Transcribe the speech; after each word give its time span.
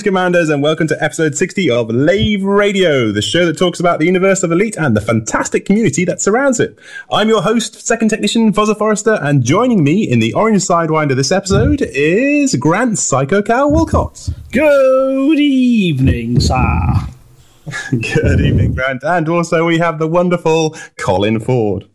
Greetings, 0.00 0.16
Commanders, 0.16 0.48
and 0.48 0.62
welcome 0.62 0.86
to 0.86 1.04
episode 1.04 1.36
60 1.36 1.70
of 1.70 1.90
Lave 1.90 2.42
Radio, 2.42 3.12
the 3.12 3.20
show 3.20 3.44
that 3.44 3.58
talks 3.58 3.80
about 3.80 3.98
the 3.98 4.06
universe 4.06 4.42
of 4.42 4.50
Elite 4.50 4.78
and 4.78 4.96
the 4.96 5.00
fantastic 5.02 5.66
community 5.66 6.06
that 6.06 6.22
surrounds 6.22 6.58
it. 6.58 6.78
I'm 7.12 7.28
your 7.28 7.42
host, 7.42 7.86
second 7.86 8.08
technician, 8.08 8.50
Fozzer 8.50 8.78
Forrester, 8.78 9.18
and 9.20 9.44
joining 9.44 9.84
me 9.84 10.10
in 10.10 10.18
the 10.18 10.32
orange 10.32 10.62
sidewinder 10.62 11.14
this 11.14 11.30
episode 11.30 11.82
is 11.82 12.54
Grant 12.54 12.98
Psycho 12.98 13.42
Cal 13.42 13.70
Wilcox. 13.70 14.32
Good 14.52 15.38
evening, 15.38 16.40
sir. 16.40 16.94
Good 17.90 18.40
evening, 18.40 18.72
Grant. 18.72 19.02
And 19.02 19.28
also 19.28 19.66
we 19.66 19.76
have 19.80 19.98
the 19.98 20.08
wonderful 20.08 20.76
Colin 20.96 21.40
Ford. 21.40 21.89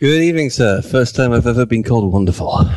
Good 0.00 0.22
evening, 0.22 0.48
sir. 0.50 0.80
First 0.80 1.16
time 1.16 1.32
I've 1.32 1.48
ever 1.48 1.66
been 1.66 1.82
called 1.82 2.12
wonderful. 2.12 2.56
and 2.60 2.70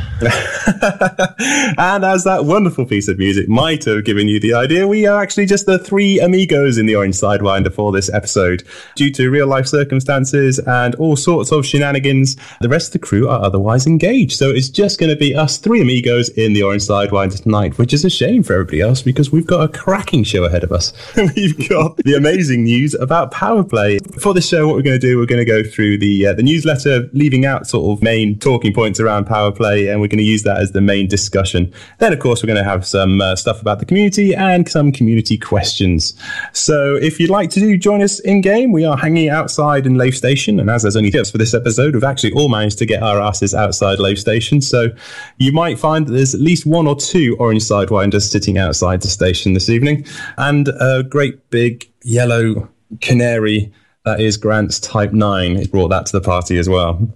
as 2.03 2.23
that 2.23 2.45
wonderful 2.45 2.83
piece 2.83 3.07
of 3.07 3.19
music 3.19 3.47
might 3.47 3.85
have 3.85 4.05
given 4.05 4.27
you 4.27 4.39
the 4.39 4.55
idea, 4.55 4.87
we 4.87 5.05
are 5.05 5.21
actually 5.21 5.45
just 5.45 5.67
the 5.67 5.77
three 5.77 6.19
amigos 6.19 6.79
in 6.79 6.87
the 6.87 6.95
Orange 6.95 7.13
Sidewinder 7.13 7.71
for 7.71 7.91
this 7.91 8.11
episode. 8.11 8.63
Due 8.95 9.11
to 9.11 9.29
real 9.29 9.45
life 9.45 9.67
circumstances 9.67 10.57
and 10.65 10.95
all 10.95 11.15
sorts 11.15 11.51
of 11.51 11.63
shenanigans, 11.63 12.37
the 12.59 12.69
rest 12.69 12.87
of 12.87 12.93
the 12.93 13.05
crew 13.07 13.29
are 13.29 13.43
otherwise 13.43 13.85
engaged. 13.85 14.35
So 14.35 14.49
it's 14.49 14.69
just 14.69 14.99
going 14.99 15.11
to 15.11 15.15
be 15.15 15.35
us 15.35 15.59
three 15.59 15.79
amigos 15.79 16.29
in 16.29 16.53
the 16.53 16.63
Orange 16.63 16.87
Sidewinder 16.87 17.39
tonight, 17.39 17.77
which 17.77 17.93
is 17.93 18.03
a 18.03 18.09
shame 18.09 18.41
for 18.41 18.53
everybody 18.53 18.81
else 18.81 19.03
because 19.03 19.31
we've 19.31 19.45
got 19.45 19.63
a 19.63 19.67
cracking 19.71 20.23
show 20.23 20.45
ahead 20.45 20.63
of 20.63 20.71
us. 20.71 20.91
we've 21.35 21.69
got 21.69 21.97
the 21.97 22.15
amazing 22.15 22.63
news 22.63 22.95
about 22.95 23.29
Power 23.29 23.63
Play. 23.63 23.99
For 24.19 24.33
this 24.33 24.49
show, 24.49 24.65
what 24.65 24.75
we're 24.75 24.81
going 24.81 24.99
to 24.99 25.07
do, 25.07 25.19
we're 25.19 25.27
going 25.27 25.37
to 25.37 25.45
go 25.45 25.61
through 25.61 25.99
the 25.99 26.25
uh, 26.25 26.33
the 26.33 26.41
newsletter, 26.41 27.10
leaving 27.13 27.45
out 27.45 27.67
sort 27.67 27.97
of 27.97 28.03
main 28.03 28.37
talking 28.39 28.73
points 28.73 28.99
around 28.99 29.25
Power 29.25 29.51
Play, 29.51 29.87
and 29.87 30.01
we're 30.01 30.07
going 30.07 30.19
to 30.19 30.23
use 30.23 30.43
that 30.43 30.57
as 30.57 30.71
the 30.71 30.81
main 30.81 31.07
discussion. 31.07 31.73
Then, 31.99 32.13
of 32.13 32.19
course, 32.19 32.41
we're 32.41 32.47
going 32.47 32.63
to 32.63 32.69
have 32.69 32.85
some 32.85 33.21
uh, 33.21 33.35
stuff 33.35 33.61
about 33.61 33.79
the 33.79 33.85
community 33.85 34.33
and 34.35 34.67
some 34.67 34.91
community 34.91 35.37
questions. 35.37 36.13
So, 36.53 36.95
if 36.95 37.19
you'd 37.19 37.29
like 37.29 37.49
to 37.51 37.59
do 37.59 37.77
join 37.77 38.01
us 38.01 38.19
in 38.19 38.41
game, 38.41 38.71
we 38.71 38.85
are 38.85 38.97
hanging 38.97 39.29
outside 39.29 39.85
in 39.85 39.95
Lave 39.95 40.15
Station, 40.15 40.59
and 40.59 40.69
as 40.69 40.83
there's 40.83 40.95
only 40.95 41.11
just 41.11 41.31
for 41.31 41.37
this 41.37 41.53
episode, 41.53 41.93
we've 41.93 42.03
actually 42.03 42.33
all 42.33 42.49
managed 42.49 42.77
to 42.79 42.85
get 42.85 43.03
our 43.03 43.19
asses 43.19 43.53
outside 43.53 43.99
Lave 43.99 44.19
Station. 44.19 44.61
So, 44.61 44.89
you 45.37 45.51
might 45.51 45.79
find 45.79 46.07
that 46.07 46.13
there's 46.13 46.35
at 46.35 46.41
least 46.41 46.65
one 46.65 46.87
or 46.87 46.95
two 46.95 47.35
orange 47.39 47.63
sidewinders 47.63 48.29
sitting 48.29 48.57
outside 48.57 49.01
the 49.01 49.07
station 49.07 49.53
this 49.53 49.69
evening, 49.69 50.05
and 50.37 50.67
a 50.79 51.03
great 51.03 51.49
big 51.49 51.89
yellow 52.03 52.69
canary. 53.01 53.71
That 54.03 54.19
is 54.19 54.37
Grant's 54.37 54.79
Type 54.79 55.13
9. 55.13 55.55
He 55.57 55.67
brought 55.67 55.89
that 55.89 56.07
to 56.07 56.11
the 56.13 56.21
party 56.21 56.57
as 56.57 56.67
well. 56.67 57.07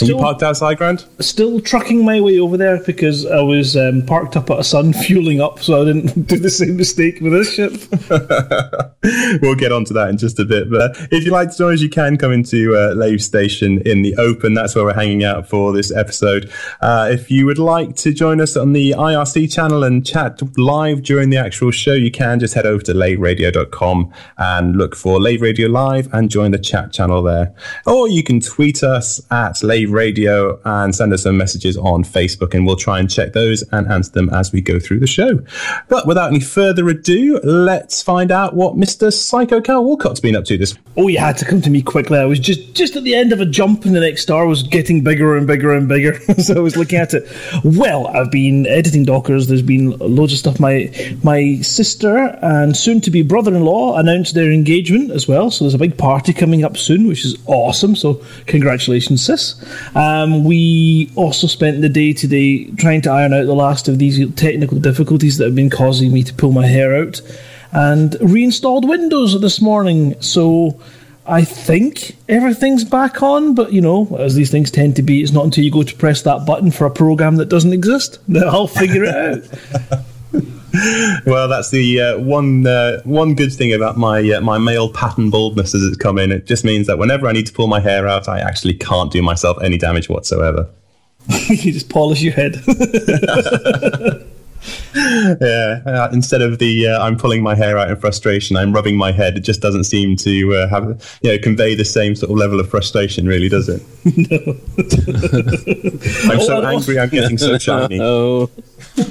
You 0.00 0.06
Still- 0.06 0.18
parked 0.20 0.42
outside, 0.42 0.78
Grant? 0.78 1.06
Still 1.20 1.60
trucking 1.60 2.04
my 2.04 2.20
way 2.20 2.38
over 2.38 2.56
there 2.56 2.82
because 2.82 3.26
I 3.26 3.40
was 3.42 3.76
um, 3.76 4.02
parked 4.06 4.36
up 4.36 4.50
at 4.50 4.58
a 4.58 4.64
sun, 4.64 4.92
fueling 5.04 5.40
up, 5.40 5.60
so 5.60 5.82
I 5.82 5.84
didn't 5.84 6.26
do 6.28 6.38
the 6.38 6.48
same 6.50 6.76
mistake 6.76 7.20
with 7.20 7.32
this 7.32 7.52
ship. 7.52 7.72
we'll 9.42 9.54
get 9.54 9.70
onto 9.70 9.92
that 9.94 10.08
in 10.08 10.16
just 10.16 10.38
a 10.38 10.44
bit. 10.44 10.70
But 10.70 10.96
if 11.10 11.24
you'd 11.24 11.32
like 11.32 11.50
to 11.50 11.56
join 11.58 11.74
us, 11.74 11.80
you 11.80 11.90
can 11.90 12.16
come 12.16 12.32
into 12.32 12.74
uh, 12.76 12.94
Lave 12.94 13.22
Station 13.22 13.80
in 13.82 14.02
the 14.02 14.14
open. 14.16 14.54
That's 14.54 14.74
where 14.74 14.84
we're 14.84 14.94
hanging 14.94 15.24
out 15.24 15.48
for 15.48 15.72
this 15.72 15.92
episode. 15.94 16.50
Uh, 16.80 17.08
if 17.12 17.30
you 17.30 17.44
would 17.46 17.58
like 17.58 17.94
to 17.96 18.12
join 18.14 18.40
us 18.40 18.56
on 18.56 18.72
the 18.72 18.92
IRC 18.92 19.52
channel 19.52 19.84
and 19.84 20.06
chat 20.06 20.40
live 20.56 21.02
during 21.02 21.30
the 21.30 21.36
actual 21.36 21.70
show, 21.70 21.92
you 21.92 22.10
can 22.10 22.40
just 22.40 22.54
head 22.54 22.64
over 22.66 22.82
to 22.84 22.94
laveradio.com 22.94 24.12
and 24.38 24.76
look 24.76 24.96
for 24.96 25.20
Lave 25.20 25.42
Radio 25.42 25.68
Live 25.68 26.12
and 26.14 26.30
join 26.30 26.50
the 26.50 26.58
chat 26.58 26.92
channel 26.92 27.22
there. 27.22 27.54
Or 27.86 28.08
you 28.08 28.22
can 28.22 28.40
tweet 28.40 28.82
us 28.82 29.20
at 29.30 29.62
Lave 29.62 29.81
Radio 29.90 30.60
and 30.64 30.94
send 30.94 31.12
us 31.12 31.22
some 31.22 31.36
messages 31.36 31.76
on 31.76 32.04
Facebook, 32.04 32.54
and 32.54 32.66
we'll 32.66 32.76
try 32.76 32.98
and 32.98 33.10
check 33.10 33.32
those 33.32 33.62
and 33.72 33.90
answer 33.90 34.12
them 34.12 34.28
as 34.30 34.52
we 34.52 34.60
go 34.60 34.78
through 34.78 35.00
the 35.00 35.06
show. 35.06 35.40
But 35.88 36.06
without 36.06 36.28
any 36.28 36.40
further 36.40 36.88
ado, 36.88 37.40
let's 37.42 38.02
find 38.02 38.30
out 38.30 38.54
what 38.54 38.76
Mr. 38.76 39.12
Psycho 39.12 39.60
Cal 39.60 39.84
Wilcox's 39.84 40.20
been 40.20 40.36
up 40.36 40.44
to 40.46 40.58
this. 40.58 40.74
Oh, 40.96 41.08
you 41.08 41.18
had 41.18 41.36
to 41.38 41.44
come 41.44 41.62
to 41.62 41.70
me 41.70 41.82
quickly. 41.82 42.18
I 42.18 42.24
was 42.24 42.38
just 42.38 42.74
just 42.74 42.96
at 42.96 43.04
the 43.04 43.14
end 43.14 43.32
of 43.32 43.40
a 43.40 43.46
jump, 43.46 43.84
and 43.84 43.94
the 43.94 44.00
next 44.00 44.22
star 44.22 44.46
was 44.46 44.62
getting 44.62 45.02
bigger 45.02 45.36
and 45.36 45.46
bigger 45.46 45.72
and 45.72 45.88
bigger. 45.88 46.18
so 46.42 46.54
I 46.54 46.60
was 46.60 46.76
looking 46.76 46.98
at 46.98 47.14
it. 47.14 47.30
Well, 47.64 48.06
I've 48.08 48.30
been 48.30 48.66
editing 48.66 49.04
Dockers. 49.04 49.48
There's 49.48 49.62
been 49.62 49.90
loads 49.98 50.32
of 50.32 50.38
stuff. 50.38 50.60
My 50.60 50.92
my 51.22 51.56
sister 51.62 52.38
and 52.42 52.76
soon 52.76 53.00
to 53.02 53.10
be 53.10 53.22
brother-in-law 53.22 53.98
announced 53.98 54.34
their 54.34 54.50
engagement 54.50 55.10
as 55.10 55.26
well. 55.26 55.50
So 55.50 55.64
there's 55.64 55.74
a 55.74 55.78
big 55.78 55.96
party 55.96 56.32
coming 56.32 56.64
up 56.64 56.76
soon, 56.76 57.06
which 57.06 57.24
is 57.24 57.36
awesome. 57.46 57.96
So 57.96 58.22
congratulations, 58.46 59.24
sis. 59.24 59.54
Um, 59.94 60.44
we 60.44 61.10
also 61.14 61.46
spent 61.46 61.80
the 61.80 61.88
day 61.88 62.12
today 62.12 62.66
trying 62.72 63.02
to 63.02 63.10
iron 63.10 63.32
out 63.32 63.46
the 63.46 63.54
last 63.54 63.88
of 63.88 63.98
these 63.98 64.18
technical 64.34 64.78
difficulties 64.78 65.38
that 65.38 65.44
have 65.46 65.54
been 65.54 65.70
causing 65.70 66.12
me 66.12 66.22
to 66.22 66.34
pull 66.34 66.52
my 66.52 66.66
hair 66.66 66.94
out 66.94 67.20
and 67.72 68.16
reinstalled 68.20 68.88
Windows 68.88 69.40
this 69.40 69.60
morning. 69.60 70.20
So 70.20 70.80
I 71.26 71.44
think 71.44 72.16
everything's 72.28 72.84
back 72.84 73.22
on, 73.22 73.54
but 73.54 73.72
you 73.72 73.80
know, 73.80 74.16
as 74.18 74.34
these 74.34 74.50
things 74.50 74.70
tend 74.70 74.96
to 74.96 75.02
be, 75.02 75.22
it's 75.22 75.32
not 75.32 75.44
until 75.44 75.64
you 75.64 75.70
go 75.70 75.82
to 75.82 75.96
press 75.96 76.22
that 76.22 76.46
button 76.46 76.70
for 76.70 76.86
a 76.86 76.90
program 76.90 77.36
that 77.36 77.48
doesn't 77.48 77.72
exist 77.72 78.18
that 78.28 78.46
I'll 78.46 78.66
figure 78.66 79.04
it 79.04 79.14
out. 79.14 80.44
Well, 81.26 81.48
that's 81.48 81.70
the 81.70 82.00
uh, 82.00 82.18
one 82.18 82.66
uh, 82.66 83.00
one 83.04 83.34
good 83.34 83.52
thing 83.52 83.72
about 83.72 83.96
my 83.96 84.18
uh, 84.30 84.40
my 84.40 84.58
male 84.58 84.90
pattern 84.90 85.30
baldness 85.30 85.74
as 85.74 85.82
it's 85.82 85.96
come 85.96 86.18
in. 86.18 86.32
It 86.32 86.46
just 86.46 86.64
means 86.64 86.86
that 86.86 86.98
whenever 86.98 87.26
I 87.26 87.32
need 87.32 87.46
to 87.46 87.52
pull 87.52 87.66
my 87.66 87.80
hair 87.80 88.08
out, 88.08 88.28
I 88.28 88.40
actually 88.40 88.74
can't 88.74 89.12
do 89.12 89.22
myself 89.22 89.58
any 89.62 89.78
damage 89.78 90.08
whatsoever. 90.08 90.68
you 91.48 91.72
just 91.72 91.88
polish 91.88 92.22
your 92.22 92.32
head. 92.32 92.62
yeah, 94.94 95.80
uh, 95.86 96.08
instead 96.12 96.42
of 96.42 96.58
the 96.58 96.86
uh, 96.88 97.02
I'm 97.02 97.16
pulling 97.16 97.42
my 97.42 97.54
hair 97.54 97.78
out 97.78 97.90
in 97.90 97.96
frustration, 97.96 98.56
I'm 98.56 98.72
rubbing 98.72 98.96
my 98.96 99.10
head. 99.12 99.36
It 99.36 99.40
just 99.40 99.60
doesn't 99.60 99.84
seem 99.84 100.16
to 100.16 100.54
uh, 100.54 100.68
have 100.68 101.18
you 101.22 101.32
know 101.32 101.38
convey 101.42 101.74
the 101.74 101.84
same 101.84 102.14
sort 102.14 102.30
of 102.30 102.36
level 102.36 102.60
of 102.60 102.68
frustration, 102.70 103.26
really, 103.26 103.48
does 103.48 103.68
it? 103.68 103.82
no. 104.30 104.56
I'm 106.32 106.40
so 106.40 106.58
Oh, 106.58 106.62
I- 106.62 106.74
angry. 106.74 106.98
I'm 106.98 107.08
getting 107.08 107.38
so 107.38 107.58
shiny. 107.58 107.98
Oh, 108.00 108.50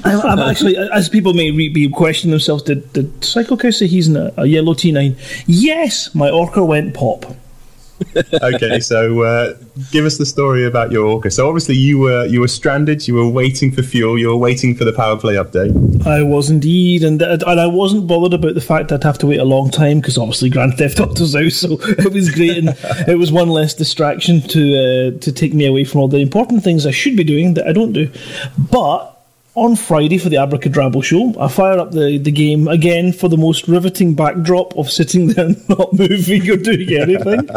I'm, 0.04 0.20
I'm 0.20 0.38
actually, 0.38 0.76
as 0.76 1.08
people 1.08 1.34
may 1.34 1.50
re- 1.50 1.68
be 1.68 1.88
questioning 1.88 2.30
themselves, 2.30 2.62
did, 2.62 2.90
did 2.92 3.24
Psycho 3.24 3.56
he's 3.56 4.08
in 4.08 4.16
a, 4.16 4.32
a 4.36 4.46
yellow 4.46 4.74
T9? 4.74 5.16
Yes, 5.46 6.14
my 6.14 6.30
Orca 6.30 6.64
went 6.64 6.94
pop. 6.94 7.26
okay, 8.42 8.80
so 8.80 9.22
uh, 9.22 9.54
give 9.90 10.04
us 10.04 10.18
the 10.18 10.26
story 10.26 10.64
about 10.64 10.92
your 10.92 11.06
orca. 11.06 11.30
So 11.30 11.46
obviously 11.48 11.76
you 11.76 11.98
were 11.98 12.26
you 12.26 12.40
were 12.40 12.48
stranded. 12.48 13.06
You 13.06 13.14
were 13.14 13.28
waiting 13.28 13.70
for 13.72 13.82
fuel. 13.82 14.18
You 14.18 14.28
were 14.28 14.36
waiting 14.36 14.74
for 14.74 14.84
the 14.84 14.92
power 14.92 15.16
play 15.16 15.34
update. 15.34 16.06
I 16.06 16.22
was 16.22 16.50
indeed, 16.50 17.04
and 17.04 17.20
and 17.22 17.60
I 17.60 17.66
wasn't 17.66 18.06
bothered 18.06 18.34
about 18.34 18.54
the 18.54 18.60
fact 18.60 18.92
I'd 18.92 19.04
have 19.04 19.18
to 19.18 19.26
wait 19.26 19.40
a 19.40 19.44
long 19.44 19.70
time 19.70 20.00
because 20.00 20.18
obviously 20.18 20.50
Grand 20.50 20.78
Theft 20.78 21.00
Auto's 21.00 21.36
out, 21.36 21.52
so 21.52 21.72
it 21.80 22.12
was 22.12 22.30
great, 22.30 22.58
and 22.58 22.70
it 23.08 23.18
was 23.18 23.32
one 23.32 23.48
less 23.48 23.74
distraction 23.74 24.40
to 24.48 25.14
uh, 25.14 25.18
to 25.20 25.32
take 25.32 25.54
me 25.54 25.66
away 25.66 25.84
from 25.84 26.00
all 26.00 26.08
the 26.08 26.18
important 26.18 26.62
things 26.62 26.86
I 26.86 26.90
should 26.90 27.16
be 27.16 27.24
doing 27.24 27.54
that 27.54 27.66
I 27.66 27.72
don't 27.72 27.92
do. 27.92 28.10
But 28.70 29.11
on 29.54 29.76
Friday 29.76 30.16
for 30.16 30.30
the 30.30 30.38
Abracadabra 30.38 31.02
show, 31.02 31.34
I 31.38 31.48
fire 31.48 31.78
up 31.78 31.92
the, 31.92 32.16
the 32.16 32.30
game 32.30 32.68
again 32.68 33.12
for 33.12 33.28
the 33.28 33.36
most 33.36 33.68
riveting 33.68 34.14
backdrop 34.14 34.76
of 34.76 34.90
sitting 34.90 35.26
there 35.28 35.46
and 35.46 35.68
not 35.68 35.92
moving 35.92 36.48
or 36.50 36.56
doing 36.56 36.92
anything. 36.94 37.48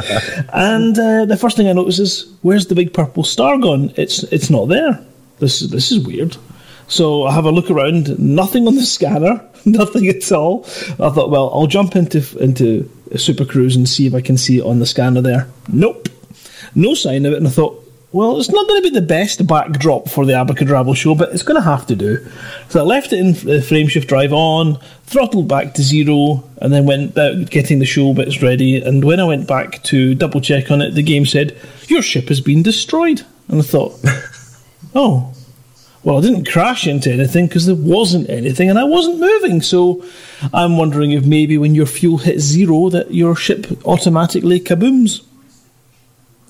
and 0.54 0.98
uh, 1.00 1.26
the 1.26 1.38
first 1.40 1.56
thing 1.58 1.68
I 1.68 1.74
notice 1.74 2.00
is, 2.00 2.34
where's 2.42 2.68
the 2.68 2.76
big 2.76 2.94
purple 2.94 3.24
star 3.24 3.58
gone? 3.58 3.94
It's 3.96 4.24
it's 4.24 4.50
not 4.50 4.66
there. 4.66 5.04
This 5.40 5.62
this 5.62 5.92
is 5.92 6.06
weird. 6.06 6.38
So 6.88 7.24
I 7.24 7.34
have 7.34 7.46
a 7.46 7.52
look 7.52 7.72
around, 7.72 8.20
nothing 8.20 8.68
on 8.68 8.76
the 8.76 8.86
scanner, 8.86 9.42
nothing 9.66 10.08
at 10.08 10.32
all. 10.32 10.66
I 11.00 11.10
thought, 11.10 11.32
well, 11.32 11.50
I'll 11.54 11.68
jump 11.68 11.96
into 11.96 12.24
into 12.40 12.90
Super 13.16 13.46
Cruise 13.46 13.76
and 13.76 13.88
see 13.88 14.06
if 14.06 14.14
I 14.14 14.22
can 14.22 14.38
see 14.38 14.60
it 14.60 14.66
on 14.66 14.80
the 14.80 14.86
scanner 14.86 15.22
there. 15.22 15.48
Nope, 15.70 16.10
no 16.76 16.94
sign 16.94 17.26
of 17.26 17.34
it. 17.34 17.38
And 17.38 17.48
I 17.48 17.52
thought, 17.52 17.85
well, 18.16 18.40
it's 18.40 18.50
not 18.50 18.66
going 18.66 18.82
to 18.82 18.90
be 18.90 18.98
the 18.98 19.06
best 19.06 19.46
backdrop 19.46 20.08
for 20.08 20.26
the 20.26 20.32
Abracadabra 20.32 20.96
show, 20.96 21.16
but 21.16 21.34
it's 21.34 21.44
going 21.44 21.62
to 21.62 21.70
have 21.70 21.86
to 21.88 21.98
do. 21.98 22.26
So 22.70 22.80
I 22.80 22.84
left 22.84 23.12
it 23.12 23.20
in 23.20 23.32
uh, 23.32 23.60
the 23.60 23.60
frameshift 23.60 24.08
drive 24.08 24.32
on, 24.32 24.80
throttled 25.04 25.50
back 25.50 25.74
to 25.74 25.84
zero, 25.84 26.50
and 26.62 26.72
then 26.72 26.86
went 26.86 27.18
out 27.18 27.50
getting 27.50 27.80
the 27.80 27.86
show 27.86 28.14
bits 28.14 28.42
ready. 28.42 28.78
And 28.82 29.04
when 29.04 29.20
I 29.20 29.26
went 29.26 29.50
back 29.50 29.84
to 29.84 30.16
double 30.16 30.40
check 30.40 30.72
on 30.72 30.82
it, 30.82 30.92
the 30.92 31.04
game 31.04 31.26
said, 31.26 31.58
Your 31.90 32.02
ship 32.02 32.30
has 32.30 32.40
been 32.40 32.64
destroyed. 32.64 33.26
And 33.50 33.60
I 33.60 33.64
thought, 33.64 34.00
Oh, 34.96 35.34
well, 36.06 36.18
I 36.18 36.22
didn't 36.22 36.48
crash 36.48 36.88
into 36.88 37.12
anything 37.12 37.48
because 37.48 37.66
there 37.66 37.76
wasn't 37.76 38.30
anything 38.30 38.70
and 38.70 38.80
I 38.80 38.86
wasn't 38.86 39.20
moving. 39.20 39.62
So 39.62 40.06
I'm 40.54 40.78
wondering 40.78 41.12
if 41.12 41.26
maybe 41.26 41.58
when 41.58 41.76
your 41.76 41.86
fuel 41.86 42.20
hits 42.20 42.44
zero, 42.44 42.88
that 42.92 43.14
your 43.14 43.36
ship 43.36 43.68
automatically 43.86 44.62
kabooms. 44.62 45.22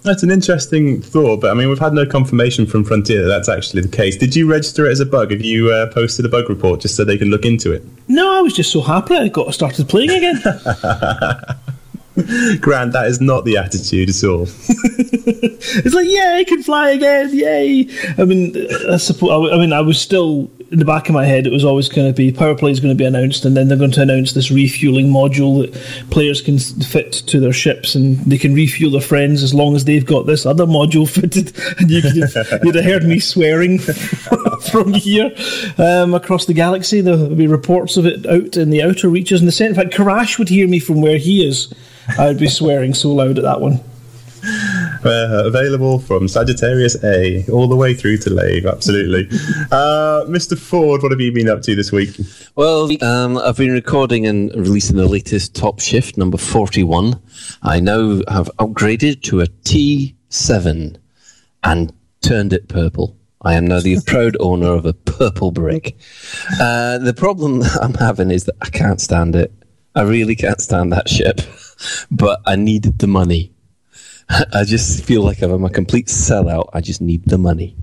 That's 0.05 0.21
an 0.21 0.29
interesting 0.29 1.01
thought, 1.01 1.41
but 1.41 1.49
I 1.49 1.55
mean, 1.55 1.67
we've 1.67 1.79
had 1.79 1.93
no 1.93 2.05
confirmation 2.05 2.67
from 2.67 2.83
Frontier 2.83 3.23
that 3.23 3.27
that's 3.27 3.49
actually 3.49 3.81
the 3.81 3.87
case. 3.87 4.15
Did 4.15 4.35
you 4.35 4.47
register 4.47 4.85
it 4.85 4.91
as 4.91 4.99
a 4.99 5.05
bug? 5.05 5.31
Have 5.31 5.41
you 5.41 5.71
uh, 5.71 5.91
posted 5.91 6.25
a 6.25 6.29
bug 6.29 6.47
report 6.47 6.81
just 6.81 6.95
so 6.95 7.03
they 7.03 7.17
can 7.17 7.29
look 7.29 7.43
into 7.43 7.71
it? 7.71 7.83
No, 8.07 8.37
I 8.37 8.41
was 8.41 8.53
just 8.53 8.71
so 8.71 8.81
happy 8.81 9.15
I 9.15 9.29
got 9.29 9.51
started 9.55 9.89
playing 9.89 10.11
again. 10.11 10.35
Grant, 12.61 12.93
that 12.93 13.07
is 13.07 13.19
not 13.19 13.45
the 13.45 13.57
attitude 13.57 14.09
at 14.09 14.23
all. 14.23 14.43
it's 14.69 15.95
like, 15.95 16.07
yay, 16.07 16.35
I 16.37 16.43
can 16.43 16.61
fly 16.61 16.91
again, 16.91 17.33
yay! 17.33 17.89
I 18.19 18.25
mean, 18.25 18.55
I 18.89 18.97
suppose. 18.97 19.51
I 19.51 19.57
mean, 19.57 19.73
I 19.73 19.81
was 19.81 19.99
still 19.99 20.51
in 20.71 20.79
the 20.79 20.85
back 20.85 21.07
of 21.07 21.13
my 21.13 21.25
head. 21.25 21.45
It 21.45 21.53
was 21.53 21.63
always 21.63 21.89
going 21.89 22.07
to 22.07 22.13
be 22.13 22.31
power 22.31 22.55
play 22.55 22.71
is 22.71 22.79
going 22.79 22.93
to 22.93 22.97
be 22.97 23.05
announced, 23.05 23.45
and 23.45 23.55
then 23.55 23.67
they're 23.67 23.77
going 23.77 23.91
to 23.91 24.01
announce 24.01 24.33
this 24.33 24.51
refueling 24.51 25.07
module 25.07 25.61
that 25.61 26.09
players 26.11 26.41
can 26.41 26.57
fit 26.57 27.11
to 27.13 27.39
their 27.39 27.53
ships, 27.53 27.95
and 27.95 28.17
they 28.19 28.37
can 28.37 28.53
refuel 28.53 28.91
their 28.91 29.01
friends 29.01 29.43
as 29.43 29.53
long 29.53 29.75
as 29.75 29.85
they've 29.85 30.05
got 30.05 30.25
this 30.25 30.45
other 30.45 30.65
module 30.65 31.09
fitted. 31.13 31.53
And 31.79 31.89
you 31.89 32.01
could 32.01 32.15
have, 32.15 32.59
you'd 32.63 32.75
have 32.75 32.85
heard 32.85 33.03
me 33.03 33.19
swearing 33.19 33.79
from 34.71 34.93
here 34.93 35.31
um, 35.77 36.13
across 36.13 36.45
the 36.45 36.53
galaxy. 36.53 37.01
There 37.01 37.17
would 37.17 37.37
be 37.37 37.47
reports 37.47 37.97
of 37.97 38.05
it 38.05 38.25
out 38.25 38.57
in 38.57 38.69
the 38.69 38.83
outer 38.83 39.09
reaches, 39.09 39.41
and 39.41 39.47
the 39.47 39.51
center. 39.51 39.69
In 39.69 39.75
fact, 39.75 39.95
Karash 39.95 40.37
would 40.39 40.49
hear 40.49 40.67
me 40.67 40.79
from 40.79 41.01
where 41.01 41.17
he 41.17 41.47
is. 41.47 41.73
I 42.19 42.27
would 42.27 42.39
be 42.39 42.49
swearing 42.49 42.93
so 42.93 43.11
loud 43.11 43.37
at 43.37 43.43
that 43.43 43.61
one. 43.61 43.79
Uh, 45.05 45.43
available 45.45 45.99
from 45.99 46.27
Sagittarius 46.27 47.03
A 47.03 47.45
all 47.51 47.67
the 47.67 47.75
way 47.75 47.93
through 47.93 48.17
to 48.17 48.31
Lave, 48.31 48.65
absolutely. 48.65 49.27
Uh, 49.71 50.25
Mr. 50.27 50.57
Ford, 50.57 51.03
what 51.03 51.11
have 51.11 51.21
you 51.21 51.31
been 51.31 51.47
up 51.47 51.61
to 51.61 51.75
this 51.75 51.91
week? 51.91 52.17
well, 52.55 52.89
um, 53.03 53.37
I've 53.37 53.57
been 53.57 53.71
recording 53.71 54.25
and 54.25 54.51
releasing 54.55 54.95
the 54.97 55.07
latest 55.07 55.55
Top 55.55 55.79
Shift 55.79 56.17
number 56.17 56.37
41. 56.37 57.21
I 57.61 57.79
now 57.79 58.21
have 58.27 58.49
upgraded 58.57 59.21
to 59.23 59.41
a 59.41 59.47
T7 59.47 60.97
and 61.63 61.93
turned 62.21 62.53
it 62.53 62.67
purple. 62.67 63.15
I 63.41 63.53
am 63.53 63.67
now 63.67 63.79
the 63.81 63.99
proud 64.07 64.37
owner 64.39 64.73
of 64.73 64.85
a 64.85 64.93
purple 64.93 65.51
brick. 65.51 65.97
Uh, 66.59 66.97
the 66.97 67.13
problem 67.13 67.63
I'm 67.79 67.93
having 67.93 68.31
is 68.31 68.45
that 68.45 68.55
I 68.61 68.69
can't 68.69 68.99
stand 68.99 69.35
it. 69.35 69.53
I 69.93 70.01
really 70.01 70.35
can't 70.35 70.59
stand 70.59 70.91
that 70.93 71.07
ship, 71.09 71.41
but 72.09 72.41
I 72.45 72.55
needed 72.55 72.99
the 72.99 73.07
money. 73.07 73.54
I 74.53 74.63
just 74.63 75.03
feel 75.03 75.23
like 75.23 75.41
I'm 75.41 75.63
a 75.63 75.69
complete 75.69 76.07
sellout. 76.07 76.69
I 76.73 76.81
just 76.81 77.01
need 77.01 77.25
the 77.25 77.37
money. 77.37 77.75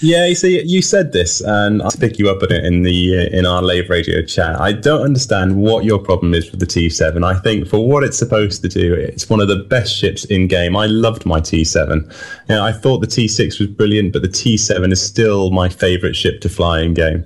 Yeah, 0.00 0.26
you 0.26 0.34
see, 0.34 0.62
you 0.62 0.82
said 0.82 1.12
this, 1.12 1.40
and 1.40 1.82
I'll 1.82 1.90
pick 1.90 2.18
you 2.18 2.30
up 2.30 2.42
on 2.42 2.52
it 2.52 2.64
in 2.64 2.82
the 2.82 3.18
uh, 3.18 3.36
in 3.36 3.46
our 3.46 3.62
Lave 3.62 3.90
Radio 3.90 4.22
chat. 4.22 4.60
I 4.60 4.72
don't 4.72 5.02
understand 5.02 5.56
what 5.56 5.84
your 5.84 5.98
problem 5.98 6.34
is 6.34 6.50
with 6.50 6.60
the 6.60 6.66
T7. 6.66 7.24
I 7.24 7.38
think 7.40 7.66
for 7.66 7.86
what 7.86 8.04
it's 8.04 8.18
supposed 8.18 8.62
to 8.62 8.68
do, 8.68 8.94
it's 8.94 9.28
one 9.28 9.40
of 9.40 9.48
the 9.48 9.56
best 9.56 9.96
ships 9.96 10.24
in 10.26 10.46
game. 10.46 10.76
I 10.76 10.86
loved 10.86 11.26
my 11.26 11.40
T7. 11.40 12.02
You 12.48 12.54
know, 12.54 12.64
I 12.64 12.72
thought 12.72 12.98
the 12.98 13.06
T6 13.06 13.58
was 13.58 13.68
brilliant, 13.68 14.12
but 14.12 14.22
the 14.22 14.28
T7 14.28 14.92
is 14.92 15.02
still 15.02 15.50
my 15.50 15.68
favourite 15.68 16.14
ship 16.14 16.40
to 16.42 16.48
fly 16.48 16.80
in 16.80 16.94
game. 16.94 17.24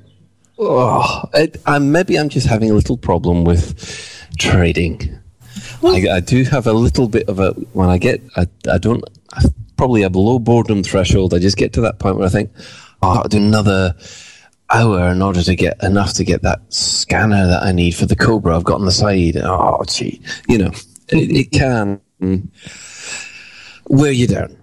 Oh, 0.58 1.22
it, 1.34 1.60
I, 1.66 1.78
maybe 1.78 2.18
I'm 2.18 2.28
just 2.28 2.46
having 2.46 2.70
a 2.70 2.74
little 2.74 2.96
problem 2.96 3.44
with 3.44 4.28
trading. 4.38 5.17
I, 5.82 6.16
I 6.16 6.20
do 6.20 6.44
have 6.44 6.66
a 6.66 6.72
little 6.72 7.08
bit 7.08 7.28
of 7.28 7.38
a 7.38 7.52
when 7.72 7.88
I 7.88 7.98
get 7.98 8.20
I, 8.36 8.46
I 8.70 8.78
don't 8.78 9.02
I 9.32 9.42
probably 9.76 10.02
have 10.02 10.14
a 10.14 10.18
low 10.18 10.38
boredom 10.38 10.82
threshold. 10.82 11.32
I 11.32 11.38
just 11.38 11.56
get 11.56 11.72
to 11.74 11.80
that 11.82 11.98
point 11.98 12.16
where 12.16 12.26
I 12.26 12.30
think, 12.30 12.50
oh, 13.02 13.20
I'll 13.20 13.28
do 13.28 13.38
another 13.38 13.94
hour 14.70 15.08
in 15.08 15.22
order 15.22 15.42
to 15.42 15.54
get 15.54 15.82
enough 15.82 16.12
to 16.14 16.24
get 16.24 16.42
that 16.42 16.60
scanner 16.68 17.46
that 17.46 17.62
I 17.62 17.72
need 17.72 17.92
for 17.92 18.06
the 18.06 18.16
Cobra 18.16 18.56
I've 18.56 18.64
got 18.64 18.80
on 18.80 18.84
the 18.84 18.92
side. 18.92 19.36
Oh, 19.36 19.82
gee, 19.86 20.20
you 20.48 20.58
know, 20.58 20.72
it, 21.08 21.30
it 21.30 21.52
can 21.52 22.00
wear 23.88 24.12
you 24.12 24.26
down. 24.26 24.56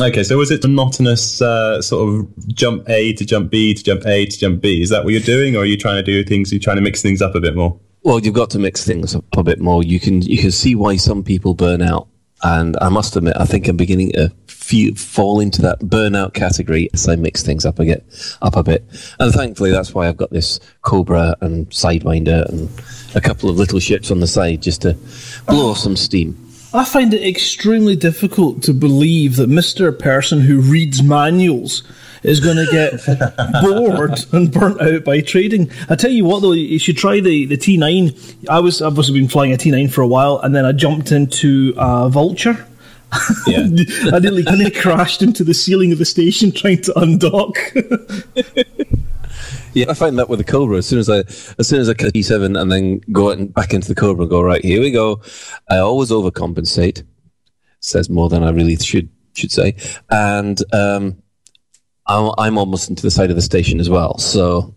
Okay, 0.00 0.24
so 0.24 0.36
was 0.36 0.50
it 0.50 0.64
monotonous 0.64 1.40
uh, 1.40 1.80
sort 1.80 2.08
of 2.08 2.48
jump 2.48 2.88
A 2.88 3.12
to 3.12 3.24
jump 3.24 3.50
B 3.50 3.74
to 3.74 3.82
jump 3.82 4.04
A 4.06 4.26
to 4.26 4.38
jump 4.38 4.60
B? 4.60 4.82
Is 4.82 4.90
that 4.90 5.04
what 5.04 5.12
you're 5.12 5.22
doing, 5.22 5.54
or 5.54 5.60
are 5.60 5.64
you 5.64 5.76
trying 5.76 5.96
to 5.96 6.02
do 6.02 6.24
things? 6.24 6.52
You're 6.52 6.60
trying 6.60 6.76
to 6.76 6.82
mix 6.82 7.00
things 7.00 7.22
up 7.22 7.36
a 7.36 7.40
bit 7.40 7.54
more? 7.54 7.78
Well, 8.04 8.20
you've 8.20 8.34
got 8.34 8.50
to 8.50 8.58
mix 8.58 8.84
things 8.84 9.14
up 9.14 9.24
a 9.34 9.42
bit 9.42 9.60
more. 9.60 9.82
You 9.82 9.98
can 9.98 10.20
you 10.20 10.36
can 10.36 10.50
see 10.50 10.74
why 10.74 10.96
some 10.96 11.24
people 11.24 11.54
burn 11.54 11.80
out, 11.80 12.06
and 12.42 12.76
I 12.82 12.90
must 12.90 13.16
admit, 13.16 13.34
I 13.40 13.46
think 13.46 13.66
I'm 13.66 13.78
beginning 13.78 14.12
to 14.12 14.30
feel, 14.46 14.94
fall 14.94 15.40
into 15.40 15.62
that 15.62 15.78
burnout 15.80 16.34
category 16.34 16.90
as 16.92 17.08
I 17.08 17.16
mix 17.16 17.42
things 17.42 17.64
up 17.64 17.78
a 17.78 17.84
bit, 17.84 18.04
up 18.42 18.56
a 18.56 18.62
bit. 18.62 18.84
And 19.18 19.32
thankfully, 19.32 19.70
that's 19.70 19.94
why 19.94 20.06
I've 20.06 20.18
got 20.18 20.30
this 20.30 20.60
Cobra 20.82 21.34
and 21.40 21.66
Sidewinder 21.70 22.46
and 22.50 22.68
a 23.14 23.22
couple 23.22 23.48
of 23.48 23.56
little 23.56 23.80
ships 23.80 24.10
on 24.10 24.20
the 24.20 24.26
side 24.26 24.60
just 24.60 24.82
to 24.82 24.98
blow 25.46 25.70
off 25.70 25.78
some 25.78 25.96
steam. 25.96 26.43
I 26.74 26.84
find 26.84 27.14
it 27.14 27.24
extremely 27.24 27.94
difficult 27.94 28.64
to 28.64 28.74
believe 28.74 29.36
that 29.36 29.48
Mr. 29.48 29.96
Person 29.96 30.40
who 30.40 30.60
reads 30.60 31.04
manuals 31.04 31.84
is 32.24 32.40
going 32.40 32.56
to 32.56 32.66
get 32.72 33.00
bored 33.62 34.18
and 34.32 34.50
burnt 34.52 34.80
out 34.80 35.04
by 35.04 35.20
trading. 35.20 35.70
I 35.88 35.94
tell 35.94 36.10
you 36.10 36.24
what, 36.24 36.40
though, 36.40 36.50
you 36.50 36.80
should 36.80 36.96
try 36.96 37.20
the, 37.20 37.46
the 37.46 37.56
T9. 37.56 38.48
I 38.48 38.58
was 38.58 38.82
I've 38.82 38.96
also 38.98 39.12
been 39.12 39.28
flying 39.28 39.52
a 39.52 39.56
T9 39.56 39.92
for 39.92 40.00
a 40.00 40.06
while, 40.08 40.40
and 40.40 40.52
then 40.52 40.64
I 40.64 40.72
jumped 40.72 41.12
into 41.12 41.74
a 41.76 42.08
Vulture. 42.10 42.66
Yeah. 43.46 43.58
I 44.12 44.18
nearly, 44.18 44.42
I 44.48 44.56
nearly 44.56 44.72
crashed 44.72 45.22
into 45.22 45.44
the 45.44 45.54
ceiling 45.54 45.92
of 45.92 45.98
the 45.98 46.04
station 46.04 46.50
trying 46.50 46.82
to 46.82 46.92
undock. 46.94 47.54
Yeah, 49.74 49.86
I 49.90 49.94
find 49.94 50.18
that 50.18 50.28
with 50.28 50.38
the 50.38 50.44
Cobra. 50.44 50.78
As 50.78 50.86
soon 50.86 51.00
as 51.00 51.10
I, 51.10 51.18
as 51.58 51.66
soon 51.68 51.80
as 51.80 51.90
I 51.90 51.94
get 51.94 52.12
E7 52.12 52.58
and 52.58 52.70
then 52.70 53.00
go 53.10 53.30
and 53.30 53.52
back 53.52 53.74
into 53.74 53.88
the 53.88 53.94
Cobra 53.94 54.22
and 54.22 54.30
go 54.30 54.40
right 54.40 54.64
here 54.64 54.80
we 54.80 54.92
go, 54.92 55.20
I 55.68 55.78
always 55.78 56.10
overcompensate. 56.10 57.04
Says 57.80 58.08
more 58.08 58.28
than 58.28 58.42
I 58.42 58.50
really 58.50 58.76
should 58.76 59.10
should 59.34 59.52
say, 59.52 59.76
and 60.10 60.58
um, 60.72 61.22
I'm, 62.06 62.32
I'm 62.38 62.56
almost 62.56 62.88
into 62.88 63.02
the 63.02 63.10
side 63.10 63.30
of 63.30 63.36
the 63.36 63.42
station 63.42 63.78
as 63.78 63.90
well. 63.90 64.16
So 64.16 64.74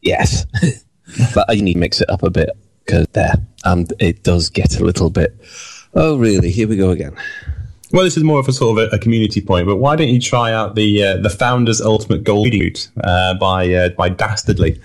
yes, 0.00 0.46
but 1.34 1.44
I 1.48 1.54
need 1.56 1.74
to 1.74 1.78
mix 1.78 2.00
it 2.00 2.10
up 2.10 2.24
a 2.24 2.30
bit 2.30 2.50
because 2.84 3.06
there, 3.12 3.34
and 3.64 3.92
it 4.00 4.24
does 4.24 4.48
get 4.48 4.80
a 4.80 4.84
little 4.84 5.10
bit. 5.10 5.38
Oh 5.94 6.16
really? 6.18 6.50
Here 6.50 6.66
we 6.66 6.76
go 6.76 6.90
again. 6.90 7.16
Well, 7.92 8.04
this 8.04 8.16
is 8.16 8.22
more 8.22 8.38
of 8.38 8.48
a 8.48 8.52
sort 8.52 8.78
of 8.78 8.92
a, 8.92 8.96
a 8.96 8.98
community 8.98 9.40
point, 9.40 9.66
but 9.66 9.76
why 9.76 9.96
don't 9.96 10.08
you 10.08 10.20
try 10.20 10.52
out 10.52 10.74
the 10.76 11.04
uh, 11.04 11.16
the 11.16 11.30
Founders 11.30 11.80
Ultimate 11.80 12.24
Gold 12.24 12.52
route 12.52 12.88
uh, 13.02 13.34
by 13.34 13.72
uh, 13.72 13.88
by 13.90 14.08
Dastardly? 14.08 14.80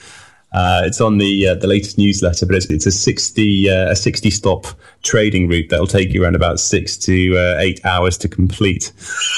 Uh, 0.56 0.84
it's 0.86 1.02
on 1.02 1.18
the 1.18 1.50
uh, 1.50 1.56
the 1.56 1.68
latest 1.68 1.98
newsletter, 1.98 2.46
but 2.46 2.56
it's, 2.56 2.66
it's 2.68 2.86
a 2.86 2.92
sixty 2.92 3.70
uh, 3.70 3.92
a 3.92 3.96
sixty 3.96 4.30
stop 4.30 4.66
trading 5.04 5.50
route 5.50 5.68
that'll 5.70 5.86
take 5.86 6.14
you 6.14 6.24
around 6.24 6.34
about 6.34 6.62
six 6.62 6.96
to 6.96 7.38
uh, 7.38 7.58
eight 7.60 7.84
hours 7.86 8.18
to 8.18 8.30
complete 8.30 8.94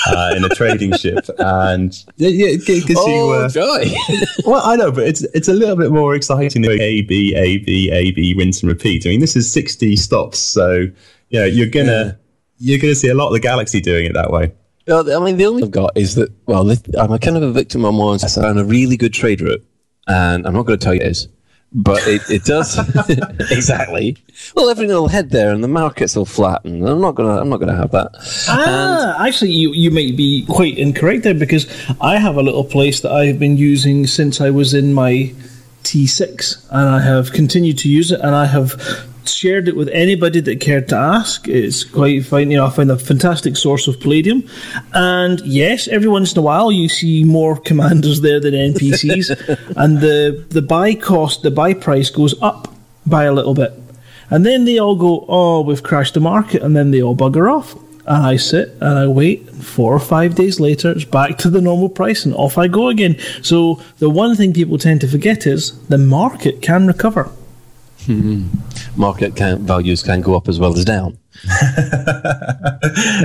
uh, 0.06 0.36
in 0.38 0.46
a 0.46 0.50
trading 0.50 0.96
ship, 0.98 1.28
and 1.40 2.06
yeah, 2.18 2.50
it 2.50 2.66
gives 2.68 2.86
oh, 2.96 3.44
you. 3.44 3.50
Joy! 3.50 3.92
well, 4.46 4.62
I 4.64 4.76
know, 4.76 4.92
but 4.92 5.08
it's 5.08 5.24
it's 5.34 5.48
a 5.48 5.54
little 5.54 5.76
bit 5.76 5.92
more 5.92 6.14
exciting 6.14 6.62
than 6.62 6.80
A 6.80 7.02
B 7.02 7.34
A 7.36 7.58
B 7.58 7.90
A 7.92 8.12
B 8.12 8.36
rinse 8.38 8.62
and 8.62 8.70
repeat. 8.70 9.08
I 9.08 9.10
mean, 9.10 9.20
this 9.20 9.36
is 9.36 9.52
sixty 9.52 9.96
stops, 9.96 10.38
so 10.38 10.86
you 11.30 11.40
know 11.40 11.46
you're 11.46 11.68
gonna 11.68 12.06
yeah. 12.06 12.12
You're 12.58 12.80
gonna 12.80 12.96
see 12.96 13.10
a 13.10 13.16
lot 13.16 13.28
of 13.28 13.34
the 13.34 13.40
galaxy 13.40 13.82
doing 13.82 14.06
it 14.06 14.14
that 14.14 14.32
way. 14.32 14.54
Well, 14.88 15.22
I 15.22 15.24
mean, 15.24 15.38
the 15.38 15.46
only 15.46 15.64
I've 15.64 15.72
got 15.72 15.98
is 15.98 16.16
that 16.16 16.32
well, 16.46 16.70
I'm 16.98 17.12
a 17.12 17.20
kind 17.20 17.38
of 17.38 17.44
a 17.44 17.52
victim 17.52 17.86
on 17.86 17.96
my 17.96 18.04
own. 18.04 18.20
I'm 18.38 18.58
a 18.58 18.64
really 18.64 18.98
good 18.98 19.14
trade 19.14 19.42
route 19.42 19.66
and 20.08 20.48
I'm 20.48 20.54
not 20.54 20.66
going 20.66 20.80
to 20.80 20.84
tell 20.84 20.94
you 20.94 21.02
it 21.02 21.08
is, 21.08 21.28
but 21.74 22.06
it, 22.08 22.22
it 22.30 22.46
does 22.46 22.78
exactly. 23.52 24.18
Well, 24.56 24.70
everything 24.70 24.96
will 24.96 25.10
head 25.10 25.30
there, 25.32 25.52
and 25.52 25.64
the 25.64 25.68
markets 25.68 26.16
will 26.16 26.26
flatten. 26.26 26.88
I'm 26.88 27.02
not 27.02 27.16
gonna. 27.16 27.42
I'm 27.42 27.50
not 27.50 27.60
gonna 27.60 27.76
have 27.76 27.92
that. 27.92 28.12
Ah, 28.48 29.16
and, 29.18 29.28
actually, 29.28 29.52
you 29.52 29.74
you 29.74 29.92
might 29.92 30.16
be 30.16 30.46
quite 30.46 30.78
incorrect 30.78 31.24
there 31.24 31.34
because 31.34 31.68
I 32.00 32.18
have 32.18 32.38
a 32.38 32.42
little 32.42 32.64
place 32.64 33.02
that 33.02 33.12
I've 33.12 33.40
been 33.40 33.58
using 33.58 34.08
since 34.08 34.40
I 34.40 34.50
was 34.50 34.74
in 34.74 34.94
my 34.94 35.34
T6, 35.84 36.68
and 36.72 36.90
I 36.90 37.02
have 37.02 37.34
continued 37.34 37.78
to 37.80 37.90
use 37.90 38.12
it, 38.12 38.22
and 38.22 38.34
I 38.34 38.46
have 38.46 39.07
shared 39.34 39.68
it 39.68 39.76
with 39.76 39.90
anybody 39.90 40.40
that 40.42 40.60
cared 40.60 40.90
to 40.90 40.96
ask. 40.96 41.48
It's 41.48 41.84
quite 41.84 42.26
fine. 42.26 42.52
You 42.52 42.58
know, 42.58 42.66
I 42.66 42.70
find 42.70 42.92
a 42.92 42.98
fantastic 42.98 43.56
source 43.56 43.88
of 43.88 44.00
palladium. 44.00 44.44
And 44.94 45.40
yes, 45.42 45.88
every 45.88 46.10
once 46.10 46.34
in 46.34 46.40
a 46.40 46.42
while 46.42 46.72
you 46.72 46.90
see 46.90 47.24
more 47.24 47.58
commanders 47.70 48.22
there 48.22 48.40
than 48.40 48.54
NPCs, 48.54 49.74
and 49.78 50.00
the 50.00 50.46
the 50.50 50.62
buy 50.62 50.96
cost, 50.96 51.44
the 51.44 51.52
buy 51.52 51.74
price 51.74 52.10
goes 52.10 52.40
up 52.42 52.74
by 53.06 53.24
a 53.24 53.34
little 53.34 53.54
bit. 53.54 53.74
And 54.30 54.46
then 54.46 54.66
they 54.66 54.78
all 54.78 54.96
go, 54.96 55.26
oh, 55.30 55.62
we've 55.62 55.84
crashed 55.84 56.14
the 56.14 56.20
market, 56.20 56.62
and 56.62 56.76
then 56.76 56.92
they 56.92 57.02
all 57.02 57.16
bugger 57.16 57.52
off. 57.52 57.76
And 58.06 58.26
I 58.26 58.38
sit 58.38 58.70
and 58.82 59.00
I 59.00 59.08
wait. 59.08 59.50
Four 59.50 59.94
or 59.94 60.00
five 60.00 60.36
days 60.36 60.60
later, 60.60 60.92
it's 60.92 61.04
back 61.04 61.38
to 61.40 61.50
the 61.50 61.62
normal 61.62 61.90
price, 61.90 62.26
and 62.26 62.34
off 62.36 62.58
I 62.58 62.68
go 62.68 62.88
again. 62.88 63.18
So 63.42 63.82
the 64.00 64.10
one 64.10 64.36
thing 64.36 64.54
people 64.54 64.78
tend 64.78 65.02
to 65.02 65.08
forget 65.08 65.46
is 65.46 65.78
the 65.88 65.98
market 65.98 66.62
can 66.62 66.88
recover. 66.88 67.30
Mm-hmm. 68.08 69.00
Market 69.00 69.36
can, 69.36 69.66
values 69.66 70.02
can 70.02 70.22
go 70.22 70.36
up 70.36 70.48
as 70.48 70.60
well 70.60 70.76
as 70.78 70.86
down. 70.86 71.18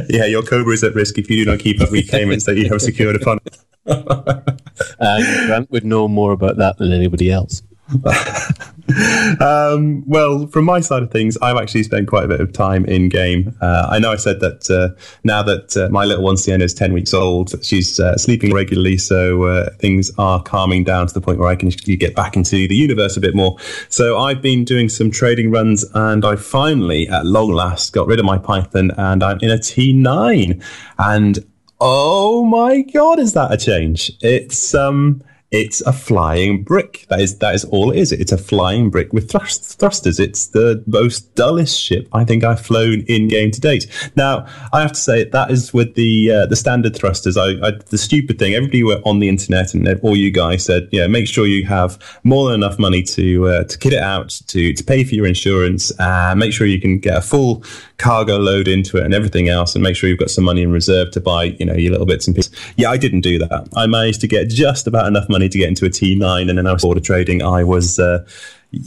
yeah, 0.09 0.27
your 0.27 0.43
Cobra 0.43 0.75
is 0.75 0.85
at 0.85 0.95
risk 0.95 1.19
if 1.19 1.31
you 1.31 1.45
do 1.45 1.51
not 1.51 1.61
keep 1.61 1.81
up 1.81 1.91
repayments 1.91 2.45
that 2.47 2.57
you 2.57 2.69
have 2.69 2.83
secured 2.83 3.17
upon. 3.17 3.39
uh, 3.87 5.47
Grant 5.47 5.71
would 5.71 5.85
know 5.85 6.09
more 6.09 6.33
about 6.33 6.57
that 6.57 6.79
than 6.79 6.93
anybody 6.93 7.31
else. 7.31 7.63
um, 9.41 10.03
well, 10.07 10.47
from 10.47 10.65
my 10.65 10.81
side 10.81 11.03
of 11.03 11.11
things, 11.11 11.37
I've 11.43 11.57
actually 11.57 11.83
spent 11.83 12.09
quite 12.09 12.25
a 12.25 12.29
bit 12.29 12.41
of 12.41 12.53
time 12.53 12.85
in 12.87 13.09
game. 13.09 13.57
Uh, 13.61 13.89
I 13.91 13.99
know 13.99 14.13
I 14.13 14.17
said 14.17 14.41
that 14.41 14.71
uh, 14.71 14.99
now 15.25 15.43
that 15.43 15.77
uh, 15.77 15.89
my 15.91 16.05
little 16.05 16.25
one 16.25 16.37
Sienna 16.37 16.65
is 16.65 16.75
10 16.75 16.93
weeks 16.93 17.15
old, 17.15 17.65
she's 17.65 18.01
uh, 18.01 18.17
sleeping 18.17 18.53
regularly, 18.53 18.97
so 18.99 19.45
uh, 19.45 19.71
things 19.79 20.11
are 20.19 20.43
calming 20.43 20.85
down 20.85 21.07
to 21.07 21.15
the 21.15 21.21
point 21.21 21.39
where 21.39 21.49
I 21.49 21.57
can 21.57 21.69
get 21.69 22.15
back 22.15 22.37
into 22.37 22.69
the 22.69 22.75
universe 22.75 23.17
a 23.17 23.21
bit 23.21 23.35
more. 23.35 23.57
So 23.89 24.19
I've 24.19 24.43
been 24.43 24.65
doing 24.65 24.89
some 24.89 25.11
trading 25.11 25.51
runs, 25.51 25.85
and 25.95 26.25
I 26.25 26.37
finally, 26.37 27.09
at 27.09 27.27
long 27.27 27.53
last, 27.53 27.93
got 27.93 28.07
rid 28.07 28.19
of 28.19 28.25
my 28.25 28.39
Python, 28.39 28.91
and 28.97 29.23
I'm 29.23 29.39
in 29.41 29.51
a 29.51 29.59
T9. 29.59 30.63
And 30.99 31.39
oh 31.81 32.45
my 32.45 32.83
god, 32.83 33.19
is 33.19 33.33
that 33.35 33.53
a 33.53 33.57
change? 33.57 34.13
It's 34.21 34.75
um 34.75 35.23
it's 35.53 35.83
a 35.83 35.93
flying 35.93 36.65
brick. 36.65 37.05
That 37.11 37.21
is 37.21 37.39
that 37.39 37.55
is 37.55 37.65
all 37.67 37.91
it 37.91 37.99
is. 37.99 38.11
It's 38.11 38.33
a 38.33 38.39
flying 38.39 38.89
brick 38.89 39.13
with 39.13 39.31
thrust, 39.31 39.79
thrusters. 39.79 40.19
It's 40.19 40.47
the 40.49 40.83
most 40.87 41.35
dullest 41.35 41.79
ship 41.79 42.09
I 42.15 42.25
think 42.25 42.43
I've 42.43 42.61
flown 42.61 43.03
in 43.03 43.29
game 43.29 43.51
to 43.51 43.61
date. 43.61 43.87
Now 44.17 44.47
I 44.73 44.81
have 44.81 44.93
to 44.93 45.01
say 45.01 45.25
that 45.25 45.51
is 45.51 45.75
with 45.75 45.95
the 45.95 46.33
uh, 46.33 46.47
the 46.47 46.57
standard 46.57 46.97
thrusters. 46.97 47.37
I, 47.37 47.51
I, 47.67 47.73
the 47.91 47.99
stupid 47.99 48.39
thing. 48.39 48.55
Everybody 48.55 48.83
were 48.83 49.03
on 49.05 49.19
the 49.19 49.29
internet 49.29 49.75
and 49.75 49.87
all 50.03 50.17
you 50.17 50.31
guys 50.31 50.65
said, 50.65 50.89
yeah, 50.91 51.07
make 51.07 51.29
sure 51.29 51.47
you 51.47 51.67
have 51.67 51.99
more 52.25 52.47
than 52.47 52.63
enough 52.63 52.79
money 52.79 53.03
to 53.03 53.49
uh, 53.49 53.65
to 53.65 53.79
kit 53.79 53.93
it 53.93 54.03
out, 54.03 54.31
to 54.47 54.73
to 54.73 54.85
pay 54.85 55.05
for 55.05 55.15
your 55.15 55.27
insurance, 55.27 55.93
uh, 56.01 56.35
make 56.35 56.55
sure 56.55 56.67
you 56.67 56.81
can 56.81 56.99
get 56.99 57.19
a 57.19 57.21
full 57.21 57.63
cargo 57.99 58.39
load 58.39 58.69
into 58.69 58.97
it 58.97 59.05
and 59.05 59.13
everything 59.13 59.51
else, 59.51 59.75
and 59.75 59.85
make 59.85 59.97
sure 59.97 60.09
you've 60.09 60.19
got 60.19 60.31
some 60.31 60.45
money 60.45 60.63
in 60.63 60.73
reserve 60.73 61.11
to 61.11 61.21
buy 61.21 61.45
you 61.45 61.67
know 61.67 61.75
your 61.75 61.93
little 61.93 62.07
bits 62.07 62.27
and 62.27 62.35
pieces. 62.35 62.55
Yeah, 62.77 62.91
I 62.91 62.97
didn't 62.97 63.21
do 63.21 63.39
that. 63.39 63.69
I 63.77 63.87
managed 63.87 64.23
to 64.23 64.27
get 64.27 64.49
just 64.49 64.87
about 64.87 65.07
enough 65.07 65.29
money 65.29 65.42
money 65.43 65.49
to 65.49 65.59
get 65.59 65.69
into 65.69 65.85
a 65.85 65.89
T9, 65.89 66.49
and 66.49 66.59
then 66.59 66.67
I 66.67 66.73
was 66.73 66.85
order 66.85 67.01
trading. 67.01 67.43
I 67.43 67.65
was 67.65 67.99
uh, 67.99 68.25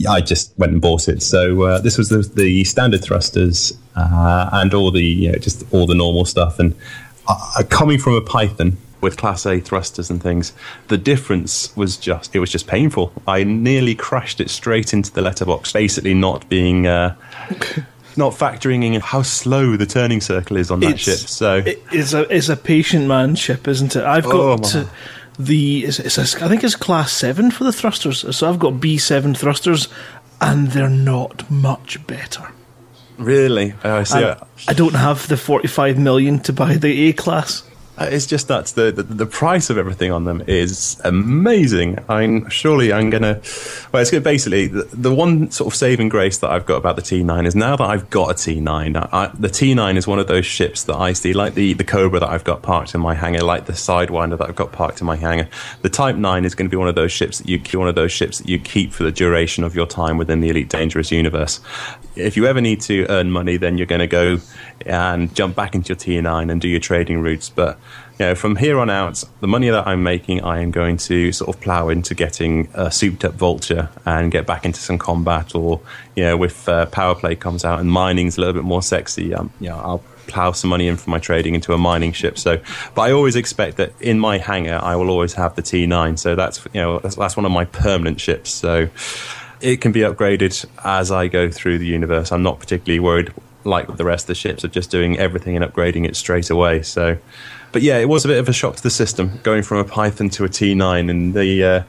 I 0.08 0.20
just 0.20 0.56
went 0.58 0.72
and 0.72 0.80
bought 0.80 1.08
it. 1.08 1.22
So 1.22 1.62
uh, 1.62 1.80
this 1.80 1.98
was 1.98 2.08
the, 2.08 2.18
the 2.34 2.64
standard 2.64 3.02
thrusters 3.02 3.76
uh, 3.94 4.50
and 4.52 4.72
all 4.74 4.90
the 4.90 5.04
you 5.04 5.32
know, 5.32 5.38
just 5.38 5.64
all 5.72 5.86
the 5.86 5.94
normal 5.94 6.24
stuff. 6.24 6.58
And 6.58 6.74
uh, 7.28 7.62
coming 7.68 7.98
from 7.98 8.14
a 8.14 8.20
Python 8.20 8.78
with 9.02 9.16
Class 9.16 9.46
A 9.46 9.60
thrusters 9.60 10.10
and 10.10 10.22
things, 10.22 10.52
the 10.88 10.98
difference 10.98 11.76
was 11.76 11.96
just 11.96 12.34
it 12.34 12.40
was 12.40 12.50
just 12.50 12.66
painful. 12.66 13.12
I 13.26 13.44
nearly 13.44 13.94
crashed 13.94 14.40
it 14.40 14.50
straight 14.50 14.92
into 14.92 15.12
the 15.12 15.22
letterbox, 15.22 15.72
basically 15.72 16.14
not 16.14 16.48
being. 16.48 16.86
Uh, 16.86 17.14
not 18.18 18.32
factoring 18.32 18.82
in 18.82 18.98
how 18.98 19.20
slow 19.20 19.76
the 19.76 19.84
turning 19.84 20.22
circle 20.22 20.56
is 20.56 20.70
on 20.70 20.80
that 20.80 20.92
it's, 20.92 21.02
ship. 21.02 21.18
So 21.18 21.62
it's 21.66 22.14
a 22.14 22.22
it's 22.34 22.48
a 22.48 22.56
patient 22.56 23.06
man 23.06 23.34
ship, 23.34 23.68
isn't 23.68 23.94
it? 23.94 24.04
I've 24.04 24.24
got 24.24 24.34
oh, 24.34 24.56
to, 24.70 24.88
the 25.38 25.84
it's, 25.84 25.98
it's 25.98 26.18
I 26.36 26.48
think 26.48 26.64
it's 26.64 26.76
class 26.76 27.12
seven 27.12 27.50
for 27.50 27.64
the 27.64 27.72
thrusters. 27.72 28.36
So 28.36 28.48
I've 28.48 28.58
got 28.58 28.80
B 28.80 28.98
seven 28.98 29.34
thrusters, 29.34 29.88
and 30.40 30.68
they're 30.68 30.88
not 30.88 31.50
much 31.50 32.04
better. 32.06 32.48
Really? 33.18 33.74
Oh, 33.84 33.96
I 33.96 34.02
see. 34.02 34.18
I, 34.18 34.36
I 34.68 34.72
don't 34.72 34.94
have 34.94 35.28
the 35.28 35.36
forty 35.36 35.68
five 35.68 35.98
million 35.98 36.40
to 36.40 36.52
buy 36.52 36.74
the 36.74 37.08
A 37.08 37.12
class. 37.12 37.62
Uh, 37.98 38.08
it's 38.10 38.26
just 38.26 38.48
that 38.48 38.66
the, 38.66 38.92
the, 38.92 39.02
the 39.02 39.26
price 39.26 39.70
of 39.70 39.78
everything 39.78 40.12
on 40.12 40.24
them 40.24 40.42
is 40.46 41.00
amazing. 41.04 41.98
I'm 42.08 42.48
surely 42.50 42.92
I'm 42.92 43.08
gonna. 43.08 43.40
Well, 43.90 44.02
it's 44.02 44.10
good. 44.10 44.22
Basically, 44.22 44.66
the, 44.66 44.82
the, 44.92 45.14
one 45.14 45.50
sort 45.50 45.72
of 45.72 45.76
saving 45.76 46.10
grace 46.10 46.38
that 46.38 46.50
I've 46.50 46.66
got 46.66 46.76
about 46.76 46.96
the 46.96 47.02
T9 47.02 47.46
is 47.46 47.56
now 47.56 47.74
that 47.76 47.84
I've 47.84 48.10
got 48.10 48.30
a 48.30 48.34
T9. 48.34 49.08
I, 49.12 49.28
the 49.38 49.48
T9 49.48 49.96
is 49.96 50.06
one 50.06 50.18
of 50.18 50.26
those 50.26 50.44
ships 50.44 50.84
that 50.84 50.96
I 50.96 51.14
see, 51.14 51.32
like 51.32 51.54
the 51.54 51.72
the 51.72 51.84
Cobra 51.84 52.20
that 52.20 52.28
I've 52.28 52.44
got 52.44 52.62
parked 52.62 52.94
in 52.94 53.00
my 53.00 53.14
hangar, 53.14 53.40
like 53.40 53.64
the 53.64 53.72
Sidewinder 53.72 54.36
that 54.38 54.48
I've 54.48 54.56
got 54.56 54.72
parked 54.72 55.00
in 55.00 55.06
my 55.06 55.16
hangar. 55.16 55.48
The 55.80 55.88
Type 55.88 56.16
9 56.16 56.44
is 56.44 56.54
going 56.54 56.68
to 56.68 56.70
be 56.70 56.76
one 56.76 56.88
of 56.88 56.96
those 56.96 57.12
ships 57.12 57.38
that 57.38 57.48
you 57.48 57.78
one 57.78 57.88
of 57.88 57.94
those 57.94 58.12
ships 58.12 58.38
that 58.38 58.48
you 58.48 58.58
keep 58.58 58.92
for 58.92 59.04
the 59.04 59.12
duration 59.12 59.64
of 59.64 59.74
your 59.74 59.86
time 59.86 60.18
within 60.18 60.40
the 60.40 60.50
Elite 60.50 60.68
Dangerous 60.68 61.10
universe. 61.10 61.60
If 62.14 62.36
you 62.36 62.46
ever 62.46 62.60
need 62.60 62.82
to 62.82 63.06
earn 63.08 63.30
money, 63.30 63.56
then 63.56 63.78
you're 63.78 63.86
going 63.86 64.00
to 64.00 64.06
go 64.06 64.38
and 64.84 65.34
jump 65.34 65.56
back 65.56 65.74
into 65.74 65.88
your 65.88 65.96
T9 65.96 66.50
and 66.50 66.60
do 66.60 66.68
your 66.68 66.80
trading 66.80 67.20
routes. 67.20 67.48
But 67.48 67.78
you 68.18 68.26
know, 68.26 68.34
from 68.34 68.56
here 68.56 68.78
on 68.78 68.88
out, 68.88 69.22
the 69.40 69.46
money 69.46 69.68
that 69.68 69.86
I'm 69.86 70.02
making, 70.02 70.42
I 70.42 70.60
am 70.60 70.70
going 70.70 70.96
to 70.98 71.32
sort 71.32 71.54
of 71.54 71.60
plow 71.60 71.90
into 71.90 72.14
getting 72.14 72.68
a 72.72 72.90
souped 72.90 73.24
up 73.26 73.34
vulture 73.34 73.90
and 74.06 74.32
get 74.32 74.46
back 74.46 74.64
into 74.64 74.80
some 74.80 74.96
combat. 74.96 75.54
Or, 75.54 75.80
you 76.14 76.24
know, 76.24 76.42
if 76.42 76.66
uh, 76.66 76.86
power 76.86 77.14
play 77.14 77.36
comes 77.36 77.62
out 77.62 77.78
and 77.78 77.90
mining's 77.90 78.38
a 78.38 78.40
little 78.40 78.54
bit 78.54 78.64
more 78.64 78.82
sexy, 78.82 79.34
um, 79.34 79.50
you 79.60 79.68
know, 79.68 79.76
I'll 79.76 80.02
plow 80.28 80.52
some 80.52 80.70
money 80.70 80.88
in 80.88 80.96
for 80.96 81.10
my 81.10 81.18
trading 81.18 81.54
into 81.54 81.74
a 81.74 81.78
mining 81.78 82.12
ship. 82.12 82.38
So, 82.38 82.58
but 82.94 83.02
I 83.02 83.12
always 83.12 83.36
expect 83.36 83.76
that 83.76 83.92
in 84.00 84.18
my 84.18 84.38
hangar, 84.38 84.80
I 84.82 84.96
will 84.96 85.10
always 85.10 85.34
have 85.34 85.54
the 85.54 85.62
T9. 85.62 86.18
So 86.18 86.34
that's, 86.34 86.64
you 86.72 86.80
know, 86.80 86.98
that's, 87.00 87.16
that's 87.16 87.36
one 87.36 87.44
of 87.44 87.52
my 87.52 87.66
permanent 87.66 88.18
ships. 88.18 88.50
So 88.50 88.88
it 89.60 89.82
can 89.82 89.92
be 89.92 90.00
upgraded 90.00 90.64
as 90.84 91.10
I 91.10 91.28
go 91.28 91.50
through 91.50 91.78
the 91.78 91.86
universe. 91.86 92.32
I'm 92.32 92.42
not 92.42 92.60
particularly 92.60 93.00
worried 93.00 93.32
like 93.64 93.94
the 93.96 94.04
rest 94.04 94.24
of 94.24 94.28
the 94.28 94.34
ships 94.36 94.64
of 94.64 94.70
just 94.70 94.90
doing 94.90 95.18
everything 95.18 95.56
and 95.56 95.64
upgrading 95.64 96.06
it 96.06 96.16
straight 96.16 96.50
away. 96.50 96.82
So, 96.82 97.18
but 97.76 97.82
yeah, 97.82 97.98
it 97.98 98.08
was 98.08 98.24
a 98.24 98.28
bit 98.28 98.38
of 98.38 98.48
a 98.48 98.54
shock 98.54 98.76
to 98.76 98.82
the 98.82 98.88
system 98.88 99.38
going 99.42 99.62
from 99.62 99.76
a 99.76 99.84
Python 99.84 100.30
to 100.30 100.46
a 100.46 100.48
T9, 100.48 101.10
and 101.10 101.34
they 101.34 101.62
uh, 101.62 101.82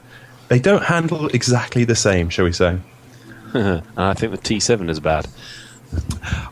they 0.48 0.58
don't 0.58 0.82
handle 0.82 1.28
exactly 1.28 1.84
the 1.84 1.94
same, 1.96 2.28
shall 2.28 2.44
we 2.44 2.52
say? 2.52 2.78
I 3.54 4.12
think 4.12 4.32
the 4.32 4.36
T7 4.36 4.90
is 4.90 5.00
bad. 5.00 5.26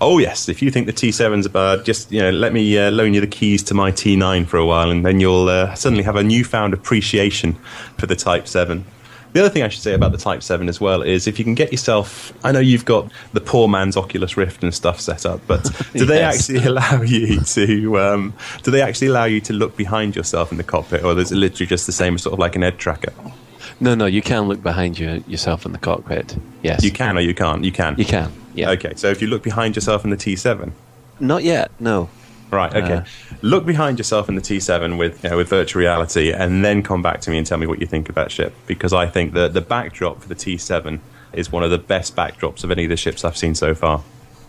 Oh 0.01 0.17
yes, 0.17 0.49
if 0.49 0.63
you 0.63 0.71
think 0.71 0.87
the 0.87 0.95
T7's 0.95 1.45
are 1.45 1.51
bad, 1.51 1.85
just 1.85 2.11
you 2.11 2.21
know, 2.21 2.31
let 2.31 2.55
me 2.55 2.79
uh, 2.79 2.91
loan 2.91 3.13
you 3.13 3.21
the 3.21 3.27
keys 3.27 3.63
to 3.65 3.75
my 3.75 3.93
T9 3.93 4.47
for 4.47 4.57
a 4.57 4.65
while, 4.65 4.91
and 4.91 5.05
then 5.05 5.21
you'll 5.21 5.51
uh, 5.51 5.75
suddenly 5.75 6.05
have 6.05 6.17
a 6.17 6.25
newfound 6.25 6.73
appreciation 6.73 7.59
for 7.99 8.07
the 8.07 8.17
Type 8.17 8.49
7. 8.49 8.87
The 9.37 9.43
other 9.43 9.51
thing 9.51 9.65
I 9.65 9.69
should 9.69 9.83
say 9.83 9.93
about 9.93 10.13
the 10.13 10.19
Type 10.19 10.43
7 10.43 10.67
as 10.67 10.81
well 10.81 11.03
is 11.03 11.27
if 11.27 11.39
you 11.39 11.45
can 11.45 11.55
get 11.55 11.71
yourself, 11.71 12.33
I 12.43 12.53
know 12.53 12.59
you've 12.59 12.87
got 12.87 13.13
the 13.35 13.41
poor 13.43 13.69
man's 13.69 13.95
Oculus 13.95 14.35
Rift 14.39 14.63
and 14.63 14.73
stuff 14.73 14.99
set 14.99 15.27
up, 15.27 15.43
but 15.47 15.71
do 15.93 16.07
they 16.07 16.23
actually 16.23 16.65
allow 16.65 17.03
you 17.03 17.41
to, 17.41 18.01
um, 18.01 18.33
do 18.63 18.71
they 18.71 18.81
actually 18.81 19.09
allow 19.09 19.27
you 19.27 19.43
to 19.43 19.53
look 19.53 19.77
behind 19.77 20.17
yourself 20.17 20.53
in 20.53 20.57
the 20.57 20.65
cockpit, 20.65 21.05
or 21.05 21.19
is 21.19 21.33
it 21.33 21.37
literally 21.37 21.67
just 21.67 21.85
the 21.85 21.93
same 21.93 22.15
as 22.15 22.23
sort 22.23 22.33
of 22.33 22.39
like 22.39 22.57
an 22.57 22.63
EDTracker? 22.63 23.13
No, 23.79 23.95
no, 23.95 24.07
you 24.07 24.23
can 24.23 24.49
look 24.49 24.63
behind 24.63 24.99
you 24.99 25.23
yourself 25.27 25.67
in 25.67 25.73
the 25.73 25.79
cockpit. 25.79 26.35
Yes, 26.63 26.83
you 26.83 26.91
can, 26.91 27.19
or 27.19 27.21
you 27.21 27.35
can't. 27.35 27.63
You 27.63 27.73
can. 27.73 27.95
You 27.99 28.07
can. 28.07 28.33
Yeah. 28.55 28.71
Okay, 28.71 28.95
so 28.97 29.09
if 29.11 29.21
you 29.21 29.29
look 29.29 29.43
behind 29.43 29.77
yourself 29.77 30.03
in 30.03 30.09
the 30.09 30.17
T7, 30.17 30.73
not 31.21 31.45
yet. 31.45 31.71
No. 31.79 32.09
Right. 32.51 32.75
Okay. 32.75 32.95
Uh, 32.95 33.05
Look 33.43 33.67
behind 33.67 33.99
yourself 33.99 34.29
in 34.29 34.35
the 34.35 34.41
T7 34.41 34.99
with 34.99 35.23
you 35.25 35.31
know, 35.31 35.37
with 35.37 35.49
virtual 35.49 35.81
reality, 35.81 36.33
and 36.33 36.65
then 36.65 36.83
come 36.83 37.03
back 37.03 37.21
to 37.23 37.31
me 37.31 37.39
and 37.39 37.47
tell 37.47 37.59
me 37.59 37.67
what 37.67 37.81
you 37.81 37.87
think 37.87 38.09
of 38.09 38.15
that 38.15 38.31
ship. 38.31 38.55
Because 38.67 38.93
I 38.93 39.07
think 39.07 39.33
that 39.35 39.53
the 39.53 39.61
backdrop 39.61 40.23
for 40.23 40.29
the 40.29 40.35
T7 40.35 41.01
is 41.33 41.51
one 41.51 41.63
of 41.63 41.71
the 41.71 41.79
best 41.79 42.17
backdrops 42.17 42.65
of 42.65 42.71
any 42.71 42.85
of 42.85 42.91
the 42.91 42.97
ships 42.97 43.25
I've 43.25 43.37
seen 43.37 43.55
so 43.55 43.75
far. 43.75 44.03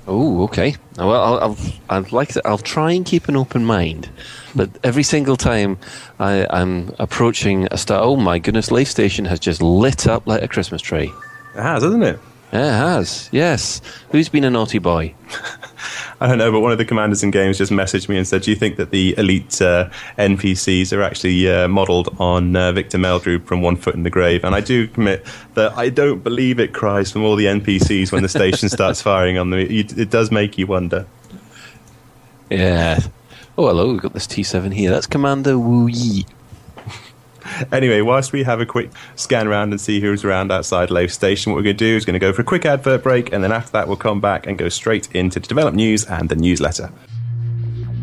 Oh, 0.08 0.44
okay. 0.44 0.75
Well, 0.98 1.12
I'll, 1.12 1.39
I'll, 1.39 1.58
I'd 1.89 2.12
like 2.13 2.30
to, 2.30 2.48
I'll 2.48 2.58
try 2.58 2.94
and 2.94 3.06
keep 3.06 3.27
an 3.27 3.36
open 3.36 3.66
mind, 3.66 4.10
but 4.56 4.70
every 4.84 5.04
single 5.04 5.36
time 5.36 5.77
I, 6.18 6.48
I'm 6.50 6.94
approaching 6.98 7.68
a 7.72 7.77
star, 7.77 8.01
oh 8.01 8.16
my 8.16 8.39
goodness, 8.39 8.72
Lave 8.72 8.88
Station 8.88 9.25
has 9.25 9.39
just 9.39 9.62
lit 9.62 10.08
up 10.08 10.25
like 10.25 10.42
a 10.42 10.48
Christmas 10.48 10.82
tree. 10.82 11.12
It 11.56 11.62
has, 11.62 11.84
hasn't 11.84 12.04
it? 12.04 12.20
Yeah, 12.54 12.68
it 12.68 12.77
has. 12.77 13.30
Yes. 13.32 13.82
Who's 14.12 14.30
been 14.30 14.46
a 14.46 14.50
naughty 14.50 14.80
boy? 14.80 15.13
I 16.20 16.27
don't 16.27 16.38
know, 16.38 16.51
but 16.51 16.62
one 16.62 16.72
of 16.72 16.77
the 16.77 16.86
commanders 16.86 17.22
in 17.22 17.30
games 17.30 17.58
just 17.58 17.72
messaged 17.72 18.10
me 18.10 18.18
and 18.18 18.27
said, 18.27 18.42
"Do 18.42 18.50
you 18.50 18.56
think 18.56 18.77
that 18.77 18.89
the 18.89 19.13
elite 19.18 19.62
uh, 19.62 19.89
NPCs 20.18 20.96
are 20.96 21.01
actually 21.04 21.51
uh, 21.51 21.68
modelled 21.68 22.16
on 22.20 22.56
uh, 22.56 22.72
Victor 22.72 22.98
Meldrew 22.98 23.46
from 23.46 23.62
One 23.62 23.75
Foot 23.75 23.94
in 23.96 24.04
the 24.04 24.10
Grave?" 24.10 24.44
And 24.44 24.56
I 24.56 24.62
do 24.62 24.88
commit 24.88 25.25
that 25.54 25.77
I 25.77 25.89
don't 25.89 26.24
believe 26.24 26.60
it 26.60 26.74
cries 26.74 27.12
from 27.12 27.24
all 27.24 27.36
the 27.36 27.46
NPCs 27.46 28.12
when 28.12 28.24
the 28.24 28.30
station 28.30 28.70
starts 28.70 29.01
firing 29.04 29.38
on 29.38 29.51
them. 29.51 29.60
It, 29.60 29.98
it 29.98 30.10
does 30.10 30.32
make 30.32 30.58
you 30.58 30.66
wonder. 30.66 31.06
Yeah. 32.50 33.00
Oh, 33.58 33.68
hello. 33.68 33.92
We've 33.92 34.01
got 34.01 34.13
this 34.13 34.27
T7 34.27 34.74
here. 34.74 34.89
That's 34.89 35.08
Commander 35.08 35.60
Wu 35.60 35.88
Yi. 35.88 36.25
Anyway, 37.72 38.01
whilst 38.01 38.34
we 38.34 38.44
have 38.44 38.60
a 38.60 38.66
quick 38.66 38.92
scan 39.16 39.48
around 39.48 39.72
and 39.72 39.80
see 39.80 40.00
who's 40.00 40.24
around 40.24 40.51
outside 40.51 40.89
Lave 40.89 41.12
Station, 41.12 41.51
what 41.51 41.58
we're 41.58 41.63
going 41.63 41.77
to 41.77 41.86
do 41.86 41.96
is 41.96 42.06
going 42.06 42.13
to 42.13 42.20
go 42.20 42.34
for 42.34 42.42
a 42.42 42.46
quick 42.46 42.66
advert 42.66 43.04
break, 43.04 43.32
and 43.32 43.44
then 43.44 43.51
after 43.51 43.72
that, 43.72 43.88
we'll 43.88 43.98
come 43.98 44.22
back 44.22 44.48
and 44.48 44.58
go 44.58 44.70
straight 44.70 45.13
into 45.13 45.39
the 45.39 45.48
developed 45.48 45.75
news 45.75 46.06
and 46.06 46.30
the 46.30 46.36
newsletter. 46.36 46.92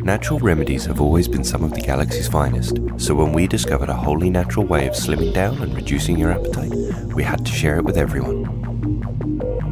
Natural 0.02 0.38
remedies 0.38 0.84
have 0.84 1.00
always 1.00 1.28
been 1.28 1.44
some 1.44 1.64
of 1.64 1.72
the 1.72 1.80
galaxy's 1.80 2.28
finest, 2.28 2.78
so 2.98 3.14
when 3.14 3.32
we 3.32 3.46
discovered 3.46 3.88
a 3.88 3.94
wholly 3.94 4.28
natural 4.28 4.66
way 4.66 4.86
of 4.86 4.94
slimming 4.94 5.32
down 5.32 5.62
and 5.62 5.74
reducing 5.74 6.18
your 6.18 6.30
appetite, 6.30 6.72
we 7.14 7.22
had 7.22 7.44
to 7.46 7.52
share 7.52 7.78
it 7.78 7.84
with 7.84 7.96
everyone. 7.96 8.44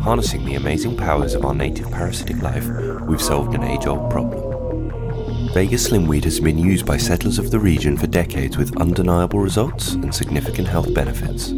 Harnessing 0.01 0.45
the 0.45 0.55
amazing 0.55 0.97
powers 0.97 1.35
of 1.35 1.45
our 1.45 1.55
native 1.55 1.91
parasitic 1.91 2.41
life, 2.43 2.67
we've 3.03 3.21
solved 3.21 3.55
an 3.55 3.63
age 3.63 3.87
old 3.87 4.11
problem. 4.11 4.52
Vega 5.53 5.77
Slimweed 5.77 6.25
has 6.25 6.41
been 6.41 6.57
used 6.57 6.87
by 6.87 6.97
settlers 6.97 7.39
of 7.39 7.51
the 7.51 7.59
region 7.59 7.99
for 7.99 8.07
decades 8.07 8.57
with 8.57 8.75
undeniable 8.81 9.39
results 9.39 9.93
and 9.93 10.15
significant 10.15 10.67
health 10.67 10.95
benefits. 10.95 11.53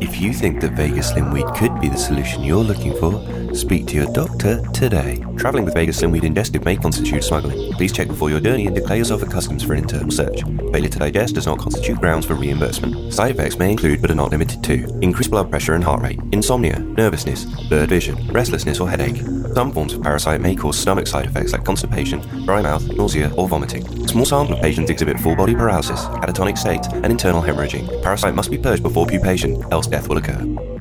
If 0.00 0.18
you 0.18 0.32
think 0.32 0.62
that 0.62 0.72
Vega 0.72 1.02
Slimweed 1.02 1.54
could 1.54 1.78
be 1.82 1.90
the 1.90 1.98
solution 1.98 2.44
you're 2.44 2.64
looking 2.64 2.94
for, 2.94 3.20
speak 3.56 3.86
to 3.86 3.94
your 3.94 4.12
doctor 4.12 4.60
today. 4.72 5.24
Traveling 5.36 5.64
with 5.64 5.74
Vega 5.74 5.92
Slimweed 5.92 6.24
ingested 6.24 6.64
may 6.64 6.76
constitute 6.76 7.24
smuggling. 7.24 7.72
Please 7.72 7.92
check 7.92 8.08
before 8.08 8.30
your 8.30 8.40
journey 8.40 8.66
and 8.66 8.74
declare 8.74 8.98
yourself 8.98 9.22
at 9.22 9.30
customs 9.30 9.62
for 9.62 9.72
an 9.72 9.80
internal 9.80 10.10
search. 10.10 10.42
Failure 10.42 10.88
to 10.88 10.98
digest 10.98 11.34
does 11.34 11.46
not 11.46 11.58
constitute 11.58 11.98
grounds 11.98 12.26
for 12.26 12.34
reimbursement. 12.34 13.12
Side 13.12 13.30
effects 13.30 13.58
may 13.58 13.70
include, 13.70 14.00
but 14.00 14.10
are 14.10 14.14
not 14.14 14.30
limited 14.30 14.62
to, 14.64 14.84
increased 15.00 15.30
blood 15.30 15.50
pressure 15.50 15.74
and 15.74 15.84
heart 15.84 16.02
rate, 16.02 16.20
insomnia, 16.32 16.78
nervousness, 16.78 17.44
blurred 17.68 17.88
vision, 17.88 18.16
restlessness 18.28 18.80
or 18.80 18.88
headache. 18.88 19.16
Some 19.54 19.72
forms 19.72 19.94
of 19.94 20.02
parasite 20.02 20.40
may 20.40 20.54
cause 20.54 20.78
stomach 20.78 21.06
side 21.06 21.26
effects 21.26 21.52
like 21.52 21.64
constipation, 21.64 22.20
dry 22.44 22.62
mouth, 22.62 22.86
nausea, 22.96 23.32
or 23.36 23.48
vomiting. 23.48 23.86
Small 24.06 24.24
sample 24.24 24.54
of 24.54 24.62
patients 24.62 24.90
exhibit 24.90 25.18
full 25.18 25.34
body 25.34 25.54
paralysis, 25.54 26.00
catatonic 26.04 26.58
state, 26.58 26.86
and 26.92 27.06
internal 27.06 27.42
hemorrhaging. 27.42 28.02
Parasite 28.02 28.34
must 28.34 28.50
be 28.50 28.58
purged 28.58 28.82
before 28.82 29.06
pupation, 29.06 29.70
else 29.72 29.86
death 29.86 30.08
will 30.08 30.18
occur. 30.18 30.75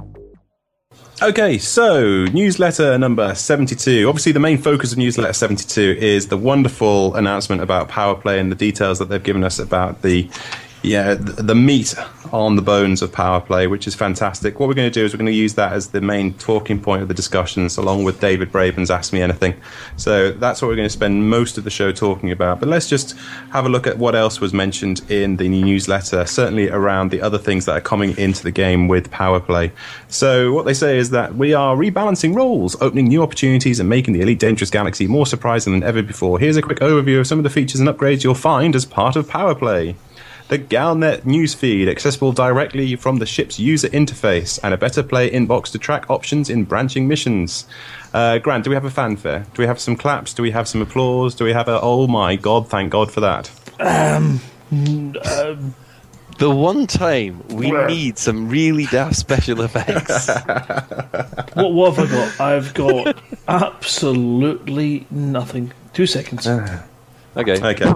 Okay, 1.21 1.57
so 1.57 2.25
newsletter 2.25 2.97
number 2.97 3.33
72. 3.33 4.05
Obviously, 4.05 4.33
the 4.33 4.39
main 4.41 4.57
focus 4.57 4.91
of 4.91 4.97
newsletter 4.97 5.31
72 5.31 5.97
is 5.97 6.27
the 6.27 6.35
wonderful 6.35 7.15
announcement 7.15 7.61
about 7.61 7.87
Power 7.87 8.15
Play 8.15 8.37
and 8.37 8.51
the 8.51 8.55
details 8.55 8.99
that 8.99 9.07
they've 9.07 9.23
given 9.23 9.41
us 9.41 9.57
about 9.57 10.01
the 10.01 10.29
yeah, 10.85 11.15
the, 11.15 11.55
meat 11.55 11.95
on 12.31 12.55
the 12.55 12.61
bones 12.61 13.01
of 13.01 13.11
power 13.11 13.41
play, 13.41 13.67
which 13.67 13.87
is 13.87 13.95
fantastic. 13.95 14.59
What 14.59 14.67
we're 14.67 14.75
going 14.75 14.91
to 14.91 14.99
do 14.99 15.05
is 15.05 15.13
we're 15.13 15.19
going 15.19 15.25
to 15.27 15.31
use 15.31 15.55
that 15.55 15.73
as 15.73 15.89
the 15.89 16.01
main 16.01 16.33
talking 16.33 16.81
point 16.81 17.01
of 17.01 17.07
the 17.07 17.13
discussions, 17.13 17.77
along 17.77 18.03
with 18.03 18.19
David 18.19 18.51
Braben's 18.51 18.91
Ask 18.91 19.13
Me 19.13 19.21
Anything. 19.21 19.55
So 19.97 20.31
that's 20.31 20.61
what 20.61 20.67
we're 20.67 20.75
going 20.75 20.87
to 20.87 20.93
spend 20.93 21.29
most 21.29 21.57
of 21.57 21.63
the 21.63 21.69
show 21.69 21.91
talking 21.91 22.31
about. 22.31 22.59
But 22.59 22.69
let's 22.69 22.89
just 22.89 23.17
have 23.51 23.65
a 23.65 23.69
look 23.69 23.87
at 23.87 23.97
what 23.97 24.15
else 24.15 24.39
was 24.39 24.53
mentioned 24.53 25.01
in 25.09 25.37
the 25.37 25.49
newsletter, 25.49 26.25
certainly 26.25 26.69
around 26.69 27.11
the 27.11 27.21
other 27.21 27.37
things 27.37 27.65
that 27.65 27.77
are 27.77 27.81
coming 27.81 28.17
into 28.17 28.43
the 28.43 28.51
game 28.51 28.87
with 28.87 29.09
power 29.11 29.39
play. 29.39 29.71
So 30.07 30.53
what 30.53 30.65
they 30.65 30.73
say 30.73 30.97
is 30.97 31.09
that 31.11 31.35
we 31.35 31.53
are 31.53 31.75
rebalancing 31.75 32.35
roles, 32.35 32.79
opening 32.81 33.07
new 33.07 33.23
opportunities, 33.23 33.79
and 33.79 33.89
making 33.89 34.13
the 34.13 34.21
Elite 34.21 34.39
Dangerous 34.39 34.69
Galaxy 34.69 35.07
more 35.07 35.25
surprising 35.25 35.73
than 35.73 35.83
ever 35.83 36.01
before. 36.03 36.39
Here's 36.39 36.57
a 36.57 36.61
quick 36.61 36.79
overview 36.79 37.19
of 37.19 37.27
some 37.27 37.39
of 37.39 37.43
the 37.43 37.49
features 37.49 37.79
and 37.79 37.89
upgrades 37.89 38.23
you'll 38.23 38.35
find 38.35 38.75
as 38.75 38.85
part 38.85 39.15
of 39.15 39.27
power 39.27 39.55
play 39.55 39.95
the 40.47 40.59
Galnet 40.59 41.21
newsfeed, 41.21 41.87
accessible 41.89 42.31
directly 42.31 42.95
from 42.95 43.17
the 43.17 43.25
ship's 43.25 43.59
user 43.59 43.87
interface, 43.89 44.59
and 44.63 44.73
a 44.73 44.77
better 44.77 45.01
play 45.01 45.29
inbox 45.29 45.71
to 45.71 45.79
track 45.79 46.09
options 46.09 46.49
in 46.49 46.65
branching 46.65 47.07
missions. 47.07 47.65
Uh, 48.13 48.37
Grant, 48.37 48.63
do 48.63 48.69
we 48.69 48.75
have 48.75 48.85
a 48.85 48.91
fanfare? 48.91 49.45
Do 49.53 49.61
we 49.61 49.67
have 49.67 49.79
some 49.79 49.95
claps? 49.95 50.33
Do 50.33 50.43
we 50.43 50.51
have 50.51 50.67
some 50.67 50.81
applause? 50.81 51.33
Do 51.35 51.43
we 51.45 51.53
have 51.53 51.67
a 51.67 51.81
oh 51.81 52.07
my 52.07 52.35
god, 52.35 52.69
thank 52.69 52.91
God 52.91 53.11
for 53.11 53.21
that? 53.21 53.49
Um, 53.79 54.39
um, 54.71 55.75
The 56.37 56.49
one 56.49 56.85
time 56.85 57.43
we 57.49 57.71
Well- 57.71 57.87
need 57.87 58.17
some 58.17 58.47
really 58.49 58.85
daft 58.85 59.15
special 59.15 59.61
effects. 59.61 60.27
what, 61.55 61.73
what 61.73 61.95
have 61.95 62.11
I 62.11 62.15
got? 62.15 62.39
I've 62.39 62.73
got 62.73 63.17
absolutely 63.47 65.07
nothing. 65.09 65.71
Two 65.93 66.05
seconds. 66.05 66.45
okay. 66.47 66.79
Okay. 67.35 67.91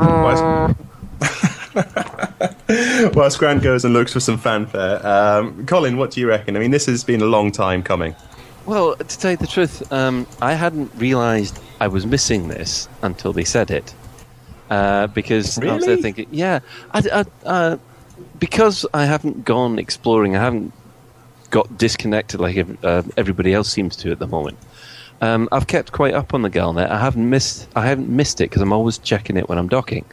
Whilst, 2.68 3.16
whilst 3.16 3.40
Grant 3.40 3.64
goes 3.64 3.86
and 3.86 3.94
looks 3.94 4.14
for 4.14 4.20
some 4.20 4.38
fanfare, 4.38 5.06
um, 5.06 5.66
Colin, 5.66 5.98
what 5.98 6.12
do 6.12 6.22
you 6.22 6.28
reckon? 6.28 6.56
I 6.56 6.60
mean, 6.60 6.72
this 6.72 6.86
has 6.86 7.04
been 7.04 7.22
a 7.22 7.26
long 7.26 7.52
time 7.52 7.84
coming. 7.84 8.16
Well, 8.66 8.96
to 8.96 9.18
tell 9.18 9.32
you 9.32 9.38
the 9.38 9.48
truth, 9.48 9.92
um, 9.92 10.28
I 10.42 10.54
hadn't 10.54 10.92
realised 10.96 11.60
I 11.80 11.88
was 11.88 12.06
missing 12.06 12.50
this 12.50 12.88
until 13.02 13.34
they 13.34 13.44
said 13.44 13.72
it. 13.72 13.94
Uh, 14.70 15.08
because 15.08 15.58
I 15.58 15.74
was 15.74 15.86
there 15.86 15.98
thinking, 15.98 16.28
yeah, 16.30 16.60
I, 16.92 17.02
I, 17.12 17.48
uh, 17.48 17.78
because 18.38 18.86
I 18.94 19.06
haven't 19.06 19.44
gone 19.44 19.80
exploring, 19.80 20.36
I 20.36 20.40
haven't 20.40 20.72
got 21.50 21.78
disconnected 21.78 22.40
like 22.40 22.64
uh, 22.84 23.02
everybody 23.18 23.54
else 23.54 23.72
seems 23.72 23.96
to 23.98 24.12
at 24.12 24.20
the 24.20 24.28
moment. 24.28 24.60
Um, 25.22 25.50
I've 25.52 25.68
kept 25.68 25.92
quite 25.92 26.14
up 26.14 26.34
on 26.34 26.44
the 26.44 26.50
Galnet. 26.50 26.90
I 26.90 27.00
haven't 27.00 27.30
missed. 27.30 27.68
I 27.76 27.88
haven't 27.88 28.10
missed 28.10 28.40
it 28.42 28.46
because 28.46 28.62
I'm 28.62 28.72
always 28.72 28.98
checking 28.98 29.38
it 29.38 29.50
when 29.50 29.58
I'm 29.58 29.68
docking. 29.68 30.06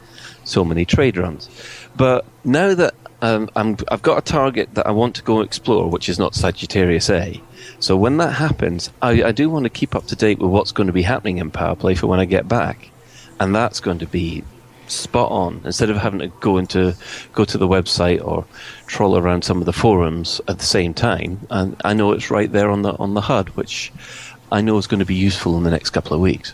So 0.47 0.63
many 0.63 0.85
trade 0.85 1.17
runs, 1.17 1.49
but 1.95 2.25
now 2.45 2.73
that 2.73 2.93
um, 3.21 3.49
I'm, 3.55 3.77
I've 3.89 4.01
got 4.01 4.17
a 4.17 4.21
target 4.21 4.73
that 4.75 4.87
I 4.87 4.91
want 4.91 5.15
to 5.15 5.23
go 5.23 5.41
explore, 5.41 5.89
which 5.89 6.07
is 6.07 6.19
not 6.19 6.35
Sagittarius 6.35 7.09
A. 7.09 7.41
So 7.79 7.97
when 7.97 8.17
that 8.17 8.33
happens, 8.33 8.89
I, 9.01 9.23
I 9.23 9.31
do 9.31 9.49
want 9.49 9.63
to 9.63 9.69
keep 9.69 9.95
up 9.95 10.05
to 10.07 10.15
date 10.15 10.39
with 10.39 10.51
what's 10.51 10.71
going 10.71 10.87
to 10.87 10.93
be 10.93 11.01
happening 11.01 11.39
in 11.39 11.51
Power 11.51 11.75
Play 11.75 11.95
for 11.95 12.07
when 12.07 12.19
I 12.19 12.25
get 12.25 12.47
back, 12.47 12.89
and 13.39 13.53
that's 13.53 13.79
going 13.79 13.99
to 13.99 14.07
be 14.07 14.43
spot 14.87 15.31
on. 15.31 15.61
Instead 15.65 15.89
of 15.89 15.97
having 15.97 16.19
to 16.19 16.27
go 16.39 16.57
into 16.57 16.95
go 17.33 17.43
to 17.43 17.57
the 17.57 17.67
website 17.67 18.25
or 18.25 18.45
troll 18.85 19.17
around 19.17 19.43
some 19.43 19.59
of 19.59 19.65
the 19.65 19.73
forums 19.73 20.39
at 20.47 20.59
the 20.59 20.65
same 20.65 20.93
time, 20.93 21.39
and 21.49 21.75
I 21.83 21.93
know 21.93 22.11
it's 22.11 22.31
right 22.31 22.51
there 22.51 22.69
on 22.69 22.83
the 22.83 22.93
on 22.93 23.13
the 23.13 23.21
HUD, 23.21 23.49
which 23.49 23.91
I 24.51 24.61
know 24.61 24.77
is 24.77 24.87
going 24.87 24.99
to 24.99 25.05
be 25.05 25.15
useful 25.15 25.57
in 25.57 25.63
the 25.63 25.71
next 25.71 25.89
couple 25.89 26.13
of 26.13 26.21
weeks. 26.21 26.53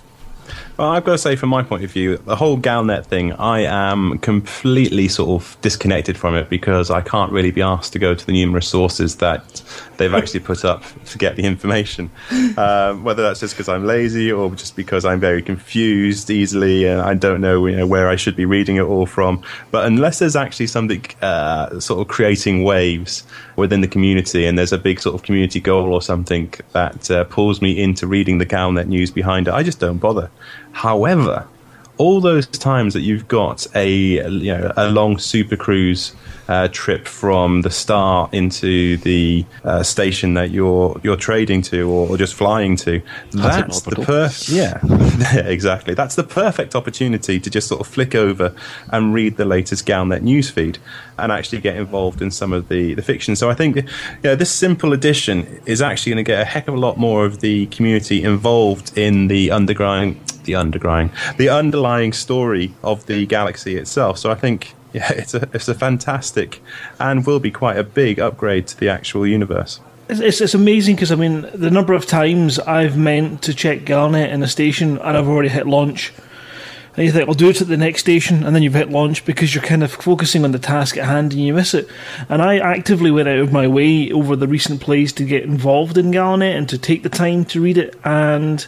Well, 0.78 0.90
I've 0.90 1.04
got 1.04 1.12
to 1.12 1.18
say, 1.20 1.36
from 1.36 1.50
my 1.50 1.62
point 1.62 1.84
of 1.84 1.92
view, 1.92 2.18
the 2.18 2.36
whole 2.36 2.58
Galnet 2.58 3.06
thing, 3.06 3.34
I 3.34 3.60
am 3.60 4.18
completely 4.20 5.08
sort 5.08 5.30
of 5.30 5.56
disconnected 5.62 6.18
from 6.18 6.36
it 6.36 6.50
because 6.50 6.90
I 6.90 7.02
can't 7.02 7.32
really 7.32 7.52
be 7.52 7.62
asked 7.62 7.94
to 7.94 8.00
go 8.00 8.16
to 8.16 8.26
the 8.26 8.32
numerous 8.32 8.68
sources 8.68 9.18
that 9.18 9.62
they've 10.04 10.14
actually 10.14 10.42
put 10.42 10.66
up 10.66 10.84
to 11.06 11.18
get 11.18 11.36
the 11.36 11.44
information. 11.44 12.12
Um, 12.58 13.04
whether 13.04 13.24
that's 13.24 13.40
just 13.40 13.56
because 13.56 13.70
I'm 13.70 13.86
lazy 13.86 14.32
or 14.32 14.54
just 14.54 14.76
because 14.76 15.06
I'm 15.06 15.20
very 15.20 15.42
confused 15.42 16.30
easily 16.30 16.86
and 16.86 17.02
I 17.02 17.14
don't 17.14 17.42
know, 17.42 17.66
you 17.66 17.76
know 17.76 17.88
where 17.88 18.10
I 18.10 18.16
should 18.16 18.36
be 18.36 18.46
reading 18.46 18.76
it 18.76 18.82
all 18.82 19.06
from. 19.06 19.42
But 19.72 19.86
unless 19.86 20.20
there's 20.20 20.36
actually 20.36 20.68
something 20.68 21.04
uh, 21.22 21.80
sort 21.80 22.02
of 22.02 22.08
creating 22.08 22.64
waves 22.64 23.24
within 23.56 23.82
the 23.82 23.88
community 23.88 24.46
and 24.46 24.58
there's 24.58 24.74
a 24.74 24.78
big 24.78 25.00
sort 25.00 25.16
of 25.16 25.24
community 25.24 25.60
goal 25.60 25.94
or 25.94 26.02
something 26.02 26.54
that 26.74 27.10
uh, 27.10 27.24
pulls 27.26 27.62
me 27.62 27.82
into 27.82 28.06
reading 28.06 28.38
the 28.38 28.46
Galnet 28.46 28.88
news 28.88 29.10
behind 29.10 29.48
it, 29.48 29.54
I 29.54 29.64
just 29.64 29.80
don't 29.80 29.98
bother. 29.98 30.30
However, 30.74 31.48
all 31.98 32.22
those 32.22 32.48
times 32.48 32.94
that 32.94 33.02
you've 33.02 33.28
got 33.28 33.68
a 33.76 33.88
you 33.88 34.52
know 34.52 34.72
a 34.76 34.90
long 34.90 35.18
super 35.18 35.56
cruise 35.56 36.16
uh, 36.54 36.68
trip 36.68 37.08
from 37.08 37.62
the 37.64 37.72
star 37.72 38.30
into 38.32 38.98
the 38.98 39.44
uh, 39.64 39.82
station 39.82 40.36
that 40.36 40.52
you're 40.52 41.00
you're 41.02 41.18
trading 41.18 41.64
to 41.64 41.90
or, 41.90 42.10
or 42.10 42.18
just 42.18 42.36
flying 42.36 42.76
to. 42.76 43.02
That's 43.32 43.82
the 43.82 43.96
perfect. 43.96 44.50
Yeah, 44.50 44.80
yeah, 45.34 45.48
exactly. 45.48 45.96
That's 45.96 46.16
the 46.16 46.24
perfect 46.24 46.76
opportunity 46.76 47.40
to 47.40 47.50
just 47.50 47.68
sort 47.68 47.82
of 47.82 47.88
flick 47.88 48.14
over 48.14 48.56
and 48.92 49.14
read 49.16 49.38
the 49.38 49.46
latest 49.46 49.88
Galnet 49.88 50.22
newsfeed 50.22 50.78
and 51.18 51.32
actually 51.32 51.62
get 51.62 51.76
involved 51.76 52.22
in 52.22 52.30
some 52.30 52.54
of 52.54 52.68
the, 52.70 52.94
the 52.94 53.02
fiction. 53.02 53.36
So 53.36 53.50
I 53.50 53.56
think 53.56 53.88
yeah, 54.22 54.36
this 54.36 54.52
simple 54.52 54.94
edition 54.94 55.62
is 55.66 55.82
actually 55.82 56.12
going 56.12 56.24
to 56.24 56.32
get 56.32 56.40
a 56.40 56.46
heck 56.46 56.68
of 56.68 56.76
a 56.76 56.80
lot 56.80 56.98
more 56.98 57.26
of 57.26 57.40
the 57.40 57.66
community 57.68 58.24
involved 58.24 58.96
in 58.96 59.28
the 59.28 59.50
underground, 59.50 60.18
the 60.44 60.54
underground, 60.54 61.10
the 61.38 61.50
underlying 61.50 62.14
story 62.14 62.76
of 62.84 63.08
the 63.08 63.26
galaxy 63.26 63.76
itself. 63.76 64.20
So 64.20 64.30
I 64.30 64.36
think 64.36 64.76
yeah, 64.94 65.12
it's 65.12 65.34
a 65.34 65.50
it's 65.54 65.68
a 65.68 65.74
fantastic 65.74 66.62
and 67.00 67.26
will 67.26 67.40
be 67.40 67.52
quite 67.52 67.78
a 67.78 67.84
big 67.84 68.20
upgrade 68.20 68.68
to 68.68 68.78
the 68.80 68.90
actual 68.90 69.26
universe. 69.26 69.80
It's, 70.10 70.42
it's 70.42 70.54
amazing 70.54 70.96
because 70.96 71.12
I 71.12 71.16
mean 71.16 71.50
the 71.54 71.72
number 71.72 71.94
of 71.94 72.06
times 72.06 72.60
I've 72.60 72.98
meant 72.98 73.42
to 73.44 73.54
check 73.54 73.80
Galnet 73.80 74.32
in 74.32 74.44
a 74.44 74.48
station 74.48 74.98
and 75.00 75.18
I've 75.18 75.28
already 75.28 75.50
hit 75.50 75.66
launch 75.66 76.14
and 76.96 77.06
you 77.06 77.12
think 77.12 77.28
I'll 77.28 77.34
do 77.34 77.50
it 77.50 77.60
at 77.60 77.68
the 77.68 77.78
next 77.78 78.02
station, 78.02 78.44
and 78.44 78.56
then 78.56 78.62
you've 78.62 78.76
hit 78.76 78.92
launch 78.92 79.26
because 79.26 79.56
you're 79.56 79.64
kind 79.64 79.84
of 79.84 79.92
focusing 79.92 80.44
on 80.44 80.52
the 80.52 80.60
task 80.60 80.96
at 80.96 81.06
hand 81.06 81.34
and 81.34 81.42
you 81.42 81.54
miss 81.54 81.74
it. 81.74 81.90
And 82.30 82.40
I 82.42 82.60
actively 82.60 83.10
went 83.10 83.28
out 83.28 83.40
of 83.40 83.52
my 83.52 83.68
way 83.68 84.12
over 84.12 84.36
the 84.36 84.48
recent 84.48 84.80
plays 84.80 85.12
to 85.14 85.24
get 85.24 85.44
involved 85.44 85.98
in 85.98 86.12
Galnet 86.12 86.56
and 86.56 86.70
to 86.70 86.78
take 86.78 87.02
the 87.02 87.10
time 87.10 87.46
to 87.46 87.62
read 87.62 87.80
it. 87.80 87.96
And 88.04 88.66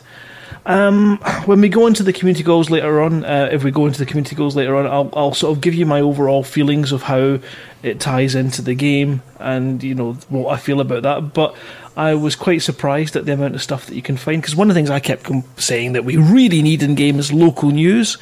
um, 0.65 1.17
when 1.45 1.61
we 1.61 1.69
go 1.69 1.85
into 1.85 2.01
the 2.01 2.13
community 2.13 2.43
goals 2.43 2.69
later 2.69 3.01
on, 3.01 3.23
uh, 3.23 3.49
if 3.51 3.63
we 3.63 3.71
go 3.71 3.85
into 3.85 3.99
the 3.99 4.05
community 4.05 4.35
goals 4.35 4.55
later 4.55 4.75
on, 4.75 4.87
I'll, 4.87 5.09
I'll 5.13 5.33
sort 5.33 5.55
of 5.55 5.61
give 5.61 5.75
you 5.75 5.85
my 5.85 6.01
overall 6.01 6.43
feelings 6.43 6.91
of 6.91 7.03
how 7.03 7.39
it 7.83 7.99
ties 7.99 8.33
into 8.33 8.63
the 8.63 8.73
game 8.73 9.21
and 9.39 9.83
you 9.83 9.93
know 9.93 10.13
what 10.29 10.51
I 10.51 10.57
feel 10.57 10.81
about 10.81 11.03
that. 11.03 11.33
But 11.33 11.55
I 11.95 12.15
was 12.15 12.35
quite 12.35 12.63
surprised 12.63 13.15
at 13.15 13.25
the 13.25 13.33
amount 13.33 13.53
of 13.53 13.61
stuff 13.61 13.85
that 13.85 13.95
you 13.95 14.01
can 14.01 14.17
find 14.17 14.41
because 14.41 14.55
one 14.55 14.69
of 14.69 14.73
the 14.73 14.79
things 14.79 14.89
I 14.89 14.99
kept 14.99 15.29
saying 15.57 15.93
that 15.93 16.03
we 16.03 16.17
really 16.17 16.63
need 16.63 16.81
in 16.81 16.95
game 16.95 17.19
is 17.19 17.31
local 17.31 17.69
news, 17.69 18.17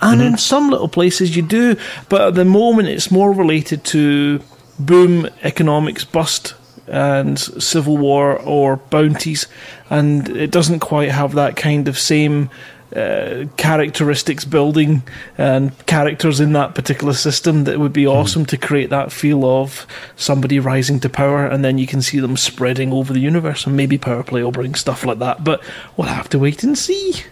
and 0.00 0.20
mm-hmm. 0.20 0.34
in 0.34 0.38
some 0.38 0.68
little 0.68 0.88
places 0.88 1.34
you 1.34 1.42
do, 1.42 1.76
but 2.10 2.20
at 2.20 2.34
the 2.34 2.44
moment 2.44 2.88
it's 2.88 3.10
more 3.10 3.32
related 3.32 3.84
to 3.84 4.40
boom, 4.78 5.28
economics 5.42 6.04
bust, 6.04 6.54
and 6.86 7.38
civil 7.38 7.96
war 7.96 8.38
or 8.40 8.76
bounties, 8.76 9.46
and 9.90 10.28
it 10.28 10.50
doesn't 10.50 10.80
quite 10.80 11.10
have 11.10 11.34
that 11.34 11.56
kind 11.56 11.88
of 11.88 11.98
same 11.98 12.50
uh, 12.94 13.44
characteristics 13.56 14.44
building 14.44 15.02
and 15.36 15.86
characters 15.86 16.38
in 16.38 16.52
that 16.52 16.74
particular 16.74 17.12
system 17.12 17.64
that 17.64 17.80
would 17.80 17.92
be 17.92 18.04
hmm. 18.04 18.10
awesome 18.10 18.44
mm. 18.44 18.48
to 18.48 18.56
create 18.56 18.90
that 18.90 19.10
feel 19.10 19.44
of 19.44 19.86
somebody 20.14 20.60
rising 20.60 21.00
to 21.00 21.08
power 21.08 21.44
and 21.44 21.64
then 21.64 21.78
you 21.78 21.86
can 21.86 22.00
see 22.00 22.20
them 22.20 22.36
spreading 22.36 22.92
over 22.92 23.12
the 23.12 23.18
universe 23.18 23.66
and 23.66 23.76
maybe 23.76 23.98
power 23.98 24.22
play 24.22 24.42
will 24.42 24.52
bring 24.52 24.74
stuff 24.74 25.04
like 25.04 25.18
that 25.18 25.42
but 25.42 25.60
we'll 25.96 26.06
have 26.06 26.28
to 26.28 26.38
wait 26.38 26.62
and 26.62 26.78
see 26.78 27.24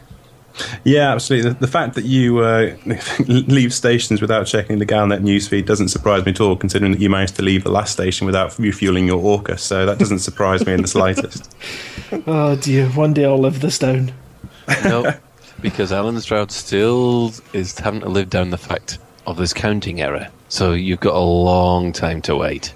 yeah, 0.85 1.13
absolutely. 1.13 1.51
The, 1.51 1.59
the 1.61 1.67
fact 1.67 1.95
that 1.95 2.05
you 2.05 2.39
uh, 2.39 2.77
leave 3.27 3.73
stations 3.75 4.21
without 4.21 4.47
checking 4.47 4.79
the 4.79 4.87
Galnet 4.87 5.21
newsfeed 5.21 5.67
doesn't 5.67 5.89
surprise 5.89 6.25
me 6.25 6.33
at 6.33 6.41
all, 6.41 6.57
considering 6.57 6.93
that 6.93 7.01
you 7.01 7.11
managed 7.11 7.37
to 7.37 7.43
leave 7.43 7.65
the 7.65 7.71
last 7.71 7.93
station 7.93 8.27
without 8.27 8.59
refueling 8.59 9.07
your 9.07 9.21
Orca. 9.21 9.59
So 9.59 9.87
that 9.87 9.99
doesn't 9.99 10.21
surprise 10.21 10.65
me 10.67 10.73
in 10.75 10.83
the 10.83 10.89
slightest. 10.89 11.55
Oh 12.27 12.55
dear, 12.55 12.87
one 12.91 13.13
day 13.13 13.25
I'll 13.25 13.39
live 13.39 13.61
this 13.61 13.79
down. 13.79 14.13
No, 14.85 15.15
because 15.61 15.91
Allen 15.91 16.21
Stroud 16.21 16.53
still 16.53 17.33
is 17.53 17.77
having 17.77 18.01
to 18.03 18.09
live 18.09 18.31
down 18.31 18.51
the 18.51 18.59
fact 18.59 18.99
of 19.27 19.37
this 19.37 19.53
counting 19.53 20.01
error. 20.01 20.29
So 20.49 20.73
you've 20.73 21.01
got 21.01 21.15
a 21.15 21.19
long 21.19 21.93
time 21.93 22.23
to 22.23 22.37
wait. 22.37 22.73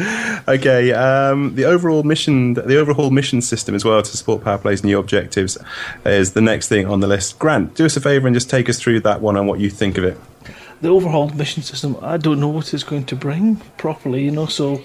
okay, 0.48 0.92
um, 0.92 1.54
the 1.54 1.64
overall 1.64 2.02
mission, 2.02 2.54
the 2.54 2.78
overhaul 2.78 3.10
mission 3.10 3.40
system 3.40 3.74
as 3.74 3.84
well 3.84 4.02
to 4.02 4.16
support 4.16 4.44
Power 4.44 4.58
Play's 4.58 4.84
new 4.84 4.98
objectives 4.98 5.58
is 6.04 6.32
the 6.32 6.40
next 6.40 6.68
thing 6.68 6.86
on 6.86 7.00
the 7.00 7.06
list. 7.06 7.38
Grant, 7.38 7.74
do 7.74 7.84
us 7.84 7.96
a 7.96 8.00
favour 8.00 8.26
and 8.26 8.34
just 8.34 8.50
take 8.50 8.68
us 8.68 8.78
through 8.78 9.00
that 9.00 9.20
one 9.20 9.36
and 9.36 9.46
what 9.46 9.60
you 9.60 9.70
think 9.70 9.98
of 9.98 10.04
it. 10.04 10.18
The 10.80 10.88
overhaul 10.88 11.28
mission 11.30 11.62
system, 11.62 11.96
I 12.00 12.16
don't 12.16 12.40
know 12.40 12.48
what 12.48 12.72
it's 12.72 12.84
going 12.84 13.04
to 13.06 13.16
bring 13.16 13.56
properly, 13.76 14.24
you 14.24 14.30
know. 14.30 14.46
So 14.46 14.82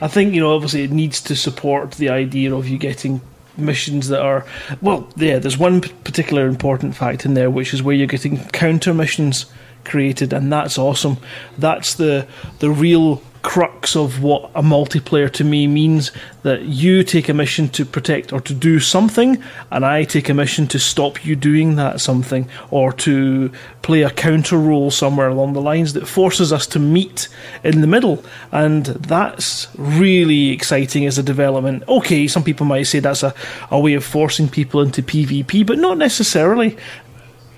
I 0.00 0.08
think 0.08 0.34
you 0.34 0.40
know, 0.40 0.54
obviously, 0.54 0.82
it 0.82 0.92
needs 0.92 1.20
to 1.22 1.36
support 1.36 1.92
the 1.92 2.10
idea 2.10 2.54
of 2.54 2.68
you 2.68 2.78
getting 2.78 3.20
missions 3.58 4.08
that 4.08 4.20
are 4.20 4.46
well 4.80 5.08
yeah 5.16 5.38
there's 5.38 5.58
one 5.58 5.80
particular 5.80 6.46
important 6.46 6.94
fact 6.94 7.24
in 7.24 7.34
there 7.34 7.50
which 7.50 7.74
is 7.74 7.82
where 7.82 7.94
you're 7.94 8.06
getting 8.06 8.38
counter 8.50 8.94
missions 8.94 9.46
created 9.84 10.32
and 10.32 10.52
that's 10.52 10.78
awesome 10.78 11.16
that's 11.58 11.94
the 11.94 12.26
the 12.60 12.70
real 12.70 13.20
crux 13.48 13.96
of 13.96 14.22
what 14.22 14.50
a 14.54 14.60
multiplayer 14.60 15.32
to 15.32 15.42
me 15.42 15.66
means 15.66 16.12
that 16.42 16.64
you 16.64 17.02
take 17.02 17.30
a 17.30 17.32
mission 17.32 17.66
to 17.66 17.82
protect 17.82 18.30
or 18.30 18.42
to 18.42 18.52
do 18.52 18.78
something, 18.78 19.42
and 19.70 19.86
I 19.86 20.04
take 20.04 20.28
a 20.28 20.34
mission 20.34 20.66
to 20.66 20.78
stop 20.78 21.24
you 21.24 21.34
doing 21.34 21.76
that 21.76 22.02
something 22.02 22.46
or 22.70 22.92
to 22.92 23.50
play 23.80 24.02
a 24.02 24.10
counter 24.10 24.58
role 24.58 24.90
somewhere 24.90 25.28
along 25.28 25.54
the 25.54 25.62
lines 25.62 25.94
that 25.94 26.06
forces 26.06 26.52
us 26.52 26.66
to 26.66 26.78
meet 26.78 27.28
in 27.64 27.80
the 27.80 27.86
middle. 27.86 28.22
And 28.52 28.84
that's 28.84 29.66
really 29.78 30.50
exciting 30.50 31.06
as 31.06 31.16
a 31.16 31.22
development. 31.22 31.84
Okay, 31.88 32.28
some 32.28 32.44
people 32.44 32.66
might 32.66 32.82
say 32.82 33.00
that's 33.00 33.22
a, 33.22 33.34
a 33.70 33.80
way 33.80 33.94
of 33.94 34.04
forcing 34.04 34.50
people 34.50 34.82
into 34.82 35.02
PvP, 35.02 35.66
but 35.66 35.78
not 35.78 35.96
necessarily. 35.96 36.76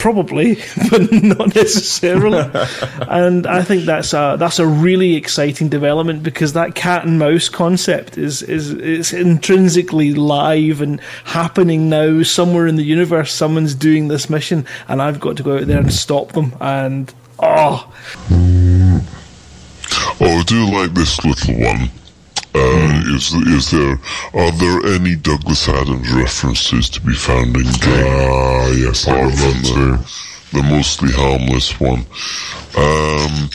Probably, 0.01 0.55
but 0.91 1.13
not 1.13 1.55
necessarily. 1.55 2.39
and 3.09 3.47
I 3.47 3.63
think 3.63 3.85
that's 3.85 4.15
a 4.15 4.37
that's 4.39 4.59
a 4.59 4.67
really 4.67 5.15
exciting 5.15 5.69
development 5.69 6.23
because 6.23 6.55
that 6.55 6.75
cat 6.75 7.05
and 7.05 7.19
mouse 7.19 7.51
concept 7.51 8.17
is 8.17 8.43
is 8.43 8.73
is 8.73 9.13
intrinsically 9.13 10.15
live 10.15 10.81
and 10.81 11.01
happening 11.25 11.91
now 11.91 12.23
somewhere 12.23 12.67
in 12.67 12.77
the 12.77 12.83
universe. 12.83 13.33
Someone's 13.33 13.75
doing 13.75 14.09
this 14.09 14.31
mission, 14.31 14.67
and 14.89 15.03
I've 15.03 15.21
got 15.21 15.37
to 15.37 15.43
go 15.43 15.59
out 15.59 15.67
there 15.67 15.81
and 15.81 15.93
stop 15.93 16.33
them. 16.33 16.57
And 16.61 17.13
oh, 17.39 17.93
oh, 18.31 19.05
I 20.21 20.43
do 20.47 20.65
like 20.73 20.95
this 20.95 21.23
little 21.25 21.61
one. 21.61 21.91
Uh, 22.53 23.03
is 23.15 23.33
is 23.33 23.71
there 23.71 23.99
are 24.35 24.51
there 24.53 24.95
any 24.95 25.15
Douglas 25.15 25.69
Adams 25.69 26.11
references 26.13 26.91
to 26.91 27.01
be 27.01 27.15
found 27.15 27.55
in 27.57 27.63
game? 27.63 28.07
Ah, 28.07 28.67
yes, 28.71 29.05
the, 29.05 30.07
the 30.53 30.63
mostly 30.63 31.13
harmless 31.13 31.79
one. 31.79 32.01
Um, 32.77 33.51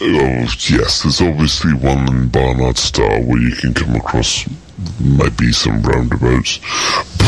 oh, 0.00 0.46
yes, 0.68 1.02
there's 1.02 1.20
obviously 1.20 1.72
one 1.72 2.08
in 2.08 2.28
Barnard 2.28 2.78
Star 2.78 3.20
where 3.20 3.40
you 3.40 3.56
can 3.56 3.74
come 3.74 3.96
across 3.96 4.48
maybe 5.00 5.50
some 5.52 5.82
roundabouts, 5.82 6.58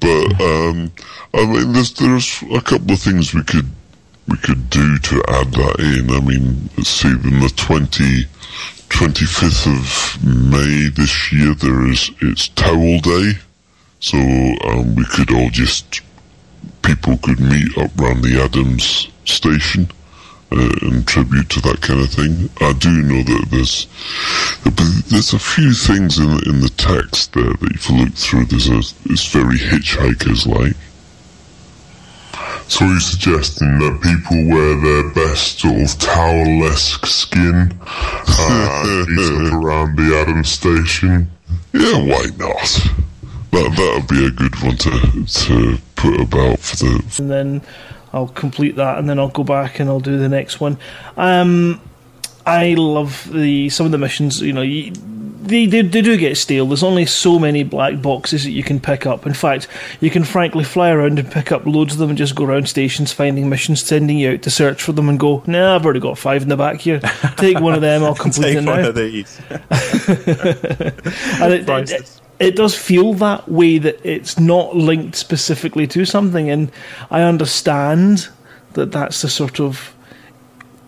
but 0.00 0.40
um, 0.40 0.90
I 1.32 1.46
mean, 1.46 1.72
there's 1.72 1.92
there's 1.92 2.42
a 2.52 2.60
couple 2.60 2.92
of 2.92 3.00
things 3.00 3.32
we 3.34 3.44
could 3.44 3.70
we 4.26 4.36
could 4.38 4.68
do 4.68 4.98
to 4.98 5.22
add 5.28 5.52
that 5.52 5.78
in. 5.78 6.10
I 6.10 6.20
mean, 6.20 6.70
let's 6.76 6.90
see, 6.90 7.08
in 7.08 7.38
the 7.38 7.52
twenty 7.54 8.26
25th 8.88 9.66
of 9.66 10.24
May 10.24 10.88
this 10.88 11.32
year, 11.32 11.54
there 11.54 11.86
is 11.86 12.10
it's 12.20 12.48
Towel 12.48 12.98
Day, 13.00 13.32
so 14.00 14.18
um, 14.18 14.94
we 14.94 15.04
could 15.04 15.32
all 15.32 15.50
just 15.50 16.00
people 16.82 17.16
could 17.18 17.40
meet 17.40 17.76
up 17.78 17.90
around 17.98 18.22
the 18.22 18.40
Adams 18.42 19.08
station 19.24 19.88
uh, 20.52 20.70
and 20.82 21.06
tribute 21.06 21.50
to 21.50 21.60
that 21.62 21.80
kind 21.82 22.00
of 22.00 22.10
thing. 22.10 22.48
I 22.60 22.72
do 22.74 22.90
know 23.02 23.22
that 23.22 23.46
there's 23.50 23.86
there's 25.10 25.32
a 25.32 25.38
few 25.38 25.72
things 25.74 26.18
in 26.18 26.30
in 26.46 26.60
the 26.60 26.72
text 26.76 27.32
there 27.32 27.44
that 27.44 27.72
if 27.74 27.90
you 27.90 27.96
look 28.04 28.14
through, 28.14 28.44
there's 28.46 28.68
a 28.68 28.78
it's 29.10 29.32
very 29.32 29.58
hitchhikers 29.58 30.46
like. 30.46 30.76
So 32.68 32.84
are 32.84 32.88
you 32.88 33.00
suggesting 33.00 33.78
that 33.78 34.00
people 34.02 34.36
wear 34.48 34.80
their 34.80 35.10
best 35.10 35.60
sort 35.60 35.80
of 35.80 35.98
towel-esque 35.98 37.06
skin 37.06 37.78
uh, 37.82 39.06
around 39.52 39.96
the 39.96 40.16
Adam 40.20 40.44
station? 40.44 41.30
Yeah, 41.72 42.02
why 42.02 42.26
not? 42.36 42.88
That 43.52 43.72
that 43.76 43.94
would 43.96 44.08
be 44.08 44.26
a 44.26 44.30
good 44.30 44.54
one 44.62 44.76
to 44.76 45.24
to 45.24 45.78
put 45.94 46.20
about 46.20 46.58
for 46.58 46.76
the. 46.76 47.14
And 47.18 47.30
then 47.30 47.62
I'll 48.12 48.28
complete 48.28 48.76
that, 48.76 48.98
and 48.98 49.08
then 49.08 49.18
I'll 49.18 49.28
go 49.28 49.44
back 49.44 49.78
and 49.78 49.88
I'll 49.88 50.00
do 50.00 50.18
the 50.18 50.28
next 50.28 50.60
one. 50.60 50.78
Um, 51.16 51.80
I 52.44 52.74
love 52.74 53.30
the 53.32 53.68
some 53.70 53.86
of 53.86 53.92
the 53.92 53.98
missions. 53.98 54.40
You 54.40 54.52
know, 54.52 54.62
you, 54.62 54.92
they, 55.46 55.66
they, 55.66 55.82
they 55.82 56.02
do 56.02 56.16
get 56.16 56.36
stale. 56.36 56.66
There's 56.66 56.82
only 56.82 57.06
so 57.06 57.38
many 57.38 57.62
black 57.62 58.00
boxes 58.02 58.44
that 58.44 58.50
you 58.50 58.62
can 58.62 58.80
pick 58.80 59.06
up. 59.06 59.26
In 59.26 59.34
fact, 59.34 59.68
you 60.00 60.10
can 60.10 60.24
frankly 60.24 60.64
fly 60.64 60.90
around 60.90 61.18
and 61.18 61.30
pick 61.30 61.52
up 61.52 61.66
loads 61.66 61.94
of 61.94 61.98
them 61.98 62.10
and 62.10 62.18
just 62.18 62.34
go 62.34 62.44
around 62.44 62.68
stations 62.68 63.12
finding 63.12 63.48
missions, 63.48 63.82
sending 63.82 64.18
you 64.18 64.32
out 64.32 64.42
to 64.42 64.50
search 64.50 64.82
for 64.82 64.92
them 64.92 65.08
and 65.08 65.18
go, 65.18 65.42
nah, 65.46 65.74
I've 65.74 65.84
already 65.84 66.00
got 66.00 66.18
five 66.18 66.42
in 66.42 66.48
the 66.48 66.56
back 66.56 66.80
here. 66.80 67.00
Take 67.36 67.60
one 67.60 67.74
of 67.74 67.80
them, 67.80 68.02
I'll 68.02 68.14
complete 68.14 68.54
Take 68.54 68.58
it 68.58 68.62
now. 68.62 68.72
one 68.72 68.84
of 68.84 68.94
these. 68.94 69.40
and 69.50 69.62
it, 71.52 71.68
it, 71.68 72.20
it 72.38 72.56
does 72.56 72.74
feel 72.74 73.14
that 73.14 73.48
way 73.48 73.78
that 73.78 74.04
it's 74.04 74.38
not 74.38 74.76
linked 74.76 75.16
specifically 75.16 75.86
to 75.88 76.04
something, 76.04 76.50
and 76.50 76.70
I 77.10 77.22
understand 77.22 78.28
that 78.74 78.92
that's 78.92 79.22
the 79.22 79.28
sort 79.28 79.60
of 79.60 79.94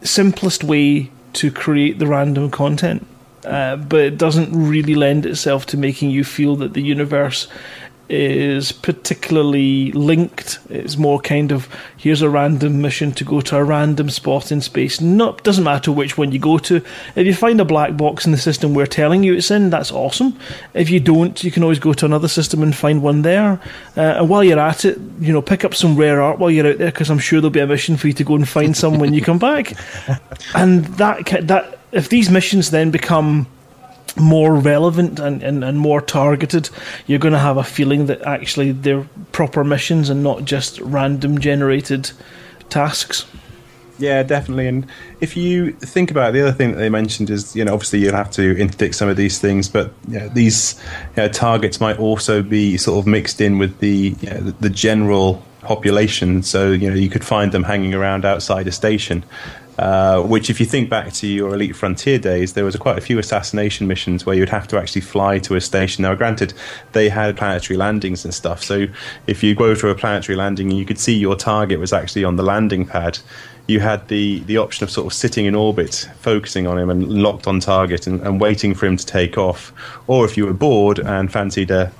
simplest 0.02 0.62
way 0.62 1.10
to 1.34 1.50
create 1.50 1.98
the 1.98 2.06
random 2.06 2.50
content. 2.50 3.06
Uh, 3.48 3.76
but 3.76 4.00
it 4.00 4.18
doesn't 4.18 4.52
really 4.52 4.94
lend 4.94 5.24
itself 5.24 5.64
to 5.66 5.78
making 5.78 6.11
you 6.11 6.22
feel 6.22 6.54
that 6.56 6.74
the 6.74 6.82
universe 6.82 7.48
is 8.08 8.72
particularly 8.72 9.92
linked. 9.92 10.58
It's 10.70 10.96
more 10.96 11.20
kind 11.20 11.52
of 11.52 11.68
here's 11.96 12.22
a 12.22 12.30
random 12.30 12.80
mission 12.80 13.12
to 13.12 13.24
go 13.24 13.40
to 13.42 13.56
a 13.56 13.64
random 13.64 14.08
spot 14.11 14.50
in 14.50 14.61
space. 14.61 15.00
No, 15.00 15.32
doesn't 15.42 15.64
matter 15.64 15.92
which 15.92 16.16
one 16.16 16.32
you 16.32 16.38
go 16.38 16.58
to. 16.58 16.82
If 17.16 17.26
you 17.26 17.34
find 17.34 17.61
a 17.61 17.64
black 17.64 17.96
box 17.96 18.24
in 18.24 18.32
the 18.32 18.38
system 18.38 18.74
we're 18.74 18.87
telling 18.87 19.24
you 19.24 19.34
it's 19.34 19.50
in, 19.50 19.70
that's 19.70 19.92
awesome. 19.92 20.38
If 20.74 20.90
you 20.90 21.00
don't, 21.00 21.42
you 21.44 21.50
can 21.50 21.62
always 21.62 21.78
go 21.78 21.92
to 21.92 22.06
another 22.06 22.28
system 22.28 22.62
and 22.62 22.74
find 22.74 23.02
one 23.02 23.22
there. 23.22 23.61
Uh, 23.96 24.00
and 24.00 24.28
while 24.28 24.44
you're 24.44 24.58
at 24.58 24.84
it, 24.84 24.98
you 25.20 25.32
know, 25.32 25.42
pick 25.42 25.64
up 25.64 25.74
some 25.74 25.96
rare 25.96 26.22
art 26.22 26.38
while 26.38 26.50
you're 26.50 26.66
out 26.66 26.78
there 26.78 26.90
because 26.90 27.11
I'm 27.11 27.18
sure 27.18 27.40
there'll 27.40 27.50
be 27.50 27.61
a 27.61 27.66
mission 27.66 27.96
for 27.96 28.06
you 28.06 28.14
to 28.14 28.24
go 28.24 28.34
and 28.37 28.48
find 28.48 28.76
some 28.76 28.98
when 28.98 29.12
you 29.12 29.20
come 29.20 29.38
back. 29.38 29.74
And 30.54 30.84
that 30.96 31.26
that 31.46 31.77
if 31.92 32.09
these 32.09 32.31
missions 32.31 32.70
then 32.70 32.90
become 32.90 33.46
more 34.16 34.55
relevant 34.55 35.18
and, 35.18 35.42
and, 35.42 35.62
and 35.62 35.79
more 35.79 36.01
targeted, 36.01 36.70
you're 37.07 37.18
going 37.18 37.33
to 37.33 37.38
have 37.38 37.57
a 37.57 37.64
feeling 37.64 38.07
that 38.07 38.20
actually 38.22 38.72
they're 38.72 39.09
proper 39.33 39.64
missions 39.64 40.11
and 40.11 40.22
not 40.22 40.44
just 40.44 40.81
random 40.81 41.38
generated 41.38 42.11
tasks. 42.68 43.27
Yeah, 43.98 44.22
definitely. 44.22 44.68
And 44.68 44.87
if 45.20 45.37
you 45.37 45.72
think 45.72 46.11
about 46.11 46.31
it, 46.31 46.33
the 46.35 46.42
other 46.42 46.53
thing 46.53 46.72
that 46.72 46.79
they 46.79 46.88
mentioned 46.88 47.31
is, 47.31 47.57
you 47.57 47.64
know, 47.64 47.74
obviously 47.74 47.98
you'll 48.01 48.14
have 48.14 48.31
to 48.33 48.57
interdict 48.57 48.94
some 48.94 49.09
of 49.09 49.16
these 49.16 49.40
things, 49.40 49.68
but 49.68 49.92
you 50.07 50.20
know, 50.20 50.29
these 50.29 50.81
you 51.16 51.22
know, 51.22 51.29
targets 51.29 51.81
might 51.81 51.98
also 51.98 52.42
be 52.42 52.77
sort 52.77 53.01
of 53.01 53.07
mixed 53.07 53.40
in 53.40 53.59
with 53.59 53.79
the 53.81 54.14
you 54.20 54.31
know, 54.31 54.40
the, 54.40 54.53
the 54.53 54.70
general 54.70 55.42
population. 55.62 56.44
So 56.44 56.70
you 56.70 56.88
know, 56.88 56.94
you 56.94 57.11
could 57.11 57.24
find 57.24 57.51
them 57.51 57.64
hanging 57.64 57.92
around 57.92 58.24
outside 58.24 58.68
a 58.68 58.72
station. 58.72 59.24
Uh, 59.78 60.20
which, 60.22 60.50
if 60.50 60.58
you 60.58 60.66
think 60.66 60.90
back 60.90 61.12
to 61.12 61.26
your 61.26 61.54
Elite 61.54 61.76
Frontier 61.76 62.18
days, 62.18 62.54
there 62.54 62.64
was 62.64 62.74
a, 62.74 62.78
quite 62.78 62.98
a 62.98 63.00
few 63.00 63.16
assassination 63.18 63.86
missions 63.86 64.26
where 64.26 64.34
you'd 64.34 64.48
have 64.48 64.66
to 64.66 64.76
actually 64.76 65.02
fly 65.02 65.38
to 65.38 65.54
a 65.54 65.60
station. 65.60 66.02
Now, 66.02 66.16
granted, 66.16 66.52
they 66.92 67.08
had 67.08 67.36
planetary 67.36 67.76
landings 67.76 68.24
and 68.24 68.34
stuff, 68.34 68.62
so 68.64 68.86
if 69.28 69.44
you 69.44 69.54
go 69.54 69.76
to 69.76 69.88
a 69.88 69.94
planetary 69.94 70.34
landing 70.34 70.70
and 70.70 70.78
you 70.78 70.84
could 70.84 70.98
see 70.98 71.14
your 71.14 71.36
target 71.36 71.78
was 71.78 71.92
actually 71.92 72.24
on 72.24 72.34
the 72.34 72.42
landing 72.42 72.86
pad, 72.86 73.20
you 73.68 73.78
had 73.78 74.08
the, 74.08 74.40
the 74.40 74.56
option 74.56 74.82
of 74.82 74.90
sort 74.90 75.06
of 75.06 75.12
sitting 75.12 75.46
in 75.46 75.54
orbit, 75.54 76.08
focusing 76.20 76.66
on 76.66 76.76
him 76.76 76.90
and 76.90 77.22
locked 77.22 77.46
on 77.46 77.60
target 77.60 78.08
and, 78.08 78.20
and 78.22 78.40
waiting 78.40 78.74
for 78.74 78.86
him 78.86 78.96
to 78.96 79.06
take 79.06 79.38
off. 79.38 79.72
Or 80.08 80.24
if 80.24 80.36
you 80.36 80.46
were 80.46 80.54
bored 80.54 80.98
and 80.98 81.30
fancied 81.30 81.70
a 81.70 81.92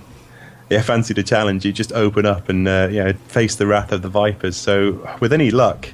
yeah, 0.71 0.83
fancied 0.83 1.17
a 1.17 1.23
challenge, 1.23 1.65
you 1.65 1.73
just 1.73 1.93
open 1.93 2.27
up 2.27 2.49
and 2.49 2.69
uh, 2.69 2.89
you 2.91 3.03
know 3.03 3.13
face 3.29 3.55
the 3.55 3.67
wrath 3.67 3.93
of 3.93 4.03
the 4.03 4.09
Vipers. 4.09 4.57
So, 4.57 5.09
with 5.21 5.33
any 5.33 5.51
luck, 5.51 5.89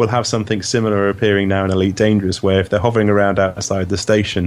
we'll 0.00 0.08
have 0.08 0.26
something 0.26 0.62
similar 0.62 1.10
appearing 1.10 1.46
now 1.46 1.62
in 1.62 1.70
Elite 1.70 1.94
Dangerous, 1.94 2.42
where 2.42 2.58
if 2.58 2.70
they're 2.70 2.80
hovering 2.80 3.10
around 3.10 3.38
outside 3.38 3.90
the 3.90 3.98
station, 3.98 4.46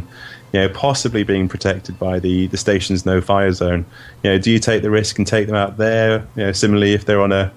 you 0.52 0.60
know, 0.60 0.68
possibly 0.68 1.24
being 1.24 1.48
protected 1.48 2.00
by 2.00 2.18
the, 2.18 2.48
the 2.48 2.58
station's 2.58 3.06
no 3.06 3.22
fire 3.22 3.52
zone, 3.52 3.86
you 4.24 4.32
know, 4.32 4.39
do 4.39 4.50
you 4.50 4.58
take 4.58 4.82
the 4.82 4.89
risk 4.89 5.20
and 5.20 5.28
take 5.28 5.46
them 5.46 5.56
out 5.56 5.78
there? 5.78 6.28
You 6.36 6.46
know, 6.46 6.52
similarly, 6.54 6.94
if 6.94 7.06
they're 7.06 7.22
on 7.22 7.32
a 7.32 7.54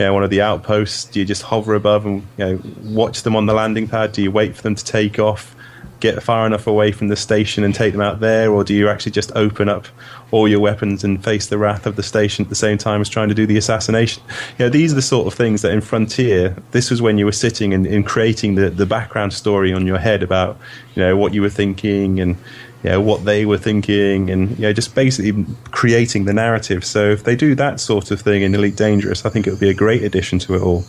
you 0.00 0.06
know, 0.06 0.12
one 0.12 0.24
of 0.24 0.30
the 0.30 0.40
outposts, 0.42 1.04
do 1.04 1.20
you 1.20 1.24
just 1.24 1.42
hover 1.42 1.76
above 1.76 2.04
and 2.04 2.26
you 2.36 2.44
know, 2.44 2.60
watch 2.82 3.22
them 3.22 3.36
on 3.36 3.46
the 3.46 3.54
landing 3.54 3.86
pad? 3.86 4.10
Do 4.10 4.24
you 4.24 4.32
wait 4.32 4.56
for 4.56 4.62
them 4.62 4.74
to 4.74 4.84
take 4.84 5.20
off? 5.20 5.54
Get 6.00 6.22
far 6.22 6.46
enough 6.46 6.66
away 6.66 6.92
from 6.92 7.08
the 7.08 7.16
station 7.16 7.64
and 7.64 7.74
take 7.74 7.92
them 7.92 8.00
out 8.00 8.20
there, 8.20 8.52
or 8.52 8.64
do 8.64 8.74
you 8.74 8.88
actually 8.88 9.12
just 9.12 9.32
open 9.34 9.68
up 9.68 9.86
all 10.30 10.46
your 10.48 10.60
weapons 10.60 11.04
and 11.04 11.22
face 11.22 11.46
the 11.46 11.56
wrath 11.56 11.86
of 11.86 11.96
the 11.96 12.02
station 12.02 12.44
at 12.44 12.48
the 12.48 12.54
same 12.54 12.76
time 12.76 13.00
as 13.00 13.08
trying 13.08 13.28
to 13.28 13.34
do 13.34 13.46
the 13.46 13.56
assassination? 13.56 14.22
You 14.58 14.66
know, 14.66 14.68
these 14.68 14.92
are 14.92 14.96
the 14.96 15.02
sort 15.02 15.26
of 15.26 15.34
things 15.34 15.62
that 15.62 15.72
in 15.72 15.80
Frontier, 15.80 16.56
this 16.72 16.90
was 16.90 17.00
when 17.00 17.18
you 17.18 17.24
were 17.24 17.32
sitting 17.32 17.72
and, 17.72 17.86
and 17.86 18.04
creating 18.06 18.56
the, 18.56 18.70
the 18.70 18.86
background 18.86 19.32
story 19.32 19.72
on 19.72 19.86
your 19.86 19.98
head 19.98 20.22
about, 20.22 20.58
you 20.94 21.02
know, 21.02 21.16
what 21.16 21.32
you 21.32 21.42
were 21.42 21.50
thinking 21.50 22.20
and 22.20 22.36
you 22.82 22.90
know, 22.90 23.00
what 23.00 23.24
they 23.24 23.46
were 23.46 23.58
thinking 23.58 24.30
and 24.30 24.50
you 24.50 24.62
know, 24.62 24.72
just 24.72 24.94
basically 24.94 25.44
creating 25.70 26.24
the 26.24 26.32
narrative. 26.32 26.84
So 26.84 27.10
if 27.10 27.24
they 27.24 27.34
do 27.34 27.54
that 27.54 27.80
sort 27.80 28.10
of 28.10 28.20
thing 28.20 28.42
in 28.42 28.54
Elite 28.54 28.76
Dangerous, 28.76 29.24
I 29.24 29.30
think 29.30 29.46
it 29.46 29.50
would 29.50 29.60
be 29.60 29.70
a 29.70 29.74
great 29.74 30.02
addition 30.02 30.38
to 30.40 30.54
it 30.54 30.62
all. 30.62 30.84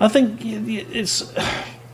I 0.00 0.08
think 0.08 0.40
it's 0.42 1.32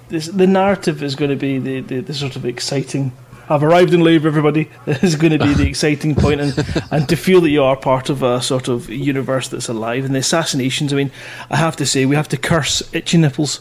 this, 0.09 0.27
the 0.27 0.47
narrative 0.47 1.03
is 1.03 1.15
going 1.15 1.31
to 1.31 1.37
be 1.37 1.59
the, 1.59 1.81
the, 1.81 2.01
the 2.01 2.15
sort 2.15 2.37
of 2.37 2.45
exciting 2.45 3.13
I've 3.49 3.63
arrived 3.63 3.95
in 3.95 4.01
Lave, 4.01 4.27
everybody. 4.27 4.69
This 4.87 5.03
is 5.05 5.17
going 5.17 5.33
to 5.33 5.45
be 5.45 5.55
the 5.55 5.67
exciting 5.69 6.15
point, 6.15 6.41
and, 6.41 6.67
and 6.91 7.09
to 7.09 7.17
feel 7.17 7.41
that 7.43 7.51
you 7.51 7.63
are 7.63 7.77
part 7.77 8.11
of 8.11 8.23
a 8.23 8.43
sort 8.43 8.69
of 8.69 8.91
universe 8.91 9.49
that's 9.49 9.69
alive. 9.69 10.05
And 10.05 10.15
the 10.15 10.19
assassinations, 10.19 10.93
I 10.93 10.97
mean, 10.97 11.13
I 11.51 11.57
have 11.57 11.77
to 11.77 11.87
say, 11.87 12.07
we 12.07 12.17
have 12.17 12.29
to 12.31 12.37
curse 12.37 12.83
Itchy 12.93 13.19
Nipples. 13.19 13.61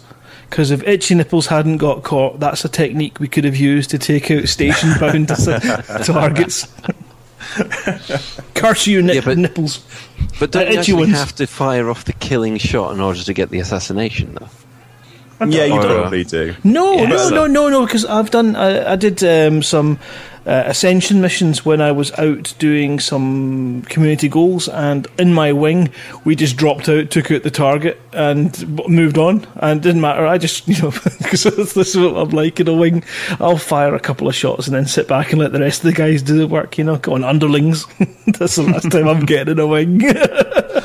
Because 0.50 0.72
if 0.72 0.84
Itchy 0.84 1.16
Nipples 1.16 1.48
hadn't 1.48 1.78
got 1.78 2.04
caught, 2.04 2.40
that's 2.40 2.66
a 2.66 2.70
technique 2.70 3.20
we 3.20 3.28
could 3.28 3.44
have 3.44 3.56
used 3.56 3.90
to 3.92 4.00
take 4.00 4.30
out 4.32 4.48
station 4.48 4.92
bound 5.00 5.28
targets. 5.28 6.68
curse 8.54 8.88
you, 8.88 9.02
nip- 9.02 9.16
yeah, 9.16 9.22
but, 9.22 9.38
Nipples. 9.38 9.86
But 10.40 10.52
don't 10.52 10.68
uh, 10.68 10.72
you 10.72 10.80
actually 10.80 10.96
ones. 10.96 11.14
have 11.14 11.36
to 11.36 11.48
fire 11.48 11.90
off 11.90 12.06
the 12.06 12.14
killing 12.14 12.58
shot 12.58 12.94
in 12.94 13.00
order 13.00 13.22
to 13.22 13.34
get 13.34 13.50
the 13.50 13.60
assassination, 13.60 14.36
though? 14.36 14.50
Yeah, 15.40 15.66
you 15.66 15.82
totally 15.82 16.24
do. 16.24 16.56
No, 16.64 16.94
yeah. 16.94 17.08
no, 17.08 17.30
no, 17.30 17.30
no, 17.30 17.48
no. 17.48 17.70
No, 17.70 17.86
because 17.86 18.06
I've 18.06 18.32
done. 18.32 18.56
I, 18.56 18.94
I 18.94 18.96
did 18.96 19.24
um, 19.24 19.62
some 19.62 20.00
uh, 20.46 20.64
ascension 20.68 21.22
missions 21.22 21.66
when 21.66 21.82
I 21.82 21.92
was 21.92 22.12
out 22.14 22.54
doing 22.60 23.00
some 23.00 23.82
community 23.84 24.30
goals, 24.30 24.68
and 24.68 25.08
in 25.18 25.34
my 25.34 25.52
wing, 25.52 25.90
we 26.24 26.36
just 26.36 26.56
dropped 26.56 26.88
out, 26.88 27.10
took 27.10 27.32
out 27.32 27.44
the 27.44 27.52
target, 27.52 28.00
and 28.14 28.88
moved 28.88 29.18
on. 29.18 29.48
And 29.56 29.80
it 29.80 29.84
didn't 29.84 30.02
matter. 30.02 30.26
I 30.26 30.38
just, 30.38 30.68
you 30.70 30.82
know, 30.82 30.92
because 30.92 31.44
this 31.44 31.96
is 31.96 31.98
what 31.98 32.16
I'm 32.16 32.30
like 32.30 32.60
in 32.60 32.68
a 32.68 32.74
wing. 32.74 33.04
I'll 33.40 33.58
fire 33.58 33.96
a 33.96 34.00
couple 34.00 34.28
of 34.28 34.36
shots 34.36 34.68
and 34.68 34.76
then 34.76 34.86
sit 34.86 35.08
back 35.08 35.32
and 35.32 35.42
let 35.42 35.52
the 35.52 35.60
rest 35.60 35.84
of 35.84 35.88
the 35.88 35.94
guys 35.94 36.22
do 36.22 36.38
the 36.38 36.48
work. 36.48 36.78
You 36.78 36.84
know, 36.84 36.98
go 36.98 37.14
on 37.14 37.24
underlings. 37.24 37.86
That's 38.28 38.56
the 38.56 38.64
last 38.64 38.92
time 38.92 39.08
I'm 39.08 39.26
getting 39.26 39.54
in 39.54 39.60
a 39.60 39.68
wing. 39.68 40.02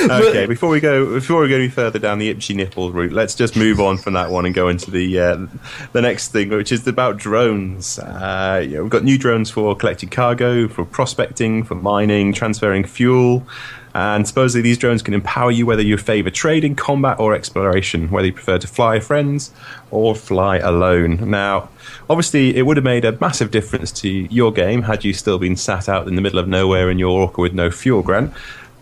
okay, 0.10 0.46
before 0.46 0.70
we 0.70 0.80
go, 0.80 1.14
before 1.14 1.42
we 1.42 1.48
go 1.48 1.56
any 1.56 1.68
further 1.68 1.98
down 1.98 2.18
the 2.18 2.28
itchy 2.28 2.54
nipple 2.54 2.90
route, 2.90 3.12
let's 3.12 3.34
just 3.34 3.56
move 3.56 3.80
on 3.80 3.98
from 3.98 4.14
that 4.14 4.30
one 4.30 4.46
and 4.46 4.54
go 4.54 4.68
into 4.68 4.90
the 4.90 5.18
uh, 5.18 5.46
the 5.92 6.00
next 6.00 6.28
thing, 6.28 6.48
which 6.50 6.72
is 6.72 6.86
about 6.86 7.16
drones. 7.16 7.98
Uh, 7.98 8.60
you 8.64 8.76
know, 8.76 8.82
we've 8.82 8.90
got 8.90 9.04
new 9.04 9.18
drones 9.18 9.50
for 9.50 9.76
collecting 9.76 10.08
cargo, 10.08 10.68
for 10.68 10.84
prospecting, 10.84 11.64
for 11.64 11.74
mining, 11.74 12.32
transferring 12.32 12.84
fuel. 12.84 13.46
And 13.94 14.26
supposedly 14.26 14.62
these 14.62 14.78
drones 14.78 15.02
can 15.02 15.14
empower 15.14 15.50
you 15.50 15.66
whether 15.66 15.82
you 15.82 15.96
favour 15.96 16.30
trading, 16.30 16.76
combat, 16.76 17.18
or 17.18 17.34
exploration, 17.34 18.10
whether 18.10 18.26
you 18.26 18.32
prefer 18.32 18.58
to 18.58 18.66
fly 18.66 19.00
friends 19.00 19.52
or 19.90 20.14
fly 20.14 20.58
alone. 20.58 21.28
Now, 21.28 21.68
obviously, 22.08 22.56
it 22.56 22.66
would 22.66 22.76
have 22.76 22.84
made 22.84 23.04
a 23.04 23.18
massive 23.20 23.50
difference 23.50 23.90
to 23.92 24.08
your 24.08 24.52
game 24.52 24.82
had 24.82 25.04
you 25.04 25.12
still 25.12 25.38
been 25.38 25.56
sat 25.56 25.88
out 25.88 26.06
in 26.06 26.14
the 26.14 26.22
middle 26.22 26.38
of 26.38 26.46
nowhere 26.46 26.88
in 26.90 26.98
your 26.98 27.20
orca 27.20 27.40
with 27.40 27.52
no 27.52 27.70
fuel, 27.70 28.02
Grant. 28.02 28.32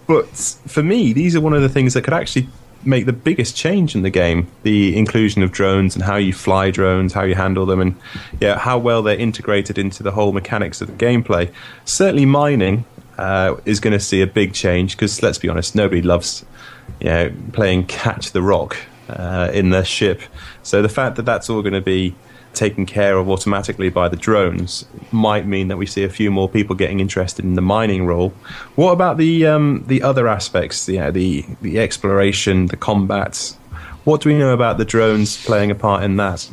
But 0.09 0.27
for 0.67 0.83
me, 0.83 1.13
these 1.13 1.37
are 1.37 1.41
one 1.41 1.53
of 1.53 1.63
the 1.63 1.69
things 1.69 1.95
that 1.95 2.03
could 2.03 2.15
actually 2.15 2.49
make 2.85 3.07
the 3.07 3.13
biggest 3.13 3.57
change 3.57 3.95
in 3.95 4.03
the 4.03 4.11
game 4.11 4.47
the 4.63 4.97
inclusion 4.97 5.43
of 5.43 5.51
drones 5.51 5.97
and 5.97 6.05
how 6.05 6.15
you 6.15 6.33
fly 6.33 6.71
drones 6.71 7.13
how 7.13 7.25
you 7.25 7.35
handle 7.35 7.67
them 7.67 7.81
and 7.81 7.97
yeah 8.41 8.57
how 8.57 8.79
well 8.79 9.03
they're 9.03 9.19
integrated 9.19 9.77
into 9.77 10.01
the 10.01 10.13
whole 10.13 10.33
mechanics 10.33 10.81
of 10.81 10.89
the 10.89 11.05
gameplay. 11.05 11.53
Certainly 11.85 12.27
mining 12.27 12.85
uh, 13.19 13.57
is 13.65 13.81
going 13.81 13.93
to 13.93 14.01
see 14.01 14.23
a 14.23 14.27
big 14.27 14.55
change 14.55 14.97
because 14.97 15.23
let's 15.23 15.39
be 15.39 15.49
honest 15.49 15.75
nobody 15.75 16.03
loves 16.03 16.45
you 17.01 17.09
know 17.09 17.33
playing 17.53 17.85
catch 17.87 18.31
the 18.31 18.43
rock 18.43 18.77
uh, 19.09 19.51
in 19.53 19.71
their 19.71 19.85
ship. 19.85 20.23
So 20.63 20.81
the 20.81 20.89
fact 20.89 21.17
that 21.17 21.25
that's 21.25 21.51
all 21.51 21.63
going 21.63 21.75
to 21.75 21.81
be 21.81 22.15
taken 22.55 22.87
care 22.87 23.17
of 23.17 23.29
automatically 23.29 23.89
by 23.89 24.09
the 24.09 24.17
drones 24.17 24.85
might 25.13 25.47
mean 25.47 25.69
that 25.69 25.77
we 25.77 25.87
see 25.87 26.05
a 26.05 26.09
few 26.09 26.31
more 26.31 26.49
people 26.49 26.75
getting 26.75 27.01
interested 27.01 27.45
in 27.45 27.55
the 27.55 27.63
mining 27.63 28.07
role. 28.07 28.31
What 28.75 28.93
about 28.93 29.17
the 29.17 29.47
um, 29.47 29.85
the 29.87 30.03
other 30.03 30.29
aspects? 30.29 30.89
Yeah, 30.89 31.11
the 31.11 31.45
the 31.63 31.79
exploration, 31.79 32.67
the 32.67 32.77
combat. 32.77 33.55
What 34.05 34.23
do 34.23 34.31
we 34.31 34.39
know 34.39 34.53
about 34.53 34.79
the 34.79 34.85
drones 34.85 35.43
playing 35.45 35.71
a 35.71 35.75
part 35.75 36.03
in 36.03 36.17
that? 36.17 36.51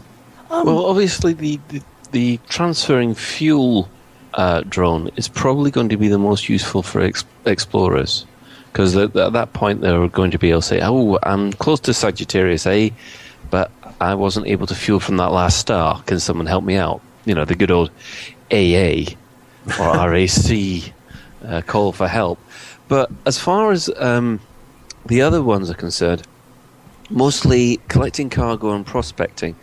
Um, 0.49 0.65
well, 0.65 0.85
obviously 0.85 1.33
the, 1.33 1.59
the, 1.69 1.81
the 2.11 2.39
transferring 2.49 3.15
fuel 3.15 3.89
uh, 4.33 4.61
drone 4.67 5.09
is 5.15 5.27
probably 5.27 5.71
going 5.71 5.89
to 5.89 5.97
be 5.97 6.07
the 6.07 6.19
most 6.19 6.49
useful 6.49 6.83
for 6.83 7.01
ex- 7.01 7.23
explorers 7.45 8.25
because 8.71 8.95
at, 8.95 9.15
at, 9.15 9.33
that 9.33 9.53
point 9.53 9.81
they're 9.81 10.07
going 10.09 10.31
to 10.31 10.37
be 10.37 10.49
able 10.49 10.61
to 10.61 10.67
say, 10.67 10.81
"Oh, 10.81 11.17
I'm 11.23 11.53
close 11.53 11.79
to 11.81 11.93
Sagittarius 11.93 12.67
A." 12.67 12.91
but 13.49 13.71
I 13.99 14.13
wasn't 14.15 14.47
able 14.47 14.67
to 14.67 14.75
fuel 14.75 14.99
from 14.99 15.17
that 15.17 15.31
last 15.31 15.57
star. 15.57 16.01
Can 16.03 16.19
someone 16.19 16.47
help 16.47 16.63
me 16.63 16.75
out? 16.75 17.01
You 17.25 17.33
know, 17.33 17.45
the 17.45 17.55
good 17.55 17.71
old 17.71 17.91
AA 18.51 19.15
or 19.79 20.09
RAC 20.09 20.93
uh, 21.45 21.61
call 21.61 21.91
for 21.91 22.07
help. 22.07 22.39
But 22.87 23.11
as 23.25 23.39
far 23.39 23.71
as 23.71 23.89
um, 23.97 24.39
the 25.05 25.21
other 25.21 25.41
ones 25.41 25.69
are 25.69 25.75
concerned, 25.75 26.23
mostly 27.09 27.77
collecting 27.87 28.29
cargo 28.29 28.73
and 28.73 28.85
prospecting, 28.85 29.55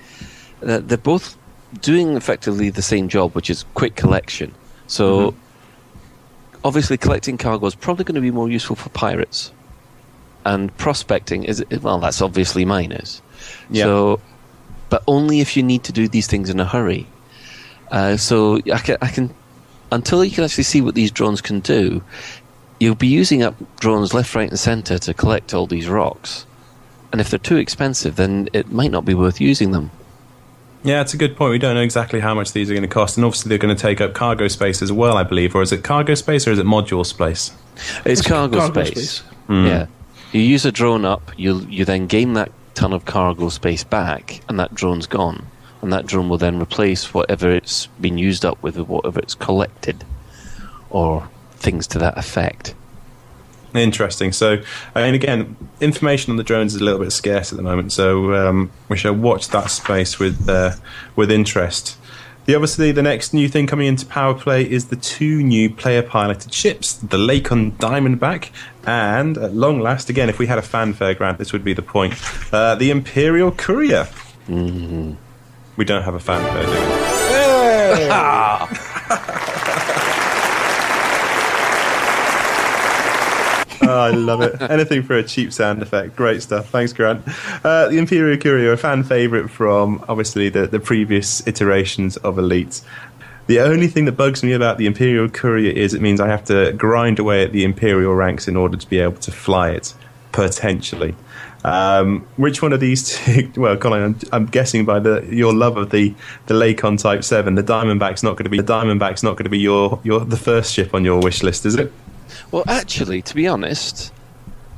uh, 0.66 0.78
they're 0.78 0.98
both 0.98 1.36
doing 1.80 2.16
effectively 2.16 2.70
the 2.70 2.82
same 2.82 3.08
job, 3.08 3.34
which 3.34 3.50
is 3.50 3.64
quick 3.74 3.96
collection. 3.96 4.54
So, 4.86 5.30
mm-hmm. 5.30 6.58
obviously, 6.64 6.96
collecting 6.96 7.38
cargo 7.38 7.66
is 7.66 7.74
probably 7.74 8.04
going 8.04 8.16
to 8.16 8.20
be 8.20 8.30
more 8.30 8.48
useful 8.48 8.76
for 8.76 8.88
pirates. 8.90 9.52
And 10.44 10.76
prospecting 10.76 11.44
is, 11.44 11.64
well, 11.82 11.98
that's 11.98 12.20
obviously 12.20 12.64
miners. 12.64 13.22
Yeah. 13.70 13.84
So 13.84 14.20
but 14.92 15.02
only 15.06 15.40
if 15.40 15.56
you 15.56 15.62
need 15.62 15.84
to 15.84 15.92
do 15.92 16.06
these 16.06 16.26
things 16.26 16.50
in 16.50 16.60
a 16.60 16.66
hurry. 16.66 17.06
Uh, 17.90 18.14
so 18.18 18.60
I 18.70 18.78
can, 18.78 18.98
I 19.00 19.08
can, 19.08 19.34
until 19.90 20.22
you 20.22 20.30
can 20.30 20.44
actually 20.44 20.64
see 20.64 20.82
what 20.82 20.94
these 20.94 21.10
drones 21.10 21.40
can 21.40 21.60
do, 21.60 22.02
you'll 22.78 22.94
be 22.94 23.06
using 23.06 23.42
up 23.42 23.54
drones 23.80 24.12
left, 24.12 24.34
right, 24.34 24.50
and 24.50 24.58
centre 24.58 24.98
to 24.98 25.14
collect 25.14 25.54
all 25.54 25.66
these 25.66 25.88
rocks. 25.88 26.44
And 27.10 27.22
if 27.22 27.30
they're 27.30 27.38
too 27.38 27.56
expensive, 27.56 28.16
then 28.16 28.50
it 28.52 28.70
might 28.70 28.90
not 28.90 29.06
be 29.06 29.14
worth 29.14 29.40
using 29.40 29.70
them. 29.70 29.90
Yeah, 30.84 31.00
it's 31.00 31.14
a 31.14 31.16
good 31.16 31.36
point. 31.38 31.52
We 31.52 31.58
don't 31.58 31.74
know 31.74 31.80
exactly 31.80 32.20
how 32.20 32.34
much 32.34 32.52
these 32.52 32.70
are 32.70 32.74
going 32.74 32.82
to 32.82 32.94
cost, 32.94 33.16
and 33.16 33.24
obviously 33.24 33.48
they're 33.48 33.56
going 33.56 33.74
to 33.74 33.80
take 33.80 34.02
up 34.02 34.12
cargo 34.12 34.46
space 34.48 34.82
as 34.82 34.92
well, 34.92 35.16
I 35.16 35.22
believe. 35.22 35.54
Or 35.54 35.62
is 35.62 35.72
it 35.72 35.82
cargo 35.82 36.14
space 36.16 36.46
or 36.46 36.50
is 36.52 36.58
it 36.58 36.66
module 36.66 37.06
space? 37.06 37.50
It's, 38.04 38.20
It's 38.20 38.28
cargo, 38.28 38.58
cargo 38.58 38.84
space. 38.84 39.10
space. 39.10 39.22
Yeah, 39.48 39.86
you 40.32 40.40
use 40.42 40.66
a 40.66 40.72
drone 40.72 41.06
up, 41.06 41.30
you 41.38 41.60
you 41.70 41.86
then 41.86 42.08
gain 42.08 42.34
that 42.34 42.52
ton 42.74 42.92
of 42.92 43.04
cargo 43.04 43.48
space 43.48 43.84
back, 43.84 44.40
and 44.48 44.58
that 44.58 44.74
drone's 44.74 45.06
gone, 45.06 45.46
and 45.80 45.92
that 45.92 46.06
drone 46.06 46.28
will 46.28 46.38
then 46.38 46.60
replace 46.60 47.12
whatever 47.12 47.50
it's 47.50 47.86
been 48.00 48.18
used 48.18 48.44
up 48.44 48.62
with, 48.62 48.76
whatever 48.78 49.20
it's 49.20 49.34
collected, 49.34 50.04
or 50.90 51.28
things 51.56 51.86
to 51.88 51.98
that 51.98 52.18
effect. 52.18 52.74
Interesting. 53.74 54.32
So, 54.32 54.62
mean, 54.94 55.14
again, 55.14 55.56
information 55.80 56.30
on 56.30 56.36
the 56.36 56.44
drones 56.44 56.74
is 56.74 56.80
a 56.80 56.84
little 56.84 57.00
bit 57.00 57.10
scarce 57.10 57.52
at 57.52 57.56
the 57.56 57.62
moment, 57.62 57.92
so 57.92 58.34
um, 58.34 58.70
we 58.88 58.96
shall 58.96 59.14
watch 59.14 59.48
that 59.48 59.70
space 59.70 60.18
with 60.18 60.48
uh, 60.48 60.72
with 61.16 61.30
interest. 61.30 61.96
The 62.44 62.56
obviously 62.56 62.90
the 62.90 63.02
next 63.02 63.32
new 63.32 63.48
thing 63.48 63.68
coming 63.68 63.86
into 63.86 64.04
Power 64.04 64.34
Play 64.34 64.68
is 64.68 64.86
the 64.86 64.96
two 64.96 65.42
new 65.44 65.70
player 65.70 66.02
piloted 66.02 66.52
ships, 66.52 66.94
the 66.94 67.16
Lakon 67.16 67.72
Diamondback, 67.72 68.50
and 68.84 69.38
at 69.38 69.54
long 69.54 69.78
last, 69.80 70.10
again, 70.10 70.28
if 70.28 70.40
we 70.40 70.48
had 70.48 70.58
a 70.58 70.62
fanfare 70.62 71.14
grant, 71.14 71.38
this 71.38 71.52
would 71.52 71.62
be 71.62 71.72
the 71.72 71.82
point, 71.82 72.14
uh, 72.52 72.74
the 72.74 72.90
Imperial 72.90 73.52
Courier. 73.52 74.08
We 74.48 75.84
don't 75.84 76.02
have 76.02 76.14
a 76.14 76.20
fanfare, 76.20 76.64
do 76.64 76.70
we? 76.72 76.76
Oh, 78.10 78.88
I 84.02 84.10
love 84.10 84.42
it. 84.42 84.60
Anything 84.70 85.02
for 85.02 85.16
a 85.16 85.22
cheap 85.22 85.52
sound 85.52 85.82
effect. 85.82 86.16
Great 86.16 86.42
stuff. 86.42 86.68
Thanks, 86.68 86.92
Grant. 86.92 87.22
Uh, 87.64 87.88
the 87.88 87.98
Imperial 87.98 88.38
Courier, 88.38 88.72
a 88.72 88.76
fan 88.76 89.02
favourite 89.02 89.50
from 89.50 90.04
obviously 90.08 90.48
the, 90.48 90.66
the 90.66 90.80
previous 90.80 91.46
iterations 91.46 92.16
of 92.18 92.38
Elite. 92.38 92.82
The 93.46 93.60
only 93.60 93.88
thing 93.88 94.04
that 94.04 94.12
bugs 94.12 94.42
me 94.42 94.52
about 94.52 94.78
the 94.78 94.86
Imperial 94.86 95.28
Courier 95.28 95.72
is 95.72 95.94
it 95.94 96.00
means 96.00 96.20
I 96.20 96.28
have 96.28 96.44
to 96.44 96.72
grind 96.72 97.18
away 97.18 97.42
at 97.42 97.52
the 97.52 97.64
Imperial 97.64 98.14
ranks 98.14 98.46
in 98.46 98.56
order 98.56 98.76
to 98.76 98.88
be 98.88 98.98
able 98.98 99.16
to 99.16 99.32
fly 99.32 99.70
it, 99.70 99.94
potentially. 100.30 101.14
Um, 101.64 102.26
which 102.36 102.62
one 102.62 102.72
of 102.72 102.80
these 102.80 103.16
two? 103.16 103.50
Well, 103.56 103.76
Colin, 103.76 104.02
I'm, 104.02 104.18
I'm 104.32 104.46
guessing 104.46 104.84
by 104.84 105.00
the 105.00 105.26
your 105.30 105.52
love 105.52 105.76
of 105.76 105.90
the 105.90 106.14
the 106.46 106.54
Lakon 106.54 107.00
Type 107.00 107.24
Seven, 107.24 107.54
the 107.54 107.62
Diamondback's 107.62 108.22
not 108.22 108.32
going 108.36 108.44
to 108.44 108.50
be 108.50 108.60
the 108.60 108.72
Diamondback's 108.72 109.22
not 109.22 109.32
going 109.32 109.44
to 109.44 109.50
be 109.50 109.60
your 109.60 110.00
your 110.02 110.20
the 110.20 110.36
first 110.36 110.72
ship 110.72 110.94
on 110.94 111.04
your 111.04 111.20
wish 111.20 111.42
list, 111.42 111.66
is 111.66 111.76
it? 111.76 111.92
Well, 112.50 112.64
actually, 112.66 113.22
to 113.22 113.34
be 113.34 113.48
honest, 113.48 114.12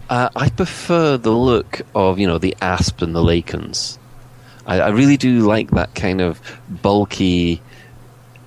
uh, 0.09 0.29
I 0.37 0.51
prefer 0.51 1.17
the 1.17 1.33
look 1.33 1.83
of 1.95 2.19
you 2.19 2.27
know 2.27 2.39
the 2.39 2.57
asp 2.61 3.03
and 3.03 3.15
the 3.15 3.23
Lakons. 3.23 3.99
I, 4.67 4.81
I 4.81 4.89
really 4.89 5.17
do 5.17 5.41
like 5.41 5.71
that 5.73 5.95
kind 5.95 6.21
of 6.21 6.41
bulky, 6.69 7.61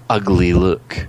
ugly 0.09 0.53
look, 0.53 1.07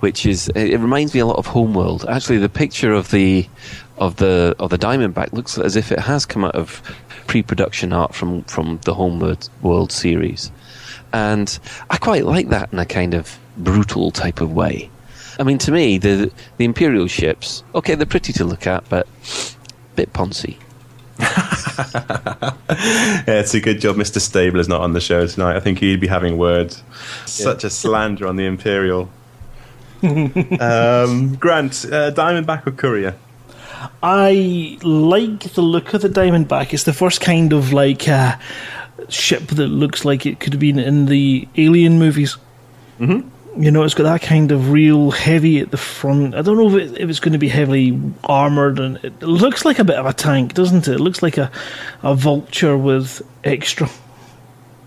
which 0.00 0.26
is 0.26 0.48
it, 0.48 0.70
it 0.70 0.78
reminds 0.78 1.14
me 1.14 1.20
a 1.20 1.26
lot 1.26 1.36
of 1.36 1.46
Homeworld. 1.46 2.04
Actually, 2.08 2.38
the 2.38 2.48
picture 2.48 2.92
of 2.92 3.10
the 3.10 3.48
of 3.96 4.16
the 4.16 4.54
of 4.58 4.70
the 4.70 4.78
Diamondback 4.78 5.32
looks 5.32 5.58
as 5.58 5.76
if 5.76 5.92
it 5.92 5.98
has 5.98 6.24
come 6.24 6.44
out 6.44 6.54
of 6.54 6.82
pre-production 7.26 7.92
art 7.92 8.14
from 8.14 8.44
from 8.44 8.78
the 8.84 8.94
Homeworld 8.94 9.48
World 9.62 9.92
series, 9.92 10.52
and 11.12 11.58
I 11.90 11.98
quite 11.98 12.24
like 12.24 12.48
that 12.50 12.72
in 12.72 12.78
a 12.78 12.86
kind 12.86 13.14
of 13.14 13.38
brutal 13.56 14.10
type 14.10 14.40
of 14.40 14.52
way. 14.52 14.90
I 15.38 15.44
mean, 15.44 15.58
to 15.58 15.72
me, 15.72 15.98
the 15.98 16.32
the 16.56 16.64
Imperial 16.64 17.06
ships, 17.06 17.62
okay, 17.74 17.94
they're 17.94 18.06
pretty 18.06 18.32
to 18.34 18.44
look 18.44 18.66
at, 18.66 18.88
but 18.88 19.06
a 19.06 19.96
bit 19.96 20.12
poncy. 20.12 20.56
Yeah, 23.28 23.40
it's 23.40 23.54
a 23.54 23.60
good 23.60 23.80
job 23.80 23.96
Mr. 23.96 24.20
Stabler's 24.20 24.68
not 24.68 24.80
on 24.80 24.92
the 24.94 25.00
show 25.00 25.26
tonight. 25.26 25.56
I 25.56 25.60
think 25.60 25.78
he'd 25.78 26.00
be 26.00 26.06
having 26.06 26.38
words. 26.38 26.82
Such 27.26 27.64
a 27.64 27.70
slander 27.70 28.26
on 28.26 28.36
the 28.36 28.46
Imperial. 28.46 29.10
um, 30.02 31.36
Grant, 31.36 31.84
uh, 31.84 32.10
Diamondback 32.12 32.66
or 32.66 32.72
Courier? 32.72 33.14
I 34.02 34.78
like 34.82 35.54
the 35.54 35.62
look 35.62 35.94
of 35.94 36.02
the 36.02 36.08
Diamondback. 36.08 36.72
It's 36.72 36.84
the 36.84 36.92
first 36.92 37.20
kind 37.20 37.52
of 37.52 37.72
like 37.72 38.08
uh, 38.08 38.36
ship 39.08 39.46
that 39.48 39.68
looks 39.68 40.04
like 40.04 40.26
it 40.26 40.40
could 40.40 40.52
have 40.52 40.60
been 40.60 40.78
in 40.78 41.06
the 41.06 41.46
Alien 41.56 41.98
movies. 41.98 42.36
Mm-hmm. 42.98 43.28
You 43.56 43.72
know, 43.72 43.82
it's 43.82 43.94
got 43.94 44.04
that 44.04 44.22
kind 44.22 44.52
of 44.52 44.70
real 44.70 45.10
heavy 45.10 45.58
at 45.58 45.70
the 45.72 45.76
front. 45.76 46.34
I 46.36 46.42
don't 46.42 46.56
know 46.56 46.76
if, 46.76 46.92
it, 46.92 47.00
if 47.00 47.10
it's 47.10 47.18
going 47.18 47.32
to 47.32 47.38
be 47.38 47.48
heavily 47.48 48.00
armored, 48.24 48.78
and 48.78 48.98
it 49.02 49.20
looks 49.22 49.64
like 49.64 49.80
a 49.80 49.84
bit 49.84 49.96
of 49.96 50.06
a 50.06 50.12
tank, 50.12 50.54
doesn't 50.54 50.86
it? 50.86 50.94
It 50.94 51.00
looks 51.00 51.22
like 51.22 51.38
a, 51.38 51.50
a 52.04 52.14
vulture 52.14 52.76
with 52.76 53.20
extra. 53.42 53.88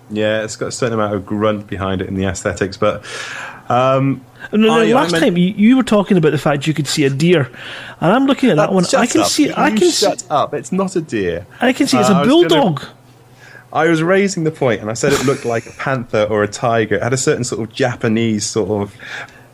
Yeah, 0.09 0.43
it's 0.43 0.55
got 0.55 0.67
a 0.67 0.71
certain 0.71 0.93
amount 0.93 1.15
of 1.15 1.25
grunt 1.25 1.67
behind 1.67 2.01
it 2.01 2.07
in 2.07 2.15
the 2.15 2.25
aesthetics, 2.25 2.77
but 2.77 3.03
um, 3.69 4.23
No, 4.53 4.57
no, 4.59 4.73
I- 4.73 4.89
I 4.89 4.93
last 4.93 5.11
meant- 5.11 5.23
time 5.23 5.37
you, 5.37 5.49
you 5.49 5.75
were 5.75 5.83
talking 5.83 6.15
about 6.17 6.31
the 6.31 6.37
fact 6.37 6.65
you 6.67 6.73
could 6.73 6.87
see 6.87 7.03
a 7.03 7.09
deer, 7.09 7.49
and 7.99 8.11
I'm 8.13 8.25
looking 8.25 8.49
at 8.51 8.55
that 8.57 8.71
one. 8.71 8.85
I 8.97 9.05
can 9.05 9.21
up. 9.21 9.27
see. 9.27 9.51
I 9.51 9.69
can 9.71 9.79
see. 9.79 9.91
shut 10.05 10.23
up. 10.29 10.53
It's 10.53 10.71
not 10.71 10.95
a 10.95 11.01
deer. 11.01 11.45
I 11.59 11.73
can 11.73 11.87
see 11.87 11.97
it's 11.97 12.09
Uh, 12.09 12.13
a 12.13 12.15
I 12.17 12.19
was 12.21 12.27
gonna- 12.29 12.47
bulldog. 12.49 12.83
I 13.73 13.87
was 13.87 14.01
raising 14.03 14.43
the 14.43 14.51
point, 14.51 14.81
and 14.81 14.89
I 14.89 14.93
said 14.93 15.13
it 15.13 15.25
looked 15.25 15.45
like 15.45 15.65
a 15.65 15.71
panther 15.71 16.23
or 16.29 16.43
a 16.43 16.47
tiger. 16.47 16.95
It 16.95 17.03
had 17.03 17.13
a 17.13 17.17
certain 17.17 17.43
sort 17.43 17.61
of 17.67 17.73
Japanese 17.73 18.45
sort 18.45 18.69
of 18.69 18.95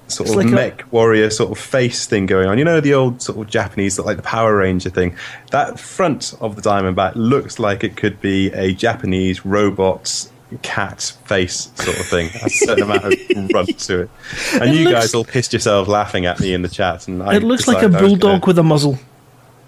sort 0.07 0.29
It's 0.29 0.37
of 0.37 0.43
like 0.43 0.47
a- 0.47 0.55
mech 0.55 0.91
warrior 0.93 1.29
sort 1.29 1.51
of 1.51 1.57
face 1.59 2.05
thing 2.05 2.25
going 2.27 2.47
on. 2.47 2.57
You 2.57 2.63
know 2.65 2.79
the 2.79 2.93
old 2.93 3.21
sort 3.21 3.37
of 3.37 3.47
Japanese, 3.47 3.99
like 3.99 4.17
the 4.17 4.23
Power 4.23 4.55
Ranger 4.57 4.89
thing. 4.89 5.15
That 5.51 5.79
front 5.79 6.33
of 6.39 6.55
the 6.55 6.61
Diamondback 6.61 7.13
looks 7.15 7.59
like 7.59 7.83
it 7.83 7.97
could 7.97 8.21
be 8.21 8.47
a 8.53 8.73
Japanese 8.73 9.45
robot 9.45 10.27
cat 10.61 11.13
face 11.25 11.69
sort 11.75 11.99
of 11.99 12.05
thing. 12.05 12.29
A 12.41 12.49
certain 12.49 12.83
amount 12.85 13.03
of 13.03 13.13
grunt 13.51 13.77
to 13.79 14.03
it. 14.03 14.09
And 14.53 14.69
It 14.69 14.75
you 14.75 14.83
looks- 14.85 14.93
guys 15.07 15.13
all 15.13 15.25
pissed 15.25 15.51
yourselves 15.51 15.89
laughing 15.89 16.25
at 16.25 16.39
me 16.39 16.53
in 16.53 16.61
the 16.61 16.69
chat. 16.69 17.07
And 17.09 17.21
I 17.21 17.35
It 17.35 17.43
looks 17.43 17.67
like 17.67 17.83
a 17.83 17.87
was 17.89 17.95
gonna 17.97 18.07
bulldog 18.07 18.47
with 18.47 18.57
a 18.57 18.63
muzzle. 18.63 18.97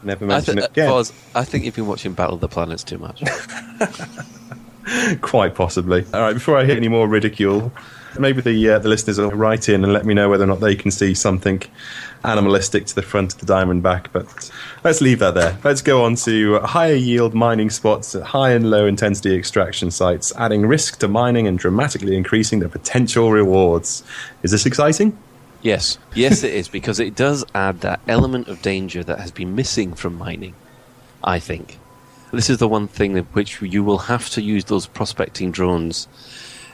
Never 0.04 0.26
I, 0.26 0.28
mention 0.30 0.56
th- 0.56 0.66
it 0.66 0.72
again. 0.72 0.90
Foz, 0.90 1.12
I 1.36 1.44
think 1.44 1.66
you've 1.66 1.76
been 1.76 1.88
watching 1.88 2.14
Battle 2.14 2.36
of 2.36 2.42
the 2.42 2.48
Planets 2.48 2.84
too 2.84 2.98
much. 2.98 3.24
Quite 5.22 5.56
possibly. 5.56 6.06
All 6.14 6.22
right, 6.22 6.34
before 6.34 6.58
I 6.58 6.66
hit 6.66 6.78
any 6.78 6.88
more 6.88 7.08
ridicule, 7.08 7.72
maybe 8.18 8.42
the 8.42 8.70
uh, 8.72 8.80
the 8.80 8.90
listeners 8.90 9.20
will 9.20 9.32
write 9.32 9.70
in 9.70 9.84
and 9.84 9.94
let 9.94 10.06
me 10.06 10.14
know 10.14 10.30
whether 10.30 10.44
or 10.44 10.48
not 10.48 10.62
they 10.62 10.76
can 10.76 10.90
see 10.90 11.14
something 11.14 11.62
animalistic 12.24 12.86
to 12.88 12.96
the 12.96 13.02
front 13.02 13.34
of 13.34 13.40
the 13.40 13.54
Diamondback. 13.54 14.08
But 14.12 14.52
let's 14.84 15.02
leave 15.02 15.20
that 15.20 15.36
there. 15.36 15.58
Let's 15.64 15.82
go 15.82 16.04
on 16.04 16.16
to 16.16 16.60
higher 16.60 16.96
yield 16.96 17.34
mining 17.34 17.70
spots 17.70 18.16
at 18.16 18.24
high 18.24 18.52
and 18.52 18.70
low 18.70 18.86
intensity 18.86 19.36
extraction 19.36 19.92
sites, 19.92 20.34
adding 20.38 20.66
risk 20.66 21.00
to 21.00 21.08
mining 21.08 21.48
and 21.48 21.60
dramatically 21.60 22.16
increasing 22.16 22.60
the 22.60 22.70
potential 22.70 23.32
rewards. 23.32 24.04
Is 24.44 24.52
this 24.52 24.66
exciting? 24.66 25.18
Yes, 25.62 25.98
yes, 26.16 26.44
it 26.44 26.54
is 26.54 26.70
because 26.70 27.00
it 27.00 27.16
does 27.16 27.44
add 27.54 27.82
that 27.82 28.00
element 28.08 28.48
of 28.48 28.62
danger 28.62 29.04
that 29.04 29.20
has 29.20 29.32
been 29.32 29.56
missing 29.56 29.94
from 29.94 30.18
mining. 30.18 30.56
I 31.24 31.40
think 31.40 31.78
this 32.32 32.50
is 32.50 32.60
the 32.60 32.68
one 32.68 32.88
thing 32.88 33.14
that 33.14 33.26
which 33.34 33.62
you 33.62 33.84
will 33.84 33.98
have 33.98 34.30
to 34.32 34.42
use 34.42 34.66
those 34.66 34.88
prospecting 34.88 35.52
drones 35.52 36.08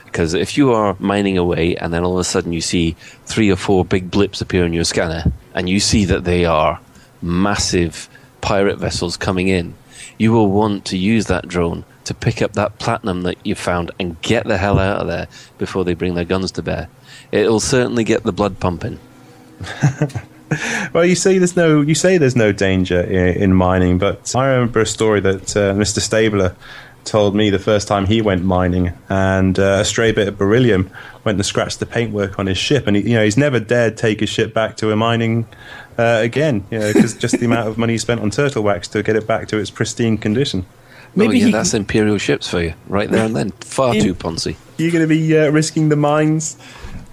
because 0.04 0.34
if 0.34 0.56
you 0.56 0.72
are 0.72 0.96
mining 0.98 1.36
away 1.36 1.76
and 1.76 1.92
then 1.92 2.04
all 2.04 2.14
of 2.14 2.20
a 2.20 2.24
sudden 2.24 2.52
you 2.52 2.60
see 2.60 2.96
three 3.26 3.50
or 3.50 3.56
four 3.56 3.84
big 3.84 4.10
blips 4.10 4.40
appear 4.40 4.64
in 4.64 4.72
your 4.72 4.84
scanner 4.84 5.32
and 5.54 5.68
you 5.68 5.80
see 5.80 6.04
that 6.04 6.24
they 6.24 6.44
are 6.44 6.80
massive 7.20 8.08
pirate 8.40 8.78
vessels 8.78 9.16
coming 9.16 9.48
in, 9.48 9.74
you 10.16 10.32
will 10.32 10.50
want 10.50 10.84
to 10.86 10.96
use 10.96 11.26
that 11.26 11.48
drone 11.48 11.84
to 12.04 12.14
pick 12.14 12.40
up 12.40 12.52
that 12.52 12.78
platinum 12.78 13.22
that 13.22 13.36
you 13.44 13.54
found 13.54 13.90
and 13.98 14.20
get 14.22 14.46
the 14.46 14.56
hell 14.56 14.78
out 14.78 15.00
of 15.00 15.06
there 15.06 15.26
before 15.58 15.84
they 15.84 15.94
bring 15.94 16.14
their 16.14 16.24
guns 16.24 16.52
to 16.52 16.62
bear. 16.62 16.88
It'll 17.32 17.60
certainly 17.60 18.04
get 18.04 18.22
the 18.22 18.32
blood 18.32 18.60
pumping. 18.60 18.98
Well, 20.92 21.04
you 21.04 21.16
say 21.16 21.38
there's 21.38 21.56
no 21.56 21.80
you 21.80 21.96
say 21.96 22.18
there's 22.18 22.36
no 22.36 22.52
danger 22.52 23.00
in, 23.00 23.42
in 23.42 23.54
mining, 23.54 23.98
but 23.98 24.34
I 24.36 24.46
remember 24.46 24.80
a 24.80 24.86
story 24.86 25.20
that 25.20 25.56
uh, 25.56 25.74
Mr. 25.74 25.98
Stabler 26.00 26.54
told 27.04 27.34
me 27.34 27.50
the 27.50 27.58
first 27.58 27.88
time 27.88 28.06
he 28.06 28.22
went 28.22 28.44
mining, 28.44 28.92
and 29.08 29.58
uh, 29.58 29.78
a 29.80 29.84
stray 29.84 30.12
bit 30.12 30.28
of 30.28 30.38
beryllium 30.38 30.90
went 31.24 31.36
and 31.36 31.46
scratched 31.46 31.80
the 31.80 31.86
paintwork 31.86 32.38
on 32.38 32.46
his 32.46 32.58
ship, 32.58 32.86
and 32.86 32.96
he, 32.96 33.10
you 33.10 33.14
know 33.14 33.24
he's 33.24 33.36
never 33.36 33.58
dared 33.58 33.96
take 33.96 34.20
his 34.20 34.28
ship 34.28 34.54
back 34.54 34.76
to 34.76 34.92
a 34.92 34.96
mining 34.96 35.46
uh, 35.98 36.20
again, 36.22 36.64
you 36.70 36.78
know, 36.78 36.92
because 36.92 37.14
just 37.14 37.38
the 37.38 37.46
amount 37.50 37.68
of 37.68 37.76
money 37.76 37.94
he 37.94 37.98
spent 37.98 38.20
on 38.20 38.30
turtle 38.30 38.62
wax 38.62 38.86
to 38.88 39.02
get 39.02 39.16
it 39.16 39.26
back 39.26 39.48
to 39.48 39.58
its 39.58 39.70
pristine 39.70 40.16
condition. 40.16 40.64
Maybe 41.14 41.28
oh, 41.28 41.32
yeah, 41.38 41.46
he 41.46 41.52
that's 41.52 41.74
Imperial 41.74 42.18
ships 42.18 42.48
for 42.48 42.60
you, 42.60 42.74
right 42.88 43.10
there 43.10 43.24
and 43.24 43.34
then. 43.34 43.50
Far 43.50 43.94
In- 43.96 44.02
too 44.02 44.14
poncy. 44.14 44.56
You're 44.76 44.92
going 44.92 45.02
to 45.02 45.08
be 45.08 45.36
uh, 45.36 45.50
risking 45.50 45.88
the 45.88 45.96
mines, 45.96 46.58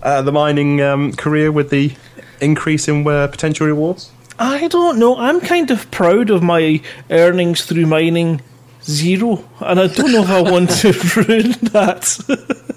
uh, 0.03 0.21
the 0.21 0.31
mining 0.31 0.81
um, 0.81 1.13
career 1.13 1.51
with 1.51 1.69
the 1.69 1.95
increase 2.39 2.87
in 2.87 3.07
uh, 3.07 3.27
potential 3.27 3.65
rewards. 3.65 4.11
I 4.37 4.67
don't 4.67 4.99
know. 4.99 5.17
I'm 5.17 5.39
kind 5.39 5.71
of 5.71 5.89
proud 5.91 6.29
of 6.29 6.43
my 6.43 6.81
earnings 7.09 7.65
through 7.65 7.85
mining 7.85 8.41
zero, 8.83 9.47
and 9.59 9.79
I 9.79 9.87
don't 9.87 10.11
know 10.11 10.23
if 10.23 10.29
I 10.29 10.41
want 10.41 10.69
to 10.69 10.91
ruin 11.27 11.51
that. 11.71 12.59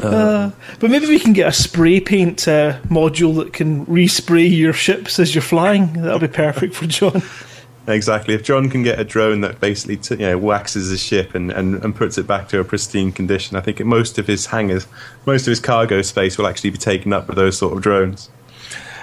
Uh, 0.00 0.52
but 0.78 0.88
maybe 0.88 1.06
we 1.06 1.18
can 1.18 1.32
get 1.32 1.48
a 1.48 1.52
spray 1.52 1.98
paint 1.98 2.46
uh, 2.46 2.78
module 2.84 3.36
that 3.36 3.52
can 3.52 3.84
respray 3.86 4.48
your 4.48 4.72
ships 4.72 5.18
as 5.18 5.34
you're 5.34 5.42
flying. 5.42 5.92
That'll 5.94 6.20
be 6.20 6.28
perfect 6.28 6.74
for 6.74 6.86
John. 6.86 7.22
Exactly. 7.90 8.34
If 8.34 8.42
John 8.42 8.70
can 8.70 8.82
get 8.82 8.98
a 8.98 9.04
drone 9.04 9.40
that 9.40 9.60
basically 9.60 9.96
t- 9.96 10.14
you 10.14 10.26
know 10.26 10.38
waxes 10.38 10.90
his 10.90 11.00
ship 11.00 11.34
and, 11.34 11.50
and, 11.50 11.82
and 11.82 11.94
puts 11.94 12.18
it 12.18 12.26
back 12.26 12.48
to 12.48 12.60
a 12.60 12.64
pristine 12.64 13.12
condition, 13.12 13.56
I 13.56 13.60
think 13.60 13.84
most 13.84 14.18
of 14.18 14.26
his 14.26 14.46
hangars, 14.46 14.86
most 15.26 15.42
of 15.42 15.50
his 15.50 15.60
cargo 15.60 16.02
space 16.02 16.38
will 16.38 16.46
actually 16.46 16.70
be 16.70 16.78
taken 16.78 17.12
up 17.12 17.26
with 17.26 17.36
those 17.36 17.58
sort 17.58 17.74
of 17.76 17.82
drones. 17.82 18.30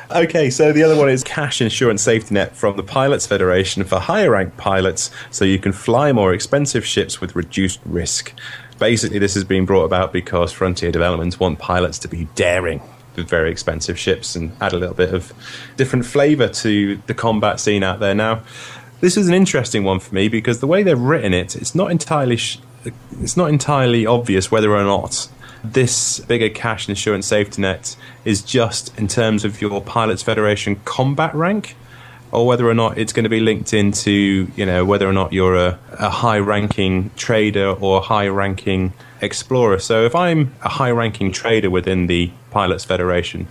Okay, 0.09 0.49
so 0.49 0.71
the 0.71 0.83
other 0.83 0.95
one 0.95 1.09
is 1.09 1.21
cash 1.21 1.59
insurance 1.59 2.01
safety 2.01 2.33
net 2.33 2.55
from 2.55 2.77
the 2.77 2.83
Pilots 2.83 3.27
Federation 3.27 3.83
for 3.83 3.99
higher 3.99 4.31
ranked 4.31 4.55
pilots 4.55 5.11
so 5.31 5.43
you 5.43 5.59
can 5.59 5.73
fly 5.73 6.13
more 6.13 6.33
expensive 6.33 6.85
ships 6.85 7.19
with 7.19 7.35
reduced 7.35 7.81
risk. 7.83 8.33
Basically, 8.79 9.19
this 9.19 9.33
has 9.33 9.43
been 9.43 9.65
brought 9.65 9.83
about 9.83 10.13
because 10.13 10.53
Frontier 10.53 10.93
Developments 10.93 11.41
want 11.41 11.59
pilots 11.59 11.99
to 11.99 12.07
be 12.07 12.25
daring 12.35 12.79
with 13.17 13.27
very 13.27 13.51
expensive 13.51 13.99
ships 13.99 14.35
and 14.35 14.55
add 14.61 14.71
a 14.71 14.77
little 14.77 14.95
bit 14.95 15.13
of 15.13 15.33
different 15.75 16.05
flavour 16.05 16.47
to 16.47 17.01
the 17.07 17.13
combat 17.13 17.59
scene 17.59 17.83
out 17.83 17.99
there. 17.99 18.15
Now, 18.15 18.43
this 19.01 19.17
is 19.17 19.27
an 19.27 19.33
interesting 19.33 19.83
one 19.83 19.99
for 19.99 20.13
me 20.13 20.27
because 20.27 20.59
the 20.59 20.67
way 20.67 20.83
they've 20.83 20.99
written 20.99 21.33
it, 21.33 21.55
it's 21.55 21.75
not 21.75 21.91
entirely 21.91 22.37
sh- 22.37 22.59
it's 23.21 23.37
not 23.37 23.49
entirely 23.49 24.05
obvious 24.05 24.51
whether 24.51 24.75
or 24.75 24.83
not 24.83 25.27
this 25.63 26.19
bigger 26.21 26.49
cash 26.49 26.87
insurance 26.87 27.27
safety 27.27 27.61
net 27.61 27.95
is 28.25 28.41
just 28.41 28.97
in 28.97 29.07
terms 29.07 29.43
of 29.43 29.61
your 29.61 29.81
pilots 29.81 30.23
federation 30.23 30.75
combat 30.85 31.33
rank 31.35 31.75
or 32.31 32.45
whether 32.45 32.67
or 32.67 32.73
not 32.73 32.97
it's 32.97 33.13
going 33.13 33.23
to 33.23 33.29
be 33.29 33.39
linked 33.39 33.73
into 33.73 34.47
you 34.55 34.65
know 34.65 34.85
whether 34.85 35.07
or 35.07 35.13
not 35.13 35.33
you're 35.33 35.55
a, 35.55 35.79
a 35.93 36.09
high 36.09 36.39
ranking 36.39 37.09
trader 37.15 37.69
or 37.69 38.01
high 38.01 38.27
ranking 38.27 38.93
explorer. 39.21 39.79
So 39.79 40.05
if 40.05 40.15
i'm 40.15 40.53
a 40.61 40.69
high 40.69 40.91
ranking 40.91 41.31
trader 41.31 41.69
within 41.69 42.07
the 42.07 42.31
pilots 42.51 42.85
federation 42.85 43.47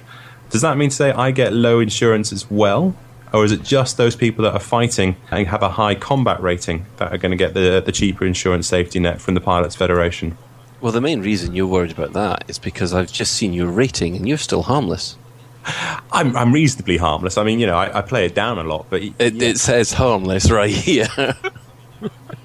does 0.51 0.63
that 0.63 0.77
mean 0.77 0.91
to 0.91 0.97
say 0.97 1.11
i 1.13 1.31
get 1.31 1.53
low 1.53 1.81
insurance 1.81 2.33
as 2.33 2.51
well 2.51 2.95
or 3.33 3.45
is 3.45 3.53
it 3.53 3.63
just 3.63 3.97
those 3.97 4.17
people 4.17 4.45
that 4.45 4.53
are 4.55 4.61
fighting 4.61 5.17
and 5.31 5.47
have 5.49 5.63
a 5.63 5.71
high 5.71 5.95
combat 5.95 6.41
rating 6.41 6.87
that 6.97 7.13
are 7.13 7.19
going 7.19 7.31
to 7.31 7.37
get 7.37 7.55
the, 7.55 7.83
the 7.85 7.93
cheaper 7.93 8.25
insurance 8.25 8.67
safety 8.67 8.99
net 8.99 9.21
from 9.21 9.35
the 9.35 9.41
pilots 9.41 9.75
federation 9.77 10.37
Well, 10.81 10.93
the 10.93 11.01
main 11.01 11.23
reason 11.23 11.55
you're 11.55 11.67
worried 11.67 11.93
about 11.93 12.13
that 12.13 12.45
is 12.49 12.59
because 12.59 12.93
I've 12.95 13.11
just 13.11 13.33
seen 13.33 13.53
your 13.53 13.69
rating 13.69 14.15
and 14.17 14.29
you're 14.29 14.39
still 14.39 14.63
harmless. 14.63 15.17
I'm, 16.13 16.37
I'm 16.37 16.53
reasonably 16.53 16.97
harmless. 16.99 17.37
I 17.39 17.43
mean, 17.45 17.59
you 17.59 17.67
know, 17.67 17.77
I, 17.77 17.99
I 17.99 18.03
play 18.03 18.27
it 18.27 18.35
down 18.35 18.59
a 18.59 18.63
lot, 18.63 18.87
but 18.89 19.03
It, 19.03 19.43
it 19.43 19.59
says 19.59 19.93
harmless 19.95 20.51
right 20.51 20.71
here. 20.87 21.09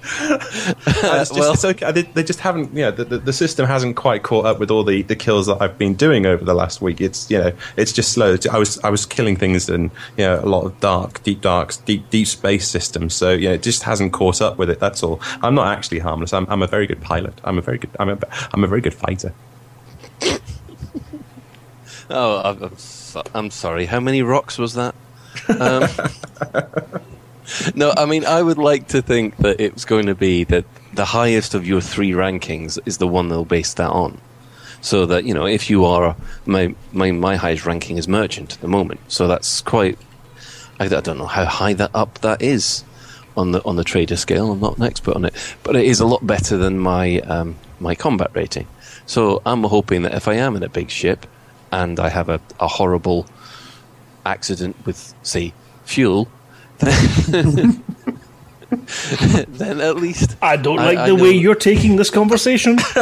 It's 0.04 0.84
just, 1.00 1.32
well- 1.34 1.52
it's 1.52 1.64
okay. 1.64 1.92
They, 1.92 2.02
they 2.02 2.22
just 2.24 2.40
haven't, 2.40 2.74
you 2.74 2.82
know, 2.82 2.90
the, 2.90 3.04
the, 3.04 3.18
the 3.18 3.32
system 3.32 3.66
hasn't 3.66 3.96
quite 3.96 4.22
caught 4.22 4.46
up 4.46 4.58
with 4.58 4.70
all 4.70 4.84
the, 4.84 5.02
the 5.02 5.14
kills 5.16 5.46
that 5.46 5.62
I've 5.62 5.78
been 5.78 5.94
doing 5.94 6.26
over 6.26 6.44
the 6.44 6.54
last 6.54 6.80
week. 6.82 7.00
It's, 7.00 7.30
you 7.30 7.38
know, 7.38 7.52
it's 7.76 7.92
just 7.92 8.12
slow. 8.12 8.36
I 8.50 8.58
was 8.58 8.78
I 8.80 8.90
was 8.90 9.06
killing 9.06 9.36
things 9.36 9.68
in, 9.68 9.84
you 10.16 10.24
know, 10.24 10.40
a 10.40 10.46
lot 10.46 10.64
of 10.64 10.78
dark, 10.80 11.22
deep 11.22 11.40
darks, 11.40 11.76
deep 11.76 12.10
deep 12.10 12.26
space 12.26 12.68
systems. 12.68 13.14
So, 13.14 13.30
you 13.32 13.48
know, 13.48 13.54
it 13.54 13.62
just 13.62 13.84
hasn't 13.84 14.12
caught 14.12 14.40
up 14.42 14.58
with 14.58 14.70
it. 14.70 14.80
That's 14.80 15.02
all. 15.02 15.20
I'm 15.42 15.54
not 15.54 15.68
actually 15.76 16.00
harmless. 16.00 16.32
I'm, 16.32 16.46
I'm 16.48 16.62
a 16.62 16.66
very 16.66 16.86
good 16.86 17.00
pilot. 17.00 17.40
I'm 17.44 17.58
a 17.58 17.62
very 17.62 17.78
good. 17.78 17.90
I'm 17.98 18.08
a, 18.08 18.18
I'm 18.52 18.64
a 18.64 18.66
very 18.66 18.80
good 18.80 18.94
fighter. 18.94 19.32
oh, 22.10 22.42
I'm, 22.44 22.62
I'm, 22.64 23.22
I'm 23.34 23.50
sorry. 23.50 23.86
How 23.86 24.00
many 24.00 24.22
rocks 24.22 24.58
was 24.58 24.74
that? 24.74 24.94
Um, 25.48 25.88
no, 27.74 27.92
I 27.96 28.06
mean, 28.06 28.24
I 28.24 28.42
would 28.42 28.58
like 28.58 28.88
to 28.88 29.02
think 29.02 29.36
that 29.38 29.60
it 29.60 29.74
was 29.74 29.84
going 29.84 30.06
to 30.06 30.14
be 30.14 30.44
that 30.44 30.64
the 30.94 31.04
highest 31.04 31.54
of 31.54 31.66
your 31.66 31.80
three 31.80 32.10
rankings 32.10 32.78
is 32.86 32.98
the 32.98 33.08
one 33.08 33.28
they'll 33.28 33.44
base 33.44 33.74
that 33.74 33.90
on. 33.90 34.20
So 34.80 35.06
that, 35.06 35.24
you 35.24 35.32
know, 35.32 35.46
if 35.46 35.70
you 35.70 35.84
are, 35.84 36.16
my, 36.44 36.74
my, 36.92 37.12
my 37.12 37.36
highest 37.36 37.64
ranking 37.64 37.98
is 37.98 38.08
merchant 38.08 38.54
at 38.54 38.60
the 38.60 38.68
moment. 38.68 39.00
So 39.08 39.28
that's 39.28 39.60
quite, 39.60 39.98
I, 40.80 40.86
I 40.86 41.00
don't 41.00 41.18
know 41.18 41.26
how 41.26 41.44
high 41.44 41.72
that 41.74 41.90
up 41.94 42.18
that 42.20 42.42
is 42.42 42.84
on 43.36 43.52
the 43.52 43.64
on 43.64 43.76
the 43.76 43.84
trader 43.84 44.16
scale. 44.16 44.52
I'm 44.52 44.60
not 44.60 44.78
an 44.78 44.84
expert 44.84 45.14
on 45.16 45.24
it, 45.24 45.34
but 45.62 45.76
it 45.76 45.86
is 45.86 46.00
a 46.00 46.06
lot 46.06 46.26
better 46.26 46.56
than 46.56 46.78
my 46.78 47.20
um, 47.20 47.56
my 47.80 47.94
combat 47.94 48.30
rating. 48.34 48.66
So 49.06 49.42
I'm 49.46 49.64
hoping 49.64 50.02
that 50.02 50.14
if 50.14 50.28
I 50.28 50.34
am 50.34 50.56
in 50.56 50.62
a 50.62 50.68
big 50.68 50.90
ship 50.90 51.26
and 51.70 51.98
I 51.98 52.08
have 52.08 52.28
a, 52.28 52.40
a 52.60 52.68
horrible 52.68 53.26
accident 54.24 54.76
with, 54.84 55.14
say, 55.22 55.52
fuel, 55.84 56.28
then, 56.82 57.82
then 59.48 59.80
at 59.80 59.96
least 59.96 60.36
I 60.42 60.56
don't 60.56 60.76
like 60.76 60.98
I 60.98 61.08
the 61.10 61.16
know- 61.16 61.22
way 61.22 61.30
you're 61.32 61.54
taking 61.54 61.96
this 61.96 62.10
conversation. 62.10 62.76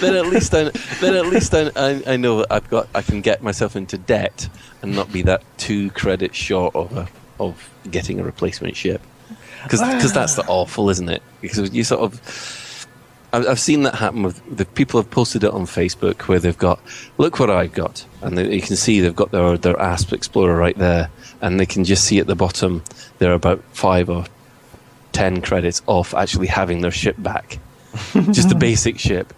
then 0.00 0.16
at 0.16 0.26
least 0.26 0.54
I, 0.54 0.70
then 1.00 1.14
at 1.14 1.26
least 1.26 1.54
I, 1.54 1.70
I, 1.76 2.02
I 2.06 2.16
know 2.16 2.38
that 2.38 2.50
I've 2.50 2.68
got 2.68 2.88
I 2.94 3.02
can 3.02 3.20
get 3.20 3.42
myself 3.42 3.76
into 3.76 3.98
debt 3.98 4.48
and 4.82 4.94
not 4.96 5.12
be 5.12 5.22
that 5.22 5.42
two 5.58 5.90
credits 5.90 6.36
short 6.36 6.74
of 6.74 6.96
a, 6.96 7.08
of 7.38 7.70
getting 7.90 8.18
a 8.20 8.24
replacement 8.24 8.76
ship 8.76 9.00
because 9.62 9.80
because 9.80 10.12
that's 10.12 10.34
the 10.34 10.44
awful, 10.46 10.90
isn't 10.90 11.08
it? 11.08 11.22
Because 11.40 11.72
you 11.72 11.84
sort 11.84 12.00
of 12.00 12.20
I've, 13.32 13.46
I've 13.48 13.60
seen 13.60 13.82
that 13.84 13.94
happen 13.94 14.22
with 14.22 14.56
the 14.56 14.64
people 14.64 15.00
have 15.00 15.10
posted 15.10 15.42
it 15.44 15.50
on 15.50 15.62
Facebook 15.62 16.22
where 16.22 16.38
they've 16.38 16.56
got 16.58 16.80
look 17.18 17.38
what 17.38 17.50
I've 17.50 17.72
got 17.72 18.04
and 18.20 18.36
they, 18.36 18.54
you 18.54 18.60
can 18.62 18.76
see 18.76 19.00
they've 19.00 19.16
got 19.16 19.30
their 19.30 19.56
their 19.56 19.78
Asp 19.80 20.12
Explorer 20.12 20.56
right 20.56 20.76
there 20.76 21.10
and 21.40 21.58
they 21.58 21.66
can 21.66 21.84
just 21.84 22.04
see 22.04 22.18
at 22.18 22.26
the 22.26 22.34
bottom 22.34 22.82
they're 23.18 23.32
about 23.34 23.62
five 23.72 24.10
or 24.10 24.24
ten 25.12 25.40
credits 25.42 25.82
off 25.86 26.14
actually 26.14 26.46
having 26.46 26.80
their 26.80 26.90
ship 26.90 27.16
back, 27.18 27.58
just 28.32 28.48
the 28.48 28.54
basic 28.54 28.98
ship. 28.98 29.32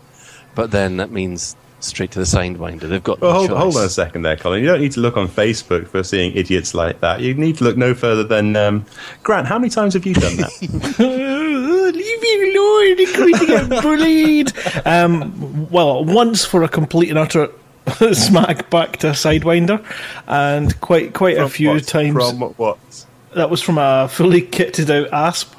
But 0.55 0.71
then 0.71 0.99
that 0.99 1.11
means 1.11 1.57
straight 1.81 2.13
to 2.13 2.19
the 2.19 2.25
Sidewinder. 2.25 2.89
They've 2.89 3.03
got 3.03 3.21
Well, 3.21 3.33
no 3.33 3.37
hold, 3.39 3.49
choice. 3.51 3.59
hold 3.59 3.77
on 3.77 3.85
a 3.85 3.89
second 3.91 4.23
there, 4.23 4.37
Colin. 4.37 4.63
You 4.63 4.69
don't 4.69 4.81
need 4.81 4.93
to 4.93 5.01
look 5.01 5.17
on 5.19 5.29
Facebook 5.29 5.89
for 5.89 6.03
seeing 6.03 6.33
idiots 6.35 6.73
like 6.75 7.01
that. 7.01 7.21
You 7.21 7.35
need 7.35 7.59
to 7.59 7.65
look 7.65 7.77
no 7.77 7.93
further 7.93 8.23
than 8.25 8.55
um, 8.57 8.87
Grant. 9.23 9.47
How 9.49 9.59
many 9.59 9.69
times 9.69 9.93
have 9.95 10.07
you 10.07 10.15
done 10.15 10.37
that? 10.37 10.51
Leave 11.95 12.23
me 12.23 12.51
alone! 12.57 12.99
You're 12.99 13.04
going 13.17 13.35
to 13.35 13.47
get 13.47 13.83
bullied. 13.83 14.53
Um, 14.87 15.69
well, 15.71 16.05
once 16.05 16.45
for 16.45 16.63
a 16.63 16.69
complete 16.69 17.09
and 17.11 17.19
utter 17.19 17.49
smack 18.13 18.71
back 18.71 18.97
to 18.99 19.09
a 19.09 19.13
Sidewinder, 19.13 19.85
and 20.27 20.79
quite 20.81 21.13
quite 21.15 21.37
a 21.39 21.49
few 21.49 21.71
What? 21.71 21.87
times. 21.87 22.15
From 22.31 22.41
what? 22.57 22.79
That 23.35 23.51
was 23.51 23.61
from 23.61 23.79
a 23.79 24.09
fully 24.09 24.43
kitted 24.43 24.91
out 24.91 25.13
asp. 25.13 25.55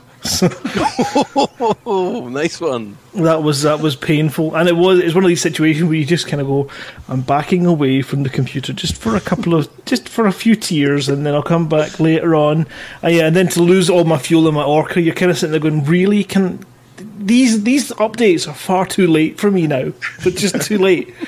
Oh, 1.85 2.27
nice 2.31 2.59
one. 2.59 2.97
that 3.13 3.43
was 3.43 3.61
that 3.61 3.79
was 3.79 3.95
painful, 3.95 4.55
and 4.55 4.67
it 4.67 4.75
was 4.75 4.99
it's 4.99 5.13
one 5.13 5.23
of 5.23 5.27
these 5.27 5.41
situations 5.41 5.85
where 5.87 5.95
you 5.97 6.05
just 6.05 6.27
kind 6.27 6.41
of 6.41 6.47
go, 6.47 6.67
"I'm 7.07 7.21
backing 7.21 7.65
away 7.65 8.01
from 8.01 8.23
the 8.23 8.29
computer 8.29 8.73
just 8.73 8.97
for 8.97 9.15
a 9.15 9.21
couple 9.21 9.53
of 9.53 9.69
just 9.85 10.09
for 10.09 10.25
a 10.25 10.31
few 10.31 10.55
tears, 10.55 11.09
and 11.09 11.25
then 11.25 11.35
I'll 11.35 11.43
come 11.43 11.67
back 11.69 11.99
later 11.99 12.35
on." 12.35 12.65
And 13.03 13.15
yeah, 13.15 13.27
and 13.27 13.35
then 13.35 13.47
to 13.49 13.61
lose 13.61 13.89
all 13.89 14.03
my 14.03 14.17
fuel 14.17 14.47
in 14.47 14.55
my 14.55 14.63
orca, 14.63 14.99
you're 15.01 15.13
kind 15.13 15.29
of 15.29 15.37
sitting 15.37 15.51
there 15.51 15.59
going, 15.59 15.83
"Really? 15.85 16.23
Can 16.23 16.65
these 16.97 17.63
these 17.63 17.91
updates 17.91 18.47
are 18.47 18.53
far 18.53 18.85
too 18.85 19.07
late 19.07 19.39
for 19.39 19.51
me 19.51 19.67
now? 19.67 19.91
But 20.23 20.35
just 20.35 20.61
too 20.61 20.77
late." 20.77 21.13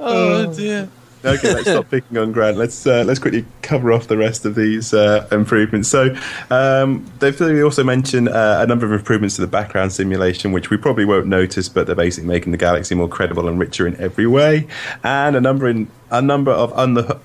Oh, 0.00 0.54
dear. 0.54 0.90
Okay, 1.24 1.52
let's 1.52 1.68
stop 1.68 1.90
picking 1.90 2.16
on 2.16 2.30
Grant. 2.30 2.56
Let's 2.56 2.86
uh, 2.86 3.02
let's 3.04 3.18
quickly 3.18 3.44
cover 3.62 3.92
off 3.92 4.06
the 4.06 4.16
rest 4.16 4.44
of 4.44 4.54
these 4.54 4.94
uh, 4.94 5.26
improvements. 5.32 5.88
So 5.88 6.14
um, 6.50 7.10
they've 7.18 7.64
also 7.64 7.82
mentioned 7.82 8.28
uh, 8.28 8.58
a 8.60 8.66
number 8.66 8.86
of 8.86 8.92
improvements 8.92 9.34
to 9.34 9.40
the 9.40 9.48
background 9.48 9.92
simulation, 9.92 10.52
which 10.52 10.70
we 10.70 10.76
probably 10.76 11.04
won't 11.04 11.26
notice, 11.26 11.68
but 11.68 11.86
they're 11.86 11.96
basically 11.96 12.28
making 12.28 12.52
the 12.52 12.58
galaxy 12.58 12.94
more 12.94 13.08
credible 13.08 13.48
and 13.48 13.58
richer 13.58 13.86
in 13.86 13.96
every 14.00 14.26
way, 14.26 14.68
and 15.02 15.34
a 15.34 15.40
number 15.40 15.68
in 15.68 15.90
a 16.10 16.22
number 16.22 16.52
of 16.52 16.72
under. 16.74 17.18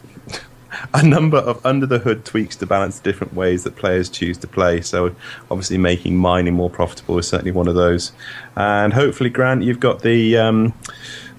A 0.93 1.01
number 1.05 1.37
of 1.37 1.65
under 1.65 1.85
the 1.85 1.99
hood 1.99 2.25
tweaks 2.25 2.55
to 2.57 2.65
balance 2.65 2.99
the 2.99 3.03
different 3.09 3.33
ways 3.33 3.63
that 3.63 3.75
players 3.75 4.09
choose 4.09 4.37
to 4.39 4.47
play. 4.47 4.81
So, 4.81 5.15
obviously, 5.49 5.77
making 5.77 6.17
mining 6.17 6.53
more 6.55 6.69
profitable 6.69 7.17
is 7.19 7.27
certainly 7.27 7.51
one 7.51 7.67
of 7.67 7.75
those. 7.75 8.11
And 8.55 8.93
hopefully, 8.93 9.29
Grant, 9.29 9.63
you've 9.63 9.79
got 9.79 10.01
the 10.01 10.37
um, 10.37 10.73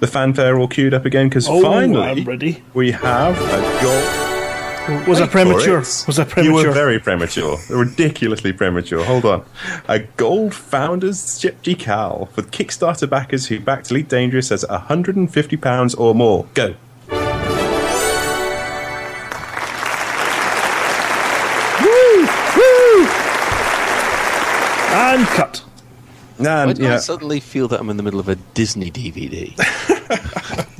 the 0.01 0.07
fanfare 0.07 0.59
all 0.59 0.69
queued 0.69 0.95
up 0.95 1.05
again 1.05 1.29
because 1.29 1.47
Oh, 1.49 1.63
finally 1.63 2.03
I'm 2.21 2.25
ready. 2.25 2.63
we 2.75 2.91
have 2.93 3.37
a 3.41 3.83
gold. 3.83 5.09
Was 5.09 5.19
I 5.21 5.27
premature? 5.27 5.79
Was 5.79 6.19
I 6.19 6.25
premature? 6.25 6.45
You 6.61 6.67
were 6.69 6.73
very 6.73 6.99
premature, 6.99 7.57
ridiculously 7.71 8.53
premature. 8.53 9.03
Hold 9.05 9.25
on, 9.25 9.43
a 9.89 10.01
gold 10.01 10.55
founders 10.55 11.41
ship 11.41 11.63
decal 11.63 12.31
for 12.33 12.43
Kickstarter 12.43 13.09
backers 13.09 13.47
who 13.47 13.61
backed 13.61 13.91
Elite 13.91 14.09
Dangerous 14.11 14.53
as 14.53 14.63
150 14.69 15.57
pounds 15.57 15.95
or 15.95 16.15
more. 16.15 16.47
Go. 16.53 16.75
And 25.15 25.27
cut. 25.29 25.59
Why 26.39 26.73
do 26.73 26.83
yeah, 26.83 26.95
I 26.95 26.97
suddenly 26.97 27.39
feel 27.39 27.69
that 27.69 27.79
I'm 27.79 27.89
in 27.89 27.97
the 27.97 28.03
middle 28.03 28.19
of 28.19 28.29
a 28.29 28.35
Disney 28.35 28.91
DVD? 28.91 29.55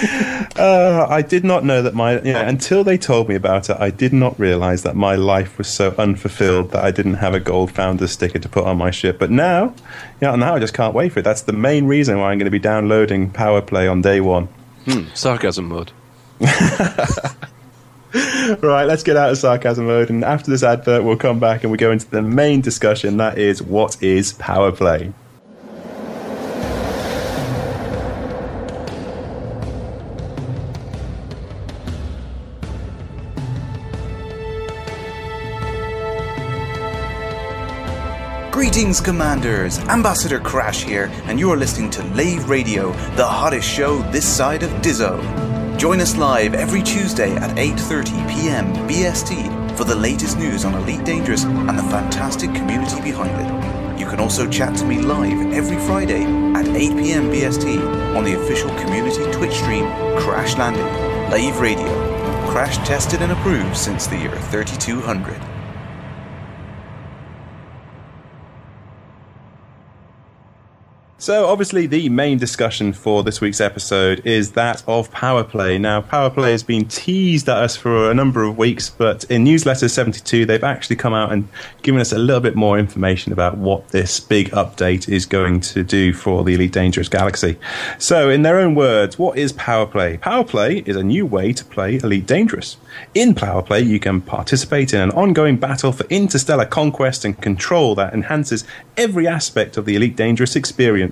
uh, 0.56 1.06
I 1.08 1.20
did 1.20 1.44
not 1.44 1.62
know 1.64 1.82
that 1.82 1.94
my 1.94 2.22
yeah. 2.22 2.48
Until 2.48 2.84
they 2.84 2.96
told 2.96 3.28
me 3.28 3.34
about 3.34 3.68
it, 3.68 3.76
I 3.78 3.90
did 3.90 4.14
not 4.14 4.38
realize 4.40 4.82
that 4.84 4.96
my 4.96 5.14
life 5.14 5.58
was 5.58 5.68
so 5.68 5.94
unfulfilled 5.98 6.70
that 6.70 6.82
I 6.82 6.90
didn't 6.90 7.14
have 7.14 7.34
a 7.34 7.40
gold 7.40 7.70
founder 7.70 8.06
sticker 8.06 8.38
to 8.38 8.48
put 8.48 8.64
on 8.64 8.78
my 8.78 8.90
ship. 8.90 9.18
But 9.18 9.30
now, 9.30 9.74
yeah, 10.22 10.34
now 10.36 10.54
I 10.54 10.58
just 10.58 10.72
can't 10.72 10.94
wait 10.94 11.12
for 11.12 11.18
it. 11.18 11.22
That's 11.22 11.42
the 11.42 11.52
main 11.52 11.86
reason 11.86 12.18
why 12.18 12.30
I'm 12.32 12.38
going 12.38 12.46
to 12.46 12.50
be 12.50 12.58
downloading 12.58 13.30
Power 13.30 13.60
Play 13.60 13.88
on 13.88 14.00
day 14.00 14.22
one. 14.22 14.46
Hmm, 14.86 15.04
sarcasm 15.12 15.68
mode. 15.68 15.92
right, 18.60 18.84
let's 18.84 19.02
get 19.02 19.16
out 19.16 19.30
of 19.30 19.38
sarcasm 19.38 19.86
mode, 19.86 20.10
and 20.10 20.24
after 20.24 20.50
this 20.50 20.62
advert, 20.62 21.04
we'll 21.04 21.16
come 21.16 21.38
back 21.38 21.62
and 21.62 21.70
we 21.70 21.78
go 21.78 21.92
into 21.92 22.10
the 22.10 22.22
main 22.22 22.60
discussion. 22.60 23.18
That 23.18 23.38
is, 23.38 23.62
what 23.62 24.02
is 24.02 24.32
Power 24.32 24.72
Play? 24.72 25.12
Greetings, 38.60 39.00
Commanders! 39.00 39.78
Ambassador 39.88 40.38
Crash 40.38 40.84
here, 40.84 41.10
and 41.24 41.40
you 41.40 41.50
are 41.50 41.56
listening 41.56 41.88
to 41.92 42.04
Lave 42.12 42.46
Radio, 42.46 42.92
the 43.16 43.26
hottest 43.26 43.66
show 43.66 44.02
this 44.12 44.28
side 44.28 44.62
of 44.62 44.70
Diso. 44.82 45.18
Join 45.78 45.98
us 45.98 46.14
live 46.18 46.52
every 46.52 46.82
Tuesday 46.82 47.34
at 47.36 47.56
8:30 47.56 48.04
p.m. 48.28 48.66
BST 48.86 49.78
for 49.78 49.84
the 49.84 49.94
latest 49.94 50.36
news 50.36 50.66
on 50.66 50.74
Elite 50.74 51.06
Dangerous 51.06 51.44
and 51.44 51.78
the 51.78 51.82
fantastic 51.84 52.54
community 52.54 53.00
behind 53.00 53.32
it. 53.40 53.98
You 53.98 54.04
can 54.04 54.20
also 54.20 54.46
chat 54.46 54.76
to 54.76 54.84
me 54.84 54.98
live 54.98 55.54
every 55.54 55.78
Friday 55.86 56.24
at 56.54 56.68
8 56.68 56.98
p.m. 56.98 57.30
BST 57.32 58.14
on 58.14 58.24
the 58.24 58.38
official 58.42 58.68
community 58.80 59.24
Twitch 59.32 59.54
stream 59.54 59.86
Crash 60.18 60.58
Landing, 60.58 60.84
Lave 61.30 61.58
Radio. 61.60 61.88
Crash 62.50 62.76
tested 62.86 63.22
and 63.22 63.32
approved 63.32 63.74
since 63.74 64.06
the 64.06 64.18
year 64.18 64.36
3200. 64.52 65.49
So, 71.20 71.48
obviously, 71.48 71.86
the 71.86 72.08
main 72.08 72.38
discussion 72.38 72.94
for 72.94 73.22
this 73.22 73.42
week's 73.42 73.60
episode 73.60 74.22
is 74.24 74.52
that 74.52 74.82
of 74.86 75.10
Power 75.10 75.44
Play. 75.44 75.76
Now, 75.76 76.00
Power 76.00 76.30
Play 76.30 76.52
has 76.52 76.62
been 76.62 76.86
teased 76.86 77.46
at 77.46 77.58
us 77.58 77.76
for 77.76 78.10
a 78.10 78.14
number 78.14 78.42
of 78.42 78.56
weeks, 78.56 78.88
but 78.88 79.24
in 79.24 79.44
Newsletter 79.44 79.90
72, 79.90 80.46
they've 80.46 80.64
actually 80.64 80.96
come 80.96 81.12
out 81.12 81.30
and 81.30 81.46
given 81.82 82.00
us 82.00 82.12
a 82.12 82.18
little 82.18 82.40
bit 82.40 82.56
more 82.56 82.78
information 82.78 83.34
about 83.34 83.58
what 83.58 83.86
this 83.88 84.18
big 84.18 84.48
update 84.52 85.10
is 85.10 85.26
going 85.26 85.60
to 85.60 85.84
do 85.84 86.14
for 86.14 86.42
the 86.42 86.54
Elite 86.54 86.72
Dangerous 86.72 87.10
Galaxy. 87.10 87.58
So, 87.98 88.30
in 88.30 88.40
their 88.40 88.58
own 88.58 88.74
words, 88.74 89.18
what 89.18 89.36
is 89.36 89.52
Power 89.52 89.84
Play? 89.84 90.16
Power 90.16 90.42
Play 90.42 90.78
is 90.86 90.96
a 90.96 91.04
new 91.04 91.26
way 91.26 91.52
to 91.52 91.66
play 91.66 91.96
Elite 91.96 92.26
Dangerous. 92.26 92.78
In 93.14 93.34
Power 93.34 93.62
Play, 93.62 93.82
you 93.82 94.00
can 94.00 94.22
participate 94.22 94.94
in 94.94 95.00
an 95.02 95.10
ongoing 95.10 95.58
battle 95.58 95.92
for 95.92 96.06
interstellar 96.06 96.64
conquest 96.64 97.26
and 97.26 97.38
control 97.42 97.94
that 97.96 98.14
enhances 98.14 98.64
every 98.96 99.28
aspect 99.28 99.76
of 99.76 99.84
the 99.84 99.96
Elite 99.96 100.16
Dangerous 100.16 100.56
experience. 100.56 101.09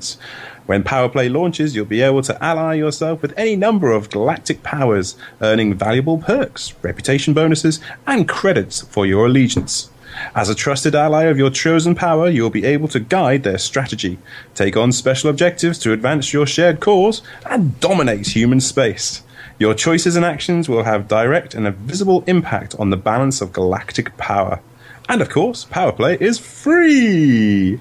When 0.67 0.83
Power 0.83 1.09
Play 1.09 1.29
launches, 1.29 1.75
you'll 1.75 1.87
be 1.87 2.03
able 2.03 2.23
to 2.23 2.45
ally 2.45 2.75
yourself 2.75 3.23
with 3.23 3.33
any 3.37 3.57
number 3.57 3.91
of 3.91 4.11
galactic 4.11 4.63
powers, 4.63 5.17
earning 5.41 5.75
valuable 5.75 6.19
perks, 6.19 6.75
reputation 6.83 7.35
bonuses, 7.35 7.81
and 8.07 8.29
credits 8.29 8.83
for 8.83 9.07
your 9.07 9.27
allegiance. 9.27 9.91
As 10.35 10.49
a 10.49 10.55
trusted 10.55 10.95
ally 10.95 11.25
of 11.25 11.39
your 11.39 11.51
chosen 11.51 11.95
power, 11.95 12.29
you'll 12.29 12.51
be 12.51 12.65
able 12.65 12.89
to 12.89 13.01
guide 13.01 13.43
their 13.45 13.59
strategy, 13.59 14.19
take 14.55 14.77
on 14.77 14.93
special 14.93 15.31
objectives 15.31 15.79
to 15.81 15.93
advance 15.93 16.33
your 16.33 16.47
shared 16.47 16.81
cause, 16.81 17.23
and 17.47 17.79
dominate 17.81 18.29
human 18.29 18.61
space. 18.61 19.23
Your 19.59 19.75
choices 19.75 20.17
and 20.17 20.25
actions 20.25 20.69
will 20.69 20.85
have 20.85 21.09
direct 21.09 21.55
and 21.55 21.67
a 21.67 21.73
visible 21.73 22.25
impact 22.27 22.75
on 22.79 22.91
the 22.91 22.97
balance 22.97 23.41
of 23.41 23.53
galactic 23.53 24.17
power. 24.17 24.61
And 25.09 25.23
of 25.23 25.31
course, 25.31 25.65
Power 25.65 25.93
Play 25.93 26.19
is 26.21 26.39
free! 26.39 27.81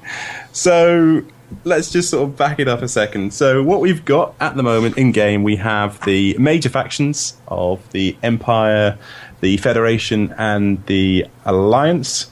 So 0.53 1.23
let's 1.63 1.91
just 1.91 2.09
sort 2.09 2.29
of 2.29 2.35
back 2.35 2.59
it 2.59 2.67
up 2.67 2.81
a 2.81 2.87
second. 2.87 3.33
So, 3.33 3.63
what 3.63 3.81
we've 3.81 4.03
got 4.03 4.35
at 4.39 4.55
the 4.55 4.63
moment 4.63 4.97
in 4.97 5.11
game, 5.11 5.43
we 5.43 5.55
have 5.57 6.03
the 6.05 6.35
major 6.37 6.69
factions 6.69 7.37
of 7.47 7.89
the 7.91 8.15
Empire, 8.23 8.97
the 9.41 9.57
Federation, 9.57 10.33
and 10.37 10.85
the 10.85 11.25
Alliance. 11.45 12.29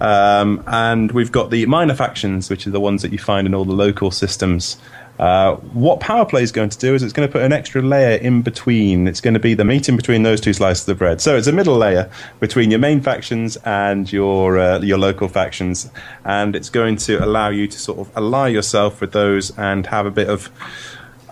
Um, 0.00 0.62
and 0.66 1.10
we've 1.12 1.32
got 1.32 1.50
the 1.50 1.66
minor 1.66 1.94
factions, 1.94 2.50
which 2.50 2.66
are 2.66 2.70
the 2.70 2.80
ones 2.80 3.02
that 3.02 3.12
you 3.12 3.18
find 3.18 3.46
in 3.46 3.54
all 3.54 3.64
the 3.64 3.72
local 3.72 4.10
systems. 4.10 4.76
Uh, 5.18 5.56
what 5.56 5.98
Power 6.00 6.24
Play 6.24 6.42
is 6.42 6.52
going 6.52 6.68
to 6.68 6.78
do 6.78 6.94
is 6.94 7.02
it's 7.02 7.12
going 7.12 7.28
to 7.28 7.32
put 7.32 7.42
an 7.42 7.52
extra 7.52 7.82
layer 7.82 8.16
in 8.18 8.42
between. 8.42 9.08
It's 9.08 9.20
going 9.20 9.34
to 9.34 9.40
be 9.40 9.54
the 9.54 9.64
meat 9.64 9.88
in 9.88 9.96
between 9.96 10.22
those 10.22 10.40
two 10.40 10.52
slices 10.52 10.88
of 10.88 10.98
bread. 10.98 11.20
So 11.20 11.36
it's 11.36 11.48
a 11.48 11.52
middle 11.52 11.76
layer 11.76 12.10
between 12.38 12.70
your 12.70 12.78
main 12.78 13.00
factions 13.00 13.56
and 13.64 14.10
your 14.12 14.58
uh, 14.58 14.78
your 14.80 14.98
local 14.98 15.28
factions, 15.28 15.90
and 16.24 16.54
it's 16.54 16.70
going 16.70 16.96
to 16.98 17.24
allow 17.24 17.48
you 17.48 17.66
to 17.66 17.78
sort 17.78 17.98
of 17.98 18.16
ally 18.16 18.48
yourself 18.48 19.00
with 19.00 19.12
those 19.12 19.56
and 19.58 19.86
have 19.86 20.06
a 20.06 20.10
bit 20.10 20.28
of 20.28 20.50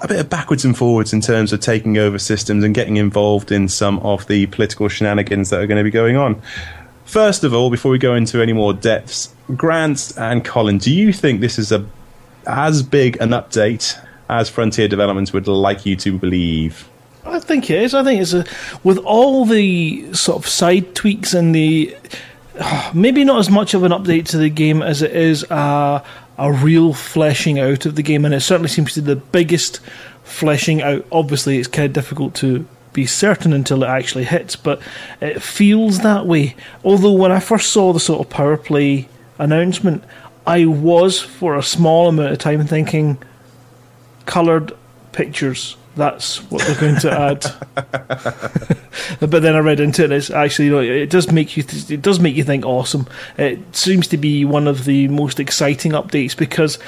a 0.02 0.08
bit 0.08 0.20
of 0.20 0.28
backwards 0.28 0.64
and 0.64 0.76
forwards 0.76 1.12
in 1.12 1.20
terms 1.20 1.52
of 1.52 1.60
taking 1.60 1.96
over 1.96 2.18
systems 2.18 2.64
and 2.64 2.74
getting 2.74 2.96
involved 2.96 3.50
in 3.50 3.68
some 3.68 3.98
of 4.00 4.26
the 4.26 4.46
political 4.46 4.88
shenanigans 4.88 5.50
that 5.50 5.60
are 5.60 5.66
going 5.66 5.78
to 5.78 5.84
be 5.84 5.90
going 5.90 6.16
on. 6.16 6.40
First 7.04 7.44
of 7.44 7.54
all, 7.54 7.70
before 7.70 7.92
we 7.92 7.98
go 7.98 8.14
into 8.14 8.42
any 8.42 8.52
more 8.52 8.74
depths, 8.74 9.32
Grant 9.54 10.12
and 10.18 10.44
Colin, 10.44 10.78
do 10.78 10.92
you 10.92 11.12
think 11.12 11.40
this 11.40 11.58
is 11.58 11.70
a 11.70 11.86
as 12.46 12.82
big 12.82 13.20
an 13.20 13.30
update 13.30 13.98
as 14.28 14.48
Frontier 14.48 14.88
Developments 14.88 15.32
would 15.32 15.46
like 15.46 15.86
you 15.86 15.96
to 15.96 16.18
believe? 16.18 16.88
I 17.24 17.40
think 17.40 17.70
it 17.70 17.82
is. 17.82 17.94
I 17.94 18.04
think 18.04 18.20
it's 18.20 18.32
a, 18.32 18.44
with 18.84 18.98
all 18.98 19.44
the 19.44 20.12
sort 20.14 20.38
of 20.38 20.48
side 20.48 20.94
tweaks 20.94 21.34
and 21.34 21.54
the 21.54 21.96
maybe 22.94 23.24
not 23.24 23.38
as 23.38 23.50
much 23.50 23.74
of 23.74 23.82
an 23.82 23.92
update 23.92 24.26
to 24.26 24.38
the 24.38 24.50
game 24.50 24.82
as 24.82 25.02
it 25.02 25.14
is 25.14 25.44
a, 25.50 26.02
a 26.38 26.52
real 26.52 26.92
fleshing 26.92 27.58
out 27.58 27.86
of 27.86 27.96
the 27.96 28.02
game, 28.02 28.24
and 28.24 28.34
it 28.34 28.40
certainly 28.40 28.68
seems 28.68 28.94
to 28.94 29.02
be 29.02 29.14
the 29.14 29.16
biggest 29.16 29.80
fleshing 30.24 30.82
out. 30.82 31.04
Obviously, 31.10 31.58
it's 31.58 31.68
kind 31.68 31.86
of 31.86 31.92
difficult 31.92 32.34
to 32.36 32.66
be 32.92 33.06
certain 33.06 33.52
until 33.52 33.82
it 33.82 33.88
actually 33.88 34.24
hits, 34.24 34.56
but 34.56 34.80
it 35.20 35.42
feels 35.42 36.00
that 36.00 36.26
way. 36.26 36.56
Although 36.84 37.12
when 37.12 37.32
I 37.32 37.40
first 37.40 37.70
saw 37.70 37.92
the 37.92 38.00
sort 38.00 38.20
of 38.20 38.30
power 38.30 38.56
play 38.56 39.08
announcement, 39.38 40.02
I 40.46 40.66
was 40.66 41.20
for 41.20 41.56
a 41.56 41.62
small 41.62 42.08
amount 42.08 42.32
of 42.32 42.38
time 42.38 42.66
thinking 42.66 43.18
coloured 44.26 44.72
pictures. 45.12 45.76
That's 45.96 46.38
what 46.50 46.62
they're 46.66 46.80
going 46.80 47.00
to 47.00 47.10
add. 47.10 47.46
but 49.20 49.42
then 49.42 49.56
I 49.56 49.60
read 49.60 49.80
into 49.80 50.04
it. 50.04 50.12
It's 50.12 50.30
actually, 50.30 50.66
you 50.66 50.70
know, 50.72 50.80
it 50.80 51.08
does 51.08 51.32
make 51.32 51.56
you. 51.56 51.62
Th- 51.62 51.90
it 51.90 52.02
does 52.02 52.20
make 52.20 52.36
you 52.36 52.44
think. 52.44 52.66
Awesome. 52.66 53.06
It 53.38 53.74
seems 53.74 54.06
to 54.08 54.18
be 54.18 54.44
one 54.44 54.68
of 54.68 54.84
the 54.84 55.08
most 55.08 55.40
exciting 55.40 55.92
updates 55.92 56.36
because 56.36 56.78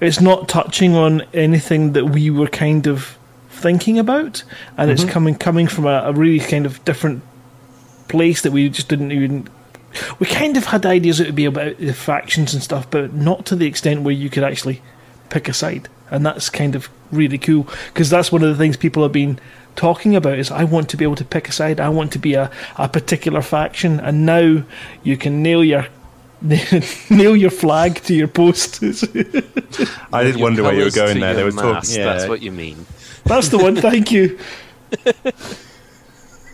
it's 0.00 0.20
not 0.20 0.48
touching 0.48 0.94
on 0.94 1.22
anything 1.34 1.92
that 1.92 2.06
we 2.06 2.30
were 2.30 2.46
kind 2.46 2.86
of 2.86 3.18
thinking 3.50 3.98
about, 3.98 4.44
and 4.76 4.90
mm-hmm. 4.90 4.90
it's 4.90 5.04
coming 5.04 5.34
coming 5.34 5.66
from 5.66 5.86
a, 5.86 6.02
a 6.04 6.12
really 6.12 6.38
kind 6.38 6.64
of 6.64 6.84
different 6.84 7.22
place 8.08 8.42
that 8.42 8.52
we 8.52 8.68
just 8.68 8.88
didn't 8.88 9.10
even 9.10 9.48
we 10.18 10.26
kind 10.26 10.56
of 10.56 10.66
had 10.66 10.86
ideas 10.86 11.20
it 11.20 11.26
would 11.26 11.34
be 11.34 11.44
about 11.44 11.78
the 11.78 11.94
factions 11.94 12.54
and 12.54 12.62
stuff, 12.62 12.90
but 12.90 13.12
not 13.12 13.46
to 13.46 13.56
the 13.56 13.66
extent 13.66 14.02
where 14.02 14.14
you 14.14 14.30
could 14.30 14.44
actually 14.44 14.82
pick 15.28 15.48
a 15.48 15.52
side. 15.52 15.88
And 16.10 16.26
that's 16.26 16.50
kind 16.50 16.74
of 16.74 16.88
really 17.10 17.38
cool 17.38 17.66
because 17.92 18.10
that's 18.10 18.30
one 18.30 18.42
of 18.42 18.48
the 18.48 18.56
things 18.56 18.76
people 18.76 19.02
have 19.02 19.12
been 19.12 19.38
talking 19.76 20.14
about 20.14 20.38
is 20.38 20.50
I 20.50 20.64
want 20.64 20.88
to 20.90 20.96
be 20.96 21.04
able 21.04 21.16
to 21.16 21.24
pick 21.24 21.48
a 21.48 21.52
side. 21.52 21.80
I 21.80 21.88
want 21.88 22.12
to 22.12 22.18
be 22.18 22.34
a, 22.34 22.50
a 22.76 22.88
particular 22.88 23.42
faction, 23.42 23.98
and 24.00 24.26
now 24.26 24.64
you 25.02 25.16
can 25.16 25.42
nail 25.42 25.64
your 25.64 25.86
nail 27.10 27.36
your 27.36 27.50
flag 27.50 28.02
to 28.02 28.14
your 28.14 28.28
post. 28.28 28.82
I 30.12 30.24
did 30.24 30.36
wonder 30.36 30.62
where 30.62 30.74
you 30.74 30.84
were 30.84 30.90
going 30.90 31.20
there. 31.20 31.34
There 31.34 31.44
was 31.44 31.54
talk. 31.54 31.84
Yeah. 31.88 32.04
That's 32.04 32.28
what 32.28 32.42
you 32.42 32.52
mean. 32.52 32.84
That's 33.24 33.48
the 33.48 33.58
one. 33.58 33.76
Thank 33.76 34.10
you 34.10 34.38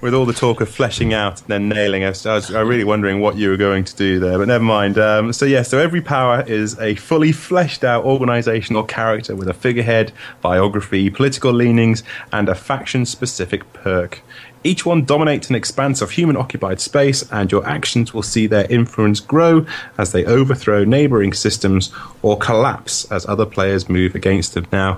with 0.01 0.15
all 0.15 0.25
the 0.25 0.33
talk 0.33 0.61
of 0.61 0.69
fleshing 0.69 1.13
out 1.13 1.41
and 1.41 1.49
then 1.49 1.69
nailing 1.69 2.05
us, 2.05 2.25
I 2.25 2.35
was, 2.35 2.55
I 2.55 2.63
was 2.63 2.69
really 2.69 2.85
wondering 2.85 3.21
what 3.21 3.37
you 3.37 3.51
were 3.51 3.57
going 3.57 3.85
to 3.85 3.97
do 3.97 4.21
there, 4.21 4.39
but 4.39 4.49
never 4.49 4.63
mind. 4.63 4.99
Um, 4.99 5.33
so, 5.33 5.45
yeah, 5.45 5.63
so 5.63 5.79
every 5.79 6.01
power 6.01 6.45
is 6.47 6.79
a 6.79 6.95
fully 6.97 7.33
fleshed 7.33 7.83
out 7.83 8.05
organizational 8.05 8.85
character 8.85 9.35
with 9.35 9.49
a 9.49 9.55
figurehead, 9.55 10.13
biography, 10.41 11.11
political 11.11 11.53
leanings, 11.53 12.03
and 12.33 12.49
a 12.49 12.55
faction 12.55 13.07
specific 13.07 13.73
perk. 13.73 14.23
Each 14.65 14.85
one 14.85 15.05
dominates 15.05 15.49
an 15.49 15.57
expanse 15.57 16.03
of 16.03 16.11
human 16.11 16.37
occupied 16.37 16.81
space, 16.81 17.31
and 17.31 17.51
your 17.51 17.67
actions 17.67 18.13
will 18.13 18.23
see 18.23 18.47
their 18.47 18.71
influence 18.71 19.21
grow 19.21 19.67
as 19.97 20.13
they 20.13 20.25
overthrow 20.25 20.85
neighboring 20.85 21.33
systems 21.33 21.93
or 22.23 22.37
collapse 22.37 23.11
as 23.11 23.27
other 23.27 23.47
players 23.47 23.89
move 23.89 24.15
against 24.15 24.55
them. 24.55 24.67
Now, 24.73 24.95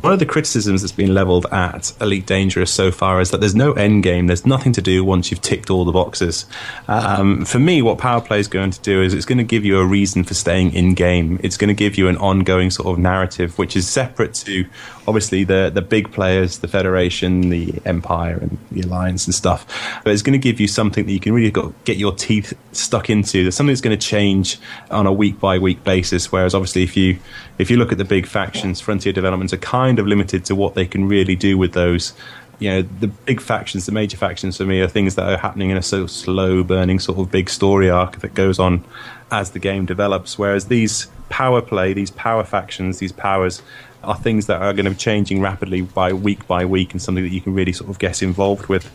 one 0.00 0.12
of 0.12 0.18
the 0.18 0.26
criticisms 0.26 0.82
that's 0.82 0.92
been 0.92 1.14
leveled 1.14 1.46
at 1.52 1.92
Elite 2.00 2.26
Dangerous 2.26 2.72
so 2.72 2.90
far 2.90 3.20
is 3.20 3.30
that 3.30 3.40
there's 3.40 3.54
no 3.54 3.72
end 3.72 4.02
game, 4.02 4.26
there's 4.26 4.46
nothing 4.46 4.72
to 4.72 4.82
do 4.82 5.04
once 5.04 5.30
you've 5.30 5.42
ticked 5.42 5.70
all 5.70 5.84
the 5.84 5.92
boxes. 5.92 6.46
Um, 6.88 7.44
for 7.44 7.58
me, 7.58 7.82
what 7.82 7.98
Power 7.98 8.20
Play 8.20 8.40
is 8.40 8.48
going 8.48 8.72
to 8.72 8.80
do 8.80 9.02
is 9.02 9.14
it's 9.14 9.26
going 9.26 9.38
to 9.38 9.44
give 9.44 9.64
you 9.64 9.78
a 9.78 9.86
reason 9.86 10.24
for 10.24 10.34
staying 10.34 10.72
in 10.74 10.94
game, 10.94 11.38
it's 11.42 11.56
going 11.56 11.68
to 11.68 11.74
give 11.74 11.96
you 11.96 12.08
an 12.08 12.16
ongoing 12.16 12.70
sort 12.70 12.88
of 12.88 12.98
narrative, 12.98 13.58
which 13.58 13.76
is 13.76 13.88
separate 13.88 14.34
to 14.34 14.66
obviously 15.06 15.44
the, 15.44 15.70
the 15.72 15.82
big 15.82 16.12
players, 16.12 16.58
the 16.58 16.68
Federation, 16.68 17.50
the 17.50 17.80
Empire, 17.84 18.38
and 18.40 18.58
the 18.70 18.82
Alliance 18.82 19.26
and 19.26 19.34
stuff. 19.34 19.66
But 20.02 20.12
it's 20.12 20.22
going 20.22 20.32
to 20.32 20.38
give 20.38 20.60
you 20.60 20.68
something 20.68 21.04
that 21.06 21.12
you 21.12 21.20
can 21.20 21.32
really 21.32 21.52
get 21.84 21.96
your 21.96 22.12
teeth 22.12 22.52
stuck 22.72 23.10
into. 23.10 23.42
There's 23.42 23.54
something 23.54 23.72
that's 23.72 23.80
going 23.80 23.98
to 23.98 24.06
change 24.06 24.58
on 24.90 25.06
a 25.06 25.12
week 25.12 25.38
by 25.40 25.58
week 25.58 25.84
basis. 25.84 26.32
Whereas 26.32 26.54
obviously, 26.54 26.82
if 26.82 26.96
you 26.96 27.18
if 27.58 27.70
you 27.70 27.76
look 27.76 27.92
at 27.92 27.98
the 27.98 28.04
big 28.04 28.26
factions, 28.26 28.80
Frontier 28.80 29.12
Developments 29.12 29.52
are 29.52 29.58
kind 29.58 29.98
of 29.98 30.06
limited 30.06 30.44
to 30.46 30.54
what 30.54 30.74
they 30.74 30.86
can 30.86 31.06
really 31.06 31.36
do 31.36 31.58
with 31.58 31.72
those. 31.72 32.12
You 32.60 32.70
know, 32.70 32.82
the 32.82 33.08
big 33.08 33.40
factions, 33.40 33.84
the 33.86 33.92
major 33.92 34.16
factions 34.16 34.56
for 34.56 34.64
me, 34.64 34.80
are 34.80 34.88
things 34.88 35.16
that 35.16 35.28
are 35.28 35.36
happening 35.36 35.70
in 35.70 35.76
a 35.76 35.82
so 35.82 36.06
slow 36.06 36.62
burning 36.62 37.00
sort 37.00 37.18
of 37.18 37.30
big 37.30 37.50
story 37.50 37.90
arc 37.90 38.20
that 38.20 38.32
goes 38.34 38.58
on 38.60 38.84
as 39.30 39.50
the 39.50 39.58
game 39.58 39.86
develops. 39.86 40.38
Whereas 40.38 40.66
these 40.66 41.08
power 41.28 41.60
play, 41.60 41.92
these 41.92 42.12
power 42.12 42.44
factions, 42.44 43.00
these 43.00 43.10
powers 43.10 43.60
are 44.06 44.16
things 44.16 44.46
that 44.46 44.60
are 44.60 44.72
going 44.72 44.84
to 44.84 44.90
be 44.90 44.96
changing 44.96 45.40
rapidly 45.40 45.82
by 45.82 46.12
week 46.12 46.46
by 46.46 46.64
week 46.64 46.92
and 46.92 47.00
something 47.00 47.24
that 47.24 47.32
you 47.32 47.40
can 47.40 47.54
really 47.54 47.72
sort 47.72 47.90
of 47.90 47.98
get 47.98 48.22
involved 48.22 48.66
with. 48.66 48.90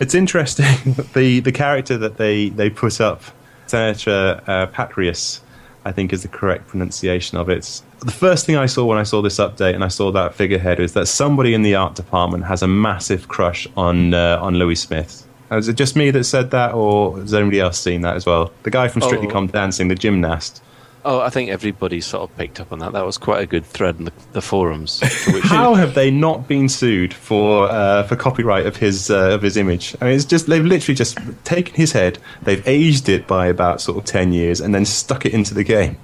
It's 0.00 0.14
interesting 0.14 0.66
the 1.14 1.40
the 1.40 1.52
character 1.52 1.98
that 1.98 2.16
they 2.16 2.48
they 2.48 2.70
put 2.70 3.00
up, 3.00 3.22
Senator 3.66 4.42
uh, 4.46 4.66
Patreus, 4.66 5.40
I 5.84 5.92
think 5.92 6.12
is 6.12 6.22
the 6.22 6.28
correct 6.28 6.68
pronunciation 6.68 7.38
of 7.38 7.48
it. 7.48 7.82
The 8.00 8.10
first 8.10 8.46
thing 8.46 8.56
I 8.56 8.66
saw 8.66 8.84
when 8.84 8.98
I 8.98 9.02
saw 9.02 9.22
this 9.22 9.36
update 9.36 9.74
and 9.74 9.84
I 9.84 9.88
saw 9.88 10.10
that 10.12 10.34
figurehead 10.34 10.80
is 10.80 10.94
that 10.94 11.06
somebody 11.06 11.54
in 11.54 11.62
the 11.62 11.74
art 11.74 11.94
department 11.94 12.44
has 12.44 12.62
a 12.62 12.68
massive 12.68 13.28
crush 13.28 13.66
on 13.76 14.14
uh, 14.14 14.38
on 14.40 14.54
Louis 14.54 14.76
Smith. 14.76 15.26
Is 15.50 15.66
it 15.66 15.74
just 15.74 15.96
me 15.96 16.12
that 16.12 16.24
said 16.24 16.52
that, 16.52 16.74
or 16.74 17.18
has 17.18 17.34
anybody 17.34 17.58
else 17.58 17.78
seen 17.78 18.02
that 18.02 18.14
as 18.14 18.24
well? 18.24 18.52
The 18.62 18.70
guy 18.70 18.86
from 18.86 19.02
Strictly 19.02 19.26
oh. 19.26 19.32
Come 19.32 19.48
Dancing, 19.48 19.88
the 19.88 19.96
gymnast. 19.96 20.62
Oh, 21.02 21.20
I 21.20 21.30
think 21.30 21.48
everybody 21.48 22.02
sort 22.02 22.30
of 22.30 22.36
picked 22.36 22.60
up 22.60 22.72
on 22.72 22.80
that. 22.80 22.92
That 22.92 23.06
was 23.06 23.16
quite 23.16 23.42
a 23.42 23.46
good 23.46 23.64
thread 23.64 23.96
in 23.98 24.04
the, 24.04 24.12
the 24.32 24.42
forums. 24.42 25.00
How 25.42 25.74
have 25.74 25.94
they 25.94 26.10
not 26.10 26.46
been 26.46 26.68
sued 26.68 27.14
for 27.14 27.70
uh, 27.70 28.02
for 28.02 28.16
copyright 28.16 28.66
of 28.66 28.76
his 28.76 29.10
uh, 29.10 29.30
of 29.30 29.40
his 29.40 29.56
image? 29.56 29.96
I 30.00 30.06
mean, 30.06 30.14
it's 30.14 30.26
just 30.26 30.46
they've 30.46 30.64
literally 30.64 30.94
just 30.94 31.18
taken 31.44 31.74
his 31.74 31.92
head, 31.92 32.18
they've 32.42 32.66
aged 32.68 33.08
it 33.08 33.26
by 33.26 33.46
about 33.46 33.80
sort 33.80 33.96
of 33.96 34.04
ten 34.04 34.32
years, 34.32 34.60
and 34.60 34.74
then 34.74 34.84
stuck 34.84 35.24
it 35.24 35.32
into 35.32 35.54
the 35.54 35.64
game. 35.64 35.96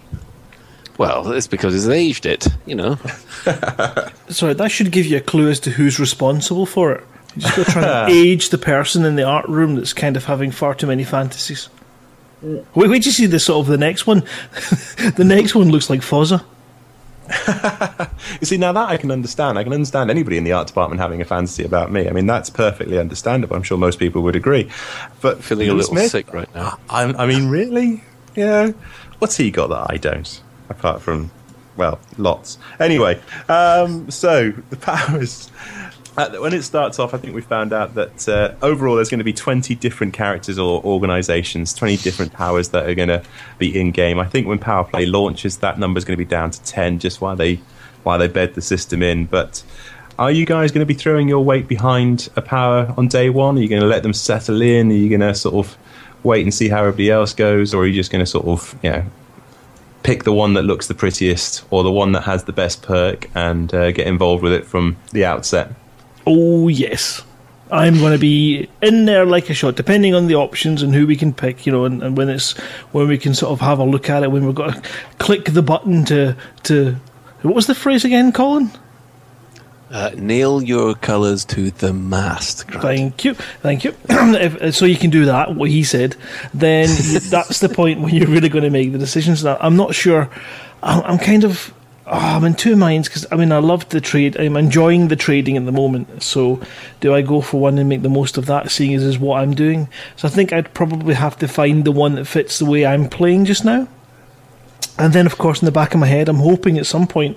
Well, 0.98 1.30
it's 1.32 1.46
because 1.46 1.74
he's 1.74 1.88
aged 1.88 2.24
it, 2.24 2.48
you 2.64 2.74
know. 2.74 2.94
Sorry, 4.28 4.54
that 4.54 4.70
should 4.70 4.90
give 4.92 5.04
you 5.04 5.18
a 5.18 5.20
clue 5.20 5.50
as 5.50 5.60
to 5.60 5.70
who's 5.70 6.00
responsible 6.00 6.64
for 6.64 6.92
it. 6.92 7.04
You 7.34 7.42
just 7.42 7.56
got 7.56 7.66
to 7.66 7.72
try 7.72 7.82
to 7.82 8.06
age 8.08 8.48
the 8.48 8.56
person 8.56 9.04
in 9.04 9.16
the 9.16 9.24
art 9.24 9.46
room 9.46 9.74
that's 9.74 9.92
kind 9.92 10.16
of 10.16 10.24
having 10.24 10.50
far 10.50 10.74
too 10.74 10.86
many 10.86 11.04
fantasies. 11.04 11.68
Wait, 12.46 12.90
wait 12.90 13.02
till 13.02 13.08
you 13.08 13.12
see 13.12 13.26
the 13.26 13.40
sort 13.40 13.64
of 13.64 13.70
the 13.70 13.78
next 13.78 14.06
one. 14.06 14.20
the 15.16 15.24
next 15.24 15.54
one 15.54 15.70
looks 15.70 15.90
like 15.90 16.00
Fozza. 16.00 16.44
you 18.40 18.46
see, 18.46 18.56
now 18.56 18.72
that 18.72 18.88
I 18.88 18.96
can 18.96 19.10
understand. 19.10 19.58
I 19.58 19.64
can 19.64 19.72
understand 19.72 20.10
anybody 20.10 20.36
in 20.36 20.44
the 20.44 20.52
art 20.52 20.68
department 20.68 21.00
having 21.00 21.20
a 21.20 21.24
fantasy 21.24 21.64
about 21.64 21.90
me. 21.90 22.08
I 22.08 22.12
mean, 22.12 22.26
that's 22.26 22.50
perfectly 22.50 22.98
understandable. 22.98 23.56
I'm 23.56 23.64
sure 23.64 23.76
most 23.76 23.98
people 23.98 24.22
would 24.22 24.36
agree. 24.36 24.70
But 25.20 25.42
feeling 25.42 25.68
a 25.68 25.74
little 25.74 25.90
Smith, 25.90 26.10
sick 26.10 26.32
right 26.32 26.52
now. 26.54 26.78
I, 26.88 27.02
I 27.02 27.26
mean, 27.26 27.48
really? 27.48 28.04
Yeah. 28.36 28.72
What's 29.18 29.36
he 29.36 29.50
got 29.50 29.68
that 29.68 29.86
I 29.90 29.96
don't? 29.96 30.42
Apart 30.68 31.02
from, 31.02 31.30
well, 31.76 31.98
lots. 32.16 32.58
Anyway, 32.78 33.20
um, 33.48 34.08
so 34.10 34.50
the 34.70 34.76
powers 34.76 35.50
when 36.16 36.54
it 36.54 36.62
starts 36.62 36.98
off, 36.98 37.12
I 37.12 37.18
think 37.18 37.34
we 37.34 37.42
found 37.42 37.72
out 37.72 37.94
that 37.94 38.28
uh, 38.28 38.54
overall 38.62 38.96
there's 38.96 39.10
going 39.10 39.18
to 39.18 39.24
be 39.24 39.34
20 39.34 39.74
different 39.74 40.14
characters 40.14 40.58
or 40.58 40.82
organizations, 40.82 41.74
20 41.74 41.98
different 41.98 42.32
powers 42.32 42.70
that 42.70 42.88
are 42.88 42.94
going 42.94 43.08
to 43.08 43.22
be 43.58 43.78
in 43.78 43.90
game. 43.90 44.18
I 44.18 44.26
think 44.26 44.46
when 44.46 44.58
Power 44.58 44.84
Play 44.84 45.04
launches, 45.04 45.58
that 45.58 45.78
number 45.78 45.98
is 45.98 46.04
going 46.04 46.18
to 46.18 46.24
be 46.24 46.28
down 46.28 46.50
to 46.52 46.62
10 46.62 46.98
just 47.00 47.20
while 47.20 47.36
they 47.36 47.60
while 48.02 48.18
they 48.18 48.28
bed 48.28 48.54
the 48.54 48.62
system 48.62 49.02
in. 49.02 49.26
But 49.26 49.62
are 50.18 50.30
you 50.30 50.46
guys 50.46 50.72
going 50.72 50.80
to 50.80 50.86
be 50.86 50.94
throwing 50.94 51.28
your 51.28 51.44
weight 51.44 51.68
behind 51.68 52.30
a 52.36 52.40
power 52.40 52.94
on 52.96 53.08
day 53.08 53.28
one? 53.28 53.58
Are 53.58 53.60
you 53.60 53.68
going 53.68 53.82
to 53.82 53.88
let 53.88 54.02
them 54.02 54.14
settle 54.14 54.62
in? 54.62 54.90
Are 54.90 54.94
you 54.94 55.10
going 55.10 55.20
to 55.20 55.34
sort 55.34 55.66
of 55.66 55.76
wait 56.22 56.42
and 56.42 56.54
see 56.54 56.68
how 56.68 56.80
everybody 56.80 57.10
else 57.10 57.34
goes, 57.34 57.74
or 57.74 57.82
are 57.82 57.86
you 57.86 57.92
just 57.92 58.10
going 58.10 58.24
to 58.24 58.30
sort 58.30 58.46
of 58.46 58.78
you 58.82 58.90
know 58.90 59.04
pick 60.02 60.24
the 60.24 60.32
one 60.32 60.54
that 60.54 60.62
looks 60.62 60.86
the 60.86 60.94
prettiest 60.94 61.64
or 61.70 61.82
the 61.82 61.92
one 61.92 62.12
that 62.12 62.22
has 62.22 62.44
the 62.44 62.52
best 62.52 62.80
perk 62.80 63.28
and 63.34 63.74
uh, 63.74 63.90
get 63.92 64.06
involved 64.06 64.42
with 64.42 64.52
it 64.52 64.64
from 64.64 64.96
the 65.12 65.26
outset? 65.26 65.72
Oh, 66.26 66.68
yes. 66.68 67.22
I'm 67.70 67.98
going 67.98 68.12
to 68.12 68.18
be 68.18 68.68
in 68.80 69.06
there 69.06 69.24
like 69.24 69.50
a 69.50 69.54
shot, 69.54 69.74
depending 69.74 70.14
on 70.14 70.28
the 70.28 70.36
options 70.36 70.82
and 70.82 70.94
who 70.94 71.06
we 71.06 71.16
can 71.16 71.32
pick, 71.32 71.66
you 71.66 71.72
know, 71.72 71.84
and, 71.84 72.02
and 72.02 72.16
when 72.16 72.28
it's 72.28 72.56
when 72.92 73.08
we 73.08 73.18
can 73.18 73.34
sort 73.34 73.52
of 73.52 73.60
have 73.60 73.78
a 73.78 73.84
look 73.84 74.08
at 74.08 74.22
it, 74.22 74.30
when 74.30 74.46
we've 74.46 74.54
got 74.54 74.74
to 74.74 74.90
click 75.18 75.46
the 75.46 75.62
button 75.62 76.04
to 76.04 76.36
to 76.64 76.96
what 77.42 77.54
was 77.54 77.66
the 77.66 77.74
phrase 77.74 78.04
again, 78.04 78.32
Colin? 78.32 78.70
Uh, 79.90 80.10
nail 80.16 80.62
your 80.62 80.94
colours 80.94 81.44
to 81.44 81.70
the 81.70 81.92
mast. 81.92 82.66
Grant. 82.66 82.82
Thank 82.82 83.24
you, 83.24 83.34
thank 83.34 83.84
you. 83.84 83.94
if, 84.08 84.74
so 84.74 84.84
you 84.84 84.96
can 84.96 85.10
do 85.10 85.24
that. 85.26 85.54
What 85.54 85.70
he 85.70 85.82
said. 85.82 86.16
Then 86.54 86.88
that's 87.30 87.60
the 87.60 87.68
point 87.68 88.00
when 88.00 88.14
you're 88.14 88.28
really 88.28 88.48
going 88.48 88.64
to 88.64 88.70
make 88.70 88.92
the 88.92 88.98
decisions. 88.98 89.42
Now, 89.42 89.56
I'm 89.60 89.76
not 89.76 89.94
sure. 89.94 90.28
I'm, 90.82 91.02
I'm 91.02 91.18
kind 91.18 91.44
of 91.44 91.72
oh, 92.06 92.36
I'm 92.36 92.44
in 92.44 92.54
two 92.54 92.76
minds 92.76 93.08
because 93.08 93.26
I 93.30 93.36
mean 93.36 93.52
I 93.52 93.58
love 93.58 93.88
the 93.88 94.00
trade. 94.00 94.38
I'm 94.38 94.56
enjoying 94.56 95.08
the 95.08 95.16
trading 95.16 95.56
at 95.56 95.66
the 95.66 95.72
moment. 95.72 96.22
So 96.22 96.60
do 97.00 97.14
I 97.14 97.22
go 97.22 97.40
for 97.40 97.60
one 97.60 97.78
and 97.78 97.88
make 97.88 98.02
the 98.02 98.08
most 98.08 98.38
of 98.38 98.46
that, 98.46 98.70
seeing 98.70 98.94
as 98.94 99.02
is 99.02 99.18
what 99.18 99.40
I'm 99.40 99.54
doing? 99.54 99.88
So 100.16 100.28
I 100.28 100.30
think 100.30 100.52
I'd 100.52 100.72
probably 100.74 101.14
have 101.14 101.38
to 101.38 101.48
find 101.48 101.84
the 101.84 101.92
one 101.92 102.14
that 102.14 102.26
fits 102.26 102.58
the 102.58 102.66
way 102.66 102.86
I'm 102.86 103.08
playing 103.08 103.44
just 103.44 103.64
now. 103.64 103.88
And 104.98 105.12
then, 105.12 105.26
of 105.26 105.36
course, 105.36 105.60
in 105.60 105.66
the 105.66 105.72
back 105.72 105.92
of 105.92 106.00
my 106.00 106.06
head, 106.06 106.28
I'm 106.28 106.36
hoping 106.36 106.78
at 106.78 106.86
some 106.86 107.06
point 107.06 107.36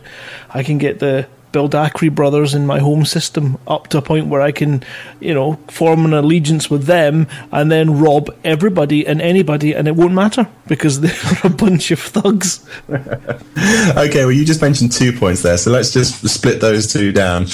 I 0.51 0.63
can 0.63 0.77
get 0.77 0.99
the 0.99 1.27
Baldacri 1.51 2.13
brothers 2.13 2.53
in 2.53 2.65
my 2.65 2.79
home 2.79 3.05
system 3.05 3.57
up 3.67 3.87
to 3.87 3.97
a 3.97 4.01
point 4.01 4.27
where 4.27 4.41
I 4.41 4.51
can, 4.51 4.83
you 5.19 5.33
know, 5.33 5.55
form 5.69 6.05
an 6.05 6.13
allegiance 6.13 6.69
with 6.69 6.83
them 6.85 7.27
and 7.51 7.71
then 7.71 7.99
rob 7.99 8.29
everybody 8.43 9.05
and 9.05 9.21
anybody, 9.21 9.73
and 9.73 9.87
it 9.87 9.95
won't 9.95 10.13
matter 10.13 10.47
because 10.67 11.01
they're 11.01 11.11
a 11.43 11.49
bunch 11.49 11.91
of 11.91 11.99
thugs. 11.99 12.65
okay, 12.89 14.25
well, 14.25 14.31
you 14.31 14.45
just 14.45 14.61
mentioned 14.61 14.91
two 14.91 15.11
points 15.11 15.41
there, 15.41 15.57
so 15.57 15.71
let's 15.71 15.91
just 15.91 16.27
split 16.29 16.61
those 16.61 16.91
two 16.91 17.11
down. 17.11 17.47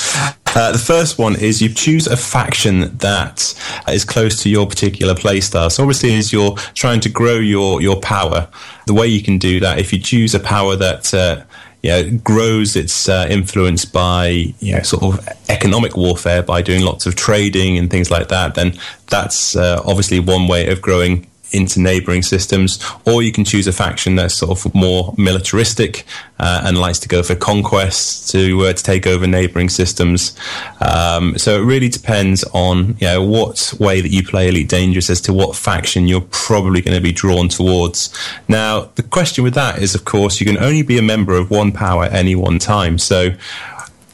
Uh, 0.55 0.71
the 0.71 0.77
first 0.77 1.17
one 1.17 1.35
is 1.35 1.61
you 1.61 1.67
choose 1.67 2.07
a 2.07 2.15
faction 2.15 2.95
that 2.97 3.53
is 3.89 4.05
close 4.05 4.41
to 4.41 4.49
your 4.49 4.65
particular 4.65 5.13
playstyle. 5.13 5.69
So 5.69 5.83
obviously, 5.83 6.15
as 6.15 6.31
you're 6.31 6.55
trying 6.73 7.01
to 7.01 7.09
grow 7.09 7.35
your 7.35 7.81
your 7.81 7.99
power, 7.99 8.47
the 8.85 8.93
way 8.93 9.07
you 9.07 9.21
can 9.21 9.37
do 9.37 9.59
that, 9.59 9.79
if 9.79 9.91
you 9.91 9.99
choose 9.99 10.33
a 10.33 10.39
power 10.39 10.77
that 10.77 11.13
uh, 11.13 11.43
you 11.85 11.91
know, 11.91 12.17
grows 12.23 12.75
its 12.75 13.07
uh, 13.07 13.27
influence 13.29 13.85
by 13.85 14.27
you 14.59 14.73
know, 14.73 14.81
sort 14.81 15.03
of 15.03 15.29
economic 15.49 15.95
warfare 15.95 16.41
by 16.41 16.59
doing 16.59 16.81
lots 16.81 17.05
of 17.05 17.15
trading 17.15 17.77
and 17.77 17.91
things 17.91 18.09
like 18.09 18.27
that, 18.29 18.55
then 18.55 18.73
that's 19.05 19.55
uh, 19.55 19.79
obviously 19.85 20.19
one 20.19 20.47
way 20.47 20.67
of 20.67 20.81
growing 20.81 21.27
into 21.51 21.79
neighboring 21.79 22.21
systems, 22.21 22.79
or 23.05 23.23
you 23.23 23.31
can 23.31 23.45
choose 23.45 23.67
a 23.67 23.71
faction 23.71 24.15
that's 24.15 24.33
sort 24.33 24.65
of 24.65 24.73
more 24.75 25.13
militaristic 25.17 26.05
uh, 26.39 26.63
and 26.65 26.77
likes 26.77 26.99
to 26.99 27.07
go 27.07 27.23
for 27.23 27.35
conquests 27.35 28.31
to 28.31 28.65
uh, 28.65 28.73
to 28.73 28.83
take 28.83 29.07
over 29.07 29.27
neighboring 29.27 29.69
systems. 29.69 30.37
Um, 30.81 31.37
so 31.37 31.61
it 31.61 31.65
really 31.65 31.89
depends 31.89 32.43
on 32.53 32.97
you 32.99 33.07
know 33.07 33.23
what 33.23 33.73
way 33.79 34.01
that 34.01 34.09
you 34.09 34.23
play 34.23 34.49
Elite 34.49 34.69
Dangerous 34.69 35.09
as 35.09 35.21
to 35.21 35.33
what 35.33 35.55
faction 35.55 36.07
you're 36.07 36.27
probably 36.31 36.81
going 36.81 36.97
to 36.97 37.03
be 37.03 37.11
drawn 37.11 37.47
towards. 37.47 38.13
Now 38.47 38.89
the 38.95 39.03
question 39.03 39.43
with 39.43 39.53
that 39.53 39.81
is, 39.81 39.95
of 39.95 40.05
course, 40.05 40.39
you 40.39 40.45
can 40.45 40.57
only 40.57 40.83
be 40.83 40.97
a 40.97 41.01
member 41.01 41.35
of 41.35 41.49
one 41.49 41.71
power 41.71 42.05
at 42.05 42.13
any 42.13 42.35
one 42.35 42.59
time. 42.59 42.97
So 42.97 43.29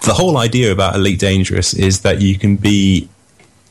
the 0.01 0.13
whole 0.13 0.37
idea 0.37 0.71
about 0.71 0.95
Elite 0.95 1.19
Dangerous 1.19 1.73
is 1.73 2.01
that 2.01 2.21
you 2.21 2.37
can 2.37 2.55
be 2.55 3.07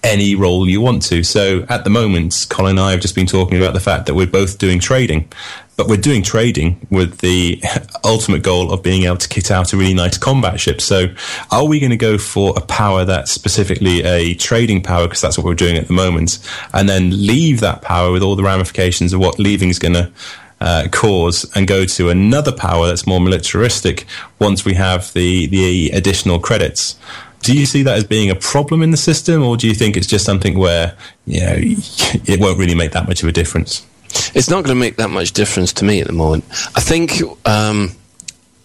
any 0.03 0.35
role 0.35 0.69
you 0.69 0.81
want 0.81 1.03
to. 1.03 1.23
So 1.23 1.65
at 1.69 1.85
the 1.85 1.91
moment, 1.91 2.47
Colin 2.49 2.79
and 2.79 2.81
I 2.81 2.93
have 2.93 3.01
just 3.01 3.15
been 3.15 3.27
talking 3.27 3.59
about 3.59 3.75
the 3.75 3.81
fact 3.81 4.07
that 4.07 4.15
we're 4.15 4.27
both 4.27 4.59
doing 4.59 4.81
trading, 4.81 5.31
but 5.77 5.89
we're 5.89 5.97
doing 5.97 6.23
trading 6.23 6.87
with 6.91 7.19
the 7.19 7.63
ultimate 8.05 8.43
goal 8.43 8.73
of 8.73 8.83
being 8.83 9.05
able 9.05 9.17
to 9.17 9.29
kit 9.29 9.51
out 9.51 9.73
a 9.73 9.77
really 9.77 9.95
nice 9.95 10.19
combat 10.19 10.61
ship. 10.61 10.81
So 10.81 11.07
are 11.51 11.67
we 11.67 11.81
going 11.81 11.91
to 11.91 11.97
go 11.97 12.19
for 12.19 12.55
a 12.57 12.61
power 12.61 13.05
that's 13.05 13.31
specifically 13.31 14.03
a 14.03 14.35
trading 14.35 14.83
power 14.83 15.07
because 15.07 15.21
that's 15.21 15.37
what 15.37 15.45
we're 15.45 15.55
doing 15.55 15.77
at 15.77 15.87
the 15.87 15.93
moment, 15.93 16.39
and 16.73 16.89
then 16.89 17.27
leave 17.27 17.61
that 17.61 17.83
power 17.83 18.13
with 18.13 18.23
all 18.23 18.37
the 18.37 18.43
ramifications 18.43 19.13
of 19.13 19.21
what 19.21 19.39
leaving 19.39 19.69
is 19.69 19.79
going 19.79 19.95
to 19.95 20.13
uh, 20.61 20.89
cause 20.93 21.51
and 21.55 21.67
go 21.67 21.87
to 21.87 22.11
another 22.11 22.53
power 22.53 22.87
that's 22.87 23.07
more 23.07 23.21
militaristic 23.21 24.07
once 24.39 24.65
we 24.65 24.75
have 24.75 25.13
the 25.15 25.47
the 25.47 25.91
additional 25.91 26.39
credits. 26.39 26.97
Do 27.43 27.57
you 27.57 27.67
see 27.67 27.83
that 27.85 27.97
as 27.97 28.05
being 28.05 28.31
a 28.31 28.35
problem 28.35 28.83
in 28.83 28.91
the 28.91 28.97
system, 28.97 29.43
or 29.43 29.57
do 29.57 29.67
you 29.67 29.75
think 29.75 29.97
it's 29.97 30.07
just 30.07 30.25
something 30.25 30.59
where 30.59 30.95
you 31.27 31.41
know 31.41 31.55
it 31.57 32.41
won't 32.41 32.59
really 32.59 32.75
make 32.75 32.93
that 32.93 33.09
much 33.09 33.23
of 33.23 33.29
a 33.29 33.33
difference? 33.33 33.87
It's 34.35 34.51
not 34.51 34.65
going 34.65 34.77
to 34.77 34.81
make 34.81 34.97
that 34.97 35.11
much 35.11 35.33
difference 35.33 35.73
to 35.75 35.85
me 35.85 36.01
at 36.01 36.07
the 36.07 36.13
moment. 36.13 36.45
I 36.75 36.81
think 36.81 37.21
um, 37.47 37.93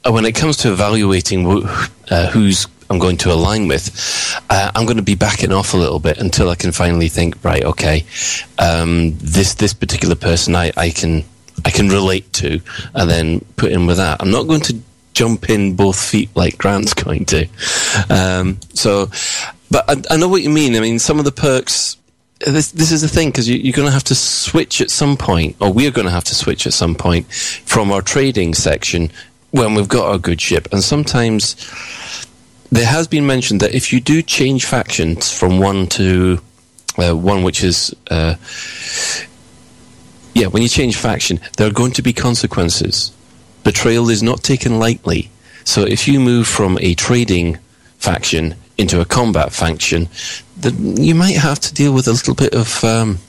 when 0.09 0.25
it 0.25 0.33
comes 0.33 0.57
to 0.57 0.71
evaluating 0.71 1.45
uh, 2.09 2.27
who's 2.31 2.67
I'm 2.89 2.99
going 2.99 3.17
to 3.17 3.31
align 3.31 3.67
with, 3.67 3.89
uh, 4.49 4.71
I'm 4.75 4.85
going 4.85 4.97
to 4.97 5.03
be 5.03 5.15
backing 5.15 5.51
off 5.51 5.73
a 5.73 5.77
little 5.77 5.99
bit 5.99 6.19
until 6.19 6.49
I 6.49 6.55
can 6.55 6.71
finally 6.71 7.07
think, 7.07 7.43
right, 7.43 7.63
okay, 7.63 8.05
um, 8.59 9.17
this 9.17 9.55
this 9.55 9.73
particular 9.73 10.15
person 10.15 10.55
I, 10.55 10.71
I 10.77 10.91
can 10.91 11.23
I 11.63 11.71
can 11.71 11.89
relate 11.89 12.31
to, 12.33 12.59
and 12.93 13.09
then 13.09 13.39
put 13.57 13.71
in 13.71 13.87
with 13.87 13.97
that. 13.97 14.21
I'm 14.21 14.31
not 14.31 14.43
going 14.43 14.61
to 14.61 14.75
jump 15.15 15.49
in 15.49 15.75
both 15.75 15.99
feet 15.99 16.29
like 16.35 16.59
Grant's 16.59 16.93
going 17.03 17.25
to. 17.25 17.47
Um, 18.09 18.59
so, 18.73 19.09
but 19.71 19.89
I, 19.89 20.13
I, 20.13 20.17
know 20.17 20.27
what 20.27 20.43
you 20.43 20.49
mean. 20.51 20.75
I 20.75 20.79
mean, 20.79 20.99
some 20.99 21.17
of 21.17 21.25
the 21.25 21.31
perks. 21.31 21.97
This, 22.45 22.71
this 22.73 22.91
is 22.91 23.01
the 23.01 23.07
thing 23.07 23.29
because 23.29 23.47
you, 23.47 23.71
are 23.71 23.75
going 23.75 23.87
to 23.87 23.93
have 23.93 24.03
to 24.03 24.15
switch 24.15 24.81
at 24.81 24.91
some 24.91 25.15
point, 25.15 25.55
or 25.61 25.71
we're 25.71 25.89
going 25.89 26.05
to 26.05 26.11
have 26.11 26.25
to 26.25 26.35
switch 26.35 26.67
at 26.67 26.73
some 26.73 26.93
point 26.93 27.31
from 27.31 27.91
our 27.91 28.01
trading 28.01 28.53
section 28.53 29.09
when 29.51 29.73
we've 29.73 29.87
got 29.87 30.09
our 30.09 30.17
good 30.17 30.41
ship, 30.41 30.67
and 30.73 30.83
sometimes 30.83 31.55
there 32.71 32.85
has 32.85 33.07
been 33.07 33.25
mentioned 33.25 33.61
that 33.61 33.73
if 33.73 33.93
you 33.93 34.01
do 34.01 34.21
change 34.21 34.65
factions 34.65 35.31
from 35.31 35.59
one 35.59 35.87
to 35.87 36.39
uh, 36.97 37.15
one 37.15 37.43
which 37.43 37.63
is 37.63 37.95
uh, 38.11 38.35
yeah 40.33 40.47
when 40.47 40.61
you 40.61 40.67
change 40.69 40.97
faction 40.97 41.39
there 41.57 41.67
are 41.67 41.73
going 41.73 41.91
to 41.91 42.01
be 42.01 42.11
consequences 42.11 43.13
betrayal 43.65 44.09
is 44.09 44.23
not 44.23 44.41
taken 44.43 44.79
lightly. 44.79 45.29
So 45.65 45.81
if 45.81 46.07
you 46.07 46.21
move 46.21 46.47
from 46.47 46.77
a 46.79 46.93
trading 46.93 47.57
faction 47.97 48.55
into 48.77 49.01
a 49.01 49.05
combat 49.05 49.51
faction 49.51 50.07
then 50.57 50.97
you 50.97 51.15
might 51.15 51.35
have 51.35 51.59
to 51.59 51.73
deal 51.73 51.93
with 51.93 52.07
a 52.07 52.11
little 52.11 52.35
bit 52.35 52.53
of 52.53 52.83
um, 52.83 53.19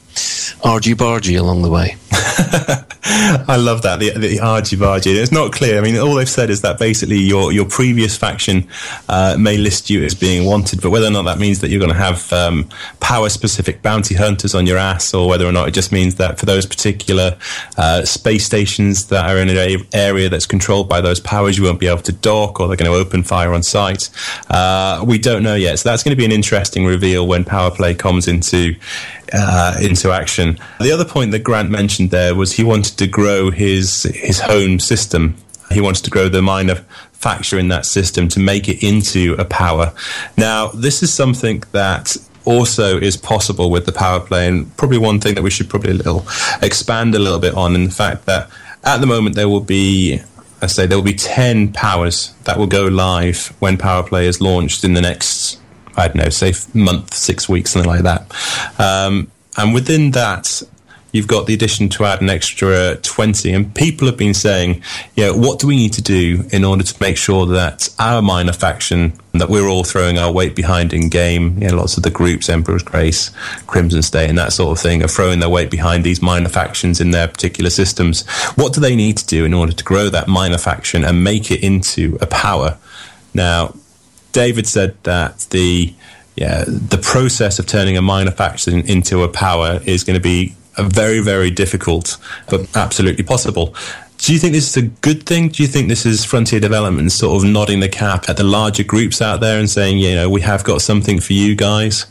argy 0.65 0.95
bargy 0.95 1.39
along 1.39 1.63
the 1.63 1.71
way. 1.71 1.97
I 3.09 3.57
love 3.57 3.83
that 3.83 3.99
the, 4.01 4.11
the 4.11 4.41
argy 4.41 4.77
bargy. 4.77 5.15
It's 5.15 5.31
not 5.31 5.53
clear. 5.53 5.79
I 5.79 5.81
mean, 5.81 5.97
all 5.97 6.15
they've 6.15 6.29
said 6.29 6.51
is 6.51 6.63
that 6.63 6.79
basically 6.79 7.19
your 7.19 7.53
your 7.53 7.65
previous 7.65 8.17
faction 8.17 8.69
uh, 9.09 9.37
may 9.39 9.57
list 9.57 9.91
you 9.91 10.05
as 10.05 10.15
being 10.15 10.45
wanted, 10.45 10.83
but 10.83 10.91
whether 10.91 11.07
or 11.07 11.11
not 11.11 11.23
that 11.23 11.39
means 11.39 11.61
that 11.61 11.69
you're 11.69 11.79
going 11.79 11.93
to 11.93 11.97
have 11.97 12.33
um, 12.33 12.69
power 13.01 13.29
specific 13.29 13.81
bounty 13.83 14.15
hunters 14.15 14.55
on 14.55 14.67
your 14.67 14.79
ass, 14.79 15.15
or 15.15 15.29
whether 15.29 15.47
or 15.47 15.53
not 15.53 15.69
it 15.69 15.73
just 15.73 15.93
means 15.93 16.17
that 16.17 16.39
for 16.39 16.47
those 16.47 16.67
particular 16.67 17.39
uh, 17.77 18.05
space 18.05 18.45
stations 18.45 19.07
that 19.07 19.29
are 19.29 19.39
in 19.39 19.49
an 19.49 19.87
area 19.93 20.29
that's 20.29 20.47
controlled 20.47 20.89
by 20.89 21.01
those 21.01 21.21
powers, 21.21 21.57
you 21.57 21.65
won't 21.65 21.81
be 21.81 21.87
able 21.87 22.03
to 22.03 22.13
dock, 22.13 22.59
or 22.61 22.67
they're 22.67 22.77
going 22.77 22.91
to 22.91 22.97
open 22.97 23.23
fire 23.23 23.53
on 23.53 23.63
sight. 23.63 24.11
Uh, 24.49 25.05
we 25.07 25.19
don't 25.19 25.43
know 25.43 25.55
yet. 25.55 25.79
So 25.79 25.89
that's 25.89 26.03
going 26.03 26.13
to 26.13 26.17
be 26.17 26.25
an 26.25 26.33
interesting 26.33 26.87
reveal 26.87 27.27
when 27.27 27.45
power 27.45 27.71
play 27.71 27.95
comes 27.95 28.27
into 28.27 28.75
uh, 29.33 29.77
into 29.81 30.11
action. 30.11 30.59
The 30.81 30.93
other 30.93 31.05
point 31.05 31.33
that 31.33 31.43
Grant 31.43 31.71
mentioned 31.71 32.11
there 32.11 32.35
was 32.35 32.53
he 32.53 32.65
wanted 32.65 32.99
to 32.99 33.07
grow 33.07 33.51
his 33.51 34.05
his 34.15 34.41
home 34.41 34.79
system. 34.79 35.37
He 35.71 35.81
wanted 35.81 36.05
to 36.05 36.11
grow 36.11 36.29
the 36.29 36.43
minor 36.43 36.77
factor 37.13 37.59
in 37.59 37.69
that 37.69 37.87
system 37.87 38.29
to 38.29 38.41
make 38.41 38.69
it 38.69 38.83
into 38.87 39.35
a 39.39 39.45
power. 39.45 39.93
Now, 40.37 40.69
this 40.69 41.03
is 41.03 41.13
something 41.13 41.65
that 41.73 42.17
also 42.45 42.99
is 42.99 43.17
possible 43.17 43.71
with 43.71 43.87
the 43.87 43.93
power 43.93 44.21
play, 44.21 44.47
and 44.47 44.75
probably 44.77 44.99
one 44.99 45.21
thing 45.21 45.35
that 45.35 45.43
we 45.43 45.51
should 45.51 45.69
probably 45.69 45.91
a 45.91 45.95
little 45.95 46.25
expand 46.63 47.15
a 47.15 47.19
little 47.19 47.41
bit 47.41 47.55
on 47.55 47.75
in 47.75 47.85
the 47.85 47.91
fact 47.91 48.27
that 48.27 48.49
at 48.85 48.99
the 48.99 49.07
moment 49.07 49.35
there 49.35 49.49
will 49.49 49.61
be 49.61 50.21
I 50.63 50.69
say 50.69 50.87
there 50.87 50.97
will 50.97 51.05
be 51.05 51.15
10 51.15 51.73
powers 51.73 52.33
that 52.45 52.59
will 52.59 52.67
go 52.67 52.87
live 52.87 53.55
when 53.59 53.77
Power 53.77 54.03
Play 54.03 54.27
is 54.27 54.41
launched 54.41 54.85
in 54.85 54.95
the 54.95 55.03
next 55.03 55.61
I 55.97 56.09
don't 56.09 56.17
know, 56.17 56.29
say 56.29 56.53
month, 56.75 57.15
six 57.15 57.49
weeks, 57.49 57.71
something 57.71 57.91
like 57.91 58.03
that. 58.03 58.33
Um, 58.79 59.31
and 59.57 59.73
within 59.73 60.11
that, 60.13 60.63
you've 61.17 61.27
got 61.27 61.47
the 61.47 61.55
addition 61.55 61.89
to 61.89 62.05
add 62.05 62.21
an 62.21 62.29
extra 62.29 62.97
20. 62.97 63.53
And 63.53 63.75
people 63.75 64.07
have 64.07 64.19
been 64.19 64.35
saying, 64.35 64.83
yeah, 65.15 65.31
what 65.31 65.59
do 65.59 65.67
we 65.67 65.77
need 65.77 65.95
to 65.95 66.03
do 66.03 66.45
in 66.53 66.63
order 66.63 66.85
to 66.85 67.03
make 67.03 67.17
sure 67.17 67.47
that 67.47 67.89
our 67.99 68.21
minor 68.21 68.53
faction, 68.53 69.15
that 69.33 69.49
we're 69.49 69.67
all 69.67 69.83
throwing 69.83 70.19
our 70.19 70.31
weight 70.31 70.55
behind 70.55 70.93
in 70.93 71.09
game, 71.09 71.57
you 71.59 71.69
know, 71.69 71.77
lots 71.77 71.97
of 71.97 72.03
the 72.03 72.11
groups, 72.11 72.51
Emperor's 72.51 72.83
Grace, 72.83 73.31
Crimson 73.67 74.03
State, 74.03 74.29
and 74.29 74.39
that 74.39 74.53
sort 74.53 74.77
of 74.77 74.83
thing, 74.83 75.03
are 75.03 75.09
throwing 75.09 75.41
their 75.41 75.49
weight 75.49 75.71
behind 75.71 76.05
these 76.05 76.21
minor 76.21 76.51
factions 76.51 77.01
in 77.01 77.13
their 77.13 77.29
particular 77.29 77.71
systems. 77.71 78.29
What 78.57 78.75
do 78.75 78.81
they 78.81 78.95
need 78.95 79.17
to 79.17 79.27
do 79.27 79.45
in 79.47 79.55
order 79.55 79.73
to 79.73 79.85
grow 79.85 80.11
that 80.11 80.29
minor 80.29 80.59
faction 80.59 81.03
and 81.03 81.25
make 81.25 81.51
it 81.51 81.63
into 81.63 82.19
a 82.21 82.27
power? 82.27 82.77
Now, 83.33 83.75
David 84.37 84.67
said 84.67 85.03
that 85.05 85.47
the 85.49 85.95
yeah 86.37 86.63
the 86.67 86.99
process 86.99 87.59
of 87.59 87.65
turning 87.65 87.97
a 87.97 88.03
minor 88.03 88.31
faction 88.31 88.81
into 88.87 89.23
a 89.23 89.29
power 89.29 89.81
is 89.87 90.05
going 90.05 90.19
to 90.23 90.23
be 90.23 90.55
very 90.77 91.21
very 91.21 91.51
difficult, 91.51 92.19
but 92.51 92.69
absolutely 92.77 93.25
possible. 93.25 93.75
Do 94.19 94.35
you 94.35 94.39
think 94.39 94.53
this 94.53 94.69
is 94.69 94.77
a 94.77 94.89
good 95.01 95.25
thing? 95.25 95.49
Do 95.49 95.63
you 95.63 95.67
think 95.67 95.89
this 95.89 96.05
is 96.05 96.27
Frontier 96.27 96.61
Development 96.61 97.11
sort 97.11 97.43
of 97.43 97.51
nodding 97.51 97.81
the 97.81 97.89
cap 97.89 98.29
at 98.29 98.37
the 98.37 98.45
larger 98.45 98.85
groups 98.85 99.23
out 99.23 99.41
there 99.41 99.59
and 99.59 99.71
saying, 99.71 99.99
you 99.99 100.15
know, 100.15 100.29
we 100.29 100.43
have 100.43 100.65
got 100.65 100.83
something 100.83 101.19
for 101.19 101.33
you 101.33 101.55
guys? 101.55 102.05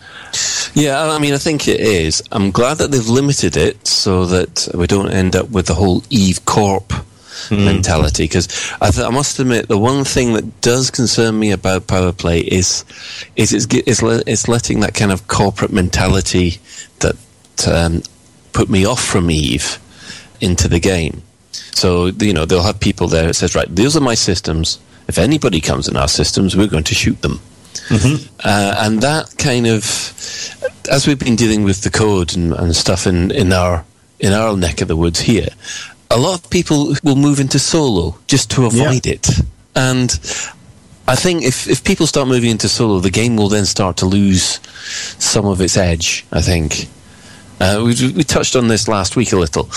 Yeah, 0.73 1.03
I 1.03 1.19
mean, 1.19 1.36
I 1.36 1.38
think 1.38 1.67
it 1.67 1.80
is. 1.80 2.23
I'm 2.32 2.49
glad 2.49 2.78
that 2.78 2.89
they've 2.89 3.07
limited 3.07 3.55
it 3.55 3.86
so 3.86 4.26
that 4.26 4.67
we 4.73 4.88
don't 4.88 5.11
end 5.11 5.36
up 5.36 5.49
with 5.51 5.67
the 5.67 5.76
whole 5.76 6.03
Eve 6.09 6.43
Corp 6.45 6.91
mm. 7.49 7.65
mentality. 7.65 8.23
Because 8.23 8.47
I, 8.81 8.91
th- 8.91 9.05
I, 9.05 9.09
must 9.09 9.39
admit, 9.39 9.67
the 9.67 9.77
one 9.77 10.03
thing 10.03 10.33
that 10.33 10.61
does 10.61 10.91
concern 10.91 11.39
me 11.39 11.51
about 11.51 11.88
power 11.88 12.11
play 12.11 12.39
is 12.39 12.86
is 13.36 13.53
it's, 13.53 13.67
it's, 13.73 14.01
le- 14.01 14.23
it's 14.25 14.47
letting 14.47 14.79
that 14.81 14.93
kind 14.93 15.11
of 15.11 15.27
corporate 15.27 15.71
mentality 15.71 16.59
that 16.99 17.15
um, 17.67 18.01
put 18.53 18.69
me 18.69 18.86
off 18.86 19.03
from 19.03 19.29
Eve 19.29 19.79
into 20.41 20.67
the 20.67 20.79
game. 20.79 21.21
So 21.51 22.07
you 22.07 22.33
know 22.33 22.45
they'll 22.45 22.63
have 22.63 22.79
people 22.79 23.07
there 23.07 23.27
that 23.27 23.33
says, 23.36 23.55
right, 23.55 23.73
these 23.73 23.95
are 23.95 24.01
my 24.01 24.15
systems. 24.15 24.79
If 25.07 25.19
anybody 25.19 25.61
comes 25.61 25.88
in 25.88 25.95
our 25.95 26.07
systems, 26.07 26.55
we're 26.55 26.67
going 26.67 26.83
to 26.86 26.95
shoot 26.95 27.21
them. 27.21 27.39
Mm-hmm. 27.89 28.36
Uh, 28.43 28.75
and 28.79 29.01
that 29.01 29.36
kind 29.38 29.67
of, 29.67 29.83
as 30.89 31.05
we've 31.05 31.19
been 31.19 31.36
dealing 31.36 31.63
with 31.63 31.81
the 31.81 31.91
code 31.91 32.36
and, 32.36 32.53
and 32.53 32.75
stuff 32.75 33.05
in, 33.05 33.29
in 33.31 33.53
our 33.53 33.86
in 34.19 34.31
our 34.31 34.55
neck 34.55 34.81
of 34.81 34.88
the 34.88 34.95
woods 34.95 35.19
here, 35.19 35.49
a 36.16 36.18
lot 36.18 36.41
of 36.41 36.49
people 36.49 36.95
will 37.03 37.18
move 37.18 37.41
into 37.41 37.59
solo 37.59 38.18
just 38.26 38.49
to 38.51 38.66
avoid 38.66 39.05
yeah. 39.05 39.13
it. 39.13 39.28
And 39.76 40.09
I 41.09 41.16
think 41.16 41.43
if, 41.43 41.68
if 41.68 41.84
people 41.84 42.07
start 42.07 42.30
moving 42.30 42.51
into 42.51 42.70
solo, 42.70 42.99
the 42.99 43.11
game 43.11 43.36
will 43.36 43.49
then 43.49 43.66
start 43.66 43.97
to 43.97 44.05
lose 44.05 44.61
some 45.20 45.45
of 45.45 45.59
its 45.59 45.76
edge, 45.76 46.26
I 46.32 46.41
think. 46.41 46.88
Uh, 47.59 47.84
we, 47.86 48.13
we 48.13 48.24
touched 48.24 48.55
on 48.55 48.70
this 48.70 48.88
last 48.88 49.18
week 49.18 49.34
a 49.34 49.36
little. 49.36 49.70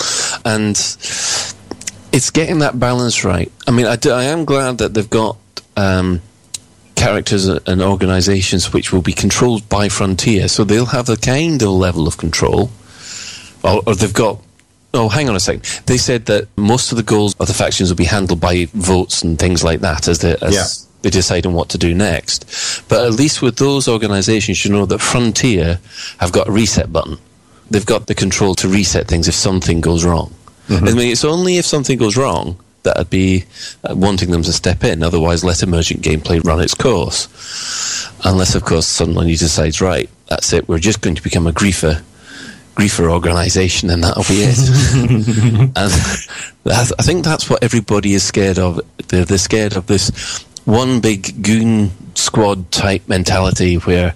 And 0.45 0.77
it's 2.13 2.29
getting 2.31 2.59
that 2.59 2.79
balance 2.79 3.25
right. 3.25 3.51
I 3.67 3.71
mean, 3.71 3.85
I, 3.85 3.97
do, 3.97 4.11
I 4.11 4.23
am 4.23 4.45
glad 4.45 4.77
that 4.77 4.93
they've 4.93 5.09
got 5.09 5.35
um, 5.75 6.21
characters 6.95 7.47
and 7.47 7.81
organizations 7.81 8.71
which 8.71 8.93
will 8.93 9.01
be 9.01 9.13
controlled 9.13 9.67
by 9.67 9.89
Frontier. 9.89 10.47
So 10.47 10.63
they'll 10.63 10.85
have 10.85 11.09
a 11.09 11.17
kind 11.17 11.61
of 11.61 11.69
level 11.69 12.07
of 12.07 12.17
control. 12.17 12.71
Or, 13.61 13.81
or 13.85 13.93
they've 13.93 14.13
got 14.13 14.39
Oh, 14.93 15.07
hang 15.07 15.29
on 15.29 15.35
a 15.35 15.39
second. 15.39 15.63
They 15.85 15.97
said 15.97 16.25
that 16.25 16.47
most 16.57 16.91
of 16.91 16.97
the 16.97 17.03
goals 17.03 17.35
of 17.39 17.47
the 17.47 17.53
factions 17.53 17.89
will 17.89 17.97
be 17.97 18.05
handled 18.05 18.39
by 18.39 18.65
votes 18.73 19.21
and 19.21 19.37
things 19.37 19.63
like 19.63 19.81
that 19.81 20.07
as 20.07 20.19
they, 20.19 20.35
as 20.41 20.53
yeah. 20.53 20.65
they 21.03 21.09
decide 21.11 21.45
on 21.45 21.53
what 21.53 21.69
to 21.69 21.77
do 21.77 21.93
next. 21.93 22.83
But 22.89 23.05
at 23.05 23.13
least 23.13 23.41
with 23.41 23.57
those 23.57 23.87
organizations, 23.87 24.65
you 24.65 24.71
know 24.71 24.87
that 24.87 24.99
Frontier 24.99 25.79
have 26.19 26.31
got 26.31 26.47
a 26.47 26.51
reset 26.51 26.91
button. 26.91 27.17
They've 27.69 27.85
got 27.85 28.07
the 28.07 28.15
control 28.15 28.55
to 28.55 28.67
reset 28.67 29.07
things 29.07 29.27
if 29.27 29.35
something 29.35 29.79
goes 29.79 30.03
wrong. 30.03 30.33
Mm-hmm. 30.67 30.87
I 30.87 30.93
mean, 30.93 31.11
it's 31.11 31.25
only 31.25 31.57
if 31.57 31.65
something 31.65 31.99
goes 31.99 32.17
wrong 32.17 32.57
that 32.83 32.97
I'd 32.97 33.09
be 33.09 33.45
uh, 33.83 33.95
wanting 33.95 34.31
them 34.31 34.41
to 34.41 34.53
step 34.53 34.83
in. 34.83 35.03
Otherwise, 35.03 35.43
let 35.43 35.61
emergent 35.61 36.01
gameplay 36.01 36.43
run 36.43 36.59
its 36.59 36.73
course. 36.73 37.27
Unless, 38.23 38.55
of 38.55 38.65
course, 38.65 38.87
suddenly 38.87 39.35
decides, 39.35 39.81
right, 39.81 40.09
that's 40.27 40.51
it, 40.53 40.67
we're 40.67 40.79
just 40.79 41.01
going 41.01 41.15
to 41.15 41.23
become 41.23 41.45
a 41.45 41.51
griefer 41.51 42.01
griefer 42.79 43.11
organisation, 43.11 43.89
and 43.93 44.03
that'll 44.03 44.23
be 44.23 44.41
it. 44.43 44.57
and 45.75 45.91
I 46.65 47.03
think 47.03 47.25
that's 47.25 47.49
what 47.49 47.63
everybody 47.63 48.13
is 48.13 48.23
scared 48.23 48.59
of. 48.59 48.79
They're, 49.09 49.25
they're 49.25 49.37
scared 49.37 49.75
of 49.75 49.87
this 49.87 50.45
one 50.65 50.99
big 50.99 51.43
goon 51.43 51.91
squad 52.15 52.71
type 52.71 53.07
mentality 53.07 53.75
where 53.75 54.13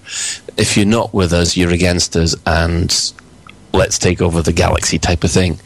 if 0.58 0.78
you're 0.78 0.86
not 0.86 1.14
with 1.14 1.34
us, 1.34 1.58
you're 1.58 1.72
against 1.72 2.16
us, 2.16 2.36
and 2.46 3.14
let's 3.74 3.98
take 3.98 4.22
over 4.22 4.42
the 4.42 4.54
galaxy 4.54 5.00
type 5.00 5.24
of 5.24 5.32
thing. 5.32 5.60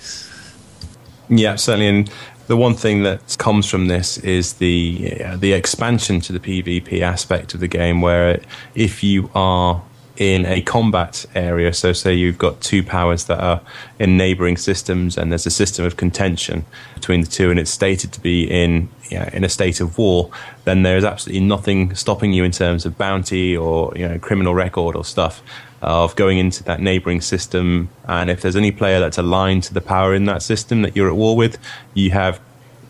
Yeah, 1.30 1.56
certainly. 1.56 1.88
And 1.88 2.12
the 2.48 2.56
one 2.56 2.74
thing 2.74 3.04
that 3.04 3.38
comes 3.38 3.70
from 3.70 3.88
this 3.88 4.18
is 4.20 4.54
the 4.54 5.22
uh, 5.24 5.36
the 5.36 5.52
expansion 5.54 6.22
to 6.22 6.34
the 6.34 6.39
PvP 6.39 7.02
aspect 7.02 7.54
of 7.54 7.60
the 7.60 7.68
game, 7.68 8.02
where 8.02 8.39
if 8.76 9.04
you 9.04 9.30
are 9.36 9.84
in 10.18 10.45
a 10.45 10.61
combat 10.61 11.26
area. 11.36 11.72
So, 11.74 11.93
say 11.93 12.13
you've 12.13 12.38
got 12.38 12.61
two 12.61 12.84
powers 12.84 13.26
that 13.26 13.39
are 13.39 13.61
in 13.99 14.18
neighboring 14.18 14.57
systems, 14.57 15.18
and 15.18 15.32
there's 15.32 15.45
a 15.45 15.51
system 15.51 15.86
of 15.86 15.97
contention 15.97 16.65
between 16.95 17.22
the 17.22 17.28
two, 17.28 17.49
and 17.49 17.59
it's 17.59 17.72
stated 17.72 18.11
to 18.13 18.22
be 18.22 18.43
in 18.43 18.89
in 19.09 19.43
a 19.43 19.49
state 19.49 19.80
of 19.80 19.97
war. 19.97 20.30
Then 20.65 20.84
there 20.84 20.97
is 20.97 21.05
absolutely 21.05 21.45
nothing 21.45 21.95
stopping 21.95 22.34
you 22.34 22.43
in 22.43 22.51
terms 22.51 22.86
of 22.86 22.97
bounty 22.97 23.55
or 23.55 23.93
you 23.95 24.07
know 24.07 24.20
criminal 24.20 24.53
record 24.53 24.95
or 24.95 25.05
stuff 25.05 25.41
of 25.82 26.15
going 26.15 26.39
into 26.39 26.63
that 26.63 26.82
neighboring 26.82 27.22
system. 27.22 27.89
And 28.07 28.30
if 28.30 28.41
there's 28.41 28.55
any 28.55 28.72
player 28.72 28.99
that's 28.99 29.18
aligned 29.18 29.63
to 29.63 29.74
the 29.74 29.82
power 29.82 30.15
in 30.15 30.26
that 30.26 30.41
system 30.41 30.82
that 30.82 30.95
you're 30.95 31.09
at 31.09 31.15
war 31.15 31.36
with, 31.36 31.57
you 31.93 32.11
have 32.11 32.39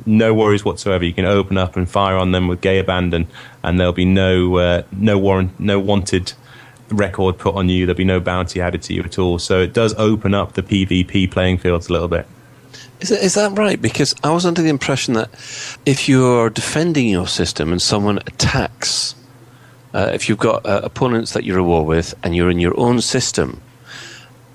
no 0.05 0.33
worries 0.33 0.63
whatsoever. 0.63 1.03
You 1.03 1.13
can 1.13 1.25
open 1.25 1.57
up 1.57 1.75
and 1.75 1.89
fire 1.89 2.15
on 2.15 2.31
them 2.31 2.47
with 2.47 2.61
gay 2.61 2.79
abandon, 2.79 3.27
and 3.63 3.79
there'll 3.79 3.93
be 3.93 4.05
no 4.05 4.55
uh, 4.57 4.83
no 4.91 5.17
warrant, 5.17 5.59
no 5.59 5.79
wanted 5.79 6.33
record 6.89 7.37
put 7.37 7.55
on 7.55 7.69
you. 7.69 7.85
There'll 7.85 7.97
be 7.97 8.03
no 8.03 8.19
bounty 8.19 8.61
added 8.61 8.81
to 8.83 8.93
you 8.93 9.03
at 9.03 9.19
all. 9.19 9.39
So 9.39 9.59
it 9.61 9.73
does 9.73 9.93
open 9.95 10.33
up 10.33 10.53
the 10.53 10.63
PvP 10.63 11.29
playing 11.31 11.57
fields 11.59 11.89
a 11.89 11.93
little 11.93 12.07
bit. 12.07 12.25
Is, 12.99 13.11
is 13.11 13.33
that 13.35 13.57
right? 13.57 13.81
Because 13.81 14.15
I 14.23 14.31
was 14.31 14.45
under 14.45 14.61
the 14.61 14.69
impression 14.69 15.13
that 15.15 15.29
if 15.85 16.09
you're 16.09 16.49
defending 16.49 17.09
your 17.09 17.27
system 17.27 17.71
and 17.71 17.81
someone 17.81 18.17
attacks, 18.19 19.13
uh, 19.93 20.11
if 20.13 20.27
you've 20.27 20.39
got 20.39 20.65
uh, 20.65 20.81
opponents 20.83 21.33
that 21.33 21.43
you're 21.43 21.59
at 21.59 21.65
war 21.65 21.85
with 21.85 22.13
and 22.23 22.35
you're 22.35 22.49
in 22.49 22.59
your 22.59 22.77
own 22.79 23.01
system, 23.01 23.61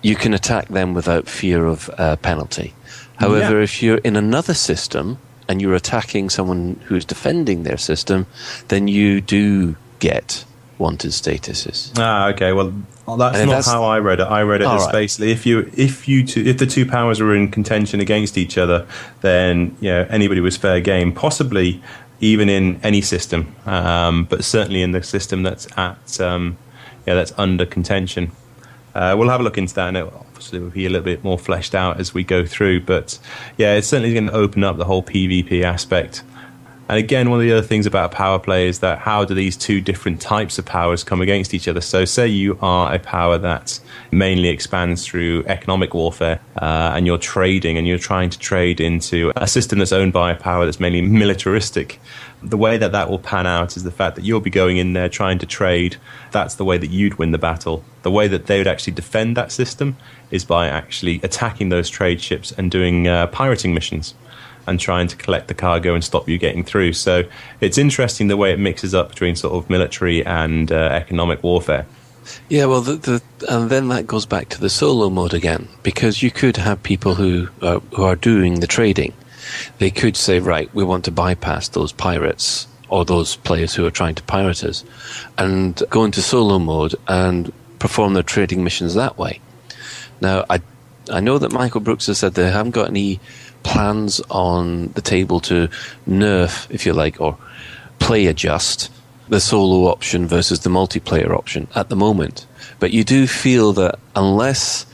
you 0.03 0.17
can 0.17 0.35
attack 0.35 0.69
them 0.69 0.95
without 0.95 1.29
fear 1.29 1.67
of 1.67 1.89
uh, 1.99 2.17
penalty. 2.17 2.75
However, 3.17 3.59
Yeah. 3.59 3.65
if 3.65 3.83
you're 3.83 3.99
in 3.99 4.17
another 4.17 4.55
system 4.55 5.19
and 5.49 5.63
you're 5.63 5.75
attacking 5.75 6.31
someone 6.31 6.81
who's 6.87 7.05
defending 7.05 7.63
their 7.63 7.77
system, 7.77 8.27
then 8.69 8.89
you 8.89 9.21
do 9.21 9.77
get 10.01 10.45
wanted 10.83 11.13
statuses. 11.13 11.93
Ah, 11.97 12.29
okay. 12.31 12.53
Well, 12.53 12.71
that's 13.07 13.17
not 13.17 13.33
that's- 13.33 13.67
how 13.67 13.85
I 13.85 14.01
read 14.01 14.21
it. 14.21 14.25
I 14.25 14.43
read 14.43 14.61
it 14.61 14.67
as 14.67 14.83
right. 14.83 14.93
basically 14.93 15.31
if 15.31 15.47
you 15.47 15.71
if 15.75 16.07
you 16.09 16.27
two, 16.27 16.45
if 16.45 16.59
the 16.59 16.67
two 16.67 16.85
powers 16.85 17.21
were 17.21 17.35
in 17.35 17.51
contention 17.51 18.01
against 18.01 18.37
each 18.37 18.59
other, 18.59 18.87
then 19.23 19.77
you 19.81 19.91
know 19.91 20.07
anybody 20.11 20.41
was 20.41 20.57
fair 20.57 20.81
game. 20.81 21.13
Possibly 21.13 21.81
even 22.21 22.49
in 22.49 22.79
any 22.83 23.01
system, 23.01 23.55
um, 23.67 24.25
but 24.25 24.45
certainly 24.45 24.83
in 24.83 24.93
the 24.93 25.03
system 25.03 25.43
that's 25.43 25.67
at 25.79 26.21
um, 26.21 26.59
yeah 27.07 27.15
that's 27.15 27.33
under 27.39 27.65
contention. 27.65 28.31
Uh, 28.95 29.15
we'll 29.19 29.31
have 29.31 29.41
a 29.41 29.43
look 29.43 29.57
into 29.57 29.75
that, 29.75 29.89
and 29.89 29.97
it 29.97 30.05
obviously 30.05 30.59
will 30.59 30.71
be 30.71 30.85
a 30.85 30.91
little 30.91 31.05
bit 31.05 31.25
more 31.25 31.39
fleshed 31.39 31.75
out 31.75 31.99
as 31.99 32.13
we 32.13 32.23
go 32.23 32.45
through. 32.45 32.81
But 32.81 33.19
yeah, 33.57 33.75
it's 33.77 33.89
certainly 33.89 34.13
going 34.13 34.27
to 34.27 34.35
open 34.35 34.65
up 34.65 34.77
the 34.77 34.85
whole 34.85 35.03
PvP 35.03 35.63
aspect. 35.63 36.23
And 36.93 36.99
again, 36.99 37.31
one 37.31 37.41
of 37.41 37.43
the 37.43 37.53
other 37.53 37.67
things 37.67 37.87
about 37.87 38.13
power 38.13 38.39
play 38.39 38.69
is 38.69 38.81
that 38.81 38.99
how 38.99 39.25
do 39.25 39.33
these 39.33 39.57
two 39.57 39.81
different 39.81 40.21
types 40.21 40.59
of 40.59 40.67
powers 40.67 41.03
come 41.03 41.23
against 41.23 41.55
each 41.55 41.67
other? 41.67 41.81
So, 41.81 42.05
say 42.05 42.29
you 42.29 42.59
are 42.61 42.95
a 42.95 42.99
power 42.99 43.39
that 43.39 43.81
mainly 44.11 44.51
expands 44.51 45.07
through 45.07 45.43
economic 45.47 45.95
warfare, 45.95 46.39
uh, 46.61 46.93
and 46.95 47.07
you're 47.07 47.17
trading 47.17 47.79
and 47.79 47.89
you're 47.89 47.97
trying 47.97 48.29
to 48.29 48.39
trade 48.39 48.79
into 48.79 49.33
a 49.37 49.47
system 49.47 49.79
that's 49.79 49.91
owned 49.91 50.13
by 50.13 50.33
a 50.33 50.37
power 50.37 50.67
that's 50.67 50.81
mainly 50.81 51.01
militaristic. 51.01 51.99
The 52.43 52.59
way 52.59 52.77
that 52.77 52.93
that 52.93 53.09
will 53.09 53.21
pan 53.21 53.47
out 53.47 53.75
is 53.75 53.85
the 53.85 53.91
fact 53.91 54.17
that 54.17 54.25
you'll 54.27 54.41
be 54.41 54.51
going 54.51 54.77
in 54.77 54.93
there 54.93 55.09
trying 55.09 55.39
to 55.39 55.47
trade. 55.47 55.97
That's 56.31 56.57
the 56.57 56.65
way 56.67 56.77
that 56.77 56.91
you'd 56.91 57.15
win 57.15 57.31
the 57.31 57.39
battle. 57.39 57.85
The 58.03 58.11
way 58.11 58.29
that 58.29 58.45
they 58.49 58.59
would 58.59 58.67
actually 58.67 58.93
defend 58.93 59.35
that 59.39 59.51
system 59.51 59.97
is 60.31 60.45
by 60.45 60.69
actually 60.69 61.21
attacking 61.23 61.71
those 61.71 61.89
trade 61.89 62.21
ships 62.21 62.53
and 62.53 62.71
doing 62.71 63.09
uh, 63.09 63.29
pirating 63.29 63.73
missions 63.73 64.13
and 64.67 64.79
trying 64.79 65.09
to 65.09 65.17
collect 65.17 65.49
the 65.49 65.55
cargo 65.55 65.95
and 65.95 66.05
stop 66.05 66.29
you 66.29 66.39
getting 66.39 66.65
through. 66.65 66.93
So 66.93 67.25
it's 67.61 67.79
interesting 67.79 68.29
the 68.29 68.37
way 68.37 68.53
it 68.53 68.59
mixes 68.59 68.95
up 68.95 69.09
between 69.11 69.37
sort 69.37 69.55
of 69.55 69.69
military 69.69 70.25
and 70.25 70.71
uh, 70.71 70.77
economic 70.93 71.43
warfare. 71.43 71.87
Yeah, 72.49 72.67
well, 72.67 72.83
the, 72.83 72.97
the, 72.97 73.23
and 73.49 73.69
then 73.69 73.89
that 73.89 74.07
goes 74.07 74.27
back 74.27 74.49
to 74.51 74.61
the 74.61 74.71
solo 74.71 75.11
mode 75.11 75.35
again, 75.35 75.69
because 75.83 76.23
you 76.23 76.31
could 76.31 76.57
have 76.57 76.81
people 76.83 77.17
who 77.17 77.49
uh, 77.61 77.81
who 77.95 78.05
are 78.05 78.15
doing 78.15 78.61
the 78.61 78.69
trading. 78.69 79.13
They 79.79 79.91
could 79.91 80.17
say, 80.17 80.39
right, 80.39 80.73
we 80.73 80.85
want 80.85 81.05
to 81.07 81.11
bypass 81.11 81.69
those 81.69 81.91
pirates 81.93 82.69
or 82.89 83.05
those 83.05 83.37
players 83.37 83.75
who 83.75 83.85
are 83.87 83.91
trying 83.91 84.15
to 84.15 84.23
pirate 84.23 84.63
us, 84.63 84.85
and 85.37 85.83
go 85.91 86.05
into 86.05 86.23
solo 86.23 86.61
mode 86.61 86.95
and 87.09 87.53
perform 87.81 88.15
their 88.15 88.23
trading 88.23 88.63
missions 88.63 88.95
that 88.95 89.19
way. 89.19 89.41
Now, 90.21 90.45
I 90.49 90.61
I 91.11 91.19
know 91.19 91.39
that 91.39 91.53
Michael 91.53 91.81
Brookes 91.81 92.07
has 92.07 92.19
said 92.19 92.35
they 92.35 92.51
haven't 92.51 92.71
got 92.71 92.89
any 92.89 93.19
plans 93.63 94.21
on 94.31 94.89
the 94.95 95.01
table 95.01 95.41
to 95.41 95.69
nerf, 96.09 96.71
if 96.71 96.85
you 96.87 96.93
like, 96.93 97.21
or 97.21 97.37
play 97.99 98.27
adjust 98.27 98.91
the 99.29 99.41
solo 99.41 99.89
option 99.91 100.27
versus 100.27 100.61
the 100.61 100.71
multiplayer 100.71 101.31
option 101.31 101.67
at 101.75 101.89
the 101.89 101.97
moment. 101.97 102.47
But 102.81 102.91
you 102.93 103.05
do 103.05 103.27
feel 103.27 103.73
that 103.75 103.99
unless 104.17 104.85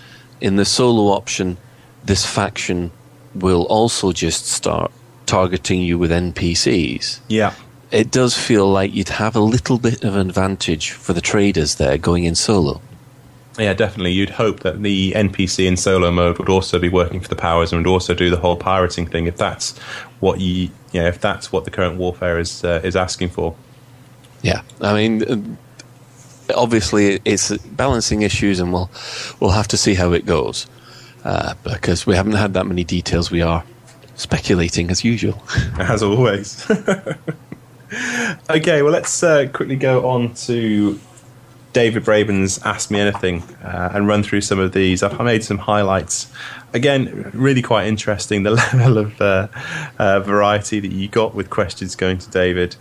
in 0.41 0.57
the 0.57 0.64
solo 0.64 1.12
option 1.12 1.57
this 2.05 2.25
faction 2.25 2.91
will 3.35 3.62
also 3.64 4.12
just 4.12 4.47
start 4.47 4.93
targeting 5.27 5.83
you 5.83 5.99
with 5.99 6.11
NPCs, 6.11 7.21
Yeah. 7.29 7.53
it 7.91 8.11
does 8.11 8.35
feel 8.37 8.69
like 8.71 8.95
you'd 8.95 9.09
have 9.09 9.35
a 9.37 9.41
little 9.41 9.79
bit 9.79 10.05
of 10.05 10.14
an 10.14 10.29
advantage 10.29 10.93
for 10.93 11.12
the 11.12 11.21
traders 11.21 11.75
there 11.77 11.99
going 11.99 12.25
in 12.25 12.35
solo. 12.35 12.81
Yeah, 13.59 13.75
definitely. 13.75 14.13
You'd 14.13 14.31
hope 14.31 14.61
that 14.61 14.83
the 14.83 15.13
NPC 15.13 15.67
in 15.67 15.77
solo 15.77 16.13
mode 16.13 16.39
would 16.39 16.49
also 16.49 16.79
be 16.79 16.89
working 16.89 17.19
for 17.19 17.29
the 17.29 17.37
powers 17.37 17.73
and 17.73 17.85
would 17.85 17.91
also 17.91 18.15
do 18.15 18.31
the 18.31 18.37
whole 18.37 18.57
pirating 18.57 19.05
thing 19.05 19.27
if 19.27 19.37
that's 19.37 19.77
what 20.21 20.41
you, 20.41 20.71
you 20.93 21.01
know, 21.01 21.09
if 21.09 21.21
that's 21.21 21.51
what 21.51 21.65
the 21.65 21.71
current 21.71 21.99
warfare 21.99 22.39
is 22.39 22.65
uh, 22.65 22.81
is 22.85 22.95
asking 22.95 23.31
for. 23.31 23.57
Yeah, 24.43 24.63
I 24.81 24.95
mean, 24.95 25.29
um, 25.29 25.59
obviously 26.55 27.21
it's 27.25 27.57
balancing 27.59 28.23
issues, 28.23 28.61
and 28.61 28.73
we'll 28.73 28.91
we'll 29.41 29.51
have 29.51 29.69
to 29.69 29.77
see 29.77 29.95
how 29.95 30.13
it 30.13 30.25
goes 30.25 30.69
uh, 31.25 31.55
because 31.65 32.07
we 32.07 32.15
haven't 32.15 32.35
had 32.35 32.55
that 32.55 32.67
many 32.67 32.85
details. 32.85 33.33
We 33.33 33.43
are 33.43 33.65
speculating 34.15 34.91
as 34.91 35.05
usual. 35.05 35.43
as 35.79 36.03
always. 36.03 36.69
okay, 38.51 38.83
well, 38.83 38.93
let's 38.93 39.23
uh, 39.23 39.49
quickly 39.53 39.77
go 39.77 40.09
on 40.09 40.35
to 40.35 41.01
David 41.79 42.03
Braben's 42.03 42.59
Ask 42.64 42.91
Me 42.91 42.99
Anything 42.99 43.41
uh, 43.62 43.93
and 43.95 44.09
run 44.09 44.24
through 44.24 44.41
some 44.41 44.59
of 44.59 44.72
these. 44.72 45.05
I've 45.05 45.16
made 45.20 45.45
some 45.45 45.59
highlights. 45.59 46.26
Again, 46.74 47.31
really 47.33 47.62
quite 47.62 47.87
interesting 47.87 48.43
the 48.43 48.51
level 48.74 48.99
of 48.99 49.20
uh, 49.20 49.47
uh, 49.97 50.18
variety 50.18 50.81
that 50.81 50.91
you 50.91 51.07
got 51.07 51.37
with 51.37 51.51
questions 51.51 51.95
going 51.95 52.18
to 52.18 52.29
David. 52.31 52.74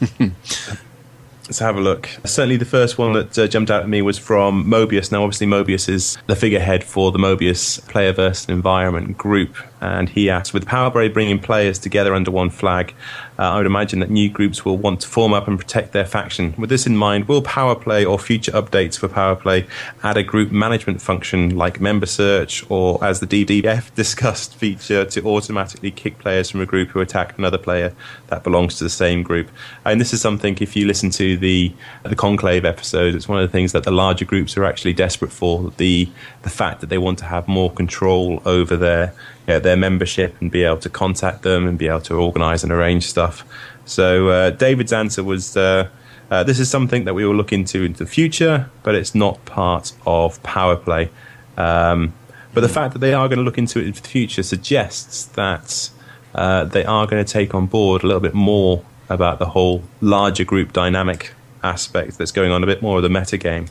Let's 0.18 1.60
have 1.60 1.76
a 1.76 1.80
look. 1.80 2.08
Certainly, 2.24 2.56
the 2.56 2.64
first 2.64 2.98
one 2.98 3.12
that 3.12 3.38
uh, 3.38 3.46
jumped 3.46 3.70
out 3.70 3.82
at 3.82 3.88
me 3.88 4.02
was 4.02 4.18
from 4.18 4.64
Mobius. 4.64 5.12
Now, 5.12 5.22
obviously, 5.22 5.46
Mobius 5.46 5.88
is 5.88 6.18
the 6.26 6.34
figurehead 6.34 6.82
for 6.82 7.12
the 7.12 7.18
Mobius 7.18 7.80
Player 7.86 8.12
versus 8.12 8.48
Environment 8.48 9.16
Group, 9.16 9.54
and 9.86 10.08
he 10.08 10.28
asked, 10.28 10.52
with 10.52 10.66
Powerplay 10.66 11.12
bringing 11.12 11.38
players 11.38 11.78
together 11.78 12.14
under 12.14 12.30
one 12.30 12.50
flag, 12.50 12.94
uh, 13.38 13.42
I 13.42 13.56
would 13.58 13.66
imagine 13.66 14.00
that 14.00 14.10
new 14.10 14.30
groups 14.30 14.64
will 14.64 14.78
want 14.78 15.00
to 15.02 15.08
form 15.08 15.32
up 15.32 15.46
and 15.46 15.58
protect 15.58 15.92
their 15.92 16.04
faction. 16.04 16.54
With 16.56 16.70
this 16.70 16.86
in 16.86 16.96
mind, 16.96 17.28
will 17.28 17.42
Powerplay 17.42 18.08
or 18.08 18.18
future 18.18 18.52
updates 18.52 18.98
for 18.98 19.08
Powerplay 19.08 19.68
add 20.02 20.16
a 20.16 20.22
group 20.22 20.50
management 20.50 21.02
function 21.02 21.56
like 21.56 21.80
member 21.80 22.06
search, 22.06 22.68
or 22.70 23.02
as 23.04 23.20
the 23.20 23.26
DDF 23.26 23.94
discussed, 23.94 24.54
feature 24.56 25.04
to 25.04 25.22
automatically 25.26 25.90
kick 25.90 26.18
players 26.18 26.50
from 26.50 26.60
a 26.60 26.66
group 26.66 26.88
who 26.88 27.00
attack 27.00 27.36
another 27.38 27.58
player 27.58 27.94
that 28.28 28.42
belongs 28.42 28.78
to 28.78 28.84
the 28.84 28.90
same 28.90 29.22
group? 29.22 29.50
And 29.84 30.00
this 30.00 30.12
is 30.12 30.20
something, 30.20 30.56
if 30.60 30.74
you 30.74 30.86
listen 30.86 31.10
to 31.10 31.36
the 31.36 31.72
the 32.04 32.16
Conclave 32.16 32.64
episode, 32.64 33.14
it's 33.14 33.28
one 33.28 33.38
of 33.40 33.48
the 33.48 33.52
things 33.52 33.72
that 33.72 33.84
the 33.84 33.90
larger 33.90 34.24
groups 34.24 34.56
are 34.56 34.64
actually 34.64 34.94
desperate 34.94 35.32
for. 35.32 35.72
The 35.76 36.08
the 36.42 36.50
fact 36.50 36.80
that 36.80 36.88
they 36.88 36.98
want 36.98 37.18
to 37.18 37.24
have 37.24 37.48
more 37.48 37.70
control 37.70 38.42
over 38.44 38.76
their 38.76 39.12
know, 39.54 39.60
their 39.60 39.76
membership 39.76 40.34
and 40.40 40.50
be 40.50 40.64
able 40.64 40.78
to 40.78 40.90
contact 40.90 41.42
them 41.42 41.66
and 41.66 41.78
be 41.78 41.88
able 41.88 42.00
to 42.02 42.14
organise 42.14 42.62
and 42.62 42.72
arrange 42.72 43.06
stuff. 43.06 43.44
So 43.84 44.28
uh, 44.28 44.50
David's 44.50 44.92
answer 44.92 45.22
was. 45.22 45.56
Uh, 45.56 45.88
uh, 46.28 46.42
this 46.42 46.58
is 46.58 46.68
something 46.68 47.04
that 47.04 47.14
we 47.14 47.24
will 47.24 47.36
look 47.36 47.52
into 47.52 47.84
into 47.84 48.02
the 48.02 48.10
future, 48.10 48.68
but 48.82 48.96
it's 48.96 49.14
not 49.14 49.44
part 49.44 49.92
of 50.06 50.42
power 50.42 50.74
play. 50.74 51.08
Um, 51.56 52.14
but 52.52 52.62
the 52.62 52.68
fact 52.68 52.94
that 52.94 53.00
they 53.00 53.12
are 53.12 53.28
going 53.28 53.38
to 53.38 53.44
look 53.44 53.58
into 53.58 53.78
it 53.78 53.86
in 53.86 53.92
the 53.92 54.00
future 54.00 54.42
suggests 54.42 55.26
that 55.26 55.90
uh, 56.34 56.64
they 56.64 56.84
are 56.84 57.06
going 57.06 57.24
to 57.24 57.32
take 57.32 57.54
on 57.54 57.66
board 57.66 58.02
a 58.02 58.06
little 58.06 58.20
bit 58.20 58.34
more 58.34 58.82
about 59.08 59.38
the 59.38 59.46
whole 59.46 59.82
larger 60.00 60.44
group 60.44 60.72
dynamic 60.72 61.32
aspect 61.62 62.18
that's 62.18 62.32
going 62.32 62.50
on, 62.50 62.62
a 62.62 62.66
bit 62.66 62.82
more 62.82 62.96
of 62.96 63.02
the 63.02 63.10
meta 63.10 63.36
game. 63.36 63.66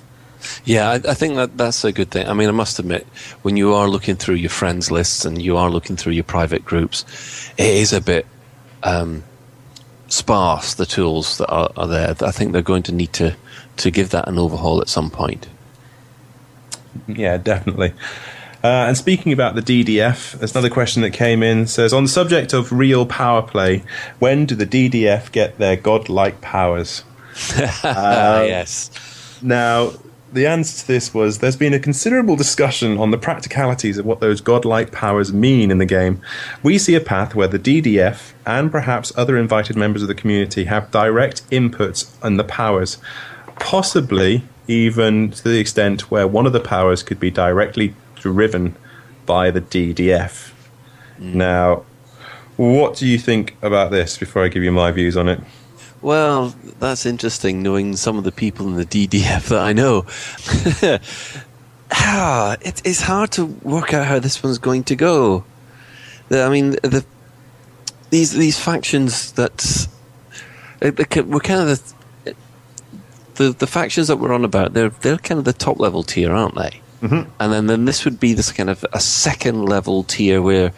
Yeah, 0.64 0.89
I, 0.89 0.96
I 0.96 1.14
think 1.14 1.36
that 1.36 1.58
that's 1.58 1.84
a 1.84 1.91
good 1.91 2.12
thing. 2.12 2.28
I 2.28 2.34
mean, 2.34 2.50
I 2.50 2.52
must 2.52 2.80
admit, 2.80 3.06
when 3.41 3.58
you 3.58 3.74
are 3.74 3.88
looking 3.88 4.16
through 4.16 4.36
your 4.36 4.50
friends 4.50 4.91
lists 4.91 5.26
and 5.26 5.41
you 5.41 5.58
are 5.58 5.70
looking 5.70 5.96
through 5.96 6.14
your 6.14 6.24
private 6.24 6.66
groups, 6.66 7.06
it 7.58 7.68
is 7.68 7.93
a 7.93 8.02
bit 8.02 8.26
um, 8.84 9.24
sparse. 10.08 10.74
The 10.74 10.86
tools 10.86 11.38
that 11.38 11.50
are, 11.50 11.72
are 11.78 11.88
there. 11.88 12.16
I 12.22 12.32
think 12.32 12.52
they're 12.52 12.62
going 12.62 12.84
to 12.84 12.91
need 12.91 13.14
to 13.14 13.36
to 13.78 13.91
give 13.91 14.10
that 14.12 14.28
an 14.28 14.39
overhaul 14.39 14.82
at 14.82 14.89
some 14.89 15.10
point. 15.10 15.48
Yeah, 17.08 17.38
definitely. 17.38 17.93
Uh, 18.64 18.88
and 18.88 18.98
speaking 18.98 19.32
about 19.32 19.54
the 19.54 19.62
DDF, 19.62 20.39
there's 20.39 20.54
another 20.54 20.72
question 20.72 21.04
that 21.04 21.12
came 21.12 21.43
in. 21.43 21.68
Says 21.68 21.93
on 21.93 22.04
the 22.04 22.10
subject 22.10 22.52
of 22.52 22.72
real 22.72 23.06
power 23.06 23.43
play, 23.43 23.84
when 24.18 24.48
do 24.48 24.56
the 24.56 24.66
DDF 24.66 25.32
get 25.32 25.60
their 25.60 25.76
godlike 25.76 26.41
powers? 26.41 27.04
yes. 27.54 28.89
Now, 29.43 29.91
the 30.34 30.46
answer 30.46 30.82
to 30.82 30.88
this 30.88 31.14
was 31.14 31.40
there's 31.40 31.56
been 31.56 31.74
a 31.74 31.80
considerable 31.80 32.36
discussion 32.36 32.98
on 32.98 33.12
the 33.12 33.18
practicalities 33.18 33.98
of 33.98 34.06
what 34.06 34.20
those 34.20 34.42
godlike 34.42 34.92
powers 34.92 35.32
mean 35.32 35.72
in 35.72 35.78
the 35.78 35.86
game. 35.86 36.22
We 36.64 36.78
see 36.78 36.96
a 36.96 37.02
path 37.02 37.36
where 37.36 37.48
the 37.48 37.60
DDF 37.60 38.34
and 38.46 38.72
perhaps 38.72 39.14
other 39.16 39.38
invited 39.38 39.76
members 39.76 40.02
of 40.02 40.08
the 40.08 40.16
community 40.16 40.66
have 40.66 40.92
direct 40.92 41.50
inputs 41.50 42.12
on 42.24 42.38
the 42.38 42.44
powers, 42.44 42.98
possibly 43.60 44.44
even 44.68 45.32
to 45.32 45.44
the 45.44 45.60
extent 45.60 46.10
where 46.12 46.28
one 46.28 46.46
of 46.46 46.54
the 46.54 46.60
powers 46.60 47.04
could 47.04 47.20
be 47.20 47.32
directly 47.32 47.94
driven 48.16 48.76
by 49.26 49.52
the 49.52 49.62
DDF. 49.62 50.52
Hmm. 51.18 51.38
Now, 51.38 51.86
what 52.58 52.96
do 52.96 53.06
you 53.06 53.20
think 53.20 53.56
about 53.62 53.92
this 53.92 54.18
before 54.18 54.44
I 54.44 54.48
give 54.48 54.64
you 54.64 54.72
my 54.72 54.92
views 54.92 55.18
on 55.18 55.30
it? 55.30 55.40
Well, 56.06 56.53
that's 56.80 57.08
interesting 57.08 57.64
knowing 57.64 57.95
some 57.95 58.20
of 58.20 58.26
the 58.26 58.32
people 58.32 58.68
in 58.68 58.76
the 58.76 58.86
DDF 58.86 59.47
that 59.47 59.60
I 59.60 59.74
know. 59.74 60.06
ah, 61.91 62.58
it, 62.62 62.80
it's 62.86 63.01
hard 63.01 63.32
to 63.32 63.45
work 63.45 63.91
out 63.91 64.06
how 64.06 64.20
this 64.20 64.43
one's 64.43 64.60
going 64.60 64.84
to 64.84 64.95
go. 64.95 65.45
The, 66.30 66.43
I 66.43 66.49
mean, 66.49 66.74
the 66.84 67.03
these 68.12 68.34
these 68.34 68.60
factions 68.60 69.32
that 69.32 69.88
we're 70.80 71.39
kind 71.39 71.68
of 71.68 71.95
the, 72.24 72.36
the 73.34 73.49
the 73.53 73.66
factions 73.66 74.08
that 74.08 74.18
we're 74.18 74.32
on 74.32 74.45
about. 74.45 74.74
They're 74.74 74.89
they're 74.89 75.18
kind 75.18 75.39
of 75.39 75.45
the 75.45 75.53
top 75.53 75.80
level 75.80 76.03
tier, 76.03 76.32
aren't 76.32 76.53
they? 76.53 76.82
Mm-hmm. 77.01 77.32
And 77.39 77.51
then 77.51 77.66
then 77.66 77.86
this 77.86 78.06
would 78.06 78.20
be 78.20 78.36
this 78.36 78.51
kind 78.51 78.70
of 78.70 78.86
a 78.93 78.99
second 78.99 79.66
level 79.66 80.03
tier 80.03 80.39
where 80.39 80.72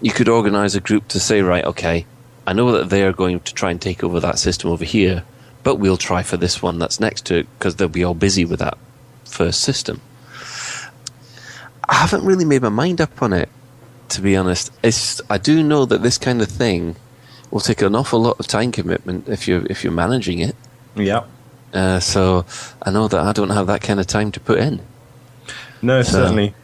you 0.00 0.12
could 0.12 0.28
organize 0.28 0.76
a 0.76 0.80
group 0.80 1.08
to 1.08 1.18
say, 1.18 1.42
right, 1.42 1.64
okay, 1.64 2.06
I 2.46 2.52
know 2.52 2.72
that 2.72 2.90
they 2.90 3.02
are 3.04 3.12
going 3.12 3.40
to 3.40 3.54
try 3.54 3.70
and 3.70 3.80
take 3.80 4.04
over 4.04 4.20
that 4.20 4.38
system 4.38 4.70
over 4.70 4.84
here, 4.84 5.24
but 5.62 5.76
we'll 5.76 5.96
try 5.96 6.22
for 6.22 6.36
this 6.36 6.62
one 6.62 6.78
that's 6.78 7.00
next 7.00 7.26
to 7.26 7.38
it 7.38 7.46
because 7.58 7.76
they'll 7.76 7.88
be 7.88 8.04
all 8.04 8.14
busy 8.14 8.44
with 8.44 8.60
that 8.60 8.76
first 9.24 9.62
system. 9.62 10.00
I 11.88 11.94
haven't 11.94 12.24
really 12.24 12.44
made 12.44 12.62
my 12.62 12.68
mind 12.68 13.00
up 13.00 13.22
on 13.22 13.32
it, 13.32 13.48
to 14.10 14.20
be 14.20 14.36
honest. 14.36 14.72
It's 14.82 15.20
I 15.28 15.38
do 15.38 15.62
know 15.62 15.84
that 15.86 16.02
this 16.02 16.18
kind 16.18 16.40
of 16.42 16.48
thing 16.48 16.96
will 17.50 17.60
take 17.60 17.82
an 17.82 17.94
awful 17.94 18.20
lot 18.20 18.40
of 18.40 18.46
time 18.46 18.72
commitment 18.72 19.28
if 19.28 19.46
you're 19.48 19.64
if 19.66 19.84
you're 19.84 19.92
managing 19.92 20.40
it. 20.40 20.56
Yeah. 20.94 21.24
Uh, 21.72 22.00
so 22.00 22.46
I 22.82 22.90
know 22.90 23.08
that 23.08 23.20
I 23.20 23.32
don't 23.32 23.50
have 23.50 23.66
that 23.66 23.82
kind 23.82 24.00
of 24.00 24.06
time 24.06 24.30
to 24.32 24.40
put 24.40 24.58
in. 24.58 24.80
No, 25.82 26.02
certainly. 26.02 26.54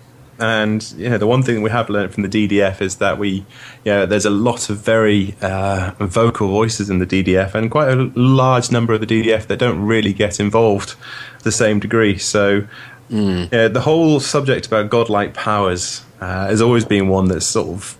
And 0.40 0.90
you 0.92 1.10
know, 1.10 1.18
the 1.18 1.26
one 1.26 1.42
thing 1.42 1.62
we 1.62 1.70
have 1.70 1.90
learned 1.90 2.14
from 2.14 2.22
the 2.22 2.28
DDF 2.28 2.80
is 2.80 2.96
that 2.96 3.18
we, 3.18 3.44
you 3.84 3.92
know, 3.92 4.06
there's 4.06 4.24
a 4.24 4.30
lot 4.30 4.70
of 4.70 4.78
very 4.78 5.34
uh, 5.42 5.92
vocal 6.00 6.48
voices 6.48 6.88
in 6.88 6.98
the 6.98 7.06
DDF, 7.06 7.54
and 7.54 7.70
quite 7.70 7.90
a 7.90 8.10
large 8.14 8.72
number 8.72 8.94
of 8.94 9.00
the 9.00 9.06
DDF 9.06 9.46
that 9.48 9.58
don't 9.58 9.80
really 9.80 10.12
get 10.12 10.40
involved 10.40 10.90
to 11.38 11.44
the 11.44 11.52
same 11.52 11.78
degree. 11.78 12.16
So, 12.16 12.66
yeah, 13.10 13.68
the 13.68 13.82
whole 13.82 14.20
subject 14.20 14.66
about 14.66 14.88
godlike 14.88 15.34
powers 15.34 16.04
uh, 16.20 16.46
has 16.46 16.62
always 16.62 16.84
been 16.84 17.08
one 17.08 17.26
that's 17.28 17.46
sort 17.46 17.68
of 17.68 17.98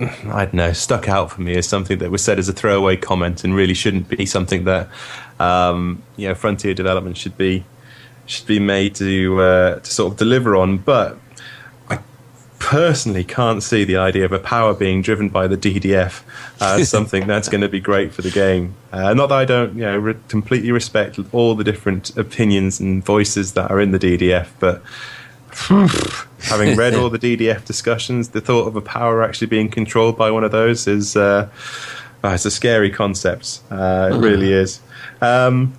I 0.00 0.46
don't 0.46 0.54
know, 0.54 0.72
stuck 0.72 1.08
out 1.08 1.30
for 1.30 1.42
me 1.42 1.56
as 1.56 1.68
something 1.68 1.98
that 1.98 2.10
was 2.10 2.24
said 2.24 2.38
as 2.38 2.48
a 2.48 2.54
throwaway 2.54 2.96
comment 2.96 3.44
and 3.44 3.54
really 3.54 3.74
shouldn't 3.74 4.08
be 4.08 4.24
something 4.24 4.64
that 4.64 4.88
um, 5.38 6.02
you 6.16 6.28
know 6.28 6.34
frontier 6.34 6.72
development 6.72 7.16
should 7.16 7.36
be 7.36 7.64
should 8.26 8.46
be 8.46 8.58
made 8.60 8.94
to 8.94 9.40
uh, 9.40 9.80
to 9.80 9.90
sort 9.90 10.12
of 10.12 10.18
deliver 10.18 10.56
on. 10.56 10.78
But 10.78 11.18
personally 12.60 13.24
can't 13.24 13.62
see 13.62 13.84
the 13.84 13.96
idea 13.96 14.24
of 14.24 14.32
a 14.32 14.38
power 14.38 14.74
being 14.74 15.02
driven 15.02 15.28
by 15.30 15.48
the 15.48 15.56
DDF 15.56 16.22
as 16.60 16.88
something 16.96 17.26
that's 17.26 17.48
going 17.48 17.62
to 17.62 17.68
be 17.68 17.80
great 17.80 18.12
for 18.12 18.22
the 18.22 18.30
game. 18.30 18.74
Uh, 18.92 19.12
not 19.14 19.28
that 19.30 19.34
I 19.34 19.44
don't 19.44 19.74
you 19.74 19.82
know 19.82 19.98
re- 19.98 20.16
completely 20.28 20.70
respect 20.70 21.18
all 21.32 21.56
the 21.56 21.64
different 21.64 22.16
opinions 22.16 22.78
and 22.78 23.04
voices 23.04 23.54
that 23.54 23.70
are 23.70 23.80
in 23.80 23.90
the 23.90 23.98
DDF, 23.98 24.48
but 24.60 24.82
having 26.44 26.76
read 26.76 26.94
all 26.94 27.10
the 27.10 27.18
DDF 27.36 27.64
discussions, 27.64 28.28
the 28.28 28.40
thought 28.40 28.68
of 28.68 28.76
a 28.76 28.82
power 28.82 29.22
actually 29.24 29.48
being 29.48 29.70
controlled 29.70 30.16
by 30.16 30.30
one 30.30 30.44
of 30.44 30.52
those 30.52 30.86
is 30.86 31.16
uh, 31.16 31.48
uh, 32.22 32.28
it's 32.28 32.44
a 32.44 32.50
scary 32.50 32.90
concept. 32.90 33.60
Uh, 33.70 34.10
it 34.12 34.18
really 34.18 34.52
is. 34.52 34.80
Um, 35.22 35.76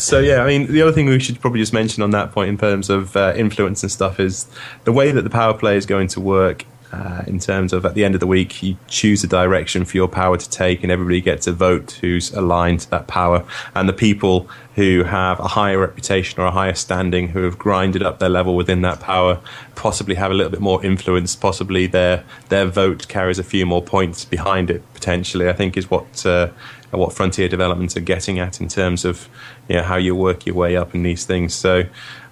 so 0.00 0.18
yeah, 0.18 0.42
I 0.42 0.46
mean, 0.46 0.72
the 0.72 0.82
other 0.82 0.92
thing 0.92 1.06
we 1.06 1.20
should 1.20 1.40
probably 1.40 1.60
just 1.60 1.72
mention 1.72 2.02
on 2.02 2.10
that 2.10 2.32
point 2.32 2.48
in 2.48 2.58
terms 2.58 2.90
of 2.90 3.16
uh, 3.16 3.32
influence 3.36 3.82
and 3.82 3.92
stuff 3.92 4.18
is 4.18 4.46
the 4.84 4.92
way 4.92 5.12
that 5.12 5.22
the 5.22 5.30
power 5.30 5.54
play 5.54 5.76
is 5.76 5.86
going 5.86 6.08
to 6.08 6.20
work. 6.20 6.64
Uh, 6.92 7.22
in 7.28 7.38
terms 7.38 7.72
of 7.72 7.86
at 7.86 7.94
the 7.94 8.04
end 8.04 8.14
of 8.14 8.20
the 8.20 8.26
week, 8.26 8.64
you 8.64 8.76
choose 8.88 9.22
a 9.22 9.28
direction 9.28 9.84
for 9.84 9.96
your 9.96 10.08
power 10.08 10.36
to 10.36 10.50
take, 10.50 10.82
and 10.82 10.90
everybody 10.90 11.20
gets 11.20 11.46
a 11.46 11.52
vote 11.52 11.92
who's 12.00 12.32
aligned 12.32 12.80
to 12.80 12.90
that 12.90 13.06
power. 13.06 13.44
And 13.76 13.88
the 13.88 13.92
people 13.92 14.48
who 14.74 15.04
have 15.04 15.38
a 15.38 15.46
higher 15.46 15.78
reputation 15.78 16.40
or 16.40 16.46
a 16.46 16.50
higher 16.50 16.74
standing, 16.74 17.28
who 17.28 17.44
have 17.44 17.56
grinded 17.56 18.02
up 18.02 18.18
their 18.18 18.28
level 18.28 18.56
within 18.56 18.82
that 18.82 18.98
power, 18.98 19.38
possibly 19.76 20.16
have 20.16 20.32
a 20.32 20.34
little 20.34 20.50
bit 20.50 20.60
more 20.60 20.84
influence. 20.84 21.36
Possibly 21.36 21.86
their 21.86 22.24
their 22.48 22.66
vote 22.66 23.06
carries 23.06 23.38
a 23.38 23.44
few 23.44 23.66
more 23.66 23.82
points 23.82 24.24
behind 24.24 24.68
it. 24.68 24.82
Potentially, 24.92 25.48
I 25.48 25.52
think 25.52 25.76
is 25.76 25.88
what 25.88 26.26
uh, 26.26 26.48
what 26.98 27.12
frontier 27.12 27.48
developments 27.48 27.96
are 27.96 28.00
getting 28.00 28.38
at 28.38 28.60
in 28.60 28.68
terms 28.68 29.04
of 29.04 29.28
you 29.68 29.76
know 29.76 29.82
how 29.82 29.96
you 29.96 30.14
work 30.14 30.46
your 30.46 30.56
way 30.56 30.76
up 30.76 30.94
in 30.94 31.02
these 31.02 31.24
things. 31.24 31.54
So, 31.54 31.84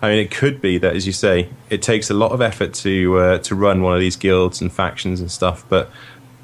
I 0.02 0.08
mean, 0.08 0.18
it 0.18 0.30
could 0.30 0.60
be 0.60 0.78
that, 0.78 0.96
as 0.96 1.06
you 1.06 1.12
say, 1.12 1.48
it 1.70 1.82
takes 1.82 2.10
a 2.10 2.14
lot 2.14 2.32
of 2.32 2.40
effort 2.40 2.74
to 2.74 3.18
uh, 3.18 3.38
to 3.38 3.54
run 3.54 3.82
one 3.82 3.94
of 3.94 4.00
these 4.00 4.16
guilds 4.16 4.60
and 4.60 4.72
factions 4.72 5.20
and 5.20 5.30
stuff, 5.30 5.64
but 5.68 5.90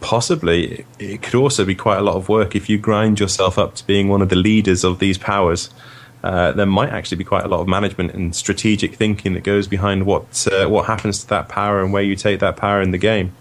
possibly 0.01 0.85
it 0.99 1.23
could 1.23 1.35
also 1.35 1.65
be 1.65 1.75
quite 1.75 1.97
a 1.97 2.03
lot 2.03 2.15
of 2.15 2.29
work 2.29 2.55
if 2.55 2.69
you 2.69 2.77
grind 2.77 3.19
yourself 3.19 3.59
up 3.59 3.75
to 3.75 3.87
being 3.87 4.09
one 4.09 4.21
of 4.21 4.29
the 4.29 4.37
leaders 4.37 4.85
of 4.85 4.99
these 4.99 5.19
powers. 5.19 5.71
Uh, 6.23 6.53
there 6.53 6.67
might 6.67 6.91
actually 6.91 7.19
be 7.19 7.25
quite 7.25 7.45
a 7.45 7.49
lot 7.49 7.61
of 7.61 7.69
management 7.69 8.12
and 8.15 8.35
strategic 8.35 8.95
thinking 8.95 9.35
that 9.35 9.43
goes 9.43 9.67
behind 9.67 10.07
what 10.07 10.47
uh, 10.51 10.67
what 10.67 10.87
happens 10.87 11.21
to 11.21 11.29
that 11.29 11.49
power 11.49 11.83
and 11.83 11.93
where 11.93 12.03
you 12.03 12.17
take 12.17 12.41
that 12.41 12.57
power 12.57 12.81
in 12.81 12.93
the 12.93 12.99
game, 12.99 13.33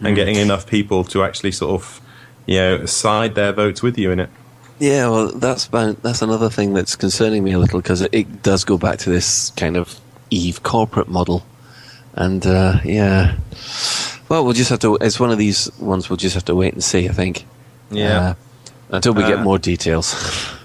and 0.00 0.16
getting 0.16 0.36
enough 0.36 0.66
people 0.66 1.04
to 1.04 1.22
actually 1.22 1.52
sort 1.52 1.80
of 1.80 2.00
you 2.46 2.56
know 2.58 2.86
side 2.86 3.34
their 3.34 3.52
votes 3.52 3.82
with 3.82 3.98
you 3.98 4.10
in 4.10 4.20
it. 4.20 4.30
Yeah, 4.78 5.08
well, 5.08 5.28
that's 5.32 5.66
that's 5.68 6.22
another 6.22 6.50
thing 6.50 6.74
that's 6.74 6.96
concerning 6.96 7.44
me 7.44 7.52
a 7.52 7.58
little 7.58 7.80
because 7.80 8.02
it, 8.02 8.12
it 8.12 8.42
does 8.42 8.64
go 8.64 8.76
back 8.76 8.98
to 9.00 9.10
this 9.10 9.50
kind 9.50 9.76
of 9.76 10.00
Eve 10.30 10.62
corporate 10.62 11.08
model, 11.08 11.44
and 12.14 12.44
uh, 12.46 12.80
yeah, 12.84 13.36
well, 14.28 14.44
we'll 14.44 14.52
just 14.52 14.70
have 14.70 14.80
to. 14.80 14.96
It's 15.00 15.20
one 15.20 15.30
of 15.30 15.38
these 15.38 15.70
ones 15.78 16.10
we'll 16.10 16.16
just 16.16 16.34
have 16.34 16.44
to 16.46 16.54
wait 16.54 16.72
and 16.72 16.82
see. 16.82 17.08
I 17.08 17.12
think. 17.12 17.46
Yeah. 17.90 18.20
Uh, 18.20 18.34
until 18.90 19.14
we 19.14 19.22
get 19.22 19.38
Uh, 19.38 19.44
more 19.44 19.58
details. 19.58 20.14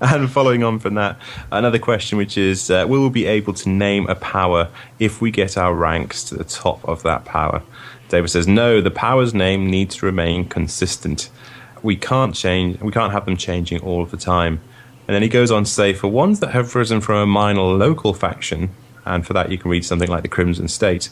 And 0.00 0.30
following 0.30 0.62
on 0.62 0.78
from 0.78 0.94
that, 0.94 1.18
another 1.50 1.78
question 1.78 2.18
which 2.18 2.36
is 2.36 2.70
uh, 2.70 2.84
Will 2.86 3.02
we 3.04 3.08
be 3.08 3.24
able 3.24 3.54
to 3.54 3.68
name 3.70 4.06
a 4.08 4.14
power 4.14 4.68
if 4.98 5.22
we 5.22 5.30
get 5.30 5.56
our 5.56 5.74
ranks 5.74 6.22
to 6.24 6.34
the 6.34 6.44
top 6.44 6.86
of 6.86 7.02
that 7.04 7.24
power? 7.24 7.62
David 8.08 8.28
says, 8.28 8.46
No, 8.46 8.80
the 8.80 8.90
power's 8.90 9.34
name 9.34 9.68
needs 9.68 9.96
to 9.96 10.06
remain 10.06 10.48
consistent. 10.48 11.30
We 11.82 11.96
can't 11.96 12.34
change, 12.34 12.80
we 12.80 12.92
can't 12.92 13.12
have 13.12 13.24
them 13.24 13.36
changing 13.36 13.80
all 13.80 14.02
of 14.02 14.10
the 14.10 14.16
time. 14.16 14.60
And 15.06 15.14
then 15.14 15.22
he 15.22 15.28
goes 15.28 15.50
on 15.50 15.64
to 15.64 15.70
say, 15.70 15.92
For 15.92 16.08
ones 16.08 16.40
that 16.40 16.50
have 16.50 16.74
risen 16.74 17.00
from 17.00 17.16
a 17.16 17.26
minor 17.26 17.62
local 17.62 18.14
faction, 18.14 18.70
and 19.04 19.26
for 19.26 19.32
that 19.34 19.50
you 19.50 19.58
can 19.58 19.70
read 19.70 19.84
something 19.84 20.08
like 20.08 20.22
the 20.22 20.28
Crimson 20.28 20.68
State, 20.68 21.10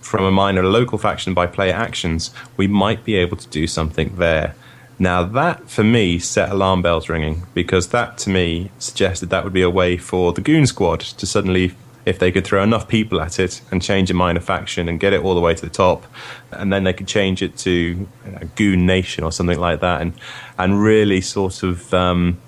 from 0.00 0.24
a 0.24 0.30
minor 0.30 0.64
local 0.64 0.98
faction 0.98 1.34
by 1.34 1.46
player 1.46 1.74
actions, 1.74 2.32
we 2.56 2.66
might 2.66 3.04
be 3.04 3.14
able 3.14 3.36
to 3.36 3.48
do 3.48 3.66
something 3.66 4.16
there. 4.16 4.54
Now, 4.98 5.22
that 5.24 5.70
for 5.70 5.84
me 5.84 6.18
set 6.18 6.50
alarm 6.50 6.82
bells 6.82 7.08
ringing 7.08 7.44
because 7.54 7.88
that 7.88 8.18
to 8.18 8.30
me 8.30 8.70
suggested 8.78 9.30
that 9.30 9.44
would 9.44 9.52
be 9.52 9.62
a 9.62 9.70
way 9.70 9.96
for 9.96 10.32
the 10.32 10.42
Goon 10.42 10.66
Squad 10.66 11.00
to 11.00 11.26
suddenly, 11.26 11.74
if 12.06 12.18
they 12.18 12.32
could 12.32 12.44
throw 12.44 12.62
enough 12.62 12.88
people 12.88 13.20
at 13.20 13.38
it 13.38 13.60
and 13.70 13.82
change 13.82 14.10
a 14.10 14.14
minor 14.14 14.40
faction 14.40 14.88
and 14.88 14.98
get 14.98 15.12
it 15.12 15.22
all 15.22 15.34
the 15.34 15.40
way 15.40 15.54
to 15.54 15.60
the 15.60 15.70
top, 15.70 16.06
and 16.50 16.72
then 16.72 16.84
they 16.84 16.92
could 16.92 17.08
change 17.08 17.42
it 17.42 17.56
to 17.58 17.70
you 17.70 18.08
know, 18.24 18.40
Goon 18.56 18.86
Nation 18.86 19.24
or 19.24 19.32
something 19.32 19.58
like 19.58 19.80
that, 19.80 20.00
and 20.00 20.12
and 20.58 20.82
really 20.82 21.20
sort 21.20 21.62
of. 21.62 21.92
Um, 21.94 22.40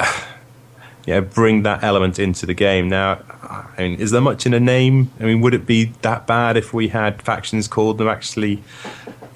yeah, 1.06 1.20
bring 1.20 1.62
that 1.64 1.82
element 1.82 2.18
into 2.18 2.46
the 2.46 2.54
game. 2.54 2.88
Now, 2.88 3.20
I 3.42 3.74
mean, 3.78 4.00
is 4.00 4.10
there 4.10 4.20
much 4.20 4.46
in 4.46 4.54
a 4.54 4.60
name? 4.60 5.10
I 5.20 5.24
mean, 5.24 5.40
would 5.42 5.54
it 5.54 5.66
be 5.66 5.92
that 6.02 6.26
bad 6.26 6.56
if 6.56 6.72
we 6.72 6.88
had 6.88 7.20
factions 7.20 7.68
called 7.68 7.98
them 7.98 8.08
actually 8.08 8.62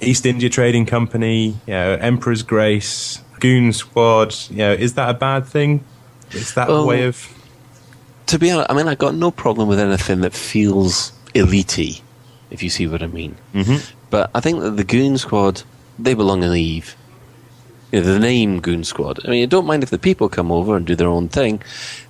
East 0.01 0.25
India 0.25 0.49
Trading 0.49 0.85
Company, 0.85 1.57
you 1.67 1.73
know, 1.73 1.93
Emperor's 2.01 2.41
Grace, 2.41 3.21
Goon 3.39 3.71
Squad? 3.71 4.35
You 4.49 4.57
know, 4.57 4.73
is 4.73 4.95
that 4.95 5.09
a 5.09 5.13
bad 5.13 5.45
thing? 5.45 5.83
Is 6.31 6.53
that 6.55 6.69
a 6.69 6.73
Well, 6.73 6.87
way 6.87 7.03
of? 7.03 7.38
To 8.29 8.37
be 8.37 8.51
honest, 8.51 8.69
I 8.69 8.75
mean, 8.75 8.87
I've 8.87 8.99
got 8.99 9.15
no 9.15 9.31
problem 9.31 9.67
with 9.67 9.79
anything 9.79 10.21
that 10.21 10.33
feels 10.33 11.11
elite, 11.33 12.01
if 12.51 12.61
you 12.61 12.69
see 12.69 12.85
what 12.85 13.01
I 13.01 13.07
mean. 13.07 13.35
Mm-hmm. 13.55 13.77
But 14.11 14.29
I 14.35 14.39
think 14.39 14.61
that 14.61 14.71
the 14.71 14.83
Goon 14.83 15.17
Squad, 15.17 15.63
they 15.97 16.13
belong 16.13 16.43
in 16.43 16.53
Eve. 16.53 16.95
You 17.91 18.01
know, 18.01 18.13
the 18.13 18.19
name 18.19 18.59
Goon 18.59 18.83
Squad. 18.83 19.19
I 19.25 19.31
mean, 19.31 19.41
I 19.41 19.47
don't 19.47 19.65
mind 19.65 19.81
if 19.81 19.89
the 19.89 19.97
people 19.97 20.29
come 20.29 20.51
over 20.51 20.75
and 20.75 20.85
do 20.85 20.95
their 20.95 21.07
own 21.07 21.27
thing, 21.27 21.63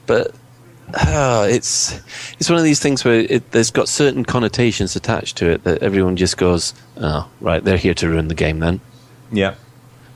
but 0.07 0.36
uh, 0.93 1.47
it's 1.49 2.01
it's 2.38 2.49
one 2.49 2.57
of 2.57 2.65
these 2.65 2.82
things 2.82 3.05
where 3.05 3.22
it, 3.22 3.51
there's 3.51 3.72
got 3.72 3.88
certain 3.88 4.26
connotations 4.26 4.97
attached 4.97 5.38
to 5.38 5.49
it 5.49 5.63
that 5.63 5.82
everyone 5.82 6.17
just 6.17 6.36
goes, 6.36 6.74
"Oh, 6.97 7.30
right, 7.39 7.63
they're 7.63 7.78
here 7.78 7.93
to 7.93 8.09
ruin 8.09 8.28
the 8.28 8.36
game 8.36 8.59
then." 8.59 8.82
Yeah, 9.32 9.55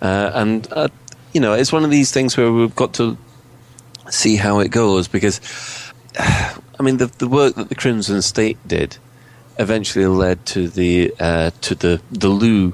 Uh, 0.01 0.31
and 0.33 0.67
uh, 0.71 0.89
you 1.33 1.39
know, 1.39 1.53
it's 1.53 1.71
one 1.71 1.85
of 1.85 1.91
these 1.91 2.11
things 2.11 2.35
where 2.35 2.51
we've 2.51 2.75
got 2.75 2.93
to 2.95 3.17
see 4.09 4.35
how 4.35 4.59
it 4.59 4.69
goes 4.69 5.07
because 5.07 5.39
I 6.20 6.82
mean, 6.82 6.97
the 6.97 7.07
the 7.07 7.28
work 7.28 7.55
that 7.55 7.70
the 7.70 7.76
Crimson 7.76 8.22
State 8.22 8.57
did 8.68 8.97
eventually 9.59 10.05
led 10.05 10.45
to 10.47 10.68
the 10.68 11.14
uh, 11.20 11.51
to 11.61 11.76
the 11.76 12.01
the 12.11 12.30
Lugh 12.30 12.74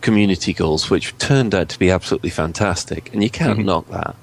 community 0.00 0.52
goals, 0.54 0.88
which 0.88 1.16
turned 1.18 1.54
out 1.54 1.68
to 1.70 1.78
be 1.78 1.90
absolutely 1.90 2.30
fantastic, 2.30 3.12
and 3.12 3.22
you 3.22 3.30
can't 3.30 3.58
Mhm. 3.60 3.64
knock 3.66 3.88
that. 3.90 4.16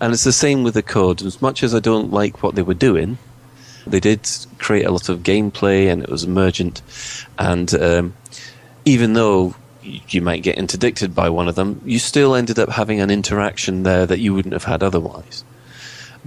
And 0.00 0.12
it's 0.12 0.24
the 0.24 0.32
same 0.32 0.62
with 0.64 0.74
the 0.74 0.82
code. 0.82 1.22
As 1.22 1.40
much 1.40 1.62
as 1.62 1.74
I 1.74 1.78
don't 1.78 2.12
like 2.12 2.42
what 2.42 2.54
they 2.56 2.62
were 2.62 2.74
doing, 2.74 3.18
they 3.86 4.00
did 4.00 4.28
create 4.58 4.86
a 4.86 4.90
lot 4.90 5.08
of 5.08 5.22
gameplay, 5.22 5.90
and 5.90 6.02
it 6.02 6.08
was 6.10 6.24
emergent. 6.24 6.82
And 7.38 7.72
um, 7.74 8.14
even 8.84 9.12
though 9.12 9.54
you 9.82 10.20
might 10.20 10.42
get 10.42 10.58
interdicted 10.58 11.14
by 11.14 11.28
one 11.28 11.48
of 11.48 11.54
them, 11.54 11.80
you 11.84 11.98
still 11.98 12.34
ended 12.34 12.58
up 12.58 12.70
having 12.70 13.00
an 13.00 13.10
interaction 13.10 13.82
there 13.82 14.06
that 14.06 14.18
you 14.18 14.34
wouldn't 14.34 14.52
have 14.52 14.64
had 14.64 14.82
otherwise. 14.82 15.44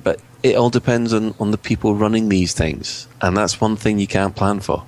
But 0.02 0.20
it 0.42 0.56
all 0.56 0.70
depends 0.70 1.14
on, 1.14 1.34
on 1.40 1.52
the 1.52 1.58
people 1.58 1.96
running 1.96 2.30
these 2.30 2.54
things, 2.54 3.08
and 3.22 3.36
that's 3.36 3.62
one 3.62 3.76
thing 3.76 4.00
you 4.00 4.08
can't 4.08 4.36
plan 4.36 4.60
for. 4.60 4.86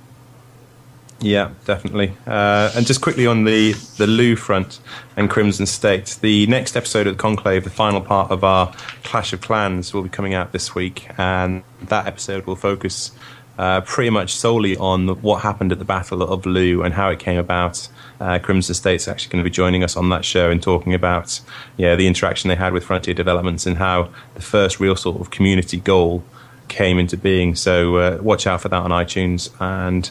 Yeah, 1.21 1.51
definitely. 1.65 2.13
Uh, 2.27 2.71
and 2.75 2.85
just 2.85 3.01
quickly 3.01 3.25
on 3.25 3.45
the 3.45 3.73
the 3.97 4.05
Lugh 4.05 4.37
front 4.37 4.79
and 5.15 5.29
Crimson 5.29 5.65
State, 5.65 6.17
the 6.21 6.45
next 6.47 6.75
episode 6.75 7.07
of 7.07 7.15
the 7.15 7.21
Conclave, 7.21 7.63
the 7.63 7.69
final 7.69 8.01
part 8.01 8.31
of 8.31 8.43
our 8.43 8.73
Clash 9.03 9.31
of 9.31 9.41
Clans, 9.41 9.93
will 9.93 10.03
be 10.03 10.09
coming 10.09 10.33
out 10.33 10.51
this 10.51 10.75
week, 10.75 11.07
and 11.17 11.63
that 11.83 12.05
episode 12.05 12.45
will 12.45 12.57
focus 12.57 13.11
uh, 13.57 13.81
pretty 13.81 14.09
much 14.09 14.35
solely 14.35 14.75
on 14.77 15.07
what 15.21 15.41
happened 15.41 15.71
at 15.71 15.79
the 15.79 15.85
Battle 15.85 16.21
of 16.21 16.45
Lugh 16.45 16.83
and 16.83 16.93
how 16.93 17.09
it 17.09 17.19
came 17.19 17.37
about. 17.39 17.87
Uh, 18.19 18.39
Crimson 18.39 18.75
State's 18.75 19.07
actually 19.07 19.31
going 19.31 19.43
to 19.43 19.49
be 19.49 19.53
joining 19.53 19.83
us 19.83 19.97
on 19.97 20.09
that 20.09 20.23
show 20.23 20.49
and 20.49 20.61
talking 20.61 20.93
about 20.93 21.41
yeah 21.77 21.95
the 21.95 22.07
interaction 22.07 22.47
they 22.47 22.55
had 22.55 22.73
with 22.73 22.83
Frontier 22.83 23.13
Developments 23.13 23.65
and 23.65 23.77
how 23.77 24.09
the 24.35 24.41
first 24.41 24.79
real 24.79 24.95
sort 24.95 25.19
of 25.19 25.31
community 25.31 25.79
goal 25.79 26.23
came 26.67 26.97
into 26.97 27.17
being. 27.17 27.55
So 27.55 27.97
uh, 27.97 28.19
watch 28.21 28.47
out 28.47 28.61
for 28.61 28.69
that 28.69 28.81
on 28.81 28.91
iTunes 28.91 29.49
and 29.59 30.09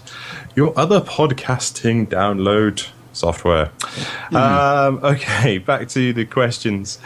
your 0.55 0.79
other 0.79 1.01
podcasting 1.01 2.07
download 2.07 2.89
software. 3.13 3.71
Um, 4.33 5.01
okay, 5.03 5.59
back 5.71 5.89
to 5.89 6.13
the 6.13 6.25
questions. 6.25 6.99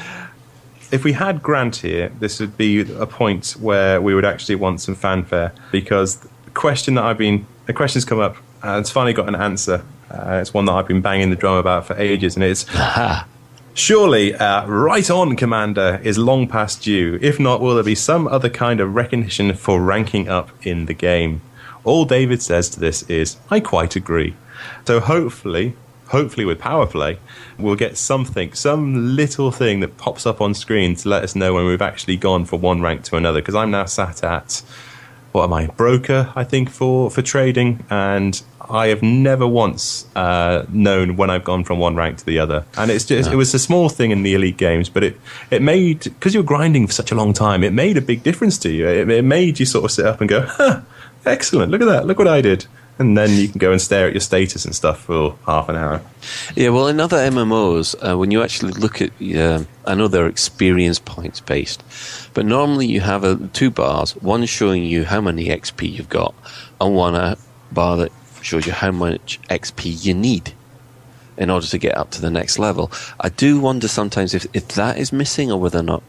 If 0.90 1.04
we 1.04 1.12
had 1.12 1.42
Grant 1.42 1.76
here, 1.76 2.08
this 2.18 2.40
would 2.40 2.56
be 2.56 2.80
a 2.80 3.06
point 3.06 3.56
where 3.60 4.00
we 4.00 4.14
would 4.14 4.24
actually 4.24 4.54
want 4.54 4.80
some 4.80 4.94
fanfare 4.94 5.52
because 5.70 6.16
the 6.16 6.50
question 6.54 6.94
that 6.94 7.04
I've 7.04 7.18
been, 7.18 7.46
the 7.66 7.74
question's 7.74 8.06
come 8.06 8.20
up 8.20 8.36
and 8.62 8.80
it's 8.80 8.90
finally 8.90 9.12
got 9.12 9.28
an 9.28 9.34
answer. 9.34 9.84
Uh, 10.10 10.38
it's 10.40 10.54
one 10.54 10.64
that 10.66 10.72
I've 10.72 10.88
been 10.88 11.02
banging 11.02 11.30
the 11.30 11.36
drum 11.36 11.56
about 11.56 11.86
for 11.86 11.96
ages, 11.96 12.36
and 12.36 12.44
it's 12.44 12.64
Surely, 13.78 14.34
uh, 14.34 14.66
right 14.66 15.08
on, 15.08 15.36
Commander, 15.36 16.00
is 16.02 16.18
long 16.18 16.48
past 16.48 16.82
due. 16.82 17.16
If 17.22 17.38
not, 17.38 17.60
will 17.60 17.76
there 17.76 17.84
be 17.84 17.94
some 17.94 18.26
other 18.26 18.50
kind 18.50 18.80
of 18.80 18.96
recognition 18.96 19.54
for 19.54 19.80
ranking 19.80 20.28
up 20.28 20.50
in 20.66 20.86
the 20.86 20.94
game? 20.94 21.42
All 21.84 22.04
David 22.04 22.42
says 22.42 22.68
to 22.70 22.80
this 22.80 23.04
is, 23.04 23.36
I 23.50 23.60
quite 23.60 23.94
agree. 23.94 24.34
So 24.84 24.98
hopefully, 24.98 25.76
hopefully 26.08 26.44
with 26.44 26.58
Power 26.58 26.86
Play, 26.86 27.20
we'll 27.56 27.76
get 27.76 27.96
something, 27.96 28.52
some 28.52 29.14
little 29.14 29.52
thing 29.52 29.78
that 29.78 29.96
pops 29.96 30.26
up 30.26 30.40
on 30.40 30.54
screen 30.54 30.96
to 30.96 31.08
let 31.08 31.22
us 31.22 31.36
know 31.36 31.54
when 31.54 31.64
we've 31.64 31.80
actually 31.80 32.16
gone 32.16 32.46
from 32.46 32.60
one 32.60 32.82
rank 32.82 33.04
to 33.04 33.16
another. 33.16 33.40
Because 33.40 33.54
I'm 33.54 33.70
now 33.70 33.84
sat 33.84 34.24
at, 34.24 34.60
what 35.30 35.44
am 35.44 35.52
I, 35.52 35.68
broker, 35.68 36.32
I 36.34 36.42
think, 36.42 36.68
for, 36.68 37.12
for 37.12 37.22
trading, 37.22 37.84
and 37.88 38.42
I 38.70 38.88
have 38.88 39.02
never 39.02 39.46
once 39.46 40.06
uh, 40.14 40.66
known 40.68 41.16
when 41.16 41.30
I've 41.30 41.44
gone 41.44 41.64
from 41.64 41.78
one 41.78 41.96
rank 41.96 42.18
to 42.18 42.26
the 42.26 42.38
other. 42.38 42.64
And 42.76 42.90
it's 42.90 43.04
just, 43.04 43.30
it 43.30 43.36
was 43.36 43.54
a 43.54 43.58
small 43.58 43.88
thing 43.88 44.10
in 44.10 44.22
the 44.22 44.34
elite 44.34 44.56
games, 44.56 44.88
but 44.88 45.02
it, 45.02 45.20
it 45.50 45.62
made, 45.62 46.04
because 46.04 46.34
you're 46.34 46.42
grinding 46.42 46.86
for 46.86 46.92
such 46.92 47.10
a 47.10 47.14
long 47.14 47.32
time, 47.32 47.64
it 47.64 47.72
made 47.72 47.96
a 47.96 48.02
big 48.02 48.22
difference 48.22 48.58
to 48.58 48.70
you. 48.70 48.86
It, 48.86 49.10
it 49.10 49.24
made 49.24 49.58
you 49.58 49.66
sort 49.66 49.84
of 49.84 49.90
sit 49.90 50.06
up 50.06 50.20
and 50.20 50.28
go, 50.28 50.42
huh, 50.42 50.82
excellent, 51.24 51.70
look 51.70 51.80
at 51.80 51.86
that, 51.86 52.06
look 52.06 52.18
what 52.18 52.28
I 52.28 52.40
did. 52.40 52.66
And 52.98 53.16
then 53.16 53.30
you 53.30 53.46
can 53.48 53.58
go 53.58 53.70
and 53.70 53.80
stare 53.80 54.08
at 54.08 54.12
your 54.12 54.20
status 54.20 54.64
and 54.64 54.74
stuff 54.74 55.00
for 55.00 55.38
half 55.46 55.68
an 55.68 55.76
hour. 55.76 56.02
Yeah, 56.56 56.70
well, 56.70 56.88
in 56.88 56.98
other 56.98 57.16
MMOs, 57.16 57.94
uh, 57.94 58.18
when 58.18 58.32
you 58.32 58.42
actually 58.42 58.72
look 58.72 59.00
at, 59.00 59.12
uh, 59.22 59.62
I 59.86 59.94
know 59.94 60.08
they're 60.08 60.26
experience 60.26 60.98
points 60.98 61.38
based, 61.38 61.84
but 62.34 62.44
normally 62.44 62.88
you 62.88 63.00
have 63.00 63.22
uh, 63.22 63.36
two 63.52 63.70
bars, 63.70 64.16
one 64.16 64.44
showing 64.46 64.84
you 64.84 65.04
how 65.04 65.20
many 65.20 65.46
XP 65.46 65.92
you've 65.92 66.08
got, 66.08 66.34
and 66.80 66.94
one 66.94 67.14
uh, 67.14 67.36
bar 67.70 67.96
that 67.98 68.12
shows 68.42 68.66
you 68.66 68.72
how 68.72 68.90
much 68.90 69.40
XP 69.50 70.04
you 70.04 70.14
need 70.14 70.52
in 71.36 71.50
order 71.50 71.66
to 71.66 71.78
get 71.78 71.96
up 71.96 72.10
to 72.10 72.20
the 72.20 72.30
next 72.30 72.58
level. 72.58 72.90
I 73.20 73.28
do 73.28 73.60
wonder 73.60 73.86
sometimes 73.88 74.34
if, 74.34 74.46
if 74.52 74.68
that 74.68 74.98
is 74.98 75.12
missing 75.12 75.52
or 75.52 75.60
whether 75.60 75.78
or 75.78 75.84
not. 75.84 76.02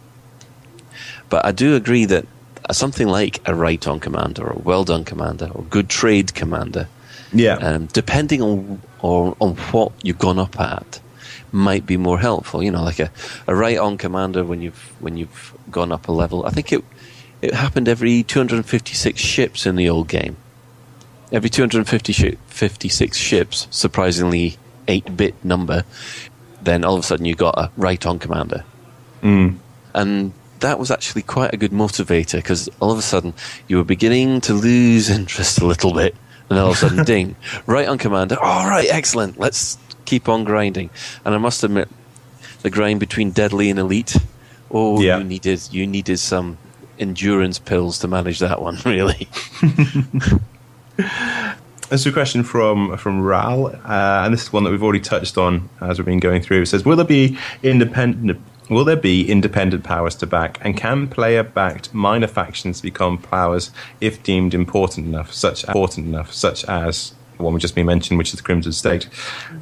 But 1.29 1.45
I 1.45 1.51
do 1.51 1.75
agree 1.75 2.05
that 2.05 2.25
something 2.71 3.07
like 3.07 3.39
a 3.47 3.53
right 3.55 3.85
on 3.87 3.99
commander 3.99 4.43
or 4.47 4.51
a 4.53 4.57
well 4.59 4.83
done 4.83 5.05
commander 5.05 5.49
or 5.53 5.63
good 5.63 5.89
trade 5.89 6.33
commander 6.33 6.87
Yeah. 7.31 7.55
um, 7.55 7.85
depending 7.87 8.41
on 8.41 8.81
or 9.01 9.35
on 9.39 9.55
what 9.71 9.91
you've 10.03 10.19
gone 10.19 10.39
up 10.39 10.59
at, 10.59 10.99
might 11.51 11.85
be 11.85 11.97
more 11.97 12.19
helpful. 12.19 12.61
You 12.63 12.71
know, 12.71 12.83
like 12.83 12.99
a, 12.99 13.11
a 13.47 13.55
right 13.55 13.77
on 13.77 13.97
commander 13.97 14.43
when 14.43 14.61
you've 14.61 14.93
when 14.99 15.17
you've 15.17 15.53
gone 15.71 15.91
up 15.91 16.07
a 16.07 16.11
level. 16.11 16.45
I 16.45 16.49
think 16.49 16.71
it 16.73 16.83
it 17.41 17.53
happened 17.53 17.87
every 17.87 18.23
256 18.23 19.19
ships 19.19 19.65
in 19.65 19.75
the 19.75 19.89
old 19.89 20.07
game. 20.07 20.35
Every 21.31 21.49
256 21.49 23.17
ships, 23.17 23.67
surprisingly 23.69 24.57
8 24.87 25.15
bit 25.15 25.45
number, 25.45 25.83
then 26.61 26.83
all 26.83 26.95
of 26.95 27.01
a 27.01 27.03
sudden 27.03 27.25
you 27.25 27.35
got 27.35 27.55
a 27.57 27.71
right 27.77 28.03
on 28.05 28.19
commander. 28.19 28.63
Hmm. 29.21 29.57
And 29.93 30.33
that 30.59 30.79
was 30.79 30.91
actually 30.91 31.21
quite 31.21 31.53
a 31.53 31.57
good 31.57 31.71
motivator 31.71 32.37
because 32.37 32.67
all 32.79 32.91
of 32.91 32.97
a 32.97 33.01
sudden 33.03 33.33
you 33.67 33.77
were 33.77 33.83
beginning 33.83 34.41
to 34.41 34.53
lose 34.53 35.09
interest 35.19 35.59
a 35.61 35.65
little 35.65 35.93
bit. 35.93 36.15
And 36.49 36.57
all 36.57 36.71
of 36.71 36.73
a 36.73 36.77
sudden, 36.77 37.03
ding, 37.05 37.35
right 37.67 37.87
on 37.87 37.99
commander. 37.99 38.35
All 38.41 38.67
right, 38.67 38.87
excellent. 38.89 39.37
Let's 39.39 39.77
keep 40.05 40.27
on 40.27 40.43
grinding. 40.45 40.89
And 41.23 41.35
I 41.35 41.37
must 41.37 41.63
admit, 41.63 41.89
the 42.63 42.71
grind 42.71 42.99
between 42.99 43.29
deadly 43.31 43.69
and 43.69 43.77
elite. 43.77 44.17
Oh, 44.71 44.99
Yeah. 44.99 45.19
you 45.19 45.23
needed 45.25 45.61
you 45.71 45.85
needed 45.85 46.17
some 46.17 46.57
endurance 46.97 47.59
pills 47.59 47.99
to 47.99 48.07
manage 48.07 48.39
that 48.39 48.61
one. 48.61 48.79
Really, 48.85 49.27
This 51.89 52.01
is 52.01 52.05
a 52.05 52.11
question 52.11 52.43
from 52.43 52.97
from 52.97 53.21
Ral, 53.21 53.67
uh, 53.67 54.23
and 54.23 54.33
this 54.33 54.43
is 54.43 54.53
one 54.53 54.63
that 54.63 54.71
we've 54.71 54.83
already 54.83 54.99
touched 54.99 55.37
on 55.37 55.69
as 55.81 55.97
we've 55.97 56.05
been 56.05 56.19
going 56.19 56.41
through. 56.41 56.61
It 56.61 56.67
says, 56.67 56.85
"Will 56.85 56.95
there 56.95 57.05
be 57.05 57.37
independent? 57.63 58.39
Will 58.69 58.85
there 58.85 58.95
be 58.95 59.27
independent 59.27 59.83
powers 59.83 60.13
to 60.15 60.27
back? 60.27 60.59
And 60.61 60.77
can 60.77 61.07
player-backed 61.07 61.91
minor 61.91 62.27
factions 62.27 62.81
become 62.81 63.17
powers 63.17 63.71
if 63.99 64.21
deemed 64.21 64.53
important 64.53 65.07
enough, 65.07 65.33
such 65.33 65.63
important 65.63 66.05
enough, 66.05 66.31
such 66.31 66.63
as?" 66.65 67.13
the 67.37 67.43
One 67.43 67.53
we 67.53 67.59
just 67.59 67.73
been 67.73 67.85
mentioned, 67.85 68.17
which 68.17 68.33
is 68.33 68.35
the 68.35 68.43
Crimson 68.43 68.73
State. 68.73 69.07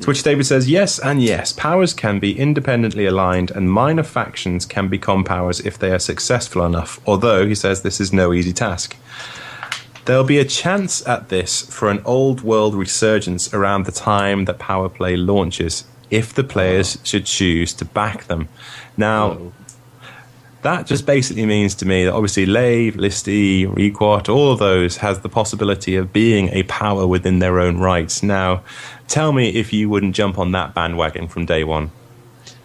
To 0.02 0.08
which 0.08 0.24
David 0.24 0.46
says, 0.48 0.68
yes 0.68 0.98
and 1.00 1.22
yes. 1.22 1.54
Powers 1.54 1.94
can 1.94 2.20
be 2.20 2.38
independently 2.38 3.06
aligned, 3.06 3.52
and 3.52 3.72
minor 3.72 4.04
factions 4.04 4.66
can 4.66 4.88
become 4.88 5.24
powers 5.24 5.60
if 5.60 5.78
they 5.78 5.92
are 5.92 6.00
successful 6.00 6.66
enough. 6.66 7.00
Although, 7.06 7.46
he 7.48 7.54
says, 7.54 7.84
this 7.84 8.02
is 8.02 8.12
no 8.12 8.34
easy 8.34 8.52
task. 8.52 8.98
There'll 10.08 10.24
be 10.24 10.40
a 10.40 10.46
chance 10.46 11.06
at 11.06 11.28
this 11.28 11.64
for 11.64 11.90
an 11.90 12.02
old 12.06 12.42
world 12.42 12.74
resurgence 12.74 13.54
around 13.54 13.86
the 13.86 13.92
time 13.92 14.46
that 14.46 14.58
Power 14.58 14.88
Play 14.88 15.18
launches, 15.18 15.84
if 16.10 16.34
the 16.34 16.46
players 16.46 16.98
should 17.04 17.26
choose 17.26 17.74
to 17.74 17.84
back 17.84 18.24
them. 18.28 18.48
Now, 18.96 19.52
that 20.62 20.88
just 20.88 21.06
basically 21.06 21.46
means 21.46 21.76
to 21.76 21.86
me 21.86 22.06
that 22.06 22.14
obviously 22.14 22.46
Lave, 22.46 22.96
Leesti, 22.96 23.68
Riedquat, 23.68 24.30
all 24.30 24.54
of 24.54 24.60
those 24.60 24.96
has 24.96 25.20
the 25.20 25.28
possibility 25.28 25.98
of 25.98 26.14
being 26.14 26.48
a 26.54 26.64
power 26.64 27.06
within 27.06 27.40
their 27.40 27.60
own 27.60 27.78
rights. 27.78 28.24
Now, 28.24 28.64
tell 29.10 29.34
me 29.34 29.50
if 29.50 29.74
you 29.74 29.90
wouldn't 29.90 30.16
jump 30.16 30.40
on 30.40 30.54
that 30.54 30.74
bandwagon 30.74 31.28
from 31.28 31.46
day 31.46 31.66
one. 31.66 31.92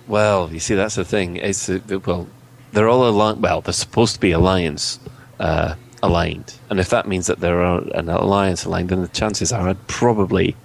Well, 0.06 0.48
you 0.52 0.60
see, 0.60 0.76
that's 0.76 0.94
the 0.94 1.04
thing. 1.04 1.38
It's 1.38 1.68
uh, 1.68 1.80
well, 2.06 2.28
they're 2.70 2.88
all 2.88 3.08
aligned. 3.08 3.42
Well, 3.42 3.62
they're 3.62 3.72
supposed 3.72 4.14
to 4.14 4.20
be 4.20 4.30
alliance 4.30 5.00
uh, 5.40 5.74
aligned, 6.02 6.54
and 6.70 6.80
if 6.80 6.90
that 6.90 7.06
means 7.06 7.26
that 7.26 7.40
they're 7.40 7.62
uh, 7.62 7.80
an 7.94 8.08
alliance 8.08 8.64
aligned, 8.64 8.88
then 8.88 9.02
the 9.02 9.08
chances 9.08 9.52
are 9.52 9.68
I'd 9.68 9.86
probably, 9.86 10.56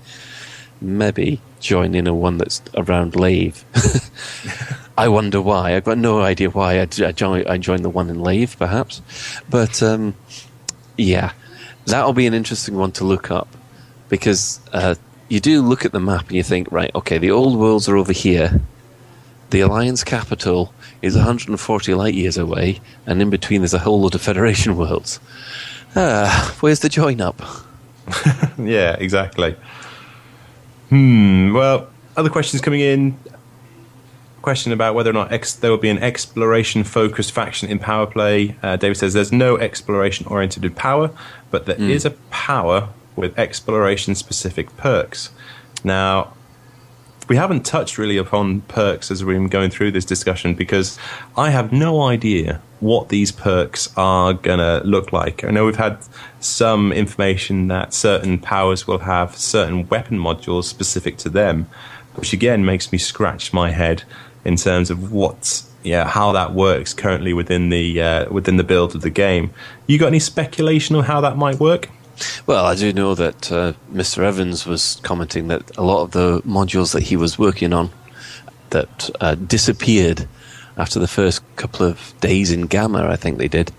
maybe 0.82 1.42
join 1.60 1.96
in 1.96 2.08
a 2.08 2.14
one 2.14 2.38
that's 2.38 2.62
around 2.76 3.16
Lave. 3.16 3.66
I 4.98 5.08
wonder 5.10 5.42
why. 5.42 5.76
I've 5.76 5.84
got 5.84 5.98
no 5.98 6.22
idea 6.22 6.50
why 6.50 6.82
I, 6.82 6.86
joined, 6.86 7.48
I 7.48 7.58
joined 7.58 7.86
the 7.86 7.90
one 7.90 8.10
in 8.10 8.20
Lave, 8.20 8.58
perhaps, 8.58 9.02
but 9.50 9.84
um, 9.84 10.16
yeah, 10.98 11.34
that'll 11.86 12.14
be 12.14 12.28
an 12.28 12.34
interesting 12.34 12.76
one 12.76 12.92
to 12.94 13.04
look 13.04 13.32
up 13.32 13.48
because 14.10 14.60
uh, 14.74 14.96
you 15.30 15.40
do 15.40 15.62
look 15.62 15.86
at 15.86 15.92
the 15.92 16.00
map 16.00 16.28
and 16.28 16.36
you 16.36 16.44
think, 16.44 16.72
right, 16.72 16.92
okay, 16.96 17.18
the 17.18 17.32
old 17.32 17.58
worlds 17.58 17.88
are 17.90 17.98
over 17.98 18.14
here. 18.14 18.62
The 19.50 19.62
Alliance 19.62 20.04
capital 20.04 20.74
is 21.02 21.16
140 21.16 21.94
light 21.94 22.14
years 22.14 22.38
away, 22.38 22.80
and 23.06 23.22
in 23.22 23.30
between 23.30 23.62
there's 23.62 23.74
a 23.74 23.80
whole 23.80 24.02
lot 24.02 24.16
of 24.16 24.22
Federation 24.22 24.78
worlds. 24.78 25.20
Ah, 25.96 26.56
where's 26.60 26.80
the 26.80 26.90
join 26.90 27.22
up? 27.22 27.42
yeah, 28.58 28.96
exactly. 29.00 29.56
Hmm. 30.90 31.54
Well, 31.54 31.90
other 32.16 32.30
questions 32.30 32.62
coming 32.62 32.82
in. 32.82 33.18
question 34.42 34.72
about 34.72 34.96
whether 34.96 35.10
or 35.10 35.14
not 35.14 35.32
ex- 35.32 35.54
there 35.56 35.70
will 35.70 35.78
be 35.78 35.90
an 35.90 35.98
exploration 36.00 36.84
focused 36.84 37.34
faction 37.34 37.70
in 37.70 37.80
power 37.80 38.06
play. 38.08 38.56
Uh, 38.64 38.78
David 38.78 38.96
says 38.96 39.14
there's 39.14 39.34
no 39.34 39.58
exploration 39.58 40.26
oriented 40.28 40.74
power, 40.76 41.12
but 41.52 41.66
there 41.66 41.76
is 41.82 42.06
a 42.06 42.12
power 42.32 42.90
with 43.18 43.38
exploration 43.38 44.16
specific 44.16 44.76
perks. 44.78 45.32
Now, 45.84 46.34
we 47.28 47.36
haven't 47.36 47.66
touched 47.66 47.98
really 47.98 48.18
upon 48.18 48.62
perks 48.62 49.12
as 49.12 49.24
we've 49.24 49.36
been 49.36 49.48
going 49.48 49.70
through 49.70 49.92
this 49.92 50.06
discussion 50.06 50.54
because 50.54 50.98
I 51.36 51.50
have 51.50 51.74
no 51.74 52.02
idea 52.02 52.62
what 52.80 53.10
these 53.10 53.32
perks 53.32 53.92
are 53.98 54.34
going 54.34 54.60
to 54.60 54.86
look 54.86 55.12
like. 55.12 55.44
I 55.44 55.52
know 55.52 55.66
we've 55.66 55.76
had 55.76 55.98
some 56.40 56.92
information 56.92 57.68
that 57.68 57.94
certain 57.94 58.38
powers 58.38 58.88
will 58.88 59.00
have 59.00 59.36
certain 59.36 59.88
weapon 59.90 60.20
modules 60.20 60.66
specific 60.66 61.18
to 61.18 61.30
them, 61.30 61.68
which 62.16 62.34
again 62.34 62.64
makes 62.64 62.92
me 62.92 62.98
scratch 62.98 63.52
my 63.52 63.72
head 63.72 64.04
in 64.46 64.56
terms 64.56 64.90
of 64.90 65.12
what's 65.12 65.70
yeah 65.84 66.08
how 66.08 66.32
that 66.32 66.54
works 66.54 66.94
currently 66.94 67.34
within 67.34 67.70
the 67.70 68.02
uh, 68.02 68.32
within 68.32 68.58
the 68.58 68.64
build 68.64 68.96
of 68.96 69.02
the 69.02 69.10
game. 69.10 69.52
You 69.88 69.98
got 69.98 70.08
any 70.08 70.20
speculation 70.20 70.96
on 70.96 71.04
how 71.04 71.22
that 71.22 71.36
might 71.38 71.60
work? 71.60 71.90
Well, 72.46 72.66
I 72.66 72.76
do 72.76 72.94
know 72.94 73.16
that 73.16 73.52
uh, 73.52 73.74
Mr. 73.92 74.24
Evans 74.24 74.66
was 74.66 75.00
commenting 75.04 75.48
that 75.50 75.78
a 75.78 75.84
lot 75.84 76.04
of 76.04 76.12
the 76.12 76.42
modules 76.42 76.94
that 76.94 77.04
he 77.04 77.16
was 77.16 77.38
working 77.38 77.74
on 77.74 77.92
that 78.72 79.10
uh, 79.22 79.36
disappeared 79.36 80.28
after 80.78 81.00
the 81.00 81.08
first 81.08 81.42
couple 81.56 81.86
of 81.86 82.14
days 82.22 82.52
in 82.52 82.68
Gamma, 82.68 83.08
I 83.08 83.16
think 83.16 83.38
they 83.38 83.48
did. 83.48 83.72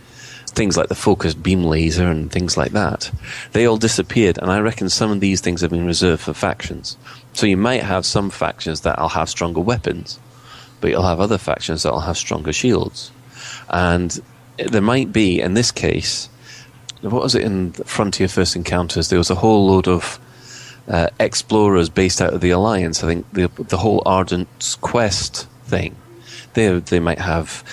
Things 0.48 0.76
like 0.76 0.88
the 0.88 0.94
focused 0.94 1.42
beam 1.42 1.62
laser 1.62 2.06
and 2.06 2.30
things 2.32 2.56
like 2.56 2.72
that. 2.72 3.10
They 3.52 3.66
all 3.66 3.76
disappeared, 3.76 4.38
and 4.38 4.50
I 4.50 4.58
reckon 4.58 4.88
some 4.88 5.10
of 5.12 5.20
these 5.20 5.40
things 5.40 5.60
have 5.60 5.70
been 5.70 5.86
reserved 5.86 6.22
for 6.22 6.34
factions. 6.34 6.96
So 7.34 7.46
you 7.46 7.56
might 7.56 7.82
have 7.82 8.04
some 8.04 8.30
factions 8.30 8.80
that'll 8.80 9.10
have 9.10 9.28
stronger 9.28 9.60
weapons, 9.60 10.18
but 10.80 10.90
you'll 10.90 11.02
have 11.02 11.20
other 11.20 11.38
factions 11.38 11.82
that'll 11.82 12.00
have 12.00 12.16
stronger 12.16 12.52
shields. 12.52 13.12
And 13.68 14.20
there 14.56 14.82
might 14.82 15.12
be, 15.12 15.40
in 15.40 15.54
this 15.54 15.70
case, 15.70 16.28
what 17.02 17.22
was 17.22 17.34
it 17.34 17.42
in 17.42 17.72
Frontier 17.72 18.28
First 18.28 18.56
Encounters? 18.56 19.08
There 19.08 19.18
was 19.18 19.30
a 19.30 19.36
whole 19.36 19.66
load 19.66 19.88
of 19.88 20.18
uh, 20.88 21.08
explorers 21.20 21.88
based 21.88 22.20
out 22.20 22.32
of 22.32 22.40
the 22.40 22.50
Alliance. 22.50 23.04
I 23.04 23.06
think 23.06 23.32
the 23.32 23.48
the 23.56 23.76
whole 23.76 24.02
Ardent's 24.06 24.74
Quest 24.76 25.46
thing. 25.64 25.96
They 26.54 26.78
they 26.78 27.00
might 27.00 27.18
have 27.18 27.64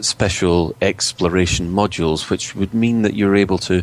special 0.00 0.74
exploration 0.80 1.72
modules, 1.72 2.30
which 2.30 2.54
would 2.54 2.74
mean 2.74 3.02
that 3.02 3.14
you're 3.14 3.36
able 3.36 3.58
to 3.58 3.82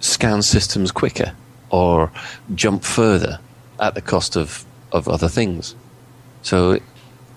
scan 0.00 0.42
systems 0.42 0.90
quicker 0.90 1.34
or 1.70 2.10
jump 2.54 2.84
further 2.84 3.38
at 3.80 3.94
the 3.94 4.00
cost 4.00 4.36
of, 4.36 4.64
of 4.92 5.08
other 5.08 5.28
things. 5.28 5.74
So 6.42 6.78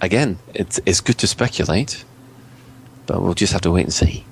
again, 0.02 0.40
it's 0.54 0.80
it's 0.86 1.02
good 1.02 1.18
to 1.20 1.28
speculate, 1.28 2.04
but 3.06 3.22
we'll 3.22 3.34
just 3.34 3.54
have 3.54 3.62
to 3.62 3.72
wait 3.72 3.86
and 3.86 3.94
see. 3.94 4.26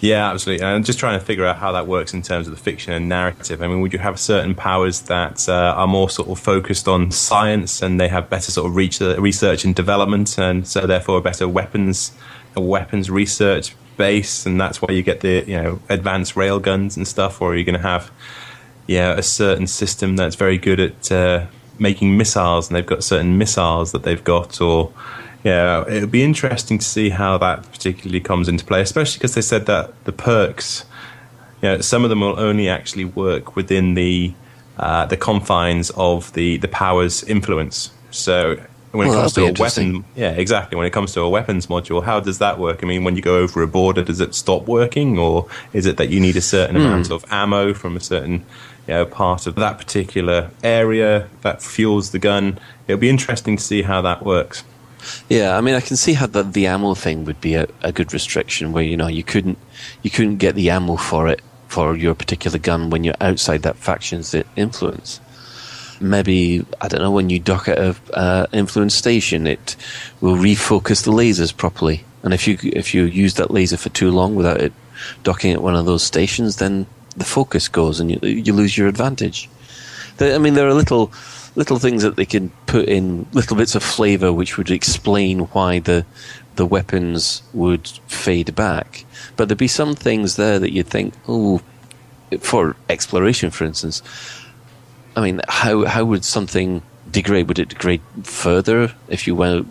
Yeah, 0.00 0.30
absolutely. 0.30 0.64
And 0.64 0.74
I'm 0.76 0.82
just 0.82 0.98
trying 0.98 1.18
to 1.18 1.24
figure 1.24 1.44
out 1.44 1.58
how 1.58 1.72
that 1.72 1.86
works 1.86 2.14
in 2.14 2.22
terms 2.22 2.46
of 2.46 2.54
the 2.54 2.60
fiction 2.60 2.94
and 2.94 3.08
narrative. 3.08 3.60
I 3.60 3.68
mean, 3.68 3.82
would 3.82 3.92
you 3.92 3.98
have 3.98 4.18
certain 4.18 4.54
powers 4.54 5.02
that 5.02 5.46
uh, 5.46 5.74
are 5.76 5.86
more 5.86 6.08
sort 6.08 6.28
of 6.28 6.38
focused 6.38 6.88
on 6.88 7.10
science 7.10 7.82
and 7.82 8.00
they 8.00 8.08
have 8.08 8.30
better 8.30 8.50
sort 8.50 8.66
of 8.66 8.72
uh, 9.02 9.20
research 9.20 9.64
and 9.64 9.74
development, 9.74 10.38
and 10.38 10.66
so 10.66 10.86
therefore 10.86 11.18
a 11.18 11.20
better 11.20 11.46
weapons 11.46 12.12
weapons 12.56 13.10
research 13.10 13.76
base, 13.96 14.46
and 14.46 14.58
that's 14.58 14.80
why 14.80 14.92
you 14.92 15.02
get 15.02 15.20
the 15.20 15.44
you 15.46 15.60
know 15.60 15.78
advanced 15.90 16.34
railguns 16.34 16.96
and 16.96 17.06
stuff, 17.06 17.42
or 17.42 17.52
are 17.52 17.56
you 17.56 17.64
going 17.64 17.76
to 17.76 17.86
have 17.86 18.10
yeah 18.86 19.12
a 19.12 19.22
certain 19.22 19.66
system 19.66 20.16
that's 20.16 20.34
very 20.34 20.56
good 20.56 20.80
at 20.80 21.12
uh, 21.12 21.46
making 21.78 22.16
missiles, 22.16 22.68
and 22.68 22.76
they've 22.76 22.86
got 22.86 23.04
certain 23.04 23.36
missiles 23.36 23.92
that 23.92 24.02
they've 24.02 24.24
got, 24.24 24.62
or 24.62 24.92
yeah, 25.44 25.88
it'll 25.88 26.08
be 26.08 26.22
interesting 26.22 26.78
to 26.78 26.84
see 26.84 27.08
how 27.10 27.38
that 27.38 27.70
particularly 27.70 28.20
comes 28.20 28.48
into 28.48 28.64
play, 28.64 28.82
especially 28.82 29.18
because 29.18 29.34
they 29.34 29.40
said 29.42 29.66
that 29.66 29.92
the 30.04 30.12
perks, 30.12 30.84
you 31.62 31.68
know, 31.68 31.80
some 31.80 32.04
of 32.04 32.10
them 32.10 32.20
will 32.20 32.38
only 32.38 32.68
actually 32.68 33.04
work 33.04 33.56
within 33.56 33.94
the 33.94 34.34
uh, 34.78 35.06
the 35.06 35.16
confines 35.16 35.90
of 35.90 36.32
the 36.34 36.58
the 36.58 36.68
power's 36.68 37.22
influence. 37.24 37.90
So 38.10 38.56
when 38.92 39.06
Well, 39.06 39.14
it 39.14 39.14
comes 39.14 39.32
to 39.34 39.42
a 39.44 39.50
weapon, 39.52 40.04
yeah, 40.14 40.32
exactly. 40.32 40.76
When 40.76 40.86
it 40.86 40.92
comes 40.92 41.12
to 41.14 41.20
a 41.22 41.28
weapons 41.30 41.66
module, 41.68 42.02
how 42.04 42.20
does 42.20 42.38
that 42.38 42.58
work? 42.58 42.82
I 42.82 42.86
mean, 42.86 43.04
when 43.04 43.16
you 43.16 43.22
go 43.22 43.38
over 43.38 43.62
a 43.62 43.68
border, 43.68 44.02
does 44.02 44.20
it 44.20 44.34
stop 44.34 44.66
working, 44.66 45.18
or 45.18 45.48
is 45.72 45.86
it 45.86 45.96
that 45.98 46.08
you 46.10 46.20
need 46.20 46.36
a 46.36 46.40
certain 46.42 46.76
Hmm. 46.76 46.82
amount 46.86 47.10
of 47.10 47.24
ammo 47.30 47.72
from 47.74 47.96
a 47.96 48.00
certain 48.00 48.44
you 48.88 48.94
know, 48.94 49.06
part 49.06 49.46
of 49.46 49.54
that 49.56 49.78
particular 49.78 50.50
area 50.62 51.28
that 51.42 51.62
fuels 51.62 52.10
the 52.10 52.18
gun? 52.18 52.58
It'll 52.88 53.00
be 53.00 53.10
interesting 53.10 53.56
to 53.56 53.62
see 53.62 53.82
how 53.82 54.02
that 54.02 54.24
works. 54.24 54.64
Yeah, 55.28 55.56
I 55.56 55.60
mean, 55.60 55.74
I 55.74 55.80
can 55.80 55.96
see 55.96 56.14
how 56.14 56.26
the, 56.26 56.42
the 56.42 56.66
ammo 56.66 56.94
thing 56.94 57.24
would 57.24 57.40
be 57.40 57.54
a, 57.54 57.66
a 57.82 57.92
good 57.92 58.12
restriction, 58.12 58.72
where 58.72 58.84
you 58.84 58.96
know 58.96 59.06
you 59.06 59.22
couldn't 59.22 59.58
you 60.02 60.10
couldn't 60.10 60.36
get 60.36 60.54
the 60.54 60.70
ammo 60.70 60.96
for 60.96 61.28
it 61.28 61.40
for 61.68 61.96
your 61.96 62.14
particular 62.14 62.58
gun 62.58 62.90
when 62.90 63.04
you're 63.04 63.14
outside 63.20 63.62
that 63.62 63.76
faction's 63.76 64.34
influence. 64.56 65.20
Maybe 66.00 66.64
I 66.80 66.88
don't 66.88 67.00
know 67.00 67.10
when 67.10 67.30
you 67.30 67.38
dock 67.38 67.68
at 67.68 67.78
a 67.78 67.96
uh, 68.12 68.46
influence 68.52 68.94
station, 68.94 69.46
it 69.46 69.76
will 70.20 70.36
refocus 70.36 71.04
the 71.04 71.12
lasers 71.12 71.56
properly. 71.56 72.04
And 72.22 72.34
if 72.34 72.48
you 72.48 72.58
if 72.62 72.94
you 72.94 73.04
use 73.04 73.34
that 73.34 73.50
laser 73.50 73.76
for 73.76 73.90
too 73.90 74.10
long 74.10 74.34
without 74.34 74.60
it 74.60 74.72
docking 75.22 75.52
at 75.52 75.62
one 75.62 75.76
of 75.76 75.86
those 75.86 76.02
stations, 76.02 76.56
then 76.56 76.86
the 77.16 77.24
focus 77.24 77.68
goes 77.68 78.00
and 78.00 78.10
you 78.10 78.18
you 78.22 78.52
lose 78.52 78.76
your 78.76 78.88
advantage. 78.88 79.48
I 80.18 80.38
mean, 80.38 80.54
there 80.54 80.68
are 80.68 80.74
little 80.74 81.12
little 81.60 81.78
things 81.78 82.02
that 82.02 82.16
they 82.16 82.24
can 82.24 82.48
put 82.64 82.88
in, 82.88 83.26
little 83.34 83.54
bits 83.54 83.74
of 83.74 83.82
flavour, 83.82 84.32
which 84.32 84.56
would 84.56 84.70
explain 84.70 85.40
why 85.52 85.78
the 85.78 86.06
the 86.56 86.64
weapons 86.64 87.42
would 87.52 87.86
fade 88.06 88.54
back. 88.54 89.04
But 89.36 89.48
there'd 89.48 89.58
be 89.58 89.68
some 89.68 89.94
things 89.94 90.36
there 90.36 90.58
that 90.58 90.72
you'd 90.72 90.88
think, 90.88 91.12
oh, 91.28 91.60
for 92.40 92.76
exploration, 92.88 93.50
for 93.50 93.64
instance. 93.66 94.02
I 95.14 95.20
mean, 95.20 95.42
how 95.48 95.84
how 95.84 96.06
would 96.06 96.24
something 96.24 96.80
degrade? 97.10 97.48
Would 97.48 97.58
it 97.58 97.68
degrade 97.68 98.02
further 98.22 98.94
if 99.08 99.26
you 99.26 99.34
went 99.34 99.68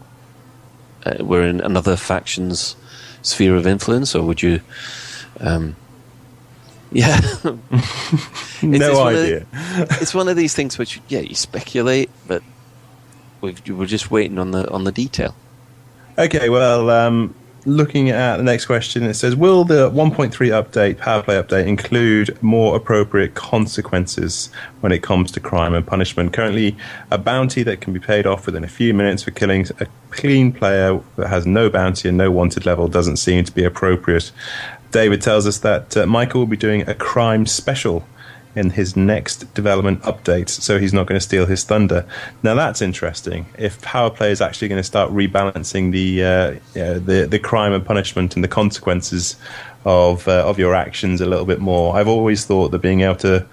uh, 1.08 1.26
were 1.26 1.42
in 1.42 1.60
another 1.60 1.96
faction's 1.96 2.76
sphere 3.24 3.56
of 3.56 3.66
influence, 3.66 4.14
or 4.14 4.24
would 4.24 4.44
you? 4.44 4.62
Um, 5.40 5.76
yeah, 6.92 7.18
It's- 7.18 7.44
it's 8.62 8.64
no 8.64 8.94
one 9.00 9.16
of 9.16 9.22
idea. 9.22 9.46
it's 10.02 10.14
one 10.14 10.28
of 10.28 10.36
these 10.36 10.54
things 10.56 10.78
which 10.78 11.02
yeah 11.08 11.20
you 11.20 11.36
speculate, 11.36 12.10
but 12.28 12.44
we've, 13.42 13.62
we're 13.70 13.86
just 13.86 14.12
waiting 14.12 14.40
on 14.40 14.52
the 14.52 14.70
on 14.72 14.84
the 14.84 14.92
detail. 14.92 15.36
Okay, 16.18 16.50
well, 16.50 16.90
um, 16.90 17.34
looking 17.66 18.10
at 18.10 18.38
the 18.38 18.44
next 18.44 18.66
question, 18.66 19.04
it 19.04 19.14
says 19.14 19.36
Will 19.36 19.64
the 19.64 19.90
1.3 19.90 20.32
update, 20.32 20.98
power 20.98 21.22
play 21.22 21.42
update, 21.42 21.66
include 21.66 22.38
more 22.42 22.76
appropriate 22.76 23.36
consequences 23.36 24.50
when 24.82 24.92
it 24.92 25.02
comes 25.02 25.32
to 25.32 25.40
crime 25.40 25.74
and 25.74 25.86
punishment? 25.86 26.34
Currently, 26.34 26.76
a 27.12 27.18
bounty 27.18 27.64
that 27.64 27.82
can 27.82 27.94
be 27.94 28.00
paid 28.00 28.26
off 28.26 28.46
within 28.46 28.64
a 28.64 28.68
few 28.68 28.94
minutes 28.94 29.24
for 29.24 29.32
killing 29.32 29.66
a 29.80 29.88
clean 30.10 30.52
player 30.52 31.00
that 31.18 31.28
has 31.28 31.46
no 31.46 31.70
bounty 31.70 32.10
and 32.10 32.18
no 32.18 32.32
wanted 32.32 32.66
level 32.66 32.88
doesn't 32.88 33.18
seem 33.18 33.46
to 33.46 33.52
be 33.52 33.64
appropriate. 33.64 34.32
David 34.92 35.22
tells 35.22 35.46
us 35.48 35.60
that 35.60 35.96
uh, 35.96 36.06
Michael 36.06 36.42
will 36.42 36.48
be 36.48 36.58
doing 36.58 36.88
a 36.88 36.94
crime 36.94 37.46
special 37.46 38.06
in 38.56 38.72
his 38.72 38.96
next 38.96 39.54
development 39.54 40.02
update, 40.02 40.50
so 40.50 40.80
he's 40.80 40.94
not 40.94 41.06
going 41.06 41.18
to 41.18 41.24
steal 41.24 41.46
his 41.46 41.64
thunder. 41.64 42.06
Now 42.42 42.56
that's 42.56 42.82
interesting. 42.82 43.46
If 43.58 43.82
power 43.82 44.10
play 44.10 44.32
is 44.32 44.42
actually 44.42 44.70
going 44.70 44.80
to 44.80 44.84
start 44.84 45.12
rebalancing 45.12 45.92
the 45.92 46.24
uh, 46.24 46.60
the 46.74 47.28
the 47.30 47.40
crime 47.40 47.74
and 47.74 47.86
punishment 47.86 48.36
and 48.36 48.44
the 48.44 48.48
consequences 48.48 49.36
of 49.86 50.28
uh, 50.28 50.48
of 50.48 50.58
your 50.58 50.74
actions 50.74 51.22
a 51.22 51.26
little 51.26 51.46
bit 51.46 51.60
more, 51.60 51.96
I've 51.96 52.08
always 52.08 52.46
thought 52.46 52.72
that 52.72 52.80
being 52.80 53.02
able 53.02 53.16
to 53.18 53.46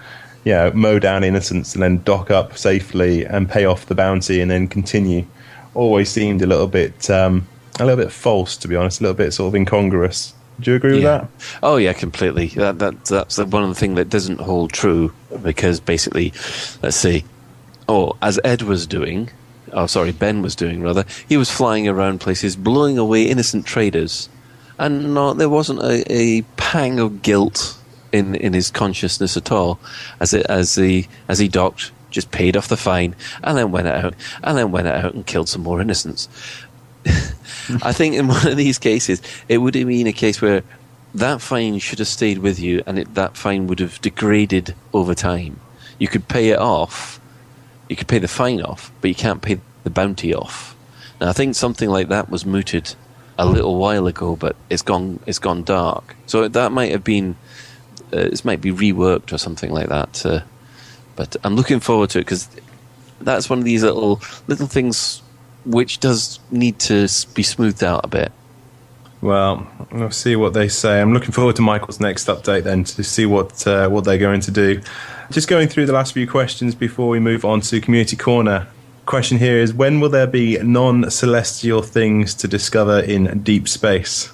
you 0.46 0.52
know, 0.52 0.70
mow 0.72 1.00
down 1.00 1.24
innocence 1.24 1.74
and 1.74 1.82
then 1.82 2.00
dock 2.04 2.30
up 2.30 2.56
safely 2.56 3.24
and 3.24 3.50
pay 3.50 3.64
off 3.64 3.86
the 3.86 3.96
bounty 3.96 4.40
and 4.40 4.48
then 4.48 4.68
continue 4.68 5.26
always 5.74 6.08
seemed 6.08 6.40
a 6.40 6.46
little 6.46 6.68
bit 6.68 7.10
um, 7.10 7.46
a 7.80 7.84
little 7.84 8.02
bit 8.02 8.12
false, 8.12 8.56
to 8.56 8.68
be 8.68 8.76
honest, 8.76 9.00
a 9.00 9.02
little 9.02 9.16
bit 9.16 9.32
sort 9.32 9.48
of 9.48 9.54
incongruous. 9.56 10.32
Do 10.60 10.70
you 10.70 10.76
agree 10.76 10.94
with 10.94 11.02
that? 11.02 11.28
Oh 11.62 11.76
yeah, 11.76 11.92
completely. 11.92 12.46
That, 12.48 12.78
that 12.78 13.04
that's 13.04 13.36
the 13.36 13.44
one 13.44 13.62
of 13.62 13.68
the 13.68 13.74
thing 13.74 13.94
that 13.96 14.08
doesn't 14.08 14.40
hold 14.40 14.72
true 14.72 15.12
because 15.42 15.80
basically, 15.80 16.32
let's 16.82 16.96
see. 16.96 17.24
Oh, 17.88 18.16
as 18.22 18.40
Ed 18.42 18.62
was 18.62 18.86
doing, 18.86 19.30
oh 19.72 19.86
sorry, 19.86 20.12
Ben 20.12 20.42
was 20.42 20.56
doing 20.56 20.82
rather. 20.82 21.04
He 21.28 21.36
was 21.36 21.50
flying 21.50 21.86
around 21.86 22.20
places, 22.20 22.56
blowing 22.56 22.96
away 22.96 23.24
innocent 23.24 23.66
traders, 23.66 24.28
and 24.78 25.14
no, 25.14 25.34
there 25.34 25.48
wasn't 25.48 25.80
a, 25.80 26.04
a 26.10 26.42
pang 26.56 26.98
of 26.98 27.22
guilt 27.22 27.78
in 28.12 28.34
in 28.34 28.52
his 28.54 28.70
consciousness 28.70 29.36
at 29.36 29.52
all, 29.52 29.78
as 30.20 30.32
it 30.32 30.46
as 30.46 30.74
he 30.74 31.08
as 31.28 31.38
he 31.38 31.48
docked, 31.48 31.92
just 32.10 32.30
paid 32.30 32.56
off 32.56 32.68
the 32.68 32.76
fine, 32.76 33.14
and 33.42 33.58
then 33.58 33.70
went 33.72 33.88
out, 33.88 34.14
and 34.42 34.56
then 34.56 34.72
went 34.72 34.88
out 34.88 35.14
and 35.14 35.26
killed 35.26 35.48
some 35.48 35.62
more 35.62 35.80
innocents. 35.80 36.28
I 37.82 37.92
think 37.92 38.14
in 38.14 38.28
one 38.28 38.46
of 38.46 38.56
these 38.56 38.78
cases, 38.78 39.22
it 39.48 39.58
would 39.58 39.74
have 39.74 39.86
been 39.86 40.06
a 40.06 40.12
case 40.12 40.40
where 40.40 40.62
that 41.14 41.40
fine 41.40 41.78
should 41.78 41.98
have 41.98 42.08
stayed 42.08 42.38
with 42.38 42.58
you, 42.58 42.82
and 42.86 42.98
it, 42.98 43.14
that 43.14 43.36
fine 43.36 43.66
would 43.66 43.80
have 43.80 44.00
degraded 44.00 44.74
over 44.92 45.14
time. 45.14 45.60
You 45.98 46.08
could 46.08 46.28
pay 46.28 46.50
it 46.50 46.58
off, 46.58 47.20
you 47.88 47.96
could 47.96 48.08
pay 48.08 48.18
the 48.18 48.28
fine 48.28 48.60
off, 48.60 48.92
but 49.00 49.08
you 49.08 49.14
can't 49.14 49.42
pay 49.42 49.60
the 49.84 49.90
bounty 49.90 50.34
off. 50.34 50.76
Now, 51.20 51.30
I 51.30 51.32
think 51.32 51.54
something 51.54 51.88
like 51.88 52.08
that 52.08 52.28
was 52.28 52.44
mooted 52.44 52.94
a 53.38 53.46
little 53.46 53.76
while 53.76 54.06
ago, 54.06 54.36
but 54.36 54.56
it's 54.70 54.82
gone 54.82 55.20
it's 55.26 55.38
gone 55.38 55.62
dark. 55.62 56.16
So 56.26 56.48
that 56.48 56.72
might 56.72 56.90
have 56.90 57.04
been 57.04 57.36
uh, 58.12 58.28
this 58.28 58.44
might 58.44 58.60
be 58.60 58.72
reworked 58.72 59.32
or 59.32 59.38
something 59.38 59.70
like 59.70 59.88
that. 59.88 60.24
Uh, 60.24 60.40
but 61.16 61.36
I'm 61.44 61.56
looking 61.56 61.80
forward 61.80 62.10
to 62.10 62.18
it 62.18 62.22
because 62.22 62.48
that's 63.20 63.48
one 63.48 63.58
of 63.58 63.64
these 63.64 63.82
little 63.82 64.20
little 64.46 64.66
things 64.66 65.22
which 65.66 66.01
does 66.01 66.38
need 66.51 66.78
to 66.78 67.09
be 67.34 67.43
smoothed 67.43 67.84
out 67.84 68.05
a 68.05 68.09
bit. 68.09 68.32
Well, 69.20 69.66
we'll 69.90 70.10
see 70.10 70.36
what 70.36 70.52
they 70.55 70.68
say. 70.68 71.01
I'm 71.01 71.12
looking 71.12 71.32
forward 71.32 71.56
to 71.56 71.62
Michael's 71.62 72.01
next 72.01 72.26
update 72.26 72.62
then 72.62 72.84
to 72.84 73.02
see 73.02 73.26
what 73.26 73.66
uh, 73.66 73.88
what 73.88 74.05
they're 74.05 74.18
going 74.18 74.40
to 74.43 74.51
do. 74.51 74.80
Just 75.30 75.48
going 75.48 75.68
through 75.68 75.86
the 75.86 75.93
last 75.93 76.12
few 76.12 76.28
questions 76.28 76.74
before 76.74 77.09
we 77.09 77.18
move 77.18 77.44
on 77.44 77.60
to 77.62 77.80
Community 77.80 78.16
Corner. 78.16 78.68
Question 79.06 79.38
here 79.38 79.56
is 79.59 79.72
when 79.72 80.01
will 80.01 80.09
there 80.09 80.26
be 80.26 80.59
non 80.59 81.10
celestial 81.10 81.82
things 81.82 82.34
to 82.34 82.48
discover 82.48 83.01
in 83.01 83.43
deep 83.43 83.68
space? 83.68 84.32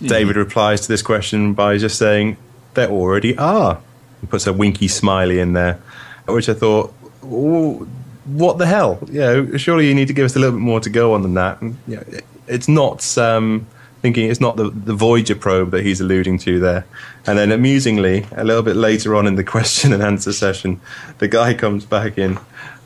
David 0.00 0.36
replies 0.36 0.80
to 0.82 0.88
this 0.88 1.02
question 1.02 1.54
by 1.54 1.76
just 1.76 1.98
saying, 1.98 2.36
there 2.74 2.88
already 2.88 3.36
are. 3.36 3.80
He 4.20 4.26
puts 4.28 4.46
a 4.46 4.52
winky 4.52 4.86
smiley 4.88 5.40
in 5.40 5.52
there, 5.52 5.80
which 6.26 6.48
I 6.48 6.54
thought, 6.54 6.94
"Ooh, 7.24 7.88
what 8.28 8.58
the 8.58 8.66
hell? 8.66 8.98
You 9.10 9.20
know, 9.20 9.56
surely 9.56 9.88
you 9.88 9.94
need 9.94 10.08
to 10.08 10.14
give 10.14 10.24
us 10.24 10.36
a 10.36 10.38
little 10.38 10.56
bit 10.56 10.62
more 10.62 10.80
to 10.80 10.90
go 10.90 11.14
on 11.14 11.22
than 11.22 11.34
that. 11.34 11.60
And, 11.60 11.76
you 11.86 11.96
know, 11.96 12.04
it- 12.08 12.24
it's 12.46 12.66
not 12.68 13.18
um, 13.18 13.66
thinking 14.00 14.30
it's 14.30 14.40
not 14.40 14.56
the, 14.56 14.70
the 14.70 14.94
Voyager 14.94 15.34
probe 15.34 15.70
that 15.72 15.84
he's 15.84 16.00
alluding 16.00 16.38
to 16.38 16.58
there. 16.58 16.86
And 17.26 17.36
then 17.38 17.52
amusingly, 17.52 18.26
a 18.32 18.42
little 18.42 18.62
bit 18.62 18.74
later 18.74 19.14
on 19.14 19.26
in 19.26 19.34
the 19.34 19.44
question 19.54 19.92
and 19.92 20.02
answer 20.02 20.32
session, 20.32 20.80
the 21.18 21.28
guy 21.28 21.52
comes 21.52 21.84
back 21.84 22.16
in 22.16 22.38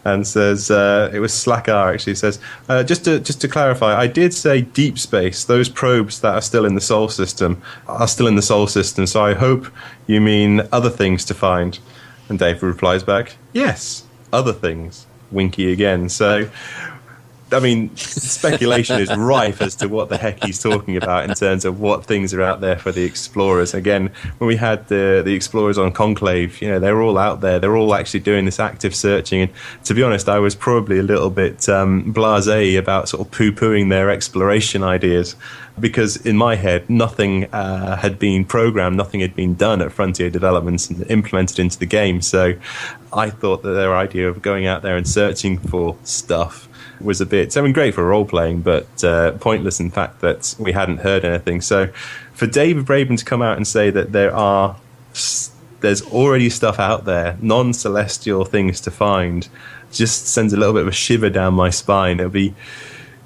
and 0.04 0.26
says 0.26 0.68
uh, 0.68 1.12
it 1.14 1.20
was 1.20 1.32
Slackar 1.32 1.94
actually 1.94 2.16
says 2.16 2.40
uh, 2.68 2.82
just 2.82 3.04
to 3.04 3.20
just 3.20 3.40
to 3.42 3.46
clarify 3.46 3.94
I 3.96 4.08
did 4.08 4.34
say 4.34 4.62
deep 4.62 4.98
space 4.98 5.44
those 5.44 5.68
probes 5.68 6.20
that 6.22 6.34
are 6.34 6.40
still 6.42 6.64
in 6.66 6.74
the 6.74 6.80
solar 6.80 7.08
system 7.08 7.62
are 7.86 8.08
still 8.08 8.26
in 8.26 8.34
the 8.34 8.42
solar 8.42 8.66
system 8.66 9.06
so 9.06 9.22
I 9.24 9.34
hope 9.34 9.68
you 10.08 10.20
mean 10.20 10.62
other 10.72 10.90
things 10.90 11.24
to 11.26 11.34
find 11.34 11.78
and 12.28 12.36
Dave 12.36 12.64
replies 12.64 13.04
back 13.04 13.36
yes 13.52 14.02
other 14.32 14.52
things 14.52 15.06
winky 15.32 15.72
again. 15.72 16.08
So 16.08 16.48
I 17.52 17.60
mean, 17.60 17.94
speculation 17.96 19.00
is 19.00 19.14
rife 19.16 19.60
as 19.60 19.74
to 19.76 19.88
what 19.88 20.08
the 20.08 20.16
heck 20.16 20.42
he's 20.44 20.62
talking 20.62 20.96
about 20.96 21.28
in 21.28 21.34
terms 21.34 21.64
of 21.64 21.80
what 21.80 22.04
things 22.04 22.32
are 22.34 22.42
out 22.42 22.60
there 22.60 22.78
for 22.78 22.92
the 22.92 23.04
explorers. 23.04 23.74
Again, 23.74 24.10
when 24.38 24.48
we 24.48 24.56
had 24.56 24.88
the 24.88 25.22
the 25.24 25.34
explorers 25.34 25.78
on 25.78 25.92
Conclave, 25.92 26.60
you 26.62 26.68
know, 26.68 26.78
they're 26.78 27.02
all 27.02 27.18
out 27.18 27.40
there. 27.40 27.58
They're 27.58 27.76
all 27.76 27.94
actually 27.94 28.20
doing 28.20 28.44
this 28.44 28.60
active 28.60 28.94
searching. 28.94 29.42
And 29.42 29.50
to 29.84 29.94
be 29.94 30.02
honest, 30.02 30.28
I 30.28 30.38
was 30.38 30.54
probably 30.54 30.98
a 30.98 31.02
little 31.02 31.30
bit 31.30 31.68
um, 31.68 32.12
blasé 32.14 32.78
about 32.78 33.08
sort 33.08 33.26
of 33.26 33.32
poo 33.32 33.52
pooing 33.52 33.90
their 33.90 34.10
exploration 34.10 34.82
ideas 34.82 35.36
because 35.80 36.16
in 36.16 36.36
my 36.36 36.56
head, 36.56 36.88
nothing 36.90 37.52
uh, 37.52 37.96
had 37.96 38.18
been 38.18 38.44
programmed, 38.44 38.96
nothing 38.96 39.20
had 39.20 39.34
been 39.34 39.54
done 39.54 39.80
at 39.80 39.92
Frontier 39.92 40.30
Developments 40.30 40.90
and 40.90 41.10
implemented 41.10 41.58
into 41.58 41.78
the 41.78 41.86
game. 41.86 42.20
So 42.20 42.54
I 43.12 43.30
thought 43.30 43.62
that 43.62 43.72
their 43.72 43.96
idea 43.96 44.28
of 44.28 44.42
going 44.42 44.66
out 44.66 44.82
there 44.82 44.96
and 44.96 45.08
searching 45.08 45.58
for 45.58 45.96
stuff 46.04 46.68
was 47.02 47.20
a 47.20 47.26
bit, 47.26 47.56
I 47.56 47.60
mean, 47.62 47.72
great 47.72 47.94
for 47.94 48.04
role 48.04 48.24
playing, 48.24 48.62
but 48.62 49.02
uh, 49.04 49.32
pointless 49.32 49.80
in 49.80 49.90
fact 49.90 50.20
that 50.20 50.54
we 50.58 50.72
hadn't 50.72 50.98
heard 50.98 51.24
anything. 51.24 51.60
So 51.60 51.88
for 52.34 52.46
David 52.46 52.84
Braben 52.86 53.18
to 53.18 53.24
come 53.24 53.42
out 53.42 53.56
and 53.56 53.66
say 53.66 53.90
that 53.90 54.12
there 54.12 54.34
are, 54.34 54.76
there's 55.80 56.02
already 56.10 56.48
stuff 56.50 56.78
out 56.78 57.04
there, 57.04 57.36
non 57.40 57.72
celestial 57.72 58.44
things 58.44 58.80
to 58.82 58.90
find, 58.90 59.48
just 59.90 60.26
sends 60.28 60.52
a 60.52 60.56
little 60.56 60.72
bit 60.74 60.82
of 60.82 60.88
a 60.88 60.92
shiver 60.92 61.28
down 61.30 61.54
my 61.54 61.70
spine. 61.70 62.18
It'll 62.20 62.30
be, 62.30 62.54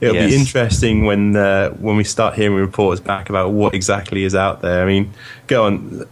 it'll 0.01 0.15
Yes. 0.15 0.31
be 0.31 0.36
interesting 0.36 1.05
when 1.05 1.36
uh, 1.36 1.70
when 1.70 1.97
we 1.97 2.05
start 2.05 2.35
hearing 2.35 2.57
reports 2.57 3.01
back 3.01 3.31
about 3.31 3.53
what 3.53 3.74
exactly 3.74 4.24
is 4.24 4.35
out 4.35 4.62
there. 4.62 4.82
I 4.82 4.86
mean, 4.86 5.12
go 5.47 5.65
on, 5.66 6.05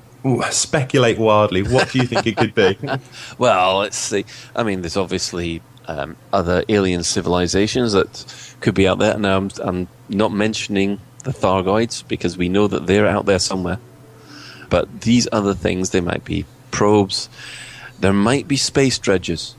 speculate 0.50 1.18
wildly. 1.18 1.62
What 1.62 1.90
do 1.90 1.98
you 1.98 2.06
think 2.06 2.26
it 2.26 2.36
could 2.36 2.54
be? 2.54 2.78
Well, 3.38 3.78
let's 3.78 3.96
see. 3.96 4.24
I 4.54 4.62
mean, 4.62 4.80
there's 4.82 4.96
obviously 4.96 5.60
um, 5.86 6.16
other 6.32 6.64
alien 6.68 7.02
civilizations 7.04 7.92
that 7.92 8.24
could 8.60 8.74
be 8.74 8.88
out 8.88 8.98
there. 8.98 9.18
Now, 9.18 9.36
I'm, 9.36 9.50
I'm 9.62 9.88
not 10.08 10.32
mentioning 10.32 11.00
the 11.24 11.32
Thargoids 11.32 12.06
because 12.06 12.36
we 12.36 12.48
know 12.48 12.66
that 12.68 12.86
they're 12.86 13.06
out 13.06 13.26
there 13.26 13.38
somewhere. 13.38 13.78
But 14.70 15.02
these 15.02 15.28
other 15.32 15.54
things, 15.54 15.90
they 15.90 16.00
might 16.00 16.24
be 16.24 16.46
probes. 16.70 17.28
There 18.00 18.12
might 18.12 18.48
be 18.48 18.56
space 18.56 18.98
dredgers. 18.98 19.54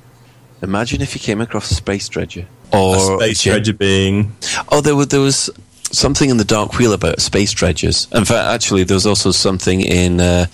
Imagine 0.62 1.02
if 1.02 1.14
you 1.16 1.22
came 1.22 1.42
across 1.42 1.72
a 1.72 1.76
space 1.76 2.08
dredger. 2.10 2.48
Or 2.74 2.96
a 2.96 3.18
space 3.18 3.42
gen- 3.42 3.54
dredger 3.54 3.74
being 3.74 4.36
Oh, 4.70 4.82
there 4.82 4.96
was 4.96 5.08
there 5.08 5.22
was 5.22 5.50
something 5.92 6.30
in 6.30 6.38
the 6.38 6.44
Dark 6.44 6.78
Wheel 6.78 6.94
about 6.94 7.22
space 7.22 7.54
dredgers. 7.54 8.08
In 8.14 8.26
fact, 8.26 8.54
actually, 8.54 8.84
there 8.84 8.96
was 8.96 9.06
also 9.06 9.32
something 9.32 9.82
in 9.82 10.20
uh, 10.20 10.48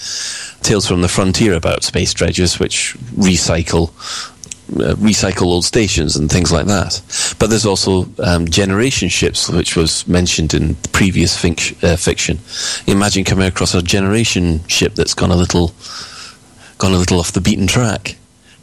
Tales 0.61 0.87
from 0.87 1.01
the 1.01 1.07
Frontier 1.07 1.53
about 1.53 1.83
space 1.83 2.13
dredgers, 2.13 2.59
which 2.59 2.95
recycle. 3.15 3.91
Uh, 4.73 4.95
recycle 4.95 5.47
old 5.47 5.65
stations 5.65 6.15
and 6.15 6.31
things 6.31 6.51
like 6.51 6.65
that. 6.65 7.01
But 7.39 7.49
there's 7.49 7.65
also 7.65 8.07
um, 8.19 8.47
generation 8.47 9.09
ships, 9.09 9.49
which 9.49 9.75
was 9.75 10.07
mentioned 10.07 10.53
in 10.53 10.75
previous 10.93 11.35
uh, 11.83 11.97
fiction. 11.97 12.39
Imagine 12.87 13.25
coming 13.25 13.47
across 13.47 13.75
a 13.75 13.81
generation 13.81 14.65
ship 14.67 14.95
that's 14.95 15.13
gone 15.13 15.29
a 15.29 15.35
little, 15.35 15.73
gone 16.77 16.93
a 16.93 16.97
little 16.97 17.19
off 17.19 17.33
the 17.33 17.41
beaten 17.41 17.67
track. 17.67 18.15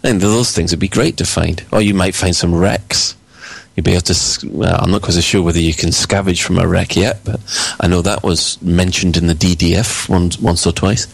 And 0.03 0.21
those 0.21 0.53
things 0.53 0.71
would 0.71 0.81
be 0.81 0.89
great 0.89 1.19
to 1.19 1.27
find. 1.27 1.63
Or 1.73 1.83
you 1.83 1.93
might 1.93 2.15
find 2.15 2.35
some 2.35 2.55
wrecks 2.55 3.15
You'd 3.79 3.85
be 3.85 3.93
able 3.93 4.03
to. 4.03 4.49
Well, 4.51 4.77
I'm 4.77 4.91
not 4.91 5.03
quite 5.03 5.23
sure 5.23 5.41
whether 5.41 5.61
you 5.61 5.73
can 5.73 5.91
scavenge 5.91 6.43
from 6.43 6.59
a 6.59 6.67
wreck 6.67 6.97
yet, 6.97 7.21
but 7.25 7.39
I 7.79 7.87
know 7.87 8.03
that 8.03 8.25
was 8.25 8.61
mentioned 8.61 9.17
in 9.17 9.29
the 9.29 9.35
DDF 9.35 10.09
once, 10.09 10.37
once 10.37 10.67
or 10.67 10.73
twice. 10.73 11.07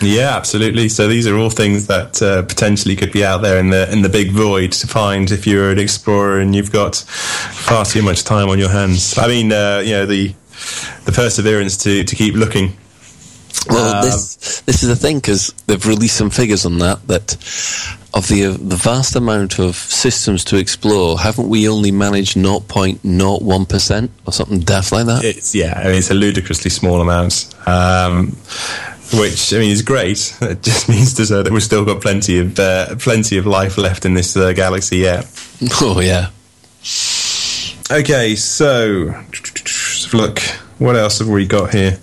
Yeah, 0.00 0.36
absolutely. 0.36 0.88
So 0.88 1.08
these 1.08 1.26
are 1.26 1.36
all 1.36 1.48
things 1.50 1.86
that 1.86 2.20
uh, 2.20 2.42
potentially 2.42 2.96
could 2.96 3.12
be 3.12 3.24
out 3.24 3.42
there 3.42 3.58
in 3.58 3.70
the 3.70 3.90
in 3.90 4.02
the 4.02 4.08
big 4.08 4.30
void 4.32 4.72
to 4.72 4.86
find 4.86 5.30
if 5.30 5.46
you're 5.46 5.70
an 5.70 5.78
explorer 5.78 6.40
and 6.40 6.54
you've 6.54 6.72
got 6.72 6.96
far 6.96 7.84
too 7.84 8.02
much 8.02 8.24
time 8.24 8.48
on 8.48 8.58
your 8.58 8.68
hands. 8.68 9.16
I 9.16 9.26
mean, 9.26 9.52
uh, 9.52 9.82
you 9.84 9.92
know, 9.92 10.06
the 10.06 10.34
the 11.04 11.12
perseverance 11.12 11.76
to 11.84 12.04
to 12.04 12.16
keep 12.16 12.34
looking. 12.34 12.76
Well, 13.68 13.96
Um, 13.96 14.04
this 14.04 14.60
this 14.66 14.82
is 14.82 14.88
the 14.88 14.96
thing 14.96 15.16
because 15.16 15.52
they've 15.66 15.86
released 15.86 16.16
some 16.16 16.30
figures 16.30 16.66
on 16.66 16.78
that 16.78 17.06
that 17.08 17.32
of 18.12 18.28
the 18.28 18.48
the 18.58 18.76
vast 18.76 19.16
amount 19.16 19.58
of 19.58 19.76
systems 19.76 20.44
to 20.44 20.56
explore, 20.56 21.18
haven't 21.18 21.48
we 21.48 21.68
only 21.68 21.90
managed 21.90 22.36
0.01 22.36 23.68
percent 23.68 24.10
or 24.26 24.32
something 24.32 24.60
daft 24.60 24.92
like 24.92 25.06
that? 25.06 25.24
It's 25.24 25.54
yeah, 25.54 25.72
I 25.78 25.84
mean, 25.88 25.96
it's 25.96 26.10
a 26.10 26.14
ludicrously 26.14 26.70
small 26.70 27.00
amount. 27.00 27.54
Um, 27.66 28.36
which 29.14 29.52
I 29.54 29.58
mean 29.58 29.70
is 29.70 29.82
great. 29.82 30.36
It 30.42 30.62
just 30.62 30.88
means 30.94 31.14
to 31.14 31.26
say 31.26 31.42
that 31.42 31.52
we've 31.52 31.62
still 31.62 31.84
got 31.84 32.00
plenty 32.00 32.38
of 32.38 32.58
uh, 32.58 32.96
plenty 32.96 33.38
of 33.38 33.46
life 33.46 33.78
left 33.78 34.04
in 34.04 34.14
this 34.14 34.36
uh, 34.36 34.52
galaxy 34.52 34.98
yet. 34.98 35.26
Oh 35.80 36.00
yeah. 36.00 36.28
Okay, 37.90 38.34
so 38.36 39.06
let's 39.06 40.04
have 40.04 40.14
a 40.14 40.16
look. 40.16 40.40
What 40.78 40.96
else 40.96 41.18
have 41.20 41.28
we 41.28 41.46
got 41.46 41.72
here? 41.72 41.98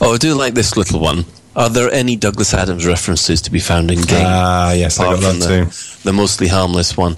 Oh, 0.00 0.14
I 0.14 0.16
do 0.16 0.34
like 0.34 0.54
this 0.54 0.76
little 0.76 0.98
one. 0.98 1.24
Are 1.54 1.70
there 1.70 1.90
any 1.92 2.16
Douglas 2.16 2.52
Adams 2.52 2.84
references 2.84 3.40
to 3.42 3.52
be 3.52 3.60
found 3.60 3.90
in 3.92 4.00
game? 4.00 4.26
Ah, 4.26 4.72
yes, 4.72 4.98
I 4.98 5.04
got 5.04 5.20
that 5.20 5.38
the, 5.38 5.64
too. 5.64 6.00
the 6.02 6.12
mostly 6.12 6.48
harmless 6.48 6.96
one. 6.96 7.16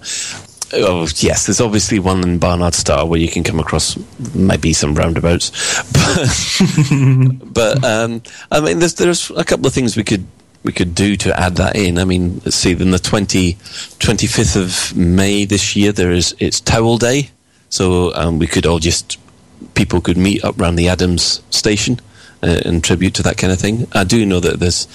Oh, 0.78 1.06
yes, 1.16 1.46
there's 1.46 1.60
obviously 1.60 1.98
one 1.98 2.22
in 2.22 2.38
Barnard 2.38 2.74
Star 2.74 3.06
where 3.06 3.20
you 3.20 3.28
can 3.28 3.42
come 3.42 3.58
across 3.58 3.98
maybe 4.34 4.72
some 4.72 4.94
roundabouts, 4.94 5.50
but, 5.92 7.44
but 7.52 7.84
um, 7.84 8.22
I 8.50 8.60
mean, 8.60 8.78
there's 8.78 8.94
there's 8.94 9.30
a 9.30 9.44
couple 9.44 9.66
of 9.66 9.72
things 9.72 9.96
we 9.96 10.04
could 10.04 10.26
we 10.62 10.72
could 10.72 10.94
do 10.94 11.16
to 11.16 11.38
add 11.38 11.56
that 11.56 11.76
in. 11.76 11.98
I 11.98 12.04
mean, 12.04 12.40
let's 12.44 12.56
see, 12.56 12.74
then 12.74 12.90
the 12.90 12.98
20, 12.98 13.54
25th 13.54 14.56
of 14.56 14.96
May 14.96 15.44
this 15.44 15.76
year 15.76 15.92
there 15.92 16.10
is 16.10 16.34
it's 16.38 16.60
Towel 16.60 16.98
Day, 16.98 17.30
so 17.68 18.12
um, 18.14 18.38
we 18.38 18.46
could 18.46 18.66
all 18.66 18.80
just 18.80 19.18
people 19.74 20.00
could 20.00 20.18
meet 20.18 20.44
up 20.44 20.60
around 20.60 20.76
the 20.76 20.88
Adams 20.88 21.42
station 21.50 22.00
uh, 22.42 22.60
in 22.64 22.80
tribute 22.80 23.14
to 23.14 23.22
that 23.22 23.38
kind 23.38 23.52
of 23.52 23.58
thing. 23.58 23.86
I 23.92 24.04
do 24.04 24.26
know 24.26 24.40
that 24.40 24.60
there's 24.60 24.86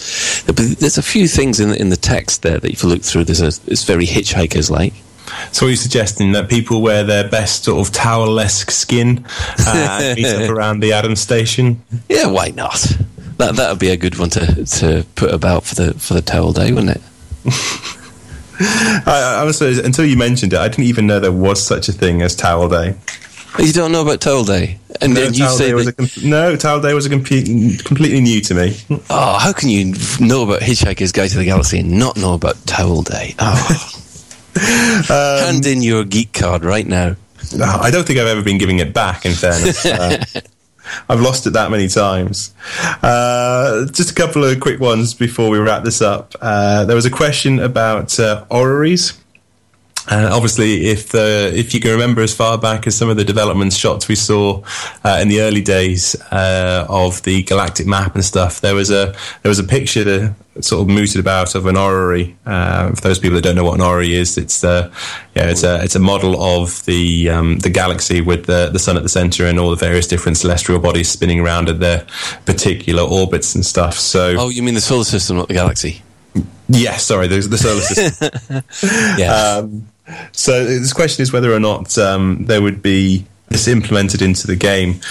there's 0.46 0.98
a 0.98 1.04
few 1.04 1.28
things 1.28 1.60
in 1.60 1.74
in 1.74 1.90
the 1.90 1.98
text 1.98 2.42
there 2.42 2.60
that 2.60 2.72
if 2.72 2.84
you 2.84 2.90
look 2.90 3.02
through, 3.02 3.26
there's 3.26 3.42
a 3.42 3.48
it's 3.72 3.86
very 3.86 4.06
hitchhikers 4.06 4.70
like. 4.70 4.94
So, 5.52 5.66
what 5.66 5.68
are 5.68 5.70
you 5.72 5.76
suggesting 5.76 6.32
that 6.34 6.50
people 6.50 6.82
wear 6.82 7.04
their 7.04 7.28
best 7.28 7.64
sort 7.66 7.86
of 7.88 7.94
towel-esque 7.94 8.72
skin 8.72 9.26
uh, 9.60 10.00
and 10.04 10.18
meet 10.18 10.26
up 10.26 10.50
around 10.50 10.80
the 10.82 10.94
Adams 10.94 11.20
station? 11.22 11.82
Yeah, 12.10 12.28
why 12.28 12.50
not? 12.50 12.80
That 13.38 13.56
that 13.56 13.70
would 13.70 13.80
be 13.80 13.90
a 13.90 13.98
good 13.98 14.18
one 14.20 14.30
to, 14.32 14.66
to 14.66 15.06
put 15.16 15.34
about 15.34 15.64
for 15.64 15.76
the 15.76 15.94
for 15.96 16.14
the 16.14 16.22
towel 16.22 16.54
day, 16.54 16.72
wouldn't 16.72 16.98
it? 16.98 17.02
I, 18.64 19.40
I 19.42 19.44
was 19.44 19.60
until 19.62 20.06
you 20.06 20.16
mentioned 20.18 20.54
it, 20.54 20.60
I 20.60 20.68
didn't 20.68 20.86
even 20.86 21.08
know 21.08 21.20
there 21.20 21.32
was 21.32 21.66
such 21.66 21.90
a 21.90 21.92
thing 21.92 22.22
as 22.22 22.36
Towel 22.36 22.70
Day. 22.70 22.96
You 23.60 23.74
don't 23.74 23.92
know 23.92 24.02
about 24.02 24.22
towel 24.22 24.44
day, 24.46 24.78
and 25.02 25.14
No, 25.14 25.22
then 25.22 25.34
you 25.34 25.40
Towel 25.46 25.58
say 25.58 25.68
Day 25.70 25.74
was 25.74 25.88
a 25.88 25.92
that, 25.92 25.98
com- 26.14 26.30
no 26.30 26.56
Towel 26.56 26.80
Day 26.82 26.94
was 26.94 27.06
a 27.06 27.10
complete, 27.10 27.84
completely 27.84 28.22
new 28.22 28.40
to 28.42 28.54
me. 28.54 28.78
oh, 29.10 29.38
how 29.40 29.52
can 29.52 29.70
you 29.70 29.96
know 30.20 30.44
about 30.44 30.62
Hitchhiker's 30.62 31.12
Guide 31.12 31.32
to 31.32 31.38
the 31.38 31.46
Galaxy 31.46 31.80
and 31.80 31.98
not 32.00 32.16
know 32.18 32.34
about 32.36 32.56
towel 32.68 33.02
day? 33.02 33.36
Oh. 33.40 33.98
Hand 34.56 35.66
in 35.66 35.82
your 35.82 36.04
geek 36.04 36.34
card 36.34 36.64
right 36.64 36.88
now. 36.88 37.16
I 37.62 37.92
don't 37.92 38.06
think 38.06 38.20
I've 38.20 38.28
ever 38.28 38.44
been 38.44 38.58
giving 38.58 38.80
it 38.80 38.94
back. 38.94 39.26
In 39.26 39.34
fairness. 39.34 39.86
Uh, 39.86 40.24
I've 41.08 41.22
lost 41.22 41.46
it 41.46 41.52
that 41.52 41.70
many 41.72 41.88
times. 41.88 42.54
Uh, 43.04 43.86
just 43.86 44.12
a 44.12 44.14
couple 44.14 44.44
of 44.44 44.60
quick 44.60 44.80
ones 44.80 45.14
before 45.14 45.50
we 45.50 45.60
wrap 45.60 45.84
this 45.84 46.02
up. 46.02 46.36
Uh, 46.42 46.86
there 46.86 46.96
was 46.96 47.06
a 47.06 47.10
question 47.12 47.60
about 47.60 48.20
uh, 48.20 48.46
orreries. 48.50 49.21
Uh, 50.10 50.30
obviously, 50.32 50.88
if 50.88 51.10
the 51.10 51.52
if 51.54 51.74
you 51.74 51.80
can 51.80 51.92
remember 51.92 52.22
as 52.22 52.34
far 52.34 52.58
back 52.58 52.88
as 52.88 52.96
some 52.98 53.10
of 53.10 53.18
the 53.18 53.24
development 53.24 53.72
shots 53.74 54.08
we 54.08 54.16
saw 54.16 54.64
uh, 55.04 55.20
in 55.22 55.28
the 55.28 55.42
early 55.42 55.62
days 55.62 56.16
uh, 56.32 56.86
of 56.90 57.22
the 57.24 57.44
galactic 57.44 57.86
map 57.86 58.16
and 58.16 58.26
stuff, 58.26 58.62
there 58.62 58.74
was 58.76 58.90
a 58.90 59.16
there 59.44 59.50
was 59.50 59.60
a 59.60 59.64
picture 59.64 60.04
that 60.04 60.36
sort 60.62 60.82
of 60.82 60.88
mooted 60.94 61.20
about 61.20 61.56
of 61.56 61.66
an 61.66 61.78
orrery. 61.78 62.36
Uh, 62.46 62.90
for 62.90 63.02
those 63.02 63.20
people 63.20 63.36
that 63.36 63.44
don't 63.44 63.56
know 63.56 63.64
what 63.64 63.76
an 63.76 63.82
orrery 63.82 64.16
is, 64.16 64.38
it's 64.38 64.62
the 64.62 64.92
yeah, 65.36 65.50
it's 65.50 65.64
a 65.64 65.84
it's 65.84 65.96
a 65.96 66.00
model 66.00 66.42
of 66.42 66.84
the 66.86 67.30
um, 67.30 67.60
the 67.60 67.70
galaxy 67.70 68.22
with 68.22 68.46
the 68.46 68.70
the 68.72 68.80
sun 68.80 68.98
at 68.98 69.04
the 69.04 69.10
center 69.10 69.46
and 69.46 69.60
all 69.60 69.70
the 69.70 69.76
various 69.76 70.08
different 70.08 70.38
celestial 70.38 70.80
bodies 70.80 71.10
spinning 71.10 71.40
around 71.40 71.70
at 71.70 71.80
their 71.80 72.06
particular 72.46 73.04
orbits 73.04 73.54
and 73.56 73.66
stuff. 73.66 73.98
So, 74.00 74.36
oh, 74.38 74.50
you 74.50 74.64
mean 74.64 74.74
the 74.74 74.82
solar 74.82 75.04
system, 75.04 75.38
not 75.38 75.48
the 75.48 75.54
galaxy? 75.54 76.02
Yes, 76.68 77.04
sorry, 77.04 77.28
the, 77.28 77.40
the 77.42 77.58
solar 77.58 77.82
system. 77.82 78.64
yeah. 79.20 79.34
Um, 79.34 79.91
so 80.32 80.66
this 80.66 80.94
question 80.94 81.24
is 81.24 81.32
whether 81.32 81.54
or 81.54 81.60
not 81.60 81.98
um, 81.98 82.46
there 82.46 82.62
would 82.62 82.82
be 82.82 83.26
this 83.50 83.68
implemented 83.68 84.22
into 84.22 84.48
the 84.48 84.56
game. 84.56 85.02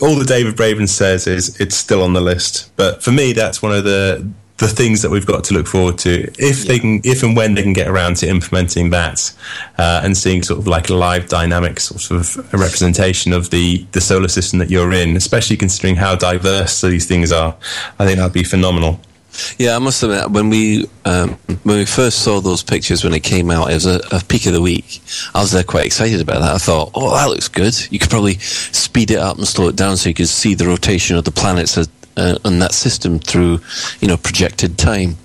All 0.00 0.14
that 0.16 0.28
David 0.28 0.54
Braben 0.54 0.88
says 0.88 1.26
is 1.26 1.60
it's 1.60 1.76
still 1.76 2.02
on 2.02 2.12
the 2.12 2.20
list, 2.20 2.70
but 2.76 3.02
for 3.02 3.10
me, 3.10 3.32
that's 3.32 3.60
one 3.62 3.72
of 3.72 3.84
the 3.84 4.26
the 4.60 4.68
things 4.68 5.00
that 5.00 5.10
we've 5.10 5.24
got 5.24 5.42
to 5.42 5.54
look 5.54 5.66
forward 5.66 5.96
to 5.96 6.30
if 6.38 6.66
they 6.66 6.78
can, 6.78 7.00
if 7.02 7.22
and 7.22 7.34
when 7.34 7.54
they 7.54 7.62
can 7.62 7.72
get 7.72 7.88
around 7.88 8.16
to 8.16 8.28
implementing 8.28 8.90
that 8.90 9.32
uh, 9.78 10.02
and 10.04 10.14
seeing 10.14 10.42
sort 10.42 10.60
of 10.60 10.66
like 10.66 10.90
a 10.90 10.94
live 10.94 11.28
dynamic 11.28 11.80
sort 11.80 12.10
of 12.10 12.36
representation 12.52 13.32
of 13.32 13.48
the 13.50 13.86
the 13.92 14.00
solar 14.00 14.28
system 14.28 14.58
that 14.58 14.70
you're 14.70 14.92
in, 14.92 15.16
especially 15.16 15.56
considering 15.56 15.96
how 15.96 16.14
diverse 16.14 16.82
these 16.82 17.06
things 17.06 17.32
are. 17.32 17.56
I 17.98 18.04
think 18.04 18.18
that'd 18.18 18.34
be 18.34 18.44
phenomenal. 18.44 19.00
Yeah, 19.58 19.76
I 19.76 19.78
must 19.78 20.02
admit, 20.02 20.30
when 20.30 20.48
we 20.48 20.86
um, 21.04 21.30
when 21.62 21.78
we 21.78 21.84
first 21.84 22.20
saw 22.20 22.40
those 22.40 22.62
pictures 22.62 23.04
when 23.04 23.14
it 23.14 23.22
came 23.22 23.50
out, 23.50 23.70
it 23.70 23.74
was 23.74 23.86
a, 23.86 24.00
a, 24.10 24.22
peak 24.24 24.46
of 24.46 24.52
the 24.52 24.60
week. 24.60 25.00
I 25.34 25.40
was 25.40 25.52
there 25.52 25.62
quite 25.62 25.86
excited 25.86 26.20
about 26.20 26.40
that. 26.40 26.54
I 26.54 26.58
thought, 26.58 26.90
oh, 26.94 27.14
that 27.14 27.28
looks 27.28 27.48
good. 27.48 27.74
You 27.90 27.98
could 27.98 28.10
probably 28.10 28.34
speed 28.38 29.10
it 29.10 29.18
up 29.18 29.38
and 29.38 29.46
slow 29.46 29.68
it 29.68 29.76
down 29.76 29.96
so 29.96 30.08
you 30.08 30.14
could 30.14 30.28
see 30.28 30.54
the 30.54 30.66
rotation 30.66 31.16
of 31.16 31.24
the 31.24 31.30
planets 31.30 31.78
uh, 31.78 32.38
and 32.44 32.60
that 32.60 32.72
system 32.72 33.18
through, 33.18 33.60
you 34.00 34.08
know, 34.08 34.16
projected 34.16 34.78
time. 34.78 35.16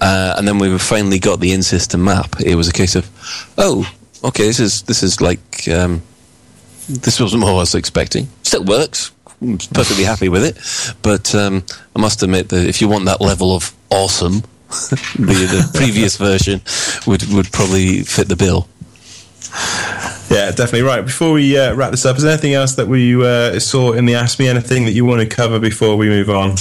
Uh, 0.00 0.34
and 0.36 0.46
then 0.46 0.58
we 0.58 0.76
finally 0.78 1.18
got 1.18 1.40
the 1.40 1.52
in-system 1.52 2.04
map, 2.04 2.40
it 2.40 2.54
was 2.54 2.68
a 2.68 2.72
case 2.72 2.94
of, 2.94 3.08
oh, 3.56 3.90
okay, 4.24 4.44
this 4.46 4.60
is 4.60 4.82
this 4.82 5.02
is 5.02 5.20
like 5.20 5.68
um, 5.68 6.02
this 6.88 7.20
wasn't 7.20 7.42
what 7.42 7.50
I 7.50 7.54
was 7.54 7.74
expecting. 7.74 8.28
Still 8.42 8.64
works 8.64 9.12
perfectly 9.40 10.04
happy 10.04 10.28
with 10.28 10.44
it. 10.44 10.96
But 11.02 11.34
um, 11.34 11.64
I 11.94 12.00
must 12.00 12.22
admit 12.22 12.48
that 12.50 12.66
if 12.66 12.80
you 12.80 12.88
want 12.88 13.04
that 13.06 13.20
level 13.20 13.54
of 13.54 13.74
awesome, 13.90 14.42
the, 14.68 15.48
the 15.50 15.70
previous 15.74 16.16
version 16.18 16.60
would, 17.06 17.24
would 17.32 17.52
probably 17.52 18.02
fit 18.02 18.28
the 18.28 18.36
bill. 18.36 18.68
Yeah, 20.30 20.50
definitely 20.50 20.82
right. 20.82 21.02
Before 21.02 21.32
we 21.32 21.56
uh, 21.56 21.74
wrap 21.74 21.90
this 21.90 22.04
up, 22.04 22.16
is 22.16 22.22
there 22.22 22.32
anything 22.32 22.52
else 22.52 22.74
that 22.74 22.86
we 22.86 23.14
uh, 23.24 23.58
saw 23.58 23.92
in 23.92 24.04
the 24.04 24.14
Ask 24.14 24.38
Me 24.38 24.46
Anything 24.46 24.84
that 24.84 24.92
you 24.92 25.06
want 25.06 25.22
to 25.22 25.26
cover 25.26 25.58
before 25.58 25.96
we 25.96 26.08
move 26.08 26.28
on? 26.28 26.56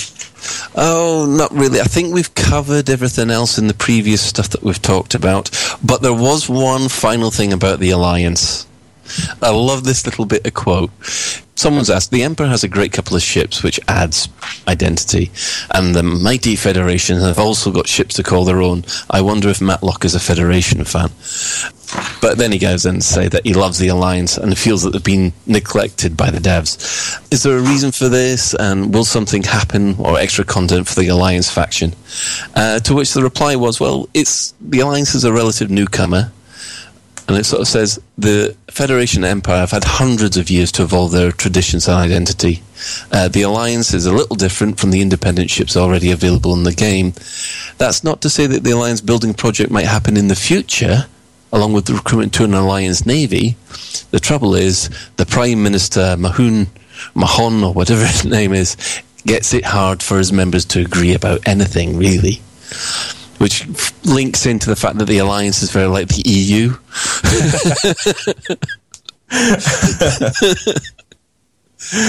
Oh, 0.75 1.25
not 1.27 1.51
really. 1.51 1.81
I 1.81 1.85
think 1.85 2.13
we've 2.13 2.33
covered 2.33 2.89
everything 2.89 3.29
else 3.29 3.57
in 3.57 3.67
the 3.67 3.73
previous 3.73 4.21
stuff 4.21 4.49
that 4.49 4.63
we've 4.63 4.81
talked 4.81 5.15
about. 5.15 5.49
But 5.83 6.01
there 6.01 6.13
was 6.13 6.47
one 6.47 6.87
final 6.87 7.31
thing 7.31 7.51
about 7.51 7.79
the 7.79 7.89
Alliance. 7.89 8.66
I 9.41 9.49
love 9.49 9.83
this 9.83 10.05
little 10.05 10.25
bit 10.25 10.45
of 10.45 10.53
quote. 10.53 10.91
Someone's 11.55 11.89
asked, 11.89 12.11
the 12.11 12.21
Emperor 12.21 12.45
has 12.45 12.63
a 12.63 12.67
great 12.67 12.93
couple 12.93 13.15
of 13.15 13.23
ships, 13.23 13.63
which 13.63 13.79
adds 13.87 14.29
identity, 14.67 15.31
and 15.71 15.95
the 15.95 16.03
mighty 16.03 16.55
Federation 16.55 17.19
have 17.19 17.39
also 17.39 17.71
got 17.71 17.87
ships 17.87 18.13
to 18.15 18.23
call 18.23 18.45
their 18.45 18.61
own. 18.61 18.85
I 19.09 19.21
wonder 19.21 19.49
if 19.49 19.59
Matlock 19.59 20.05
is 20.05 20.13
a 20.13 20.19
Federation 20.19 20.83
fan. 20.83 21.09
But 22.21 22.37
then 22.37 22.51
he 22.51 22.59
goes 22.59 22.85
on 22.85 22.95
to 22.95 23.01
say 23.01 23.27
that 23.29 23.45
he 23.45 23.55
loves 23.55 23.79
the 23.79 23.87
Alliance 23.87 24.37
and 24.37 24.55
feels 24.55 24.83
that 24.83 24.91
they've 24.91 25.03
been 25.03 25.33
neglected 25.47 26.15
by 26.15 26.29
the 26.29 26.37
devs. 26.37 26.77
Is 27.31 27.41
there 27.41 27.57
a 27.57 27.61
reason 27.61 27.91
for 27.91 28.07
this, 28.07 28.53
and 28.53 28.93
will 28.93 29.05
something 29.05 29.41
happen 29.41 29.95
or 29.97 30.19
extra 30.19 30.43
content 30.45 30.87
for 30.87 30.99
the 30.99 31.07
Alliance 31.07 31.49
faction? 31.49 31.93
Uh, 32.53 32.79
to 32.81 32.93
which 32.93 33.13
the 33.13 33.23
reply 33.23 33.55
was, 33.55 33.79
well, 33.79 34.07
it's 34.13 34.53
the 34.61 34.81
Alliance 34.81 35.15
is 35.15 35.23
a 35.23 35.33
relative 35.33 35.71
newcomer 35.71 36.31
and 37.27 37.37
it 37.37 37.45
sort 37.45 37.61
of 37.61 37.67
says 37.67 37.99
the 38.17 38.55
Federation 38.69 39.23
Empire 39.23 39.59
have 39.59 39.71
had 39.71 39.83
hundreds 39.83 40.37
of 40.37 40.49
years 40.49 40.71
to 40.73 40.83
evolve 40.83 41.11
their 41.11 41.31
traditions 41.31 41.87
and 41.87 41.97
identity. 41.97 42.63
Uh, 43.11 43.27
the 43.27 43.41
Alliance 43.41 43.93
is 43.93 44.05
a 44.05 44.13
little 44.13 44.35
different 44.35 44.79
from 44.79 44.91
the 44.91 45.01
independent 45.01 45.49
ships 45.49 45.75
already 45.75 46.11
available 46.11 46.53
in 46.53 46.63
the 46.63 46.73
game. 46.73 47.13
That's 47.77 48.03
not 48.03 48.21
to 48.21 48.29
say 48.29 48.47
that 48.47 48.63
the 48.63 48.71
Alliance 48.71 49.01
building 49.01 49.33
project 49.33 49.71
might 49.71 49.85
happen 49.85 50.15
in 50.15 50.29
the 50.29 50.35
future, 50.35 51.07
along 51.51 51.73
with 51.73 51.85
the 51.85 51.95
recruitment 51.95 52.33
to 52.35 52.45
an 52.45 52.53
Alliance 52.53 53.05
navy. 53.05 53.57
The 54.11 54.19
trouble 54.21 54.55
is, 54.55 54.89
the 55.17 55.25
Prime 55.25 55.61
Minister 55.61 56.15
Mahon, 56.17 56.67
Mahon, 57.13 57.63
or 57.63 57.73
whatever 57.73 58.05
his 58.05 58.23
name 58.23 58.53
is, 58.53 58.77
gets 59.25 59.53
it 59.53 59.65
hard 59.65 60.01
for 60.01 60.17
his 60.17 60.31
members 60.31 60.63
to 60.63 60.79
agree 60.79 61.13
about 61.13 61.45
anything, 61.45 61.97
really 61.97 62.41
which 63.37 63.67
links 64.05 64.45
into 64.45 64.69
the 64.69 64.75
fact 64.75 64.97
that 64.97 65.05
the 65.05 65.19
alliance 65.19 65.61
is 65.61 65.71
very 65.71 65.87
like 65.87 66.07
the 66.07 66.23
EU. 66.25 66.75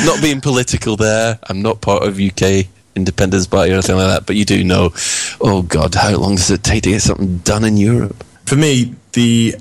not 0.06 0.22
being 0.22 0.40
political 0.40 0.96
there, 0.96 1.38
I'm 1.48 1.62
not 1.62 1.80
part 1.80 2.04
of 2.04 2.20
UK 2.20 2.66
independence 2.94 3.46
party 3.46 3.70
or 3.70 3.74
anything 3.74 3.96
like 3.96 4.08
that, 4.08 4.26
but 4.26 4.36
you 4.36 4.44
do 4.44 4.62
know, 4.64 4.90
oh 5.40 5.62
God, 5.62 5.94
how 5.94 6.16
long 6.16 6.34
does 6.34 6.50
it 6.50 6.62
take 6.62 6.82
to 6.84 6.90
get 6.90 7.02
something 7.02 7.38
done 7.38 7.64
in 7.64 7.76
Europe? 7.76 8.24
For 8.46 8.56
me, 8.56 8.94
the 9.12 9.54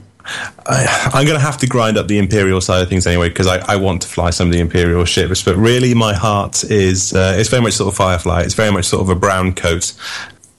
I, 0.65 1.11
am 1.13 1.25
going 1.25 1.39
to 1.39 1.45
have 1.45 1.57
to 1.59 1.67
grind 1.67 1.97
up 1.97 2.07
the 2.07 2.17
Imperial 2.17 2.59
side 2.59 2.81
of 2.81 2.89
things 2.89 3.07
anyway 3.07 3.29
because 3.29 3.47
I, 3.47 3.59
I, 3.73 3.77
want 3.77 4.01
to 4.01 4.07
fly 4.09 4.29
some 4.29 4.47
of 4.47 4.53
the 4.53 4.59
Imperial 4.59 5.05
ships. 5.05 5.41
But 5.41 5.55
really, 5.55 5.93
my 5.93 6.13
heart 6.13 6.65
is 6.65 7.13
uh, 7.13 7.35
it's 7.37 7.49
very 7.49 7.61
much 7.61 7.73
sort 7.73 7.87
of 7.87 7.95
Firefly. 7.95 8.41
It's 8.41 8.53
very 8.53 8.71
much 8.71 8.85
sort 8.85 9.01
of 9.01 9.09
a 9.09 9.15
brown 9.15 9.53
coat, 9.53 9.93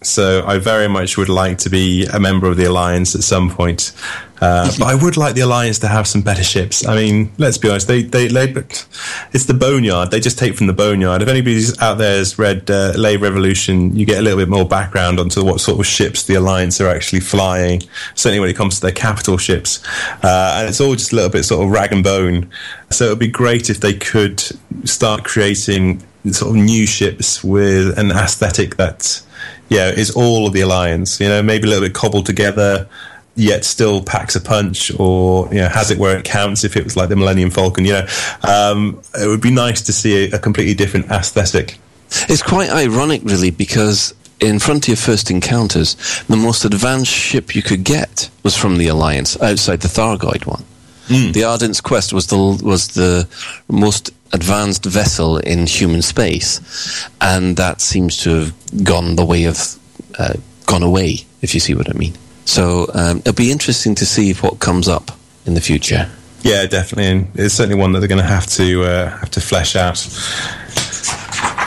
so 0.03 0.45
I 0.47 0.59
very 0.59 0.89
much 0.89 1.17
would 1.17 1.29
like 1.29 1.59
to 1.59 1.71
be 1.71 2.07
a 2.07 2.21
member 2.21 2.47
of 2.47 2.57
the 2.57 2.65
alliance 2.65 3.15
at 3.15 3.23
some 3.23 3.51
point. 3.51 3.93
Uh, 4.41 4.71
but 4.79 4.87
I 4.87 4.95
would 4.95 5.17
like 5.17 5.35
the 5.35 5.41
alliance 5.41 5.81
to 5.81 5.89
have 5.89 6.07
some 6.07 6.23
better 6.23 6.45
ships. 6.45 6.87
I 6.87 6.95
mean, 6.95 7.33
let's 7.39 7.59
be 7.59 7.69
honest. 7.69 7.89
They, 7.89 8.03
they, 8.03 8.29
they 8.29 8.49
it's 9.33 9.47
the 9.47 9.55
boneyard. 9.55 10.13
They 10.13 10.21
just 10.21 10.39
take 10.39 10.55
from 10.55 10.69
the 10.69 10.73
boneyard. 10.73 11.23
If 11.23 11.29
anybody's 11.29 11.77
out 11.81 11.99
there 11.99 12.19
has 12.19 12.39
read 12.39 12.71
uh, 12.71 12.93
Lave 12.97 13.23
Revolution, 13.23 13.97
you 13.97 14.07
get 14.07 14.19
a 14.19 14.23
little 14.23 14.39
bit 14.39 14.49
more 14.49 14.65
background 14.65 15.19
onto 15.19 15.45
what 15.45 15.61
sort 15.61 15.81
of 15.81 15.87
ships 15.87 16.25
the 16.25 16.35
alliance 16.35 16.81
are 16.81 16.89
actually 16.89 17.21
flying. 17.21 17.83
Certainly 18.15 18.39
when 18.39 18.49
it 18.49 18.57
comes 18.57 18.77
to 18.77 18.83
their 18.83 18.93
capital 18.93 19.39
ships, 19.39 19.85
uh, 20.23 20.59
and 20.59 20.69
it's 20.69 20.81
all 20.81 20.95
just 20.95 21.13
a 21.13 21.17
little 21.17 21.31
bit 21.31 21.43
sort 21.45 21.65
of 21.65 21.73
rag 21.73 21.93
and 21.93 22.05
bone. 22.05 22.49
So 22.91 23.07
it 23.07 23.09
would 23.11 23.19
be 23.19 23.29
great 23.29 23.69
if 23.69 23.81
they 23.81 23.95
could 23.95 24.41
start 24.85 25.25
creating 25.25 26.03
sort 26.31 26.57
of 26.57 26.63
new 26.63 26.87
ships 26.87 27.43
with 27.43 27.99
an 27.99 28.11
aesthetic 28.11 28.77
that 28.77 29.23
yeah, 29.69 29.91
is 29.91 30.11
all 30.11 30.47
of 30.47 30.53
the 30.53 30.61
alliance. 30.61 31.21
You 31.21 31.29
know, 31.29 31.43
maybe 31.43 31.67
a 31.67 31.71
little 31.71 31.85
bit 31.87 31.95
cobbled 31.95 32.27
together, 32.27 32.89
yet 33.35 33.65
still 33.65 34.03
packs 34.03 34.35
a 34.37 34.41
punch, 34.41 34.91
or 34.99 35.49
you 35.49 35.61
know, 35.61 35.69
has 35.69 35.91
it 35.91 35.99
where 35.99 36.17
it 36.19 36.25
counts. 36.25 36.65
If 36.65 36.77
it 36.77 36.85
was 36.85 36.97
like 36.97 37.09
the 37.09 37.17
Millennium 37.17 37.51
Falcon, 37.51 37.85
you 37.85 37.93
know, 37.93 38.07
um, 38.43 39.01
it 39.21 39.27
would 39.27 39.43
be 39.43 39.51
nice 39.51 39.83
to 39.83 39.93
see 39.93 40.31
a, 40.31 40.37
a 40.37 40.39
completely 40.39 40.75
different 40.75 41.11
aesthetic. 41.11 41.79
It's 42.29 42.43
quite 42.43 42.71
ironic, 42.71 43.23
really, 43.25 43.51
because 43.51 44.15
in 44.41 44.59
Frontier 44.59 44.97
First 44.97 45.31
Encounters, 45.31 45.97
the 46.29 46.37
most 46.37 46.65
advanced 46.65 47.13
ship 47.13 47.55
you 47.55 47.63
could 47.63 47.85
get 47.85 48.31
was 48.43 48.57
from 48.57 48.79
the 48.79 48.89
Alliance, 48.89 49.41
outside 49.43 49.81
the 49.81 49.89
Thargoid 49.89 50.47
one. 50.47 50.65
Mm. 51.09 51.33
The 51.33 51.45
Ardent's 51.45 51.81
Quest 51.81 52.13
was 52.13 52.27
the 52.27 52.37
was 52.37 52.89
the 52.89 53.27
most 53.69 54.11
advanced 54.33 54.85
vessel 54.85 55.39
in 55.39 55.67
human 55.67 56.03
space, 56.03 57.09
and 57.21 57.57
that 57.57 57.81
seems 57.81 58.17
to 58.19 58.31
have 58.31 58.85
gone 58.85 59.17
the 59.17 59.25
way 59.25 59.45
of 59.45 59.57
uh, 60.19 60.35
gone 60.67 60.83
away. 60.83 61.25
If 61.41 61.55
you 61.55 61.61
see 61.61 61.75
what 61.75 61.89
I 61.89 61.97
mean. 61.97 62.15
So 62.45 62.91
um, 62.95 63.19
it'll 63.19 63.35
be 63.35 63.53
interesting 63.53 63.95
to 63.97 64.07
see 64.07 64.33
what 64.35 64.59
comes 64.59 64.89
up 64.89 65.13
in 65.47 65.55
the 65.55 65.61
future. 65.61 66.11
Yeah, 66.43 66.67
definitely, 66.67 67.07
and 67.07 67.29
it's 67.35 67.55
certainly 67.55 67.81
one 67.81 67.93
that 67.93 68.01
they're 68.01 68.09
going 68.09 68.23
to 68.23 68.27
have 68.27 68.47
to 68.47 68.85
uh, 68.85 69.11
have 69.19 69.31
to 69.33 69.41
flesh 69.41 69.77
out. 69.77 69.99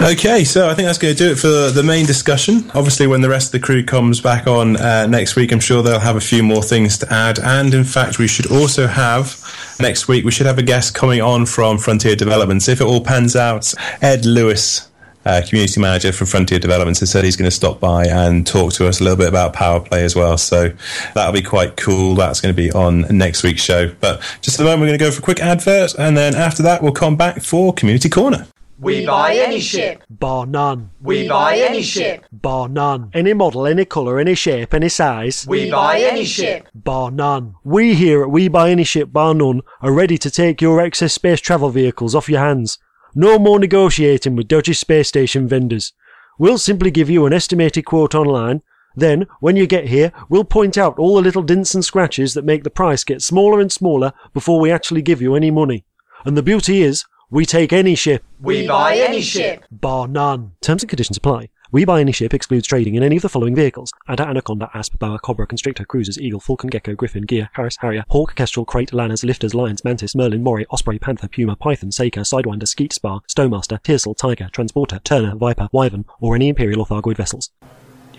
Okay, 0.01 0.43
so 0.43 0.67
I 0.67 0.73
think 0.73 0.87
that's 0.87 0.97
going 0.97 1.15
to 1.15 1.17
do 1.17 1.31
it 1.31 1.35
for 1.37 1.69
the 1.69 1.83
main 1.83 2.07
discussion. 2.07 2.71
Obviously, 2.73 3.05
when 3.05 3.21
the 3.21 3.29
rest 3.29 3.53
of 3.53 3.61
the 3.61 3.65
crew 3.65 3.83
comes 3.83 4.19
back 4.19 4.47
on 4.47 4.75
uh, 4.77 5.05
next 5.05 5.35
week, 5.35 5.51
I'm 5.51 5.59
sure 5.59 5.83
they'll 5.83 5.99
have 5.99 6.15
a 6.15 6.21
few 6.21 6.41
more 6.41 6.63
things 6.63 6.97
to 6.99 7.13
add. 7.13 7.37
And 7.37 7.71
in 7.73 7.83
fact, 7.83 8.17
we 8.17 8.27
should 8.27 8.51
also 8.51 8.87
have 8.87 9.40
next 9.81 10.07
week, 10.07 10.23
we 10.23 10.31
should 10.31 10.45
have 10.45 10.57
a 10.57 10.63
guest 10.63 10.93
coming 10.93 11.21
on 11.21 11.45
from 11.45 11.77
Frontier 11.77 12.15
Developments. 12.15 12.67
If 12.67 12.81
it 12.81 12.85
all 12.85 13.03
pans 13.03 13.35
out, 13.35 13.73
Ed 14.01 14.25
Lewis 14.25 14.87
uh, 15.25 15.41
community 15.47 15.79
manager 15.79 16.11
from 16.11 16.27
Frontier 16.27 16.59
Developments, 16.59 16.99
has 16.99 17.11
said 17.11 17.23
he's 17.23 17.35
going 17.35 17.49
to 17.49 17.55
stop 17.55 17.79
by 17.79 18.05
and 18.05 18.45
talk 18.45 18.73
to 18.73 18.87
us 18.87 18.99
a 18.99 19.03
little 19.03 19.17
bit 19.17 19.27
about 19.27 19.53
Power 19.53 19.79
Play 19.79 20.03
as 20.03 20.15
well. 20.15 20.37
So 20.37 20.71
that'll 21.13 21.33
be 21.33 21.41
quite 21.41 21.77
cool. 21.77 22.15
That's 22.15 22.41
going 22.41 22.53
to 22.53 22.57
be 22.59 22.71
on 22.71 23.01
next 23.15 23.43
week's 23.43 23.61
show. 23.61 23.93
But 23.99 24.21
just 24.41 24.59
at 24.59 24.63
the 24.63 24.69
moment, 24.69 24.81
we're 24.81 24.87
going 24.87 24.99
to 24.99 25.05
go 25.05 25.11
for 25.11 25.19
a 25.19 25.23
quick 25.23 25.39
advert, 25.39 25.93
and 25.97 26.17
then 26.17 26.35
after 26.35 26.63
that, 26.63 26.81
we'll 26.81 26.91
come 26.91 27.15
back 27.15 27.41
for 27.41 27.73
Community 27.73 28.09
Corner. 28.09 28.47
We 28.81 29.05
buy 29.05 29.35
any 29.35 29.59
ship. 29.59 30.01
Bar 30.09 30.47
none. 30.47 30.89
We 30.99 31.27
buy 31.29 31.55
any 31.57 31.83
ship. 31.83 32.25
Bar 32.31 32.67
none. 32.67 33.11
Any 33.13 33.31
model, 33.33 33.67
any 33.67 33.85
colour, 33.85 34.17
any 34.17 34.33
shape, 34.33 34.73
any 34.73 34.89
size. 34.89 35.45
We 35.47 35.69
buy 35.69 35.99
any 35.99 36.25
ship. 36.25 36.67
Bar 36.73 37.11
none. 37.11 37.53
We 37.63 37.93
here 37.93 38.23
at 38.23 38.31
We 38.31 38.47
Buy 38.47 38.71
Any 38.71 38.83
Ship 38.83 39.13
Bar 39.13 39.35
None 39.35 39.61
are 39.83 39.91
ready 39.91 40.17
to 40.17 40.31
take 40.31 40.63
your 40.63 40.81
excess 40.81 41.13
space 41.13 41.39
travel 41.39 41.69
vehicles 41.69 42.15
off 42.15 42.27
your 42.27 42.39
hands. 42.39 42.79
No 43.13 43.37
more 43.37 43.59
negotiating 43.59 44.35
with 44.35 44.47
dodgy 44.47 44.73
space 44.73 45.07
station 45.07 45.47
vendors. 45.47 45.93
We'll 46.39 46.57
simply 46.57 46.89
give 46.89 47.07
you 47.07 47.27
an 47.27 47.33
estimated 47.33 47.85
quote 47.85 48.15
online. 48.15 48.63
Then, 48.95 49.27
when 49.41 49.55
you 49.55 49.67
get 49.67 49.89
here, 49.89 50.11
we'll 50.27 50.43
point 50.43 50.75
out 50.75 50.97
all 50.97 51.17
the 51.17 51.21
little 51.21 51.43
dints 51.43 51.75
and 51.75 51.85
scratches 51.85 52.33
that 52.33 52.45
make 52.45 52.63
the 52.63 52.71
price 52.71 53.03
get 53.03 53.21
smaller 53.21 53.59
and 53.59 53.71
smaller 53.71 54.11
before 54.33 54.59
we 54.59 54.71
actually 54.71 55.03
give 55.03 55.21
you 55.21 55.35
any 55.35 55.51
money. 55.51 55.85
And 56.25 56.35
the 56.35 56.41
beauty 56.41 56.81
is, 56.81 57.05
we 57.31 57.45
take 57.45 57.71
any 57.71 57.95
ship. 57.95 58.23
We 58.41 58.67
buy 58.67 58.97
any 58.97 59.21
ship. 59.21 59.63
Bar 59.71 60.09
none. 60.09 60.51
Terms 60.61 60.83
and 60.83 60.89
conditions 60.89 61.17
apply. 61.17 61.49
We 61.71 61.85
buy 61.85 62.01
any 62.01 62.11
ship 62.11 62.33
excludes 62.33 62.67
trading 62.67 62.95
in 62.95 63.03
any 63.03 63.15
of 63.15 63.21
the 63.21 63.29
following 63.29 63.55
vehicles. 63.55 63.93
Adder, 64.09 64.23
Anaconda, 64.23 64.69
Asp, 64.73 64.99
Boa, 64.99 65.17
Cobra, 65.17 65.47
Constrictor, 65.47 65.85
Cruisers, 65.85 66.19
Eagle, 66.19 66.41
Falcon, 66.41 66.69
Gecko, 66.69 66.93
Griffin, 66.93 67.23
Gear, 67.23 67.49
Harris, 67.53 67.77
Harrier, 67.79 68.03
Hawk, 68.09 68.35
Kestrel, 68.35 68.65
Krait, 68.65 68.91
Lanners, 68.91 69.23
Lifters, 69.23 69.55
Lions, 69.55 69.85
Mantis, 69.85 70.13
Merlin, 70.13 70.43
Moray, 70.43 70.65
Osprey, 70.69 70.99
Panther, 70.99 71.29
Puma, 71.29 71.55
Python, 71.55 71.93
Saker, 71.93 72.21
Sidewinder, 72.21 72.67
Skeet, 72.67 72.91
Spar, 72.91 73.21
Stowmaster, 73.29 73.81
Tearsel, 73.81 74.17
Tiger, 74.17 74.49
Transporter, 74.51 74.99
Turner, 75.05 75.33
Viper, 75.33 75.69
Wyvern, 75.71 76.03
or 76.19 76.35
any 76.35 76.49
Imperial 76.49 76.81
or 76.81 76.85
Thargoid 76.85 77.15
vessels. 77.15 77.49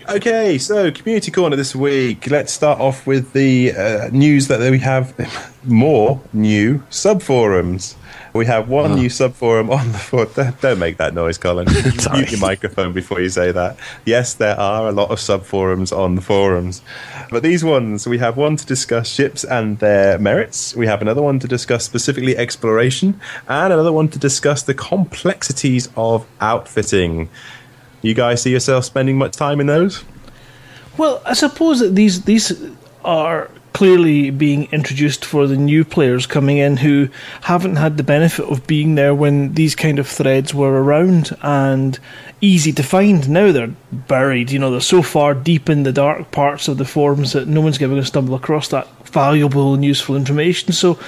Okay, 0.09 0.57
so 0.57 0.91
Community 0.91 1.31
Corner 1.31 1.55
this 1.55 1.75
week. 1.75 2.31
Let's 2.31 2.51
start 2.51 2.79
off 2.79 3.05
with 3.05 3.31
the 3.33 3.71
uh, 3.73 4.09
news 4.11 4.47
that 4.47 4.59
we 4.59 4.79
have 4.79 5.13
more 5.63 6.19
new 6.33 6.79
subforums. 6.89 7.95
We 8.33 8.47
have 8.47 8.67
one 8.67 8.93
oh. 8.93 8.95
new 8.95 9.09
subforum 9.09 9.69
on 9.69 9.91
the 9.91 9.97
foot. 9.99 10.35
Don't 10.61 10.79
make 10.79 10.97
that 10.97 11.13
noise, 11.13 11.37
Colin. 11.37 11.67
Mute 12.13 12.31
your 12.31 12.39
microphone 12.39 12.91
before 12.91 13.21
you 13.21 13.29
say 13.29 13.51
that. 13.51 13.77
Yes, 14.05 14.33
there 14.33 14.59
are 14.59 14.87
a 14.87 14.91
lot 14.91 15.11
of 15.11 15.19
subforums 15.19 15.95
on 15.95 16.15
the 16.15 16.21
forums. 16.21 16.81
But 17.29 17.43
these 17.43 17.63
ones, 17.63 18.07
we 18.07 18.17
have 18.17 18.35
one 18.35 18.55
to 18.55 18.65
discuss 18.65 19.07
ships 19.07 19.43
and 19.43 19.77
their 19.77 20.17
merits. 20.17 20.75
We 20.75 20.87
have 20.87 21.01
another 21.01 21.21
one 21.21 21.39
to 21.39 21.47
discuss 21.47 21.85
specifically 21.85 22.35
exploration. 22.35 23.19
And 23.47 23.71
another 23.71 23.91
one 23.91 24.07
to 24.09 24.17
discuss 24.19 24.63
the 24.63 24.73
complexities 24.73 25.89
of 25.95 26.25
outfitting. 26.41 27.29
You 28.01 28.15
guys 28.15 28.41
see 28.41 28.51
yourself 28.51 28.85
spending 28.85 29.17
much 29.17 29.35
time 29.35 29.59
in 29.59 29.67
those? 29.67 30.03
Well, 30.97 31.21
I 31.25 31.33
suppose 31.33 31.79
that 31.79 31.95
these 31.95 32.23
these 32.23 32.51
are 33.03 33.49
clearly 33.73 34.29
being 34.29 34.71
introduced 34.71 35.25
for 35.25 35.47
the 35.47 35.57
new 35.57 35.83
players 35.83 36.25
coming 36.27 36.57
in 36.57 36.77
who 36.77 37.09
haven't 37.41 37.75
had 37.75 37.97
the 37.97 38.03
benefit 38.03 38.45
of 38.45 38.67
being 38.67 38.95
there 38.95 39.13
when 39.15 39.53
these 39.55 39.75
kind 39.75 39.99
of 39.99 40.07
threads 40.07 40.53
were 40.53 40.81
around 40.81 41.35
and 41.41 41.99
easy 42.39 42.71
to 42.71 42.83
find. 42.83 43.27
Now 43.29 43.51
they're 43.51 43.73
buried, 43.91 44.51
you 44.51 44.59
know, 44.59 44.71
they're 44.71 44.81
so 44.81 45.01
far 45.01 45.33
deep 45.33 45.69
in 45.69 45.83
the 45.83 45.91
dark 45.91 46.31
parts 46.31 46.67
of 46.67 46.77
the 46.77 46.85
forums 46.85 47.33
that 47.33 47.47
no 47.47 47.61
one's 47.61 47.81
ever 47.81 47.93
going 47.93 48.01
to 48.01 48.07
stumble 48.07 48.35
across 48.35 48.67
that 48.69 48.87
valuable 49.07 49.73
and 49.73 49.83
useful 49.83 50.15
information. 50.15 50.71
So 50.71 50.99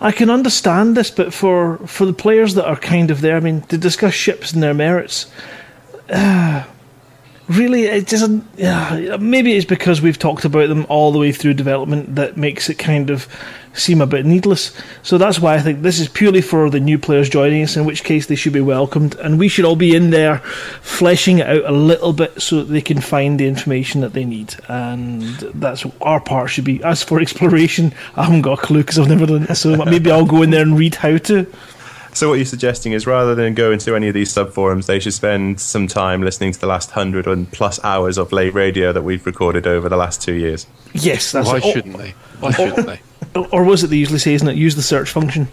I 0.00 0.12
can 0.12 0.30
understand 0.30 0.96
this, 0.96 1.10
but 1.10 1.34
for, 1.34 1.78
for 1.86 2.06
the 2.06 2.12
players 2.12 2.54
that 2.54 2.68
are 2.68 2.76
kind 2.76 3.10
of 3.10 3.20
there, 3.20 3.36
I 3.36 3.40
mean, 3.40 3.62
to 3.62 3.78
discuss 3.78 4.14
ships 4.14 4.52
and 4.52 4.62
their 4.62 4.74
merits, 4.74 5.30
uh, 6.10 6.64
really 7.48 7.84
it 7.84 8.06
doesn't 8.06 8.44
yeah, 8.56 9.16
maybe 9.20 9.54
it's 9.54 9.66
because 9.66 10.00
we've 10.00 10.18
talked 10.18 10.44
about 10.44 10.68
them 10.68 10.86
all 10.88 11.12
the 11.12 11.18
way 11.18 11.32
through 11.32 11.54
development 11.54 12.14
that 12.14 12.36
makes 12.36 12.70
it 12.70 12.78
kind 12.78 13.10
of 13.10 13.28
seem 13.74 14.00
a 14.00 14.06
bit 14.06 14.24
needless. 14.24 14.72
So 15.02 15.18
that's 15.18 15.40
why 15.40 15.54
i 15.54 15.60
think 15.60 15.82
this 15.82 15.98
is 15.98 16.08
purely 16.08 16.40
for 16.40 16.70
the 16.70 16.80
new 16.80 16.98
players 16.98 17.28
joining 17.28 17.62
us 17.62 17.76
in 17.76 17.84
which 17.84 18.04
case 18.04 18.26
they 18.26 18.36
should 18.36 18.52
be 18.52 18.60
welcomed. 18.60 19.16
And 19.16 19.38
we 19.38 19.48
should 19.48 19.64
all 19.64 19.76
be 19.76 19.94
in 19.94 20.10
there 20.10 20.38
fleshing 20.80 21.38
it 21.38 21.46
out 21.46 21.64
a 21.64 21.72
little 21.72 22.12
bit 22.12 22.40
so 22.40 22.58
that 22.58 22.72
they 22.72 22.80
can 22.80 23.00
find 23.00 23.38
the 23.38 23.46
information 23.46 24.00
that 24.02 24.12
they 24.12 24.24
need. 24.24 24.54
And 24.68 25.22
that's 25.54 25.84
our 26.00 26.20
part 26.20 26.50
should 26.50 26.64
be 26.64 26.82
as 26.82 27.02
for 27.02 27.20
exploration 27.24 27.92
i 28.16 28.24
haven't 28.24 28.42
got 28.42 28.58
a 28.58 28.62
clue 28.62 28.80
because 28.80 28.98
i've 28.98 29.08
never 29.08 29.26
done 29.26 29.46
it. 29.48 29.54
So 29.56 29.84
maybe 29.84 30.10
i'll 30.10 30.24
go 30.24 30.42
in 30.42 30.50
there 30.50 30.62
and 30.62 30.78
read 30.78 30.94
how 30.94 31.18
to 31.18 31.46
So 32.14 32.28
what 32.28 32.36
you're 32.36 32.46
suggesting 32.46 32.92
is 32.92 33.08
rather 33.08 33.34
than 33.34 33.54
go 33.54 33.72
into 33.72 33.96
any 33.96 34.06
of 34.06 34.14
these 34.14 34.32
subforums, 34.32 34.86
they 34.86 35.00
should 35.00 35.14
spend 35.14 35.60
some 35.60 35.88
time 35.88 36.22
listening 36.22 36.52
to 36.52 36.60
the 36.60 36.68
last 36.68 36.92
hundred 36.92 37.26
and 37.26 37.50
plus 37.50 37.82
hours 37.82 38.18
of 38.18 38.30
Lave 38.30 38.54
Radio 38.54 38.92
that 38.92 39.02
we've 39.02 39.26
recorded 39.26 39.66
over 39.66 39.88
the 39.88 39.96
last 39.96 40.22
two 40.22 40.34
years. 40.34 40.68
yes 40.92 41.32
that's 41.32 41.48
Why 41.48 41.56
it. 41.56 41.64
Oh, 41.64 41.72
shouldn't 41.72 41.98
they? 41.98 42.14
Why 42.38 42.52
shouldn't 42.52 42.86
they? 42.86 43.00
or 43.50 43.64
was 43.64 43.82
it 43.82 43.88
they 43.88 43.96
usually 43.96 44.20
say, 44.20 44.34
isn't 44.34 44.46
it? 44.46 44.54
Use 44.56 44.76
the 44.76 44.82
search 44.82 45.10
function. 45.10 45.48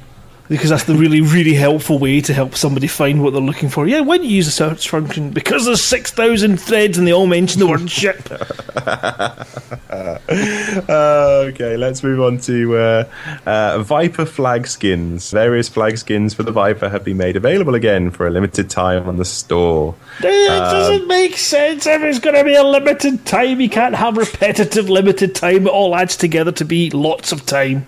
Because 0.51 0.69
that's 0.69 0.83
the 0.83 0.95
really, 0.95 1.21
really 1.21 1.53
helpful 1.53 1.97
way 1.97 2.19
to 2.19 2.33
help 2.33 2.55
somebody 2.55 2.85
find 2.85 3.23
what 3.23 3.31
they're 3.31 3.41
looking 3.41 3.69
for. 3.69 3.87
Yeah, 3.87 4.01
why 4.01 4.17
don't 4.17 4.25
you 4.25 4.35
use 4.35 4.47
the 4.47 4.51
search 4.51 4.89
function? 4.89 5.29
Because 5.29 5.65
there's 5.65 5.81
6,000 5.81 6.57
threads 6.57 6.97
and 6.97 7.07
they 7.07 7.13
all 7.13 7.25
mention 7.25 7.61
the 7.61 7.67
word 7.67 7.89
ship. 7.89 8.29
Uh, 8.75 9.45
okay, 11.47 11.77
let's 11.77 12.03
move 12.03 12.19
on 12.19 12.37
to 12.39 12.75
uh, 12.75 13.09
uh, 13.45 13.81
Viper 13.81 14.25
flag 14.25 14.67
skins. 14.67 15.31
Various 15.31 15.69
flag 15.69 15.97
skins 15.97 16.33
for 16.33 16.43
the 16.43 16.51
Viper 16.51 16.89
have 16.89 17.05
been 17.05 17.15
made 17.15 17.37
available 17.37 17.73
again 17.73 18.11
for 18.11 18.27
a 18.27 18.29
limited 18.29 18.69
time 18.69 19.07
on 19.07 19.15
the 19.15 19.23
store. 19.23 19.95
It 20.19 20.47
doesn't 20.49 21.07
make 21.07 21.37
sense 21.37 21.87
if 21.87 22.01
it's 22.01 22.19
going 22.19 22.35
to 22.35 22.43
be 22.43 22.55
a 22.55 22.63
limited 22.63 23.25
time. 23.25 23.61
You 23.61 23.69
can't 23.69 23.95
have 23.95 24.17
repetitive 24.17 24.89
limited 24.89 25.33
time. 25.33 25.65
It 25.65 25.69
all 25.69 25.95
adds 25.95 26.17
together 26.17 26.51
to 26.51 26.65
be 26.65 26.89
lots 26.89 27.31
of 27.31 27.45
time. 27.45 27.87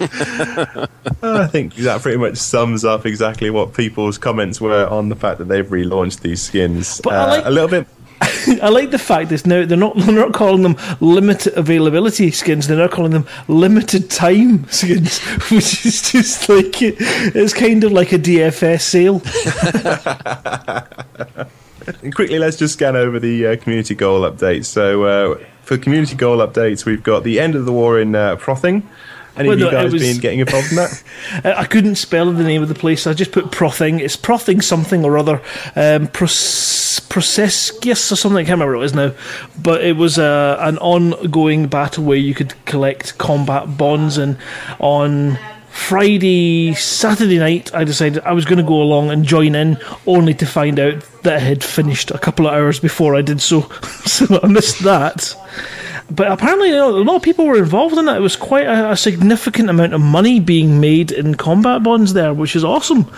I 0.00 1.48
think 1.50 1.74
that 1.76 2.00
pretty 2.02 2.18
much 2.18 2.36
sums 2.36 2.84
up 2.84 3.06
exactly 3.06 3.50
what 3.50 3.74
people's 3.74 4.18
comments 4.18 4.60
were 4.60 4.86
on 4.86 5.08
the 5.08 5.16
fact 5.16 5.38
that 5.38 5.48
they've 5.48 5.66
relaunched 5.66 6.20
these 6.20 6.42
skins. 6.42 7.00
But 7.02 7.14
I 7.14 7.16
Uh, 7.16 7.26
like- 7.28 7.46
a 7.46 7.50
little 7.50 7.68
bit. 7.68 7.86
I 8.62 8.68
like 8.70 8.90
the 8.90 8.98
fact 8.98 9.28
that 9.30 9.46
now 9.46 9.64
they're 9.64 9.78
not 9.78 9.96
they're 9.96 10.12
not 10.12 10.32
calling 10.34 10.62
them 10.62 10.76
limited 10.98 11.56
availability 11.56 12.32
skins. 12.32 12.66
They're 12.66 12.76
now 12.76 12.88
calling 12.88 13.12
them 13.12 13.28
limited 13.46 14.10
time 14.10 14.66
skins, 14.70 15.20
which 15.52 15.86
is 15.86 16.10
just 16.10 16.48
like 16.48 16.82
it, 16.82 16.96
it's 16.98 17.54
kind 17.54 17.84
of 17.84 17.92
like 17.92 18.10
a 18.12 18.18
DFS 18.18 18.80
sale. 18.80 19.20
Quickly, 22.12 22.38
let's 22.38 22.56
just 22.56 22.74
scan 22.74 22.96
over 22.96 23.18
the 23.20 23.46
uh, 23.46 23.56
community 23.56 23.94
goal 23.94 24.20
updates. 24.22 24.66
So, 24.66 25.04
uh, 25.04 25.38
for 25.62 25.78
community 25.78 26.16
goal 26.16 26.38
updates, 26.38 26.84
we've 26.84 27.02
got 27.02 27.24
the 27.24 27.40
end 27.40 27.54
of 27.54 27.64
the 27.66 27.72
war 27.72 27.98
in 28.00 28.14
uh, 28.14 28.36
Prothing. 28.36 28.82
Any 29.38 29.48
Well, 29.48 29.54
of 29.54 29.58
you 29.60 29.64
no, 29.66 29.70
guys 29.70 29.92
was- 29.92 30.02
been 30.02 30.18
getting 30.18 30.40
involved 30.40 30.70
in 30.70 30.76
that? 30.76 31.02
I 31.44 31.52
I 31.58 31.64
couldn't 31.64 31.96
spell 31.96 32.32
the 32.32 32.42
name 32.44 32.62
of 32.62 32.68
the 32.68 32.74
place. 32.74 33.06
I 33.06 33.12
just 33.12 33.32
put 33.32 33.46
Prothing. 33.52 34.00
It's 34.00 34.16
Prothing 34.16 34.62
something 34.62 35.04
or 35.04 35.16
other. 35.18 35.40
Um, 35.76 36.08
Pros- 36.08 37.00
or 38.12 38.16
something. 38.16 38.36
I 38.38 38.44
can't 38.44 38.60
remember 38.60 38.76
what 38.76 38.82
it 38.82 38.86
is 38.86 38.94
now. 38.94 39.12
But 39.60 39.82
it 39.84 39.96
was 39.96 40.18
uh, 40.18 40.56
an 40.60 40.78
ongoing 40.78 41.66
battle 41.66 42.04
where 42.04 42.16
you 42.16 42.34
could 42.34 42.54
collect 42.64 43.18
combat 43.18 43.76
bonds. 43.76 44.18
And 44.18 44.36
on 44.78 45.38
Friday, 45.70 46.74
Saturday 46.74 47.38
night, 47.38 47.74
I 47.74 47.84
decided 47.84 48.22
I 48.24 48.32
was 48.32 48.44
going 48.44 48.58
to 48.58 48.64
go 48.64 48.80
along 48.82 49.10
and 49.10 49.24
join 49.24 49.54
in, 49.54 49.78
only 50.06 50.34
to 50.34 50.46
find 50.46 50.78
out 50.78 51.02
that 51.22 51.42
it 51.42 51.46
had 51.46 51.64
finished 51.64 52.10
a 52.10 52.18
couple 52.18 52.46
of 52.46 52.54
hours 52.54 52.78
before 52.80 53.14
I 53.16 53.22
did 53.22 53.40
so. 53.40 53.62
so 54.04 54.40
I 54.42 54.46
missed 54.48 54.82
that. 54.84 55.34
But 56.10 56.32
apparently, 56.32 56.68
you 56.68 56.74
know, 56.74 56.96
a 56.96 57.04
lot 57.04 57.16
of 57.16 57.22
people 57.22 57.44
were 57.46 57.58
involved 57.58 57.98
in 57.98 58.06
that. 58.06 58.16
It 58.16 58.20
was 58.20 58.36
quite 58.36 58.66
a, 58.66 58.92
a 58.92 58.96
significant 58.96 59.68
amount 59.68 59.92
of 59.92 60.00
money 60.00 60.40
being 60.40 60.80
made 60.80 61.12
in 61.12 61.34
combat 61.34 61.82
bonds 61.82 62.14
there, 62.14 62.32
which 62.32 62.56
is 62.56 62.64
awesome. 62.64 63.10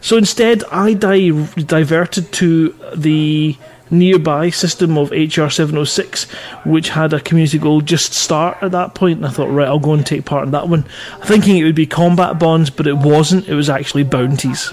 So 0.00 0.16
instead, 0.16 0.64
I 0.64 0.94
di- 0.94 1.46
diverted 1.54 2.32
to 2.32 2.74
the 2.96 3.56
nearby 3.92 4.50
system 4.50 4.98
of 4.98 5.12
HR 5.12 5.48
706, 5.48 6.24
which 6.64 6.88
had 6.88 7.12
a 7.12 7.20
community 7.20 7.58
goal 7.58 7.80
just 7.80 8.12
start 8.12 8.58
at 8.60 8.72
that 8.72 8.94
point. 8.94 9.18
And 9.18 9.26
I 9.26 9.30
thought, 9.30 9.50
right, 9.50 9.68
I'll 9.68 9.78
go 9.78 9.94
and 9.94 10.04
take 10.04 10.24
part 10.24 10.44
in 10.44 10.50
that 10.50 10.68
one, 10.68 10.84
thinking 11.22 11.58
it 11.58 11.64
would 11.64 11.76
be 11.76 11.86
combat 11.86 12.40
bonds, 12.40 12.70
but 12.70 12.88
it 12.88 12.96
wasn't. 12.96 13.46
It 13.48 13.54
was 13.54 13.70
actually 13.70 14.02
bounties. 14.02 14.72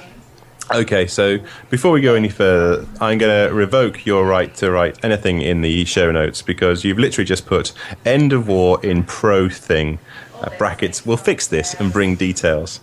Okay, 0.71 1.07
so 1.07 1.39
before 1.69 1.91
we 1.91 2.01
go 2.01 2.13
any 2.13 2.29
further, 2.29 2.85
I'm 3.01 3.17
going 3.17 3.47
to 3.47 3.53
revoke 3.53 4.05
your 4.05 4.25
right 4.25 4.53
to 4.55 4.69
write 4.69 5.03
anything 5.03 5.41
in 5.41 5.61
the 5.61 5.83
show 5.85 6.11
notes 6.11 6.43
because 6.43 6.83
you've 6.83 6.99
literally 6.99 7.25
just 7.25 7.47
put 7.47 7.73
end 8.05 8.33
of 8.33 8.47
war 8.47 8.83
in 8.85 9.03
pro 9.03 9.49
thing. 9.49 9.97
Uh, 10.41 10.49
brackets, 10.57 11.05
we'll 11.05 11.17
fix 11.17 11.47
this 11.47 11.73
and 11.73 11.91
bring 11.91 12.15
details. 12.15 12.81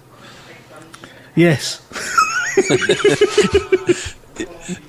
Yes. 1.35 1.81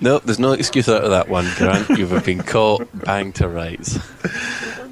No, 0.01 0.19
there's 0.19 0.39
no 0.39 0.53
excuse 0.53 0.89
out 0.89 1.03
of 1.03 1.11
that 1.11 1.29
one, 1.29 1.47
Grant. 1.55 1.89
You've 1.89 2.25
been 2.25 2.41
caught 2.43 2.87
bang 3.05 3.31
to 3.33 3.47
rights. 3.47 3.97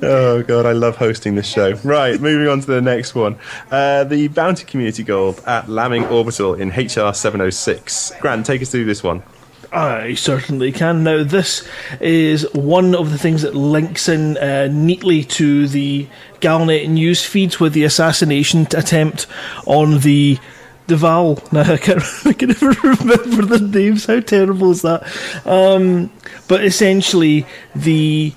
Oh 0.02 0.44
god, 0.44 0.66
I 0.66 0.74
love 0.74 0.98
hosting 0.98 1.36
this 1.36 1.48
show. 1.48 1.74
Right, 1.84 2.20
moving 2.20 2.48
on 2.48 2.60
to 2.60 2.68
the 2.68 2.82
next 2.82 3.16
one. 3.16 3.38
Uh, 3.72 4.04
the 4.04 4.28
bounty 4.28 4.66
community 4.66 5.04
goal 5.04 5.36
at 5.46 5.70
Lamming 5.70 6.06
Orbital 6.06 6.54
in 6.56 6.70
HR 6.70 7.14
706. 7.14 8.14
Grant, 8.20 8.46
take 8.46 8.62
us 8.62 8.70
through 8.70 8.86
this 8.86 9.04
one. 9.04 9.24
I 9.72 10.14
certainly 10.14 10.72
can. 10.72 11.04
Now, 11.04 11.24
this 11.24 11.68
is 12.00 12.48
one 12.54 12.96
of 12.96 13.12
the 13.12 13.18
things 13.18 13.42
that 13.42 13.56
links 13.56 14.08
in 14.08 14.38
uh, 14.38 14.70
neatly 14.72 15.24
to 15.24 15.68
the 15.68 16.08
Galnet 16.40 16.88
news 16.88 17.26
feeds 17.26 17.60
with 17.60 17.74
the 17.74 17.84
assassination 17.84 18.62
attempt 18.76 19.28
on 19.66 20.00
the 20.00 20.40
Duval. 20.88 21.40
Now, 21.52 21.74
I 21.74 21.78
can't, 21.78 22.04
I 22.26 22.34
can 22.34 22.50
never 22.50 22.70
remember 22.84 23.58
the 23.58 23.60
names. 23.60 24.06
How 24.06 24.20
terrible 24.20 24.72
is 24.72 24.82
that? 24.84 25.04
Um, 25.46 26.12
but 26.48 26.64
essentially, 26.64 27.46
the 27.76 28.34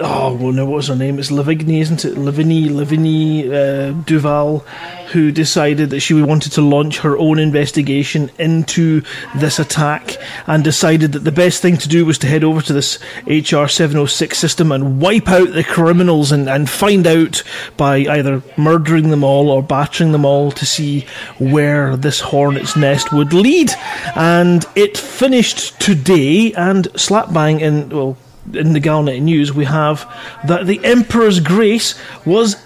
oh 0.00 0.34
well 0.34 0.52
no 0.52 0.64
what 0.64 0.76
was 0.76 0.88
her 0.88 0.96
name? 0.96 1.18
It's 1.18 1.30
Lavigny 1.30 1.80
isn't 1.80 2.04
it? 2.04 2.14
Lavigny 2.14 2.68
Lavigny 2.68 3.50
uh, 3.50 3.92
Duval 4.04 4.64
who 5.10 5.32
decided 5.32 5.90
that 5.90 6.00
she 6.00 6.14
wanted 6.14 6.52
to 6.52 6.62
launch 6.62 6.98
her 7.00 7.18
own 7.18 7.38
investigation 7.38 8.30
into 8.38 9.02
this 9.36 9.58
attack 9.58 10.16
and 10.46 10.62
decided 10.62 11.12
that 11.12 11.20
the 11.20 11.32
best 11.32 11.60
thing 11.60 11.76
to 11.76 11.88
do 11.88 12.06
was 12.06 12.18
to 12.18 12.28
head 12.28 12.44
over 12.44 12.62
to 12.62 12.72
this 12.72 12.98
HR 13.26 13.66
706 13.66 14.38
system 14.38 14.70
and 14.70 15.00
wipe 15.00 15.28
out 15.28 15.52
the 15.52 15.64
criminals 15.64 16.30
and, 16.30 16.48
and 16.48 16.70
find 16.70 17.06
out 17.06 17.42
by 17.76 17.96
either 17.96 18.42
murdering 18.56 19.10
them 19.10 19.24
all 19.24 19.50
or 19.50 19.62
battering 19.62 20.12
them 20.12 20.24
all 20.24 20.52
to 20.52 20.64
see 20.64 21.04
where 21.38 21.96
this 21.96 22.20
hornet's 22.20 22.76
nest 22.76 23.12
would 23.12 23.32
lead. 23.32 23.70
And 24.14 24.64
it 24.76 24.96
finished 24.96 25.80
today 25.80 26.52
and 26.52 26.86
slap 26.98 27.32
bang 27.32 27.60
in 27.60 27.88
well 27.88 28.16
in 28.52 28.72
the 28.72 28.80
Galnet 28.80 29.20
news, 29.22 29.52
we 29.52 29.64
have 29.64 30.10
that 30.46 30.66
the 30.66 30.84
Emperor's 30.84 31.40
Grace 31.40 31.94
was 32.24 32.56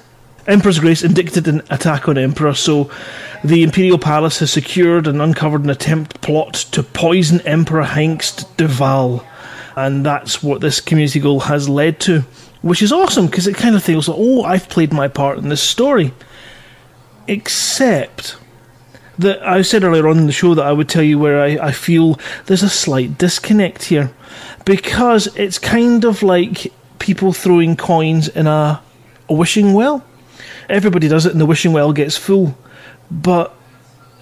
Emperor's 0.46 0.78
Grace 0.78 1.02
indicted 1.02 1.48
an 1.48 1.62
attack 1.70 2.09
on 2.09 2.18
Emperor. 2.18 2.55
So 2.55 2.90
the 3.42 3.62
Imperial 3.62 3.98
Palace 3.98 4.40
has 4.40 4.52
secured 4.52 5.06
and 5.06 5.22
uncovered 5.22 5.64
an 5.64 5.70
attempt 5.70 6.20
plot 6.20 6.55
to 6.72 6.82
poison 6.82 7.40
Emperor 7.42 7.84
Hengist 7.84 8.55
Duval, 8.56 9.24
and 9.76 10.05
that's 10.05 10.42
what 10.42 10.60
this 10.60 10.80
community 10.80 11.20
goal 11.20 11.40
has 11.40 11.68
led 11.68 11.98
to, 12.01 12.20
which 12.62 12.82
is 12.82 12.92
awesome 12.92 13.26
because 13.26 13.46
it 13.46 13.56
kind 13.56 13.74
of 13.74 13.82
feels 13.82 14.09
like, 14.09 14.18
oh, 14.18 14.42
I've 14.42 14.68
played 14.68 14.92
my 14.92 15.09
part 15.09 15.38
in 15.38 15.48
this 15.48 15.62
story. 15.62 16.12
Except 17.26 18.36
that 19.18 19.42
I 19.46 19.62
said 19.62 19.84
earlier 19.84 20.09
on 20.09 20.18
in 20.18 20.26
the 20.26 20.32
show 20.32 20.55
that 20.55 20.66
I 20.66 20.72
would 20.72 20.88
tell 20.88 21.02
you 21.02 21.18
where 21.18 21.40
I, 21.40 21.68
I 21.68 21.72
feel 21.72 22.18
there's 22.46 22.62
a 22.62 22.68
slight 22.68 23.16
disconnect 23.16 23.84
here 23.84 24.12
because 24.65 25.27
it's 25.36 25.59
kind 25.59 26.05
of 26.05 26.23
like 26.23 26.73
people 26.99 27.32
throwing 27.32 27.77
coins 27.77 28.28
in 28.28 28.47
a, 28.47 28.82
a 29.28 29.35
wishing 29.35 29.74
well. 29.74 30.05
Everybody 30.69 31.09
does 31.09 31.27
it, 31.27 31.32
and 31.32 31.41
the 31.41 31.47
wishing 31.47 31.73
well 31.73 31.93
gets 31.93 32.16
full, 32.16 32.57
but 33.11 33.55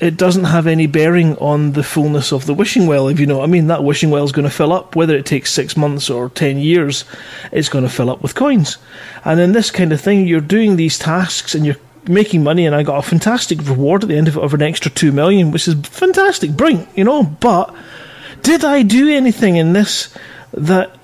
it 0.01 0.17
doesn't 0.17 0.45
have 0.45 0.67
any 0.67 0.89
bearing 0.89 1.37
on 1.37 1.73
the 1.73 1.85
fullness 1.85 2.33
of 2.33 2.47
the 2.47 2.55
wishing 2.55 2.89
well, 2.89 3.07
if 3.07 3.21
you 3.21 3.27
know 3.27 3.39
what 3.39 3.45
I 3.45 3.47
mean. 3.47 3.69
That 3.69 3.85
wishing 3.85 4.11
well 4.11 4.25
is 4.25 4.33
going 4.33 4.49
to 4.49 4.55
fill 4.55 4.73
up, 4.73 4.97
whether 4.97 5.17
it 5.17 5.27
takes 5.27 5.53
six 5.53 5.77
months 5.77 6.11
or 6.11 6.29
ten 6.29 6.59
years, 6.59 7.05
it's 7.53 7.69
going 7.69 7.85
to 7.85 7.91
fill 7.91 8.11
up 8.11 8.21
with 8.21 8.35
coins. 8.35 8.79
And 9.25 9.39
in 9.39 9.53
this 9.53 9.71
kind 9.71 9.93
of 9.93 10.01
thing, 10.01 10.27
you're 10.27 10.41
doing 10.41 10.75
these 10.75 10.99
tasks 10.99 11.55
and 11.55 11.65
you're 11.65 11.77
making 12.09 12.43
money, 12.43 12.67
and 12.67 12.75
I 12.75 12.83
got 12.83 12.99
a 12.99 13.09
fantastic 13.09 13.61
reward 13.63 14.03
at 14.03 14.09
the 14.09 14.17
end 14.17 14.27
of 14.27 14.37
it 14.37 14.43
of 14.43 14.55
an 14.55 14.63
extra 14.63 14.91
two 14.91 15.13
million, 15.13 15.53
which 15.53 15.69
is 15.69 15.77
fantastic, 15.87 16.51
brilliant, 16.51 16.89
you 16.99 17.05
know. 17.05 17.23
But 17.23 17.73
did 18.43 18.65
I 18.65 18.83
do 18.83 19.09
anything 19.09 19.55
in 19.55 19.73
this 19.73 20.13
that 20.53 20.97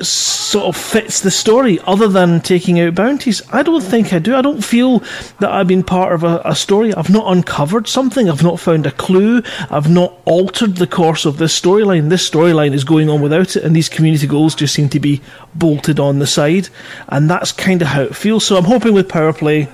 sort 0.00 0.66
of 0.66 0.76
fits 0.76 1.20
the 1.20 1.30
story 1.30 1.78
other 1.80 2.08
than 2.08 2.40
taking 2.40 2.80
out 2.80 2.94
bounties? 2.94 3.42
I 3.52 3.62
don't 3.62 3.82
think 3.82 4.12
I 4.12 4.18
do. 4.18 4.34
I 4.34 4.42
don't 4.42 4.62
feel 4.62 5.00
that 5.40 5.50
I've 5.50 5.68
been 5.68 5.84
part 5.84 6.12
of 6.12 6.24
a, 6.24 6.40
a, 6.44 6.54
story. 6.54 6.92
I've 6.94 7.10
not 7.10 7.30
uncovered 7.30 7.86
something. 7.86 8.28
I've 8.28 8.42
not 8.42 8.60
found 8.60 8.86
a 8.86 8.90
clue. 8.92 9.42
I've 9.70 9.90
not 9.90 10.14
altered 10.24 10.76
the 10.76 10.86
course 10.86 11.24
of 11.24 11.38
this 11.38 11.58
storyline. 11.58 12.08
This 12.08 12.28
storyline 12.28 12.72
is 12.72 12.84
going 12.84 13.08
on 13.08 13.20
without 13.20 13.56
it, 13.56 13.64
and 13.64 13.74
these 13.74 13.88
community 13.88 14.26
goals 14.26 14.54
just 14.54 14.74
seem 14.74 14.88
to 14.90 15.00
be 15.00 15.20
bolted 15.54 16.00
on 16.00 16.18
the 16.18 16.26
side. 16.26 16.68
And 17.08 17.30
that's 17.30 17.52
kind 17.52 17.82
of 17.82 17.88
how 17.88 18.02
it 18.02 18.16
feels. 18.16 18.44
So 18.44 18.56
I'm 18.56 18.64
hoping 18.64 18.94
with 18.94 19.08
Powerplay, 19.08 19.68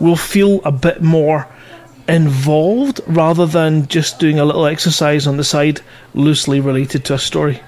we'll 0.00 0.16
feel 0.16 0.62
a 0.64 0.72
bit 0.72 1.02
more 1.02 1.48
involved 2.08 3.00
rather 3.08 3.46
than 3.46 3.88
just 3.88 4.20
doing 4.20 4.38
a 4.38 4.44
little 4.44 4.66
exercise 4.66 5.26
on 5.26 5.36
the 5.38 5.44
side 5.44 5.80
loosely 6.14 6.60
related 6.60 7.04
to 7.04 7.14
a 7.14 7.18
story. 7.18 7.60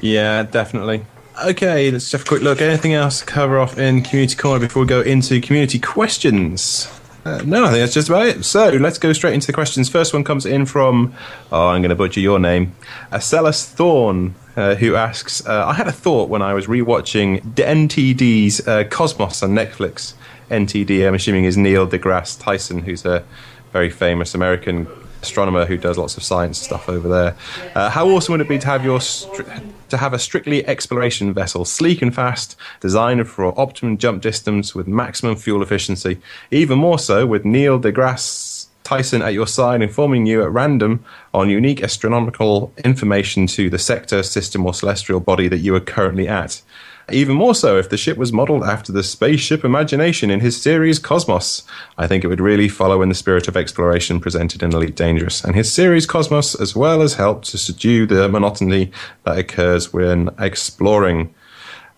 Yeah, 0.00 0.42
definitely. 0.44 1.04
Okay, 1.44 1.90
let's 1.90 2.04
just 2.04 2.12
have 2.12 2.22
a 2.22 2.24
quick 2.24 2.42
look. 2.42 2.62
Anything 2.62 2.94
else 2.94 3.20
to 3.20 3.26
cover 3.26 3.58
off 3.58 3.78
in 3.78 4.02
Community 4.02 4.36
Corner 4.36 4.60
before 4.60 4.82
we 4.82 4.88
go 4.88 5.02
into 5.02 5.40
community 5.40 5.78
questions? 5.78 6.88
Uh, 7.26 7.42
no, 7.44 7.64
I 7.64 7.70
think 7.70 7.80
that's 7.80 7.92
just 7.92 8.08
about 8.08 8.26
it. 8.26 8.44
So 8.44 8.70
let's 8.70 8.98
go 8.98 9.12
straight 9.12 9.34
into 9.34 9.48
the 9.48 9.52
questions. 9.52 9.88
First 9.88 10.14
one 10.14 10.24
comes 10.24 10.46
in 10.46 10.64
from, 10.64 11.12
oh, 11.50 11.68
I'm 11.68 11.82
going 11.82 11.90
to 11.90 11.96
butcher 11.96 12.20
your 12.20 12.38
name, 12.38 12.74
Acellus 13.10 13.64
Thorn, 13.66 14.34
uh, 14.54 14.76
who 14.76 14.94
asks, 14.94 15.44
uh, 15.44 15.66
I 15.66 15.74
had 15.74 15.88
a 15.88 15.92
thought 15.92 16.30
when 16.30 16.40
I 16.40 16.54
was 16.54 16.66
rewatching 16.68 17.42
NTD's 17.54 18.66
uh, 18.66 18.84
Cosmos 18.84 19.42
on 19.42 19.50
Netflix. 19.50 20.14
NTD, 20.50 21.06
I'm 21.06 21.14
assuming, 21.14 21.44
is 21.44 21.56
Neil 21.56 21.86
deGrasse 21.86 22.40
Tyson, 22.40 22.82
who's 22.82 23.04
a 23.04 23.24
very 23.72 23.90
famous 23.90 24.34
American 24.34 24.86
astronomer 25.20 25.66
who 25.66 25.76
does 25.76 25.98
lots 25.98 26.16
of 26.16 26.22
science 26.22 26.58
stuff 26.58 26.88
over 26.88 27.08
there. 27.08 27.36
Uh, 27.74 27.90
how 27.90 28.08
awesome 28.08 28.32
would 28.32 28.40
it 28.40 28.48
be 28.48 28.58
to 28.58 28.66
have 28.66 28.84
your 28.84 29.00
stri- 29.00 29.72
to 29.88 29.96
have 29.96 30.12
a 30.12 30.18
strictly 30.18 30.66
exploration 30.66 31.32
vessel, 31.32 31.64
sleek 31.64 32.02
and 32.02 32.14
fast, 32.14 32.56
designed 32.80 33.28
for 33.28 33.58
optimum 33.58 33.96
jump 33.96 34.22
distance 34.22 34.74
with 34.74 34.86
maximum 34.86 35.36
fuel 35.36 35.62
efficiency? 35.62 36.18
Even 36.50 36.78
more 36.78 36.98
so 36.98 37.26
with 37.26 37.44
Neil 37.44 37.80
deGrasse 37.80 38.66
Tyson 38.86 39.20
at 39.20 39.34
your 39.34 39.48
side, 39.48 39.82
informing 39.82 40.26
you 40.26 40.42
at 40.44 40.52
random 40.52 41.04
on 41.34 41.50
unique 41.50 41.82
astronomical 41.82 42.72
information 42.84 43.48
to 43.48 43.68
the 43.68 43.80
sector, 43.80 44.22
system, 44.22 44.64
or 44.64 44.72
celestial 44.72 45.18
body 45.18 45.48
that 45.48 45.58
you 45.58 45.74
are 45.74 45.80
currently 45.80 46.28
at. 46.28 46.62
Even 47.12 47.36
more 47.36 47.54
so 47.54 47.78
if 47.78 47.88
the 47.88 47.96
ship 47.96 48.16
was 48.16 48.32
modeled 48.32 48.64
after 48.64 48.90
the 48.90 49.04
spaceship 49.04 49.64
imagination 49.64 50.28
in 50.28 50.40
his 50.40 50.60
series 50.60 50.98
Cosmos. 50.98 51.62
I 51.96 52.08
think 52.08 52.24
it 52.24 52.28
would 52.28 52.40
really 52.40 52.68
follow 52.68 53.00
in 53.00 53.08
the 53.08 53.14
spirit 53.14 53.46
of 53.46 53.56
exploration 53.56 54.18
presented 54.18 54.60
in 54.60 54.72
Elite 54.72 54.96
Dangerous. 54.96 55.44
And 55.44 55.54
his 55.54 55.72
series 55.72 56.04
Cosmos, 56.04 56.60
as 56.60 56.74
well 56.74 57.02
as 57.02 57.14
help 57.14 57.44
to 57.44 57.58
subdue 57.58 58.06
the 58.06 58.28
monotony 58.28 58.90
that 59.22 59.38
occurs 59.38 59.92
when 59.92 60.30
exploring. 60.40 61.32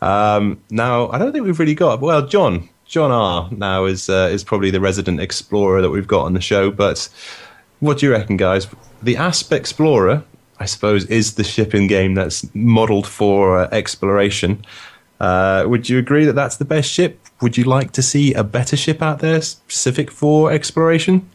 Um, 0.03 0.61
now, 0.71 1.09
I 1.09 1.19
don't 1.19 1.33
think 1.33 1.47
we've 1.47 1.59
really 1.59 1.75
got. 1.75 2.03
Well, 2.03 2.27
John, 2.27 2.69
John 2.85 3.11
R. 3.11 3.49
now 3.51 3.87
is 3.87 4.11
uh, 4.11 4.29
is 4.31 4.45
probably 4.45 4.71
the 4.71 4.81
resident 4.81 5.21
explorer 5.21 5.81
that 5.81 5.91
we've 5.91 6.07
got 6.07 6.25
on 6.25 6.35
the 6.35 6.41
show. 6.43 6.71
But 6.71 7.09
what 7.81 7.99
do 7.99 8.07
you 8.07 8.13
reckon, 8.13 8.37
guys? 8.37 8.67
The 9.03 9.17
Asp 9.17 9.53
Explorer, 9.53 10.23
I 10.59 10.67
suppose, 10.67 11.07
is 11.07 11.35
the 11.35 11.45
shipping 11.45 11.87
game 11.87 12.15
that's 12.15 12.47
modelled 12.55 13.07
for 13.07 13.59
uh, 13.59 13.69
exploration. 13.73 14.65
Uh, 15.21 15.65
would 15.67 15.89
you 15.89 15.99
agree 15.99 16.25
that 16.25 16.35
that's 16.35 16.57
the 16.57 16.65
best 16.65 16.91
ship? 16.91 17.19
Would 17.41 17.57
you 17.57 17.65
like 17.65 17.93
to 17.93 18.03
see 18.03 18.35
a 18.35 18.45
better 18.45 18.77
ship 18.77 19.03
out 19.03 19.21
there 19.21 19.41
specific 19.41 20.11
for 20.11 20.53
exploration? 20.53 21.29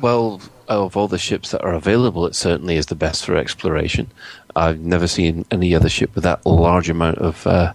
Well, 0.00 0.40
of 0.68 0.96
all 0.96 1.08
the 1.08 1.18
ships 1.18 1.50
that 1.50 1.62
are 1.62 1.74
available, 1.74 2.26
it 2.26 2.34
certainly 2.34 2.76
is 2.76 2.86
the 2.86 2.94
best 2.94 3.24
for 3.24 3.36
exploration. 3.36 4.10
I've 4.56 4.80
never 4.80 5.06
seen 5.06 5.44
any 5.50 5.74
other 5.74 5.88
ship 5.88 6.14
with 6.14 6.24
that 6.24 6.44
large 6.46 6.88
amount 6.88 7.18
of 7.18 7.46
uh, 7.46 7.72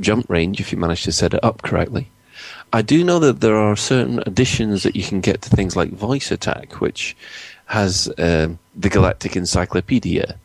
jump 0.00 0.28
range 0.28 0.60
if 0.60 0.72
you 0.72 0.78
manage 0.78 1.04
to 1.04 1.12
set 1.12 1.34
it 1.34 1.42
up 1.42 1.62
correctly. 1.62 2.08
I 2.72 2.82
do 2.82 3.02
know 3.02 3.18
that 3.20 3.40
there 3.40 3.56
are 3.56 3.76
certain 3.76 4.22
additions 4.26 4.82
that 4.82 4.94
you 4.94 5.02
can 5.02 5.20
get 5.20 5.40
to 5.42 5.50
things 5.50 5.74
like 5.74 5.90
Voice 5.90 6.30
Attack, 6.30 6.80
which 6.80 7.16
has 7.66 8.08
uh, 8.18 8.48
the 8.76 8.88
Galactic 8.90 9.36
Encyclopedia 9.36 10.36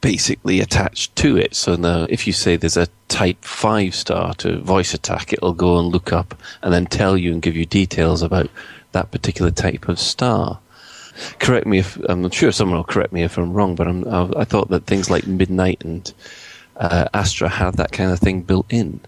basically 0.00 0.60
attached 0.60 1.16
to 1.16 1.36
it. 1.36 1.54
So 1.54 1.76
now, 1.76 2.06
if 2.08 2.26
you 2.26 2.32
say 2.32 2.56
there's 2.56 2.76
a 2.76 2.88
type 3.08 3.44
five 3.44 3.94
star 3.94 4.34
to 4.34 4.60
voice 4.60 4.94
attack, 4.94 5.32
it'll 5.32 5.54
go 5.54 5.78
and 5.78 5.88
look 5.88 6.12
up 6.12 6.34
and 6.62 6.72
then 6.72 6.86
tell 6.86 7.16
you 7.16 7.32
and 7.32 7.42
give 7.42 7.56
you 7.56 7.66
details 7.66 8.22
about 8.22 8.50
that 8.92 9.10
particular 9.10 9.50
type 9.50 9.88
of 9.88 9.98
star. 9.98 10.58
Correct 11.38 11.66
me 11.66 11.78
if 11.78 11.96
I'm 12.08 12.30
sure 12.30 12.52
someone 12.52 12.76
will 12.76 12.84
correct 12.84 13.12
me 13.12 13.22
if 13.22 13.38
I'm 13.38 13.52
wrong, 13.52 13.74
but 13.74 13.88
I'm, 13.88 14.06
I, 14.06 14.40
I 14.40 14.44
thought 14.44 14.68
that 14.70 14.86
things 14.86 15.10
like 15.10 15.26
Midnight 15.26 15.82
and 15.82 16.12
uh, 16.76 17.08
Astra 17.14 17.48
had 17.48 17.74
that 17.74 17.92
kind 17.92 18.10
of 18.10 18.18
thing 18.18 18.42
built 18.42 18.66
in. 18.68 19.00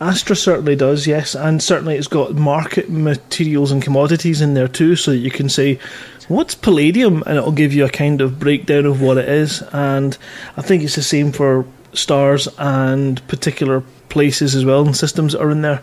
Astra 0.00 0.36
certainly 0.36 0.76
does, 0.76 1.06
yes, 1.06 1.34
and 1.34 1.62
certainly 1.62 1.96
it's 1.96 2.08
got 2.08 2.34
market 2.34 2.90
materials 2.90 3.72
and 3.72 3.82
commodities 3.82 4.40
in 4.40 4.54
there 4.54 4.68
too, 4.68 4.96
so 4.96 5.10
that 5.10 5.18
you 5.18 5.30
can 5.30 5.48
say, 5.48 5.78
"What's 6.28 6.54
palladium?" 6.54 7.22
and 7.26 7.38
it'll 7.38 7.52
give 7.52 7.72
you 7.72 7.84
a 7.84 7.90
kind 7.90 8.20
of 8.20 8.38
breakdown 8.38 8.86
of 8.86 9.00
what 9.00 9.18
it 9.18 9.28
is. 9.28 9.62
And 9.72 10.16
I 10.56 10.62
think 10.62 10.82
it's 10.82 10.96
the 10.96 11.02
same 11.02 11.32
for 11.32 11.64
stars 11.96 12.48
and 12.58 13.26
particular 13.28 13.82
places 14.08 14.54
as 14.54 14.64
well, 14.64 14.84
and 14.86 14.96
systems 14.96 15.32
that 15.32 15.42
are 15.42 15.50
in 15.50 15.62
there, 15.62 15.82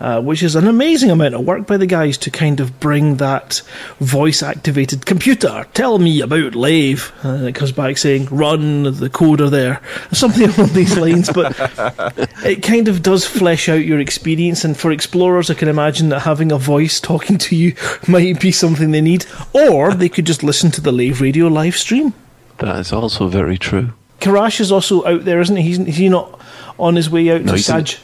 uh, 0.00 0.20
which 0.20 0.42
is 0.42 0.54
an 0.54 0.66
amazing 0.66 1.10
amount 1.10 1.34
of 1.34 1.44
work 1.44 1.66
by 1.66 1.76
the 1.76 1.86
guys 1.86 2.16
to 2.16 2.30
kind 2.30 2.60
of 2.60 2.80
bring 2.80 3.16
that 3.16 3.60
voice 4.00 4.42
activated 4.42 5.04
computer, 5.04 5.66
tell 5.74 5.98
me 5.98 6.20
about 6.20 6.54
Lave. 6.54 7.12
And 7.22 7.46
it 7.46 7.54
comes 7.54 7.72
back 7.72 7.98
saying, 7.98 8.26
run 8.26 8.84
the 8.84 9.10
coder 9.10 9.50
there, 9.50 9.82
something 10.12 10.48
along 10.54 10.72
these 10.72 10.96
lines. 10.96 11.30
But 11.30 11.54
it 12.44 12.62
kind 12.62 12.88
of 12.88 13.02
does 13.02 13.26
flesh 13.26 13.68
out 13.68 13.84
your 13.84 14.00
experience. 14.00 14.64
And 14.64 14.76
for 14.76 14.90
explorers, 14.90 15.50
I 15.50 15.54
can 15.54 15.68
imagine 15.68 16.08
that 16.08 16.20
having 16.20 16.52
a 16.52 16.58
voice 16.58 17.00
talking 17.00 17.38
to 17.38 17.56
you 17.56 17.74
might 18.08 18.40
be 18.40 18.52
something 18.52 18.92
they 18.92 19.00
need, 19.00 19.26
or 19.52 19.92
they 19.92 20.08
could 20.08 20.26
just 20.26 20.42
listen 20.42 20.70
to 20.70 20.80
the 20.80 20.92
Lave 20.92 21.20
Radio 21.20 21.48
live 21.48 21.76
stream. 21.76 22.14
That 22.58 22.78
is 22.78 22.92
also 22.92 23.28
very 23.28 23.58
true. 23.58 23.92
Karash 24.24 24.60
is 24.60 24.72
also 24.72 25.04
out 25.04 25.24
there, 25.24 25.40
isn't 25.40 25.56
he? 25.56 25.62
He's, 25.62 25.78
is 25.78 25.96
he 25.96 26.08
not 26.08 26.40
on 26.78 26.96
his 26.96 27.10
way 27.10 27.30
out 27.30 27.42
No, 27.42 27.52
to 27.52 27.56
he's 27.58 27.68
in- 27.68 27.86
Saj? 27.86 27.98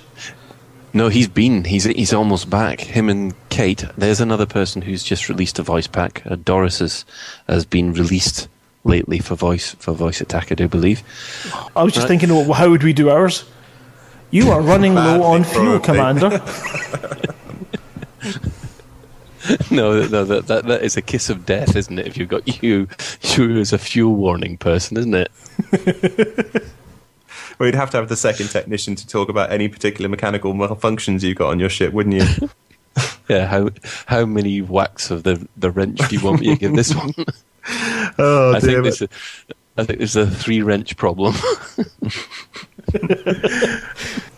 No, 0.93 1.09
he's 1.09 1.29
been. 1.29 1.63
He's 1.65 1.85
he's 1.85 2.13
almost 2.13 2.51
back. 2.51 2.81
Him 2.81 3.09
and 3.09 3.33
Kate. 3.49 3.85
There's 3.97 4.21
another 4.21 4.45
person 4.47 4.83
who's 4.83 5.05
just 5.05 5.29
released 5.29 5.61
a 5.61 5.63
voice 5.63 5.87
pack. 5.87 6.21
Uh, 6.27 6.35
Doris 6.35 6.81
has, 6.81 7.05
has 7.49 7.65
been 7.65 7.93
released 7.93 8.49
lately 8.83 9.21
for 9.21 9.37
voice 9.37 9.77
for 9.79 9.93
voice 9.93 10.21
attack, 10.21 10.51
I 10.51 10.57
do 10.57 10.67
believe. 10.67 11.05
I 11.77 11.85
was 11.85 11.93
just 11.93 12.09
Right. 12.09 12.19
thinking, 12.19 12.31
well, 12.31 12.53
how 12.55 12.71
would 12.71 12.83
we 12.83 12.93
do 12.93 13.09
ours? 13.09 13.45
You 14.33 14.51
are 14.51 14.61
running 14.61 14.97
low 14.97 15.23
on 15.23 15.45
fuel, 15.45 15.79
probably. 15.79 16.21
Commander. 16.21 16.31
no, 19.71 20.07
no, 20.07 20.25
that, 20.25 20.47
that 20.49 20.65
that 20.67 20.83
is 20.83 20.97
a 20.97 21.03
kiss 21.03 21.31
of 21.31 21.47
death, 21.47 21.77
isn't 21.77 21.99
it? 21.99 22.07
If 22.07 22.17
you've 22.17 22.29
got 22.29 22.63
you, 22.63 22.89
you 23.37 23.59
as 23.61 23.73
a 23.73 23.79
fuel 23.79 24.15
warning 24.15 24.57
person, 24.57 24.97
isn't 24.97 25.15
it? 25.15 25.31
Well, 27.59 27.67
you'd 27.67 27.75
have 27.75 27.91
to 27.91 27.99
have 27.99 28.09
the 28.09 28.17
second 28.17 28.49
technician 28.49 28.95
to 28.95 29.07
talk 29.07 29.29
about 29.29 29.53
any 29.53 29.69
particular 29.69 30.09
mechanical 30.09 30.55
malfunctions 30.55 31.23
you 31.23 31.35
got 31.35 31.51
on 31.51 31.61
your 31.61 31.69
ship, 31.69 31.93
wouldn't 31.93 32.15
you? 32.17 32.49
Yeah. 33.29 33.47
How 33.47 33.71
how 34.07 34.25
many 34.27 34.61
whacks 34.61 35.13
of 35.13 35.23
the 35.23 35.47
the 35.57 35.71
wrench 35.71 35.99
do 36.09 36.17
you 36.17 36.25
want 36.25 36.41
me 36.41 36.49
to 36.49 36.57
give 36.57 36.75
this 36.75 36.93
one? 36.93 37.15
oh, 38.19 38.53
I 38.57 38.59
think 38.59 38.83
there's 38.83 39.03
a, 39.03 39.09
I 39.77 39.85
think 39.85 39.99
there's 39.99 40.17
a 40.17 40.27
three 40.27 40.63
wrench 40.63 40.97
problem. 40.97 41.33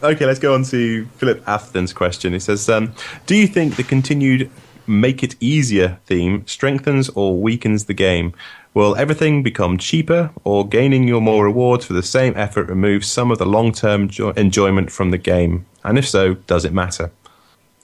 Okay, 0.03 0.27
let's 0.27 0.40
go 0.40 0.53
on 0.53 0.65
to 0.65 1.07
Philip 1.16 1.43
Atherton's 1.49 1.94
question. 1.94 2.35
He 2.35 2.40
says, 2.40 2.69
um, 2.69 2.93
"Do 3.27 3.35
you 3.35 3.47
think 3.47 3.77
the 3.77 3.85
continued 3.85 4.51
make 4.86 5.23
it 5.23 5.36
easier 5.40 5.99
theme 6.07 6.47
strengthens 6.47 7.09
or 7.11 7.40
weakens 7.40 7.85
the 7.86 7.94
game? 7.94 8.35
Will 8.74 8.97
everything 8.97 9.43
become 9.43 9.77
cheaper, 9.77 10.31
or 10.44 10.66
gaining 10.66 11.07
your 11.07 11.20
more 11.20 11.44
rewards 11.44 11.85
for 11.85 11.93
the 11.93 12.03
same 12.03 12.32
effort 12.36 12.69
removes 12.69 13.11
some 13.11 13.31
of 13.31 13.39
the 13.39 13.44
long-term 13.44 14.09
jo- 14.09 14.31
enjoyment 14.31 14.90
from 14.90 15.11
the 15.11 15.19
game? 15.19 15.66
And 15.85 15.99
if 15.99 16.09
so, 16.09 16.35
does 16.35 16.65
it 16.65 16.73
matter? 16.73 17.11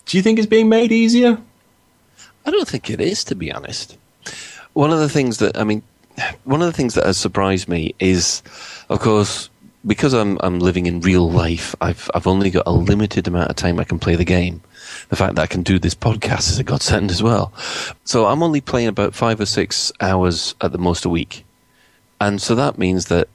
Do 0.07 0.17
you 0.17 0.23
think 0.23 0.39
it's 0.39 0.47
being 0.47 0.69
made 0.71 0.91
easier? 0.91 1.39
I 2.47 2.51
don't 2.51 2.67
think 2.67 2.89
it 2.89 3.01
is, 3.01 3.23
to 3.25 3.35
be 3.35 3.53
honest. 3.53 3.99
One 4.73 4.91
of 4.91 4.99
the 5.01 5.09
things 5.09 5.37
that 5.39 5.59
I 5.59 5.65
mean, 5.65 5.83
one 6.45 6.63
of 6.63 6.67
the 6.67 6.73
things 6.73 6.95
that 6.95 7.05
has 7.05 7.19
surprised 7.19 7.69
me 7.69 7.95
is, 7.99 8.43
of 8.89 9.01
course, 9.01 9.51
because 9.89 10.13
I'm 10.13 10.39
I'm 10.41 10.61
living 10.61 10.87
in 10.87 11.01
real 11.01 11.29
life. 11.29 11.75
I've 11.81 12.09
I've 12.15 12.29
only 12.29 12.51
got 12.51 12.67
a 12.67 12.73
limited 12.73 13.27
amount 13.27 13.51
of 13.51 13.57
time 13.57 13.81
I 13.81 13.85
can 13.85 13.99
play 13.99 14.15
the 14.15 14.25
game. 14.25 14.61
The 15.09 15.17
fact 15.17 15.35
that 15.35 15.43
I 15.43 15.47
can 15.47 15.63
do 15.63 15.79
this 15.79 15.95
podcast 15.95 16.51
is 16.51 16.59
a 16.59 16.65
godsend 16.65 17.11
as 17.11 17.23
well. 17.23 17.53
So 18.05 18.27
I'm 18.27 18.43
only 18.43 18.61
playing 18.61 18.89
about 18.89 19.15
five 19.15 19.41
or 19.41 19.47
six 19.47 19.91
hours 20.01 20.55
at 20.61 20.73
the 20.73 20.79
most 20.79 21.05
a 21.05 21.09
week, 21.09 21.45
and 22.21 22.41
so 22.41 22.55
that 22.55 22.79
means 22.79 23.07
that 23.07 23.29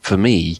for 0.00 0.16
me, 0.16 0.58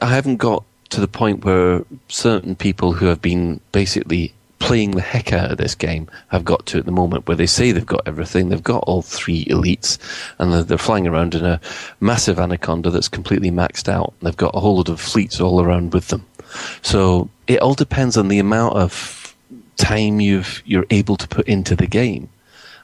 I 0.00 0.06
haven't 0.06 0.36
got 0.36 0.62
to 0.90 1.00
the 1.00 1.08
point 1.08 1.44
where 1.44 1.84
certain 2.08 2.54
people 2.54 2.92
who 2.92 3.06
have 3.06 3.22
been 3.22 3.60
basically 3.72 4.34
playing 4.62 4.92
the 4.92 5.02
heck 5.02 5.32
out 5.32 5.50
of 5.50 5.58
this 5.58 5.74
game 5.74 6.08
have 6.28 6.44
got 6.44 6.64
to 6.66 6.78
at 6.78 6.84
the 6.84 6.92
moment 6.92 7.26
where 7.26 7.36
they 7.36 7.46
say 7.46 7.72
they've 7.72 7.84
got 7.84 8.06
everything. 8.06 8.48
They've 8.48 8.62
got 8.62 8.84
all 8.84 9.02
three 9.02 9.44
elites 9.46 9.98
and 10.38 10.52
they're, 10.52 10.62
they're 10.62 10.78
flying 10.78 11.08
around 11.08 11.34
in 11.34 11.44
a 11.44 11.60
massive 11.98 12.38
anaconda 12.38 12.88
that's 12.90 13.08
completely 13.08 13.50
maxed 13.50 13.88
out. 13.88 14.14
They've 14.22 14.36
got 14.36 14.54
a 14.54 14.60
whole 14.60 14.76
lot 14.76 14.88
of 14.88 15.00
fleets 15.00 15.40
all 15.40 15.60
around 15.60 15.92
with 15.92 16.08
them. 16.08 16.24
So 16.82 17.28
it 17.48 17.60
all 17.60 17.74
depends 17.74 18.16
on 18.16 18.28
the 18.28 18.38
amount 18.38 18.76
of 18.76 19.34
time 19.78 20.20
you've, 20.20 20.62
you're 20.64 20.86
able 20.90 21.16
to 21.16 21.26
put 21.26 21.48
into 21.48 21.74
the 21.74 21.88
game. 21.88 22.28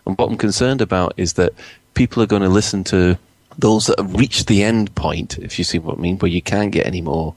And 0.05 0.19
what 0.19 0.29
I'm 0.29 0.37
concerned 0.37 0.81
about 0.81 1.15
is 1.17 1.35
that 1.35 1.53
people 1.95 2.21
are 2.25 2.27
going 2.27 2.43
to 2.43 2.49
listen 2.49 2.83
to 2.85 3.17
those 3.57 3.87
that 3.87 4.01
have 4.01 4.17
reached 4.17 4.49
the 4.49 4.65
end 4.65 4.93
point, 4.97 5.39
if 5.39 5.59
you 5.59 5.65
see 5.65 5.79
what 5.79 5.99
I 5.99 6.01
mean, 6.01 6.19
where 6.19 6.31
you 6.31 6.43
can't 6.43 6.73
get 6.73 6.87
any 6.87 7.03
more, 7.03 7.35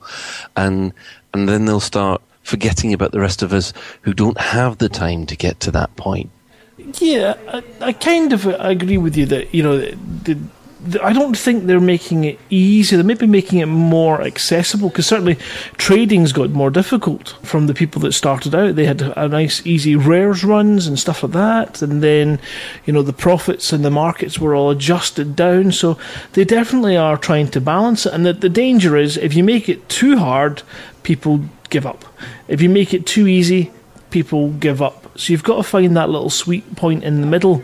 and 0.56 0.94
and 1.34 1.48
then 1.48 1.66
they'll 1.66 1.80
start 1.80 2.22
forgetting 2.44 2.94
about 2.94 3.12
the 3.12 3.20
rest 3.20 3.42
of 3.42 3.54
us 3.54 3.74
who 4.02 4.14
don't 4.14 4.40
have 4.40 4.78
the 4.78 4.90
time 4.90 5.26
to 5.28 5.36
get 5.36 5.60
to 5.62 5.72
that 5.72 5.96
point. 5.96 6.30
Yeah, 7.00 7.36
I, 7.48 7.64
I 7.82 7.94
kind 7.94 8.34
of 8.34 8.48
uh, 8.48 8.58
agree 8.60 8.98
with 8.98 9.16
you 9.16 9.26
that 9.28 9.54
you 9.54 9.62
know, 9.62 9.78
the, 9.78 10.38
the, 10.84 11.04
I 11.04 11.14
don't 11.14 11.38
think 11.38 11.66
they're 11.66 11.80
making 11.80 12.24
it 12.24 12.40
easier. 12.50 12.98
They 12.98 13.04
may 13.04 13.14
be 13.14 13.28
making 13.28 13.60
it 13.60 13.68
more 13.68 14.22
accessible 14.22 14.90
because 14.90 15.06
certainly 15.06 15.38
trading's 15.78 16.34
got 16.34 16.50
more 16.50 16.72
difficult 16.72 17.36
from 17.44 17.68
the 17.68 17.76
people 17.76 18.02
that 18.02 18.14
started 18.14 18.56
out. 18.56 18.76
They 18.76 18.86
had 18.86 19.02
a 19.02 19.28
nice, 19.28 19.66
easy 19.66 19.96
rares 19.96 20.44
runs 20.44 20.88
and 20.88 20.98
stuff 20.98 21.22
like 21.22 21.34
that, 21.34 21.82
and 21.82 22.02
then 22.02 22.40
you 22.86 22.94
know 22.94 23.04
the 23.04 23.14
profits 23.14 23.72
and 23.72 23.86
the 23.86 23.92
markets 23.92 24.40
were 24.40 24.56
all 24.56 24.72
adjusted 24.72 25.36
down. 25.36 25.72
So 25.72 26.00
they 26.34 26.46
definitely 26.46 26.98
are 26.98 27.18
trying 27.18 27.50
to 27.50 27.62
balance 27.62 28.06
it. 28.06 28.14
And 28.14 28.26
the, 28.26 28.34
the 28.34 28.50
danger 28.50 28.98
is 28.98 29.18
if 29.18 29.36
you 29.36 29.44
make 29.44 29.70
it 29.70 29.88
too 29.88 30.18
hard, 30.18 30.64
people 31.04 31.42
give 31.72 31.88
up. 31.88 32.06
If 32.48 32.62
you 32.62 32.70
make 32.70 32.94
it 32.94 33.08
too 33.08 33.28
easy, 33.28 33.72
people 34.12 34.52
give 34.52 34.82
up. 34.82 35.18
So 35.18 35.34
you've 35.34 35.44
got 35.44 35.58
to 35.58 35.64
find 35.64 35.98
that 35.98 36.10
little 36.10 36.30
sweet 36.30 36.76
point 36.76 37.04
in 37.04 37.22
the 37.22 37.28
middle. 37.28 37.64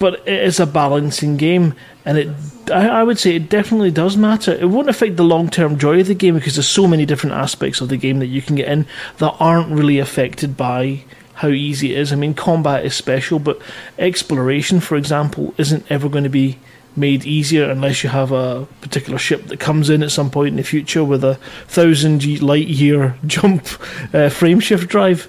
But 0.00 0.26
it 0.26 0.42
is 0.42 0.58
a 0.58 0.66
balancing 0.66 1.36
game, 1.36 1.76
and 2.04 2.18
it 2.18 2.28
I, 2.70 2.88
I 2.88 3.02
would 3.02 3.18
say 3.18 3.36
it 3.36 3.48
definitely 3.48 3.90
does 3.90 4.16
matter. 4.16 4.52
It 4.52 4.68
won't 4.68 4.88
affect 4.88 5.16
the 5.16 5.24
long 5.24 5.48
term 5.48 5.78
joy 5.78 6.00
of 6.00 6.08
the 6.08 6.14
game 6.14 6.34
because 6.34 6.56
there's 6.56 6.68
so 6.68 6.88
many 6.88 7.06
different 7.06 7.36
aspects 7.36 7.80
of 7.80 7.88
the 7.88 7.96
game 7.96 8.18
that 8.18 8.26
you 8.26 8.42
can 8.42 8.56
get 8.56 8.68
in 8.68 8.86
that 9.18 9.36
aren't 9.38 9.70
really 9.70 9.98
affected 10.00 10.56
by 10.56 11.04
how 11.34 11.48
easy 11.48 11.94
it 11.94 11.98
is. 11.98 12.12
I 12.12 12.16
mean, 12.16 12.34
combat 12.34 12.84
is 12.84 12.94
special, 12.94 13.38
but 13.38 13.60
exploration, 13.98 14.80
for 14.80 14.96
example, 14.96 15.54
isn't 15.58 15.86
ever 15.90 16.08
going 16.08 16.24
to 16.24 16.30
be 16.30 16.58
made 16.98 17.24
easier 17.24 17.70
unless 17.70 18.02
you 18.02 18.10
have 18.10 18.32
a 18.32 18.66
particular 18.80 19.18
ship 19.18 19.44
that 19.46 19.60
comes 19.60 19.88
in 19.90 20.02
at 20.02 20.10
some 20.10 20.30
point 20.30 20.48
in 20.48 20.56
the 20.56 20.62
future 20.62 21.04
with 21.04 21.24
a 21.24 21.36
thousand 21.66 22.40
light 22.42 22.68
year 22.68 23.16
jump 23.26 23.66
uh, 24.14 24.28
frame 24.28 24.60
shift 24.60 24.88
drive. 24.88 25.28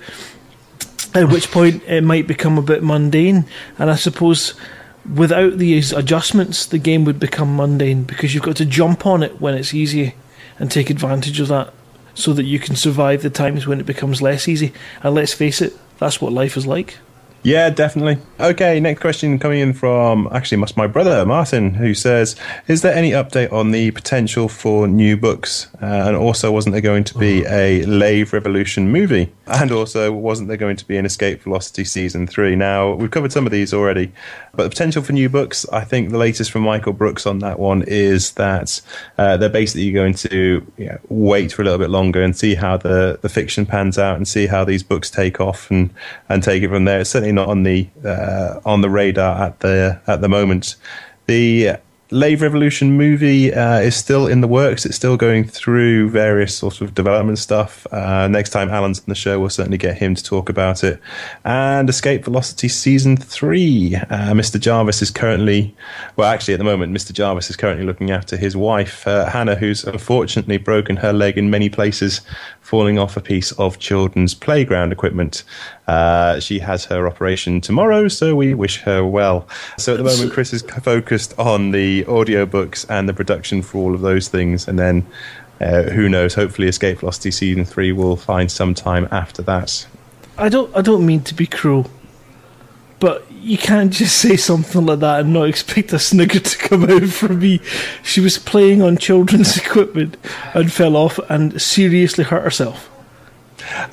At 1.14 1.30
which 1.30 1.50
point 1.50 1.82
it 1.88 2.04
might 2.04 2.28
become 2.28 2.58
a 2.58 2.62
bit 2.62 2.84
mundane, 2.84 3.46
and 3.80 3.90
I 3.90 3.96
suppose 3.96 4.54
without 5.12 5.58
these 5.58 5.92
adjustments, 5.92 6.66
the 6.66 6.78
game 6.78 7.06
would 7.06 7.20
become 7.20 7.56
mundane 7.56 8.04
because 8.04 8.34
you've 8.34 8.44
got 8.44 8.58
to 8.58 8.66
jump 8.66 9.06
on 9.06 9.24
it 9.24 9.42
when 9.42 9.56
it's 9.56 9.74
easy 9.74 10.14
and 10.60 10.70
take 10.70 10.90
advantage 10.90 11.40
of 11.40 11.48
that 11.48 11.74
so 12.14 12.34
that 12.34 12.44
you 12.44 12.60
can 12.60 12.76
survive 12.76 13.22
the 13.22 13.30
times 13.30 13.66
when 13.66 13.80
it 13.80 13.86
becomes 13.86 14.22
less 14.22 14.48
easy. 14.48 14.74
And 15.02 15.16
let's 15.16 15.34
face 15.34 15.62
it, 15.62 15.74
that's 15.98 16.22
what 16.22 16.34
life 16.34 16.58
is 16.58 16.68
like. 16.68 16.98
Yeah, 17.44 17.70
definitely. 17.70 18.18
Okay, 18.40 18.80
next 18.80 19.00
question 19.00 19.40
coming 19.40 19.60
in 19.60 19.74
from 19.74 20.28
actually 20.32 20.58
must 20.58 20.76
my 20.76 20.88
brother 20.88 21.26
Martin, 21.26 21.76
who 21.76 21.94
says, 21.94 22.36
"Is 22.68 22.82
there 22.82 22.94
any 22.94 23.12
update 23.12 23.52
on 23.54 23.72
the 23.72 23.92
potential 23.92 24.50
for 24.50 24.88
new 24.88 25.16
books? 25.16 25.68
Uh, 25.82 25.86
and 25.86 26.16
also, 26.18 26.52
wasn't 26.52 26.74
there 26.74 26.82
going 26.82 27.06
to 27.06 27.18
be 27.18 27.46
a 27.46 27.84
Lave 27.86 28.34
Revolution 28.34 28.92
movie? 28.92 29.32
And 29.50 29.72
also, 29.72 30.12
wasn't 30.12 30.48
there 30.48 30.58
going 30.58 30.76
to 30.76 30.86
be 30.86 30.96
an 30.98 31.06
Escape 31.06 31.42
Velocity 31.42 31.84
season 31.84 32.28
three? 32.28 32.56
Now 32.56 32.94
we've 32.94 33.10
covered 33.10 33.32
some 33.32 33.46
of 33.46 33.52
these 33.52 33.74
already, 33.74 34.12
but 34.54 34.64
the 34.64 34.70
potential 34.70 35.02
for 35.02 35.14
new 35.14 35.28
books. 35.28 35.68
I 35.72 35.84
think 35.84 36.10
the 36.10 36.18
latest 36.18 36.52
from 36.52 36.62
Michael 36.62 36.94
Brookes 36.94 37.26
on 37.26 37.40
that 37.40 37.58
one 37.58 37.84
is 37.84 38.34
that 38.34 38.80
uh, 39.18 39.38
they're 39.38 39.50
basically 39.50 39.92
going 39.92 40.14
to 40.16 40.66
you 40.78 40.86
know, 40.86 41.00
wait 41.10 41.52
for 41.52 41.64
a 41.64 41.66
little 41.66 41.80
bit 41.80 41.90
longer 41.90 42.22
and 42.22 42.38
see 42.38 42.56
how 42.56 42.78
the 42.78 43.18
the 43.22 43.30
fiction 43.30 43.66
pans 43.66 43.98
out 43.98 44.18
and 44.18 44.28
see 44.28 44.46
how 44.46 44.64
these 44.64 44.84
books 44.84 45.10
take 45.10 45.42
off 45.42 45.72
and 45.72 45.92
and 46.30 46.44
take 46.44 46.62
it 46.62 46.70
from 46.70 46.86
there. 46.86 47.00
It's 47.00 47.10
certainly 47.10 47.34
not 47.34 47.48
on 47.48 47.64
the 47.64 47.90
uh, 48.06 48.60
on 48.66 48.82
the 48.82 48.90
radar 48.90 49.42
at 49.42 49.62
the 49.62 50.00
at 50.06 50.22
the 50.22 50.30
moment. 50.30 50.76
The 51.26 51.78
Lave 52.12 52.42
Revolution 52.42 52.98
movie 52.98 53.54
uh, 53.54 53.80
is 53.80 53.96
still 53.96 54.26
in 54.26 54.42
the 54.42 54.48
works. 54.48 54.84
It's 54.84 54.96
still 54.96 55.16
going 55.16 55.44
through 55.44 56.10
various 56.10 56.56
sorts 56.58 56.82
of 56.82 56.96
development 56.96 57.38
stuff. 57.38 57.86
Uh, 57.92 58.28
next 58.28 58.50
time 58.50 58.68
Allen's 58.70 58.98
on 58.98 59.06
the 59.08 59.16
show, 59.16 59.40
we'll 59.40 59.50
certainly 59.50 59.78
get 59.78 59.96
him 59.96 60.16
to 60.16 60.24
talk 60.24 60.50
about 60.50 60.84
it. 60.84 61.00
And 61.46 61.88
Escape 61.88 62.24
Velocity 62.24 62.68
Season 62.68 63.16
3. 63.16 63.96
Uh, 63.96 64.02
Mr. 64.34 64.60
Jarvis 64.60 65.04
is 65.04 65.12
currently, 65.12 65.76
well, 66.16 66.32
actually, 66.32 66.56
at 66.56 66.58
the 66.58 66.64
moment, 66.64 66.96
Mr. 66.96 67.14
Jarvis 67.14 67.52
is 67.52 67.56
currently 67.56 67.86
looking 67.86 68.10
after 68.10 68.38
his 68.38 68.58
wife, 68.58 69.08
uh, 69.08 69.26
Hannah, 69.28 69.56
who's 69.56 69.84
unfortunately 69.84 70.58
broken 70.58 70.96
her 70.98 71.14
leg 71.14 71.38
in 71.38 71.52
many 71.52 71.70
places, 71.70 72.22
falling 72.70 73.00
off 73.00 73.18
a 73.18 73.22
piece 73.22 73.52
of 73.54 73.80
children's 73.80 74.36
playground 74.36 74.92
equipment. 74.92 75.44
Uh, 75.88 76.40
she 76.40 76.60
has 76.60 76.86
her 76.86 77.08
operation 77.08 77.60
tomorrow, 77.60 78.08
so 78.08 78.36
we 78.36 78.54
wish 78.54 78.82
her 78.82 79.04
well. 79.04 79.48
So 79.80 79.94
at 79.94 79.98
the 79.98 80.04
moment, 80.04 80.32
Chris 80.32 80.54
is 80.54 80.62
focused 80.62 81.34
on 81.40 81.72
the 81.72 82.04
audiobooks 82.04 82.86
and 82.88 83.10
the 83.10 83.14
production 83.14 83.64
for 83.64 83.80
all 83.80 83.96
of 83.96 84.02
those 84.02 84.28
things, 84.28 84.68
and 84.68 84.78
then 84.78 85.08
uh, 85.60 85.84
who 85.84 86.08
knows? 86.10 86.36
Hopefully, 86.36 86.68
Escape 86.68 87.00
Velocity 87.00 87.32
season 87.32 87.66
three 87.66 87.92
will 87.92 88.16
find 88.16 88.52
some 88.52 88.76
time 88.76 89.08
after 89.10 89.42
that. 89.42 89.88
I 90.38 90.48
don't 90.50 90.74
I 90.78 90.82
don't 90.82 91.08
mean 91.08 91.22
to 91.22 91.34
be 91.34 91.48
cruel, 91.48 91.90
but 93.00 93.26
you 93.42 93.58
can't 93.58 93.92
just 93.94 94.18
say 94.18 94.36
something 94.36 94.86
like 94.86 95.00
that 95.00 95.22
and 95.22 95.34
not 95.34 95.44
expect 95.50 95.94
a 95.94 96.00
snigger 96.00 96.40
to 96.40 96.58
come 96.58 96.84
out 96.90 97.08
from 97.10 97.40
me. 97.40 97.60
She 98.04 98.22
was 98.22 98.38
playing 98.38 98.82
on 98.82 98.98
children's 98.98 99.58
equipment 99.66 100.18
and 100.54 100.72
fell 100.72 100.96
off 100.96 101.20
and 101.30 101.62
seriously 101.62 102.24
hurt 102.24 102.44
herself. 102.44 102.90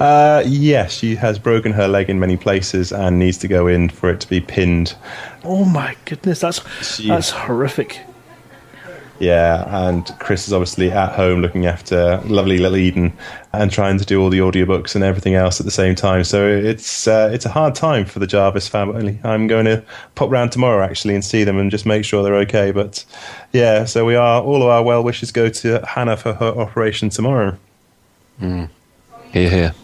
Uh, 0.01 0.43
yes, 0.47 0.93
she 0.93 1.16
has 1.16 1.39
broken 1.39 1.73
her 1.73 1.86
leg 1.89 2.09
in 2.09 2.18
many 2.18 2.36
places 2.36 2.93
and 2.93 3.18
needs 3.18 3.36
to 3.39 3.48
go 3.48 3.66
in 3.66 3.89
for 3.89 4.10
it 4.10 4.20
to 4.20 4.28
be 4.28 4.40
pinned. 4.40 4.94
Oh 5.44 5.64
my 5.64 5.97
goodness, 6.05 6.40
that's 6.40 6.60
She- 6.86 7.09
that's 7.09 7.31
horrific. 7.31 8.01
Yeah, 9.19 9.87
and 9.87 10.07
Chris 10.19 10.47
is 10.47 10.53
obviously 10.53 10.91
at 10.91 11.13
home 11.13 11.41
looking 11.41 11.65
after 11.65 12.21
lovely 12.27 12.59
little 12.59 12.77
Eden 12.77 13.17
and 13.53 13.71
trying 13.71 13.99
to 13.99 14.05
do 14.05 14.21
all 14.21 14.29
the 14.29 14.41
audiobooks 14.41 14.95
and 14.95 15.03
everything 15.03 15.35
else 15.35 15.59
at 15.59 15.65
the 15.65 15.73
same 15.73 15.95
time. 15.95 16.23
So 16.25 16.47
it's 16.47 17.09
uh, 17.09 17.31
it's 17.33 17.47
a 17.47 17.49
hard 17.49 17.75
time 17.75 18.05
for 18.05 18.19
the 18.19 18.27
Jarvis 18.27 18.69
family. 18.69 19.19
I'm 19.25 19.47
going 19.47 19.65
to 19.65 19.83
pop 20.17 20.31
round 20.31 20.53
tomorrow 20.53 20.85
actually 20.85 21.15
and 21.15 21.25
see 21.25 21.45
them 21.45 21.59
and 21.59 21.71
just 21.71 21.87
make 21.87 22.05
sure 22.05 22.23
they're 22.23 22.35
okay. 22.37 22.73
But 22.73 23.05
yeah, 23.53 23.87
so 23.87 24.05
we 24.05 24.17
are 24.17 24.43
all 24.43 24.63
of 24.63 24.69
our 24.69 24.83
well 24.83 25.03
wishes 25.03 25.33
go 25.33 25.49
to 25.49 25.85
Hannah 25.87 26.17
for 26.17 26.35
her 26.35 26.49
operation 26.49 27.09
tomorrow. 27.09 27.57
Mm. 28.41 28.69
Here, 29.33 29.51
here. 29.51 29.75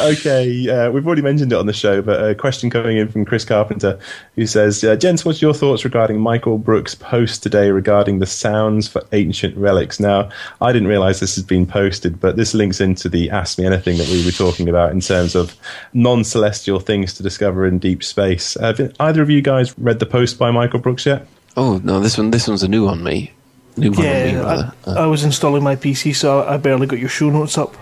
Okay, 0.00 0.68
uh, 0.68 0.90
we've 0.90 1.06
already 1.06 1.20
mentioned 1.20 1.52
it 1.52 1.58
on 1.58 1.66
the 1.66 1.74
show, 1.74 2.00
but 2.00 2.26
a 2.26 2.34
question 2.34 2.70
coming 2.70 2.96
in 2.96 3.08
from 3.08 3.26
Chris 3.26 3.44
Carpenter 3.44 3.98
who 4.34 4.46
says, 4.46 4.82
uh, 4.82 4.96
Gents, 4.96 5.26
what's 5.26 5.42
your 5.42 5.52
thoughts 5.52 5.84
regarding 5.84 6.18
Michael 6.18 6.56
Brookes' 6.56 6.94
post 6.94 7.42
today 7.42 7.70
regarding 7.70 8.18
the 8.18 8.24
sounds 8.26 8.88
for 8.88 9.02
ancient 9.12 9.54
relics? 9.58 10.00
Now, 10.00 10.30
I 10.62 10.72
didn't 10.72 10.88
realize 10.88 11.20
this 11.20 11.34
has 11.34 11.44
been 11.44 11.66
posted, 11.66 12.18
but 12.18 12.36
this 12.36 12.54
links 12.54 12.80
into 12.80 13.10
the 13.10 13.28
Ask 13.30 13.58
Me 13.58 13.66
Anything 13.66 13.98
that 13.98 14.08
we 14.08 14.24
were 14.24 14.30
talking 14.30 14.70
about 14.70 14.92
in 14.92 15.00
terms 15.00 15.34
of 15.34 15.54
non 15.92 16.24
celestial 16.24 16.80
things 16.80 17.12
to 17.14 17.22
discover 17.22 17.66
in 17.66 17.78
deep 17.78 18.02
space. 18.02 18.54
Have 18.58 18.94
either 19.00 19.20
of 19.20 19.28
you 19.28 19.42
guys 19.42 19.78
read 19.78 19.98
the 19.98 20.06
post 20.06 20.38
by 20.38 20.50
Michael 20.50 20.80
Brookes 20.80 21.04
yet? 21.04 21.26
Oh, 21.58 21.78
no, 21.84 22.00
this 22.00 22.16
one, 22.16 22.30
this 22.30 22.48
one's 22.48 22.62
a 22.62 22.68
new 22.68 22.88
on 22.88 23.04
me. 23.04 23.32
New 23.76 23.90
one 23.90 23.98
on 23.98 24.04
me, 24.04 24.30
Yeah, 24.32 24.40
rather. 24.40 24.72
I, 24.86 24.90
I 24.92 25.06
was 25.06 25.24
installing 25.24 25.62
my 25.62 25.76
PC, 25.76 26.14
so 26.16 26.42
I 26.42 26.56
barely 26.56 26.86
got 26.86 26.98
your 26.98 27.10
show 27.10 27.28
notes 27.28 27.58
up. 27.58 27.76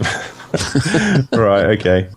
right, 1.32 1.66
okay. 1.78 2.08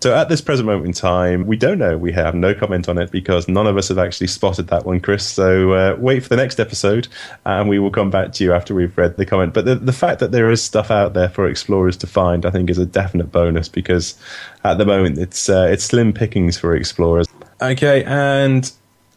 So 0.00 0.14
at 0.14 0.28
this 0.28 0.40
present 0.40 0.66
moment 0.66 0.86
in 0.86 0.92
time, 0.92 1.46
we 1.46 1.56
don't 1.56 1.78
know. 1.78 1.96
We 1.96 2.12
have 2.12 2.34
no 2.34 2.54
comment 2.54 2.88
on 2.88 2.98
it 2.98 3.10
because 3.10 3.48
none 3.48 3.66
of 3.66 3.76
us 3.76 3.88
have 3.88 3.98
actually 3.98 4.26
spotted 4.26 4.68
that 4.68 4.84
one, 4.84 5.00
Chris. 5.00 5.24
So 5.24 5.72
uh, 5.72 5.96
wait 5.98 6.22
for 6.22 6.28
the 6.28 6.36
next 6.36 6.58
episode 6.58 7.08
and 7.44 7.68
we 7.68 7.78
will 7.78 7.90
come 7.90 8.10
back 8.10 8.32
to 8.32 8.44
you 8.44 8.52
after 8.52 8.74
we've 8.74 8.96
read 8.98 9.16
the 9.16 9.26
comment. 9.26 9.54
But 9.54 9.64
the, 9.64 9.76
the 9.76 9.92
fact 9.92 10.20
that 10.20 10.32
there 10.32 10.50
is 10.50 10.62
stuff 10.62 10.90
out 10.90 11.14
there 11.14 11.28
for 11.28 11.46
explorers 11.46 11.96
to 11.98 12.06
find, 12.06 12.44
I 12.44 12.50
think, 12.50 12.70
is 12.70 12.78
a 12.78 12.86
definite 12.86 13.30
bonus 13.30 13.68
because 13.68 14.16
at 14.64 14.78
the 14.78 14.84
moment 14.84 15.18
it's, 15.18 15.48
uh, 15.48 15.68
it's 15.70 15.84
slim 15.84 16.12
pickings 16.12 16.58
for 16.58 16.74
explorers. 16.74 17.26
Okay, 17.60 18.04
and 18.04 18.70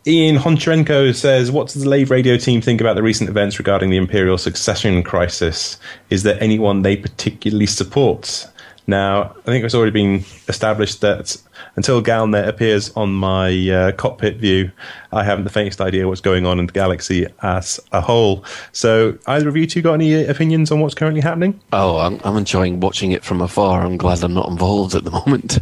Ian 0.07 0.37
Honcharenko 0.37 1.13
says, 1.13 1.51
What 1.51 1.67
does 1.67 1.83
the 1.83 1.89
Lave 1.89 2.09
Radio 2.09 2.35
team 2.35 2.59
think 2.59 2.81
about 2.81 2.95
the 2.95 3.03
recent 3.03 3.29
events 3.29 3.59
regarding 3.59 3.91
the 3.91 3.97
Imperial 3.97 4.37
succession 4.39 5.03
crisis? 5.03 5.77
Is 6.09 6.23
there 6.23 6.41
anyone 6.41 6.81
they 6.81 6.97
particularly 6.97 7.67
support? 7.67 8.47
Now, 8.87 9.35
I 9.37 9.41
think 9.43 9.63
it's 9.63 9.75
already 9.75 9.91
been 9.91 10.25
established 10.47 11.01
that 11.01 11.37
until 11.75 12.01
Galnet 12.01 12.47
appears 12.47 12.91
on 12.95 13.13
my 13.13 13.69
uh, 13.69 13.91
cockpit 13.93 14.37
view, 14.37 14.71
I 15.11 15.23
haven't 15.23 15.43
the 15.43 15.49
faintest 15.49 15.79
idea 15.79 16.07
what's 16.07 16.21
going 16.21 16.45
on 16.45 16.59
in 16.59 16.65
the 16.65 16.73
galaxy 16.73 17.27
as 17.41 17.79
a 17.91 18.01
whole. 18.01 18.43
So, 18.71 19.17
either 19.27 19.47
of 19.47 19.55
you 19.55 19.67
two 19.67 19.81
got 19.81 19.93
any 19.93 20.25
opinions 20.25 20.71
on 20.71 20.79
what's 20.79 20.95
currently 20.95 21.21
happening? 21.21 21.59
Oh, 21.71 21.97
I'm, 21.97 22.19
I'm 22.23 22.37
enjoying 22.37 22.79
watching 22.79 23.11
it 23.11 23.23
from 23.23 23.41
afar. 23.41 23.81
I'm 23.81 23.97
glad 23.97 24.23
I'm 24.23 24.33
not 24.33 24.49
involved 24.49 24.95
at 24.95 25.03
the 25.03 25.11
moment. 25.25 25.59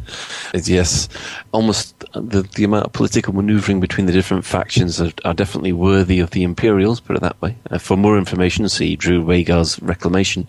It's, 0.53 0.69
yes, 0.69 1.09
almost 1.51 1.99
the, 2.13 2.47
the 2.55 2.63
amount 2.63 2.85
of 2.85 2.93
political 2.93 3.33
manoeuvring 3.33 3.79
between 3.79 4.07
the 4.07 4.13
different 4.13 4.45
factions 4.45 5.01
are, 5.01 5.11
are 5.25 5.33
definitely 5.33 5.73
worthy 5.73 6.19
of 6.19 6.31
the 6.31 6.43
Imperials, 6.43 6.99
put 6.99 7.15
it 7.15 7.21
that 7.21 7.39
way. 7.41 7.55
Uh, 7.69 7.77
for 7.77 7.97
more 7.97 8.17
information, 8.17 8.67
see 8.69 8.95
Drew 8.95 9.21
Wagar's 9.23 9.79
Reclamation. 9.81 10.47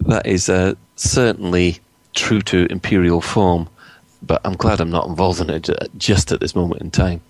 That 0.00 0.26
is 0.26 0.48
uh, 0.48 0.74
certainly 0.96 1.80
true 2.16 2.40
to 2.42 2.66
Imperial 2.70 3.20
form, 3.20 3.68
but 4.22 4.40
I'm 4.44 4.56
glad 4.56 4.80
I'm 4.80 4.90
not 4.90 5.06
involved 5.06 5.40
in 5.40 5.50
it 5.50 5.70
just 5.96 6.32
at 6.32 6.40
this 6.40 6.56
moment 6.56 6.82
in 6.82 6.90
time. 6.90 7.20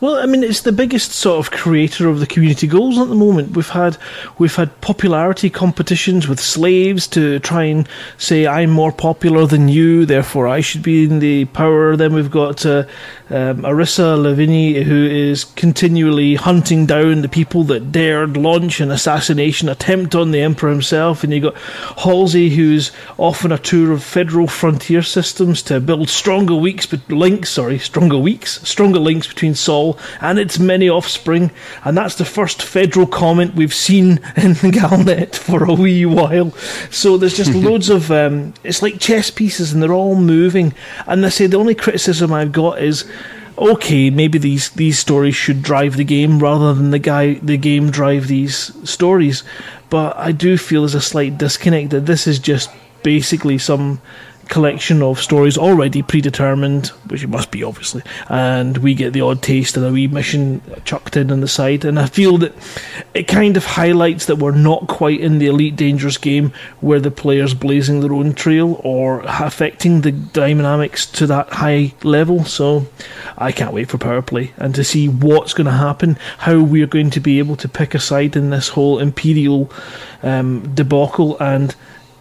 Well, 0.00 0.14
I 0.14 0.26
mean, 0.26 0.44
it's 0.44 0.60
the 0.60 0.70
biggest 0.70 1.10
sort 1.10 1.44
of 1.44 1.50
creator 1.50 2.08
of 2.08 2.20
the 2.20 2.26
community 2.26 2.68
goals 2.68 2.98
at 2.98 3.08
the 3.08 3.16
moment. 3.16 3.56
We've 3.56 3.68
had 3.68 3.96
we've 4.38 4.54
had 4.54 4.80
popularity 4.80 5.50
competitions 5.50 6.28
with 6.28 6.38
slaves 6.38 7.08
to 7.08 7.40
try 7.40 7.64
and 7.64 7.88
say 8.16 8.46
I'm 8.46 8.70
more 8.70 8.92
popular 8.92 9.44
than 9.44 9.66
you, 9.66 10.06
therefore 10.06 10.46
I 10.46 10.60
should 10.60 10.84
be 10.84 11.02
in 11.02 11.18
the 11.18 11.46
power. 11.46 11.96
Then 11.96 12.14
we've 12.14 12.30
got 12.30 12.64
uh, 12.64 12.84
um, 13.28 13.62
Arissa 13.62 14.16
Lavigny, 14.16 14.84
who 14.84 15.04
is 15.04 15.42
continually 15.42 16.36
hunting 16.36 16.86
down 16.86 17.22
the 17.22 17.28
people 17.28 17.64
that 17.64 17.90
dared 17.90 18.36
launch 18.36 18.80
an 18.80 18.92
assassination 18.92 19.68
attempt 19.68 20.14
on 20.14 20.30
the 20.30 20.42
emperor 20.42 20.70
himself. 20.70 21.24
And 21.24 21.32
you've 21.32 21.42
got 21.42 21.56
Halsey, 21.98 22.50
who's 22.50 22.92
off 23.16 23.44
on 23.44 23.50
a 23.50 23.58
tour 23.58 23.90
of 23.90 24.04
federal 24.04 24.46
frontier 24.46 25.02
systems 25.02 25.60
to 25.62 25.80
build 25.80 26.08
stronger 26.08 26.54
weeks, 26.54 26.86
but 26.86 27.10
links, 27.10 27.50
sorry, 27.50 27.80
stronger 27.80 28.18
weeks, 28.18 28.62
stronger 28.62 29.00
links 29.00 29.26
between 29.26 29.56
Sol 29.56 29.87
and 30.20 30.38
its 30.38 30.58
many 30.58 30.88
offspring. 30.88 31.50
And 31.84 31.96
that's 31.96 32.16
the 32.16 32.24
first 32.24 32.62
federal 32.62 33.06
comment 33.06 33.54
we've 33.54 33.74
seen 33.74 34.10
in 34.36 34.54
the 34.54 34.72
Galnet 34.72 35.36
for 35.36 35.64
a 35.64 35.74
wee 35.74 36.04
while. 36.04 36.50
So 36.90 37.16
there's 37.16 37.36
just 37.36 37.54
loads 37.54 37.88
of 37.88 38.10
um, 38.10 38.54
it's 38.64 38.82
like 38.82 38.98
chess 38.98 39.30
pieces, 39.30 39.72
and 39.72 39.82
they're 39.82 39.92
all 39.92 40.16
moving. 40.16 40.74
And 41.06 41.24
I 41.24 41.28
say 41.28 41.46
the 41.46 41.58
only 41.58 41.74
criticism 41.74 42.32
I've 42.32 42.52
got 42.52 42.82
is 42.82 43.04
okay, 43.56 44.10
maybe 44.10 44.38
these 44.38 44.70
these 44.70 44.98
stories 44.98 45.34
should 45.34 45.62
drive 45.62 45.96
the 45.96 46.04
game 46.04 46.38
rather 46.38 46.72
than 46.74 46.90
the 46.90 46.98
guy 46.98 47.34
the 47.34 47.56
game 47.56 47.90
drive 47.90 48.28
these 48.28 48.72
stories. 48.88 49.42
But 49.90 50.16
I 50.16 50.32
do 50.32 50.56
feel 50.58 50.82
there's 50.82 50.94
a 50.94 51.00
slight 51.00 51.38
disconnect 51.38 51.90
that 51.90 52.06
this 52.06 52.26
is 52.26 52.38
just 52.38 52.70
basically 53.02 53.58
some 53.58 54.00
collection 54.48 55.02
of 55.02 55.20
stories 55.20 55.58
already 55.58 56.02
predetermined, 56.02 56.88
which 57.08 57.22
it 57.22 57.28
must 57.28 57.50
be 57.50 57.62
obviously, 57.62 58.02
and 58.28 58.78
we 58.78 58.94
get 58.94 59.12
the 59.12 59.20
odd 59.20 59.42
taste 59.42 59.76
and 59.76 59.86
a 59.86 59.92
wee 59.92 60.06
mission 60.06 60.60
chucked 60.84 61.16
in 61.16 61.30
on 61.30 61.40
the 61.40 61.48
side. 61.48 61.84
And 61.84 61.98
I 61.98 62.06
feel 62.06 62.38
that 62.38 62.54
it 63.14 63.28
kind 63.28 63.56
of 63.56 63.64
highlights 63.64 64.26
that 64.26 64.36
we're 64.36 64.52
not 64.52 64.86
quite 64.88 65.20
in 65.20 65.38
the 65.38 65.46
Elite 65.46 65.76
Dangerous 65.76 66.18
game 66.18 66.52
where 66.80 67.00
the 67.00 67.10
player's 67.10 67.54
blazing 67.54 68.00
their 68.00 68.12
own 68.12 68.34
trail 68.34 68.80
or 68.84 69.22
affecting 69.26 70.00
the 70.00 70.12
dynamics 70.12 71.06
to 71.06 71.26
that 71.26 71.50
high 71.50 71.94
level. 72.02 72.44
So 72.44 72.86
I 73.36 73.52
can't 73.52 73.74
wait 73.74 73.88
for 73.88 73.98
Powerplay 73.98 74.50
and 74.56 74.74
to 74.74 74.84
see 74.84 75.08
what's 75.08 75.54
going 75.54 75.66
to 75.66 75.72
happen, 75.72 76.18
how 76.38 76.60
we're 76.62 76.86
going 76.86 77.10
to 77.10 77.20
be 77.20 77.38
able 77.38 77.56
to 77.56 77.68
pick 77.68 77.94
a 77.94 78.00
side 78.00 78.36
in 78.36 78.50
this 78.50 78.68
whole 78.68 78.98
Imperial 78.98 79.70
um, 80.22 80.74
debacle 80.74 81.38
and 81.38 81.74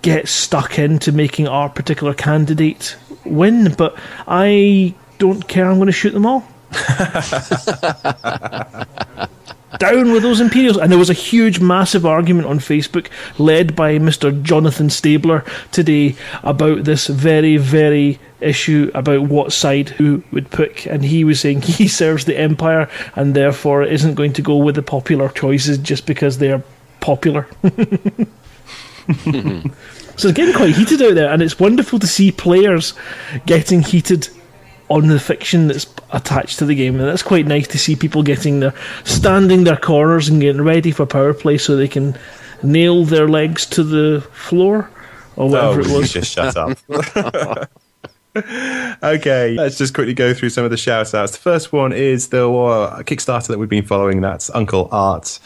get 0.07 0.27
stuck 0.29 0.79
into 0.79 1.11
making 1.11 1.49
our 1.49 1.67
particular 1.67 2.13
candidate 2.13 2.95
win, 3.25 3.73
but 3.73 3.93
I 4.25 4.93
don't 5.17 5.45
care. 5.49 5.69
I'm 5.69 5.75
going 5.75 5.88
to 5.88 5.91
shoot 5.91 6.11
them 6.11 6.25
all. 6.25 6.47
Down 9.79 10.13
with 10.13 10.23
those 10.23 10.39
Imperials. 10.39 10.77
And 10.77 10.89
there 10.89 10.97
was 10.97 11.09
a 11.09 11.13
huge, 11.13 11.59
massive 11.59 12.05
argument 12.05 12.47
on 12.47 12.59
Facebook 12.59 13.09
led 13.38 13.75
by 13.75 13.99
Mr. 13.99 14.41
Jonathan 14.41 14.89
Stabler 14.89 15.43
today 15.73 16.15
about 16.41 16.85
this 16.85 17.07
very, 17.07 17.57
very 17.57 18.17
issue 18.39 18.89
about 18.93 19.23
what 19.23 19.51
side 19.51 19.89
who 19.89 20.23
would 20.31 20.49
pick. 20.51 20.85
And 20.85 21.03
he 21.03 21.25
was 21.25 21.41
saying 21.41 21.61
he 21.63 21.89
serves 21.89 22.23
the 22.23 22.39
Empire 22.39 22.89
and 23.13 23.35
therefore 23.35 23.84
isn't 23.84 24.15
going 24.15 24.31
to 24.34 24.41
go 24.41 24.55
with 24.55 24.75
the 24.75 24.84
popular 24.84 25.27
choices 25.27 25.77
just 25.77 26.05
because 26.05 26.38
they're 26.38 26.63
popular. 27.01 27.45
So 30.18 30.27
it's 30.30 30.35
getting 30.35 30.56
quite 30.56 30.76
heated 30.76 31.02
out 31.02 31.15
there, 31.15 31.31
and 31.31 31.41
it's 31.41 31.60
wonderful 31.60 31.99
to 31.99 32.07
see 32.07 32.31
players 32.31 32.94
getting 33.45 33.84
heated 33.84 34.27
on 34.89 35.07
the 35.07 35.19
fiction 35.19 35.68
that's 35.68 35.85
attached 36.11 36.60
to 36.60 36.65
the 36.65 36.76
game, 36.76 36.99
and 36.99 37.07
that's 37.07 37.23
quite 37.23 37.45
nice 37.45 37.68
to 37.68 37.77
see 37.77 37.95
people 37.95 38.23
getting 38.23 38.60
their 38.60 38.73
standing 39.03 39.64
their 39.64 39.77
corners 39.77 40.27
and 40.27 40.41
getting 40.41 40.64
ready 40.64 40.91
for 40.91 41.06
power 41.06 41.34
play 41.34 41.57
so 41.57 41.76
they 41.76 41.88
can 41.88 42.18
nail 42.64 43.06
their 43.06 43.27
legs 43.27 43.65
to 43.68 43.84
the 43.84 44.22
floor 44.31 44.89
or 45.35 45.49
whatever 45.49 45.81
oh, 45.81 45.84
it 45.84 45.99
was. 45.99 46.11
Just 46.14 46.31
shut 46.34 46.57
up. 46.57 46.77
okay, 49.03 49.55
let's 49.55 49.77
just 49.77 49.93
quickly 49.93 50.14
go 50.14 50.34
through 50.34 50.49
some 50.49 50.64
of 50.64 50.72
the 50.72 50.77
shout 50.77 51.14
outs. 51.14 51.31
The 51.31 51.38
first 51.38 51.72
one 51.72 51.93
is 51.93 52.30
the 52.30 52.49
uh, 52.49 53.01
Kickstarter 53.03 53.47
that 53.47 53.59
we've 53.59 53.69
been 53.69 53.85
following. 53.85 54.22
That's 54.22 54.49
Uncle 54.51 54.89
Art. 54.91 55.39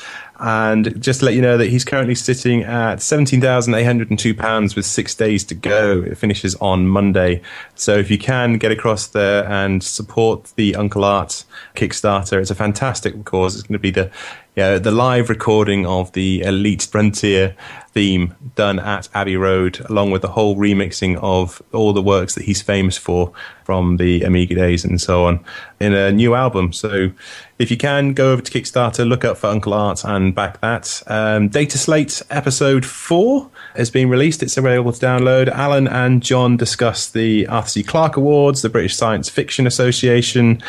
And 0.44 1.00
just 1.00 1.20
to 1.20 1.28
let 1.28 1.36
you 1.36 1.42
know 1.42 1.56
that 1.58 1.68
he's 1.68 1.86
currently 1.86 2.16
sitting 2.16 2.64
at 2.64 2.98
£17,802 2.98 4.76
with 4.76 4.86
six 4.88 5.14
days 5.14 5.44
to 5.44 5.56
go. 5.56 6.02
It 6.02 6.18
finishes 6.18 6.56
on 6.56 6.88
Monday. 6.88 7.44
So 7.76 7.96
if 7.96 8.10
you 8.10 8.18
can 8.18 8.58
get 8.58 8.72
across 8.72 9.06
there 9.08 9.48
and 9.48 9.84
support 9.84 10.52
the 10.56 10.76
Uncle 10.76 11.04
Art 11.04 11.46
Kickstarter, 11.76 12.42
it's 12.42 12.50
a 12.50 12.56
fantastic 12.56 13.24
cause. 13.24 13.54
It's 13.54 13.64
going 13.64 13.74
to 13.74 13.80
be 13.80 13.92
the 13.92 14.10
yeah, 14.56 14.80
the 14.80 14.92
live 14.92 15.30
recording 15.30 15.86
of 15.86 16.12
the 16.12 16.42
Elite 16.42 16.86
Frontier 16.92 17.56
theme 17.94 18.36
done 18.56 18.80
at 18.80 19.10
Abbey 19.14 19.36
Road, 19.36 19.80
along 19.90 20.12
with 20.12 20.22
the 20.22 20.30
whole 20.30 20.56
remixing 20.56 21.18
of 21.22 21.62
all 21.74 21.94
the 21.94 22.02
works 22.02 22.36
that 22.36 22.46
he's 22.46 22.62
famous 22.62 22.98
for 22.98 23.32
from 23.66 23.98
the 23.98 24.24
Amiga 24.24 24.56
days 24.56 24.86
and 24.86 25.00
so 25.00 25.26
on 25.26 25.44
in 25.80 25.94
a 25.94 26.12
new 26.12 26.34
album. 26.34 26.74
So 26.74 27.12
if 27.60 27.70
you 27.70 27.78
can, 27.78 28.14
go 28.14 28.32
over 28.32 28.42
to 28.42 28.52
Kickstarter, 28.52 29.08
look 29.08 29.26
up 29.26 29.38
for 29.38 29.48
Uncle 29.48 29.74
Art 29.74 30.04
and 30.06 30.34
back 30.34 30.62
that. 30.62 31.04
Um, 31.08 31.50
Data 31.50 31.78
Slate 31.78 32.22
episode 32.30 32.86
4 32.86 33.51
has 33.76 33.90
been 33.90 34.10
released. 34.10 34.44
It's 34.44 34.58
available 34.58 34.92
to 34.92 35.06
download. 35.06 35.48
Allen 35.50 35.88
and 35.88 36.22
John 36.22 36.58
discuss 36.58 37.10
the 37.10 37.48
Arthur 37.48 37.70
C. 37.70 37.84
Clarke 37.84 38.18
Awards, 38.18 38.62
the 38.62 38.70
British 38.70 38.96
Science 38.96 39.30
Fiction 39.30 39.68
Association, 39.68 40.62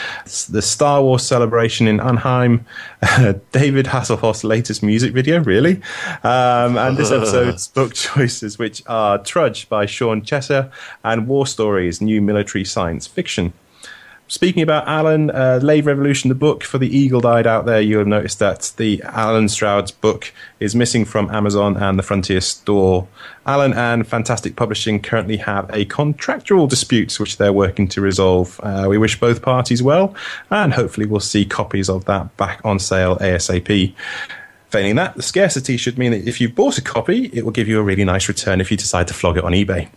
the 0.48 0.62
Star 0.62 1.02
Wars 1.02 1.22
celebration 1.22 1.86
in 1.86 2.00
Anaheim, 2.00 2.64
David 3.52 3.86
Hasselhoff's 3.86 4.44
latest 4.44 4.82
music 4.82 5.12
video, 5.12 5.42
really? 5.42 5.82
Um, 6.22 6.76
and 6.78 6.96
this 6.96 7.10
episode's 7.10 7.68
book 7.74 7.94
choices, 7.94 8.58
which 8.58 8.82
are 8.86 9.18
Trudge 9.18 9.68
by 9.68 9.86
Sean 9.86 10.22
Chesser 10.22 10.70
and 11.04 11.26
War 11.26 11.46
Stories, 11.46 12.00
new 12.00 12.20
military 12.20 12.64
science 12.64 13.06
fiction. 13.06 13.52
Speaking 14.32 14.62
about 14.62 14.88
Allen, 14.88 15.30
uh, 15.30 15.60
Lave 15.62 15.84
Revolution, 15.84 16.30
the 16.30 16.34
book 16.34 16.64
for 16.64 16.78
the 16.78 16.88
eagle 16.88 17.26
eyed 17.26 17.46
out 17.46 17.66
there, 17.66 17.82
you'll 17.82 17.98
have 17.98 18.08
noticed 18.08 18.38
that 18.38 18.72
the 18.78 19.02
Allen 19.04 19.46
Stroud's 19.46 19.90
book 19.90 20.32
is 20.58 20.74
missing 20.74 21.04
from 21.04 21.28
Amazon 21.28 21.76
and 21.76 21.98
the 21.98 22.02
Frontier 22.02 22.40
store. 22.40 23.06
Allen 23.44 23.74
and 23.74 24.06
Fantastic 24.06 24.56
Publishing 24.56 25.02
currently 25.02 25.36
have 25.36 25.68
a 25.70 25.84
contractual 25.84 26.66
dispute 26.66 27.20
which 27.20 27.36
they're 27.36 27.52
working 27.52 27.86
to 27.88 28.00
resolve. 28.00 28.58
Uh, 28.62 28.86
we 28.88 28.96
wish 28.96 29.20
both 29.20 29.42
parties 29.42 29.82
well, 29.82 30.14
and 30.48 30.72
hopefully 30.72 31.04
we'll 31.04 31.20
see 31.20 31.44
copies 31.44 31.90
of 31.90 32.06
that 32.06 32.34
back 32.38 32.58
on 32.64 32.78
sale 32.78 33.18
ASAP. 33.18 33.94
Failing 34.70 34.96
that, 34.96 35.14
the 35.14 35.22
scarcity 35.22 35.76
should 35.76 35.98
mean 35.98 36.12
that 36.12 36.26
if 36.26 36.40
you've 36.40 36.54
bought 36.54 36.78
a 36.78 36.82
copy, 36.82 37.26
it 37.34 37.44
will 37.44 37.52
give 37.52 37.68
you 37.68 37.78
a 37.78 37.82
really 37.82 38.06
nice 38.06 38.28
return 38.28 38.62
if 38.62 38.70
you 38.70 38.78
decide 38.78 39.08
to 39.08 39.12
flog 39.12 39.36
it 39.36 39.44
on 39.44 39.52
eBay 39.52 39.90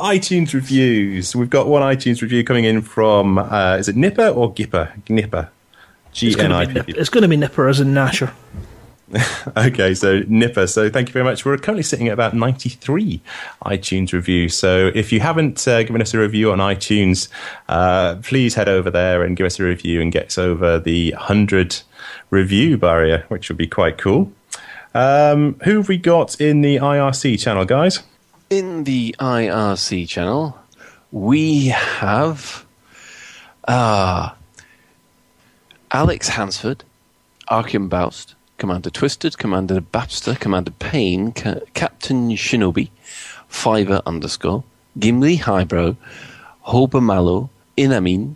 iTunes 0.00 0.54
reviews. 0.54 1.34
We've 1.36 1.50
got 1.50 1.68
one 1.68 1.82
iTunes 1.82 2.22
review 2.22 2.44
coming 2.44 2.64
in 2.64 2.82
from, 2.82 3.38
uh, 3.38 3.76
is 3.78 3.88
it 3.88 3.96
Nipper 3.96 4.28
or 4.28 4.52
Gipper? 4.52 4.92
Nipper. 5.08 5.50
G 6.12 6.34
N 6.38 6.52
I 6.52 6.66
P. 6.66 6.92
It's 6.92 7.08
going 7.08 7.22
to 7.22 7.28
be 7.28 7.36
Nipper 7.36 7.68
as 7.68 7.80
in 7.80 7.88
Nasher. 7.88 8.32
okay, 9.56 9.94
so 9.94 10.22
Nipper. 10.28 10.66
So 10.66 10.88
thank 10.88 11.08
you 11.08 11.12
very 11.12 11.24
much. 11.24 11.44
We're 11.44 11.56
currently 11.56 11.82
sitting 11.82 12.08
at 12.08 12.14
about 12.14 12.34
93 12.34 13.20
iTunes 13.64 14.12
reviews. 14.12 14.56
So 14.56 14.90
if 14.94 15.12
you 15.12 15.20
haven't 15.20 15.66
uh, 15.66 15.82
given 15.82 16.00
us 16.00 16.14
a 16.14 16.18
review 16.18 16.52
on 16.52 16.58
iTunes, 16.58 17.28
uh, 17.68 18.16
please 18.22 18.54
head 18.54 18.68
over 18.68 18.90
there 18.90 19.22
and 19.22 19.36
give 19.36 19.46
us 19.46 19.58
a 19.58 19.64
review 19.64 20.00
and 20.00 20.12
get 20.12 20.26
us 20.26 20.38
over 20.38 20.78
the 20.78 21.12
100 21.12 21.80
review 22.30 22.76
barrier, 22.78 23.24
which 23.28 23.48
would 23.48 23.58
be 23.58 23.66
quite 23.66 23.98
cool. 23.98 24.32
Um, 24.94 25.56
who 25.64 25.76
have 25.76 25.88
we 25.88 25.98
got 25.98 26.40
in 26.40 26.62
the 26.62 26.76
IRC 26.76 27.40
channel, 27.40 27.64
guys? 27.64 28.02
In 28.50 28.82
the 28.82 29.14
IRC 29.20 30.08
channel, 30.08 30.58
we 31.12 31.66
have 31.68 32.66
uh, 33.68 34.30
Alex 35.92 36.30
Hansford, 36.30 36.82
Arkham 37.48 37.88
Boust, 37.88 38.34
Commander 38.58 38.90
Twisted, 38.90 39.38
Commander 39.38 39.80
Babster, 39.80 40.36
Commander 40.38 40.72
Payne, 40.72 41.30
Ca- 41.30 41.60
Captain 41.74 42.30
Shinobi, 42.30 42.90
Fiver 43.46 44.02
underscore, 44.04 44.64
Gimli 44.98 45.36
Highbrow, 45.36 45.96
Hober 46.66 47.00
Mallow, 47.00 47.50
Inamin, 47.78 48.34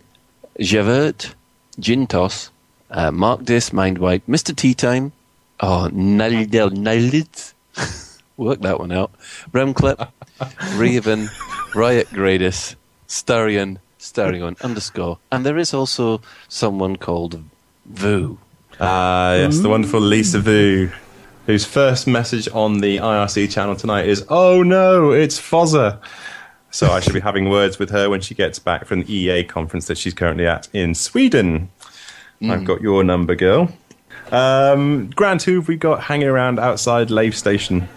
Javert, 0.61 1.35
Jintos, 1.77 2.51
uh, 2.89 3.11
Mark 3.11 3.43
Dis, 3.43 3.71
Mindwipe, 3.71 4.21
Mr. 4.29 4.55
Tea 4.55 4.73
Time, 4.73 5.11
oh, 5.59 5.89
Naldel 5.91 6.69
Naldid, 6.71 7.53
work 8.37 8.61
that 8.61 8.79
one 8.79 8.91
out, 8.91 9.11
Remclip, 9.51 10.09
Raven, 10.77 11.29
Riot 11.73 12.07
Gradus, 12.09 12.75
Starion, 13.07 13.77
Starion 13.99 14.59
underscore, 14.61 15.19
and 15.31 15.45
there 15.45 15.57
is 15.57 15.73
also 15.73 16.21
someone 16.47 16.95
called 16.95 17.41
Vu. 17.85 18.37
Ah, 18.79 19.35
yes, 19.35 19.59
the 19.59 19.69
wonderful 19.69 20.01
Lisa 20.01 20.39
Vu, 20.39 20.89
whose 21.45 21.65
first 21.65 22.07
message 22.07 22.49
on 22.53 22.79
the 22.79 22.97
IRC 22.97 23.51
channel 23.51 23.75
tonight 23.75 24.07
is, 24.07 24.25
"Oh 24.29 24.63
no, 24.63 25.11
it's 25.11 25.39
Fozza." 25.39 25.99
So 26.71 26.91
I 26.91 26.99
should 26.99 27.13
be 27.13 27.21
having 27.21 27.49
words 27.49 27.79
with 27.79 27.89
her 27.91 28.09
when 28.09 28.19
she 28.19 28.35
gets 28.35 28.59
back 28.59 28.85
from 28.85 29.03
the 29.03 29.13
EA 29.13 29.45
conference 29.45 29.87
that 29.87 29.97
she's 29.97 30.13
currently 30.13 30.45
at 30.45 30.67
in 30.73 30.93
Sweden. 30.93 31.69
I've 32.43 32.65
got 32.65 32.81
your 32.81 33.01
number, 33.03 33.33
girl. 33.33 33.69
Um, 34.31 35.09
Grant, 35.11 35.43
who 35.43 35.55
have 35.55 35.67
we 35.69 35.77
got 35.77 36.03
hanging 36.03 36.27
around 36.27 36.59
outside 36.59 37.09
Lave 37.09 37.35
Station? 37.35 37.87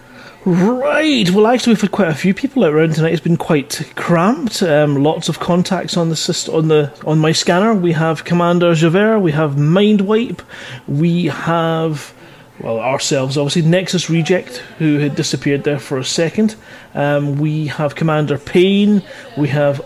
Right. 0.44 1.28
Well, 1.31 1.47
actually, 1.47 1.73
we've 1.73 1.81
had 1.82 1.90
quite 1.93 2.09
a 2.09 2.15
few 2.15 2.32
people 2.32 2.65
out 2.65 2.73
around 2.73 2.94
tonight. 2.94 3.12
It's 3.12 3.20
been 3.20 3.36
quite 3.36 3.82
cramped. 3.97 4.62
Um, 4.62 5.02
lots 5.02 5.28
of 5.28 5.40
contacts 5.40 5.97
on 5.97 6.09
the 6.09 6.15
syst- 6.15 6.52
on 6.52 6.69
the 6.69 6.93
on 7.05 7.19
my 7.19 7.32
scanner. 7.32 7.74
We 7.74 7.93
have 7.93 8.24
Commander 8.24 8.74
Javert. 8.74 9.19
We 9.20 9.32
have 9.32 9.52
Mindwipe. 9.56 10.40
We 10.86 11.27
have 11.27 12.15
well 12.60 12.78
ourselves, 12.81 13.36
obviously 13.36 13.62
Nexus 13.62 14.09
Reject, 14.09 14.59
who 14.78 14.98
had 14.98 15.15
disappeared 15.16 15.65
there 15.65 15.78
for 15.78 15.98
a 15.98 16.05
second. 16.05 16.55
Um, 16.94 17.36
we 17.36 17.66
have 17.66 17.94
Commander 17.94 18.39
Payne. 18.39 19.02
We 19.36 19.48
have 19.48 19.85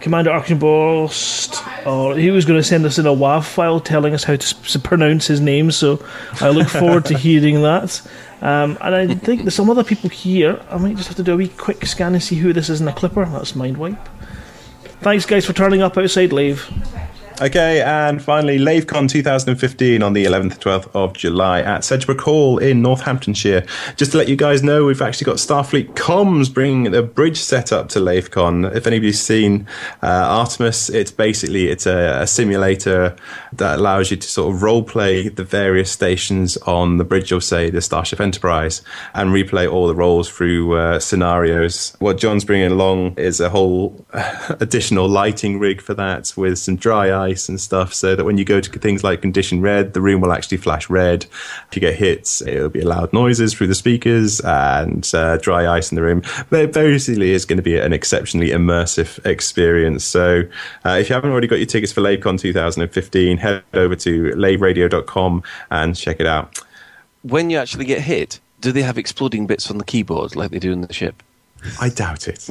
Commander 0.00 0.30
Archambault, 0.30 1.62
or 1.86 2.16
he 2.16 2.30
was 2.30 2.44
going 2.44 2.60
to 2.60 2.64
send 2.64 2.84
us 2.84 2.98
in 2.98 3.06
a 3.06 3.14
WAV 3.14 3.44
file 3.44 3.80
telling 3.80 4.14
us 4.14 4.24
how 4.24 4.36
to 4.36 4.42
s- 4.46 4.76
pronounce 4.82 5.26
his 5.26 5.40
name, 5.40 5.70
so 5.70 6.04
I 6.40 6.50
look 6.50 6.68
forward 6.68 7.06
to 7.06 7.16
hearing 7.18 7.62
that. 7.62 8.02
Um, 8.42 8.76
and 8.80 8.94
I 8.94 9.14
think 9.14 9.42
there's 9.42 9.54
some 9.54 9.70
other 9.70 9.84
people 9.84 10.10
here. 10.10 10.60
I 10.70 10.76
might 10.76 10.96
just 10.96 11.08
have 11.08 11.16
to 11.16 11.22
do 11.22 11.34
a 11.34 11.36
wee 11.36 11.48
quick 11.48 11.86
scan 11.86 12.14
and 12.14 12.22
see 12.22 12.36
who 12.36 12.52
this 12.52 12.68
is 12.68 12.80
in 12.80 12.88
a 12.88 12.92
clipper. 12.92 13.24
That's 13.24 13.52
Mindwipe. 13.52 13.98
Thanks, 15.00 15.26
guys, 15.26 15.46
for 15.46 15.52
turning 15.52 15.82
up 15.82 15.96
outside 15.96 16.32
Lave. 16.32 16.70
Okay, 17.38 17.82
and 17.82 18.22
finally, 18.22 18.58
LaveCon 18.58 19.10
2015 19.10 20.02
on 20.02 20.14
the 20.14 20.24
11th 20.24 20.40
and 20.40 20.60
12th 20.60 20.90
of 20.94 21.12
July 21.12 21.60
at 21.60 21.82
Sedgebrook 21.82 22.20
Hall 22.20 22.56
in 22.56 22.80
Northamptonshire. 22.80 23.66
Just 23.96 24.12
to 24.12 24.18
let 24.18 24.28
you 24.28 24.36
guys 24.36 24.62
know, 24.62 24.86
we've 24.86 25.02
actually 25.02 25.26
got 25.26 25.36
Starfleet 25.36 25.88
Comms 25.88 26.52
bringing 26.52 26.92
the 26.92 27.02
bridge 27.02 27.38
set 27.38 27.74
up 27.74 27.90
to 27.90 27.98
LaveCon. 27.98 28.74
If 28.74 28.86
anybody's 28.86 29.20
seen 29.20 29.66
uh, 30.02 30.06
Artemis, 30.06 30.88
it's 30.88 31.10
basically 31.10 31.66
it's 31.66 31.84
a, 31.84 32.22
a 32.22 32.26
simulator 32.26 33.14
that 33.52 33.80
allows 33.80 34.10
you 34.10 34.16
to 34.16 34.26
sort 34.26 34.54
of 34.54 34.62
role 34.62 34.82
play 34.82 35.28
the 35.28 35.44
various 35.44 35.90
stations 35.90 36.56
on 36.58 36.96
the 36.96 37.04
bridge 37.04 37.32
of, 37.32 37.44
say, 37.44 37.68
the 37.68 37.82
Starship 37.82 38.18
Enterprise 38.18 38.80
and 39.12 39.28
replay 39.28 39.70
all 39.70 39.88
the 39.88 39.94
roles 39.94 40.30
through 40.30 40.74
uh, 40.74 40.98
scenarios. 40.98 41.94
What 41.98 42.16
John's 42.16 42.46
bringing 42.46 42.72
along 42.72 43.18
is 43.18 43.40
a 43.40 43.50
whole 43.50 44.06
additional 44.48 45.06
lighting 45.06 45.58
rig 45.58 45.82
for 45.82 45.92
that 45.92 46.32
with 46.34 46.58
some 46.58 46.76
dry 46.76 47.10
ice 47.26 47.48
and 47.48 47.60
stuff 47.60 47.92
so 47.92 48.14
that 48.16 48.24
when 48.24 48.38
you 48.38 48.44
go 48.44 48.60
to 48.60 48.78
things 48.78 49.02
like 49.02 49.22
condition 49.22 49.60
red, 49.60 49.92
the 49.92 50.00
room 50.00 50.20
will 50.20 50.32
actually 50.32 50.58
flash 50.58 50.88
red. 50.88 51.26
If 51.68 51.76
you 51.76 51.80
get 51.80 51.94
hits, 51.94 52.42
it'll 52.42 52.68
be 52.68 52.82
loud 52.82 53.12
noises 53.12 53.54
through 53.54 53.66
the 53.66 53.74
speakers 53.74 54.40
and 54.40 55.08
uh, 55.14 55.36
dry 55.38 55.66
ice 55.76 55.90
in 55.90 55.96
the 55.96 56.02
room. 56.02 56.22
But 56.50 56.60
it 56.60 56.72
basically 56.72 57.32
is 57.32 57.44
going 57.44 57.56
to 57.56 57.62
be 57.62 57.78
an 57.78 57.92
exceptionally 57.92 58.50
immersive 58.50 59.24
experience. 59.26 60.04
So 60.04 60.42
uh, 60.84 60.98
if 61.00 61.08
you 61.08 61.14
haven't 61.14 61.30
already 61.30 61.46
got 61.46 61.56
your 61.56 61.66
tickets 61.66 61.92
for 61.92 62.00
LaveCon 62.00 62.38
2015, 62.38 63.38
head 63.38 63.62
over 63.74 63.96
to 63.96 64.30
laveradio.com 64.32 65.42
and 65.70 65.96
check 65.96 66.20
it 66.20 66.26
out. 66.26 66.58
When 67.22 67.50
you 67.50 67.58
actually 67.58 67.86
get 67.86 68.02
hit, 68.02 68.40
do 68.60 68.72
they 68.72 68.82
have 68.82 68.98
exploding 68.98 69.46
bits 69.46 69.70
on 69.70 69.78
the 69.78 69.84
keyboard 69.84 70.36
like 70.36 70.50
they 70.50 70.58
do 70.58 70.72
in 70.72 70.80
the 70.80 70.92
ship? 70.92 71.22
I 71.80 71.88
doubt 71.88 72.28
it. 72.28 72.48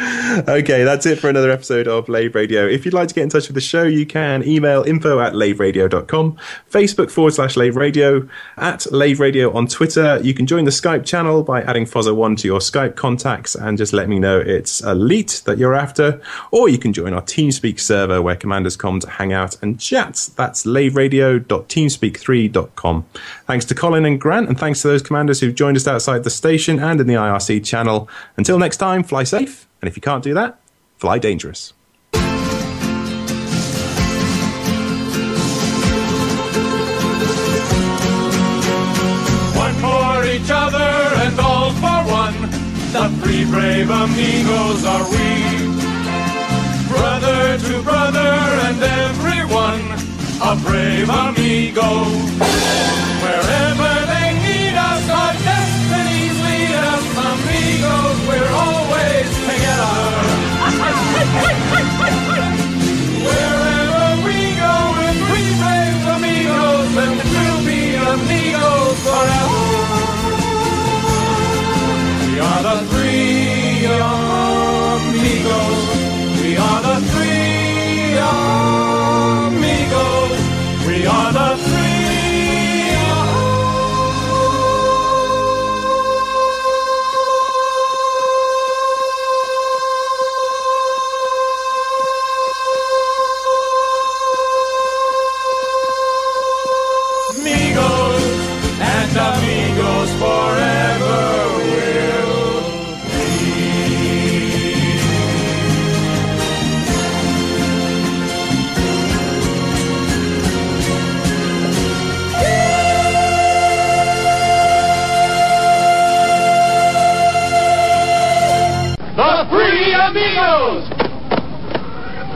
Okay, 0.00 0.82
that's 0.82 1.06
it 1.06 1.20
for 1.20 1.30
another 1.30 1.52
episode 1.52 1.86
of 1.86 2.08
Lave 2.08 2.34
Radio. 2.34 2.66
If 2.66 2.84
you'd 2.84 2.94
like 2.94 3.06
to 3.08 3.14
get 3.14 3.22
in 3.22 3.28
touch 3.28 3.46
with 3.46 3.54
the 3.54 3.60
show, 3.60 3.84
you 3.84 4.04
can 4.04 4.44
email 4.46 4.82
info 4.82 5.20
at 5.20 5.34
laveradio.com, 5.34 6.36
Facebook 6.68 7.12
forward 7.12 7.34
slash 7.34 7.56
Lave 7.56 7.76
Radio, 7.76 8.28
at 8.56 8.90
Lave 8.90 9.20
Radio 9.20 9.52
on 9.52 9.68
Twitter. 9.68 10.18
You 10.20 10.34
can 10.34 10.46
join 10.46 10.64
the 10.64 10.72
Skype 10.72 11.04
channel 11.04 11.44
by 11.44 11.62
adding 11.62 11.84
Fozzo1 11.84 12.38
to 12.38 12.48
your 12.48 12.58
Skype 12.58 12.96
contacts 12.96 13.54
and 13.54 13.78
just 13.78 13.92
let 13.92 14.08
me 14.08 14.18
know 14.18 14.40
it's 14.40 14.80
Elite 14.80 15.42
that 15.44 15.58
you're 15.58 15.74
after. 15.74 16.20
Or 16.50 16.68
you 16.68 16.78
can 16.78 16.92
join 16.92 17.12
our 17.12 17.22
TeamSpeak 17.22 17.78
server 17.78 18.20
where 18.20 18.34
commanders 18.34 18.76
come 18.76 18.98
to 18.98 19.08
hang 19.08 19.32
out 19.32 19.56
and 19.62 19.78
chat. 19.78 20.30
That's 20.34 20.64
laveradio.teamspeak3.com. 20.64 23.04
Thanks 23.46 23.64
to 23.66 23.74
Colin 23.76 24.04
and 24.04 24.20
Grant, 24.20 24.48
and 24.48 24.58
thanks 24.58 24.82
to 24.82 24.88
those 24.88 25.02
commanders 25.02 25.38
who've 25.38 25.54
joined 25.54 25.76
us 25.76 25.86
outside 25.86 26.24
the 26.24 26.30
station 26.30 26.80
and 26.80 27.00
in 27.00 27.06
the 27.06 27.14
IRC 27.14 27.64
channel. 27.64 28.08
Until 28.36 28.58
next 28.58 28.78
time, 28.78 29.04
fly 29.04 29.22
safe. 29.22 29.63
And 29.84 29.88
if 29.90 29.98
you 29.98 30.00
can't 30.00 30.24
do 30.24 30.32
that, 30.32 30.58
fly 30.96 31.18
dangerous. 31.18 31.74
One 39.52 39.74
for 39.84 40.24
each 40.24 40.48
other 40.48 40.90
and 41.20 41.38
all 41.38 41.70
for 41.72 42.00
one. 42.08 42.40
The 42.96 43.12
three 43.20 43.44
brave 43.44 43.90
amigos 43.90 44.86
are 44.86 45.04
we. 45.12 45.28
Brother 46.88 47.58
to 47.58 47.82
brother 47.82 48.32
and 48.64 48.82
everyone, 48.82 49.84
a 50.40 50.56
brave 50.64 51.10
amigo. 51.10 51.90
Wherever 53.20 53.92
they 54.12 54.28
need 54.48 54.76
us, 54.80 55.04
our 55.10 55.34
destinies 55.44 56.36
lead 56.40 56.72
us, 56.72 57.04
amigos, 57.28 58.28
we're 58.28 58.48
always 58.48 59.43
Wherever 63.24 64.06
we 64.26 64.38
go, 64.62 64.74
amigos, 66.14 66.88
we'll 66.96 67.62
be 67.64 67.80
amigos 67.94 68.98
forever. 69.06 69.62
We 72.26 72.34
are 72.40 72.62
the 72.68 72.76
three 72.90 73.86
amigos. 74.84 75.80
We 76.40 76.50
are 76.56 76.80
the 76.88 76.96
three 77.10 78.18
amigos. 79.48 80.38
We 80.86 80.96
are 81.06 81.32
the 81.32 81.48
three. 81.64 81.83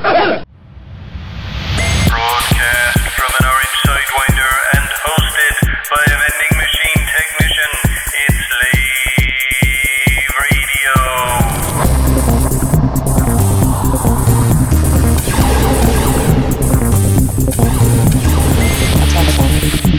Broadcast 0.09 0.49
from 3.13 3.29
an 3.29 3.45
orange 3.45 3.77
sidewinder 3.85 4.53
and 4.73 4.89
hosted 5.05 5.55
by 5.91 6.01
a 6.01 6.17
vending 6.17 6.55
machine 6.57 7.05
technician. 7.13 7.69
It's 8.17 8.49
Lave 8.57 10.33
Radio. 10.41 10.97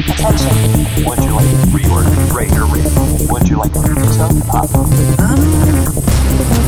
Attention. 0.09 0.57
Would 1.05 1.21
you 1.23 1.33
like 1.35 1.49
to 1.53 1.57
reorder 1.69 2.17
Raider 2.33 2.65
Radio? 2.65 3.29
Would 3.31 3.45
you 3.47 3.57
like 3.57 3.73
to 3.73 3.81
do 3.83 4.03
so? 4.09 4.25
Pop. 4.47 4.69
Space 6.39 6.58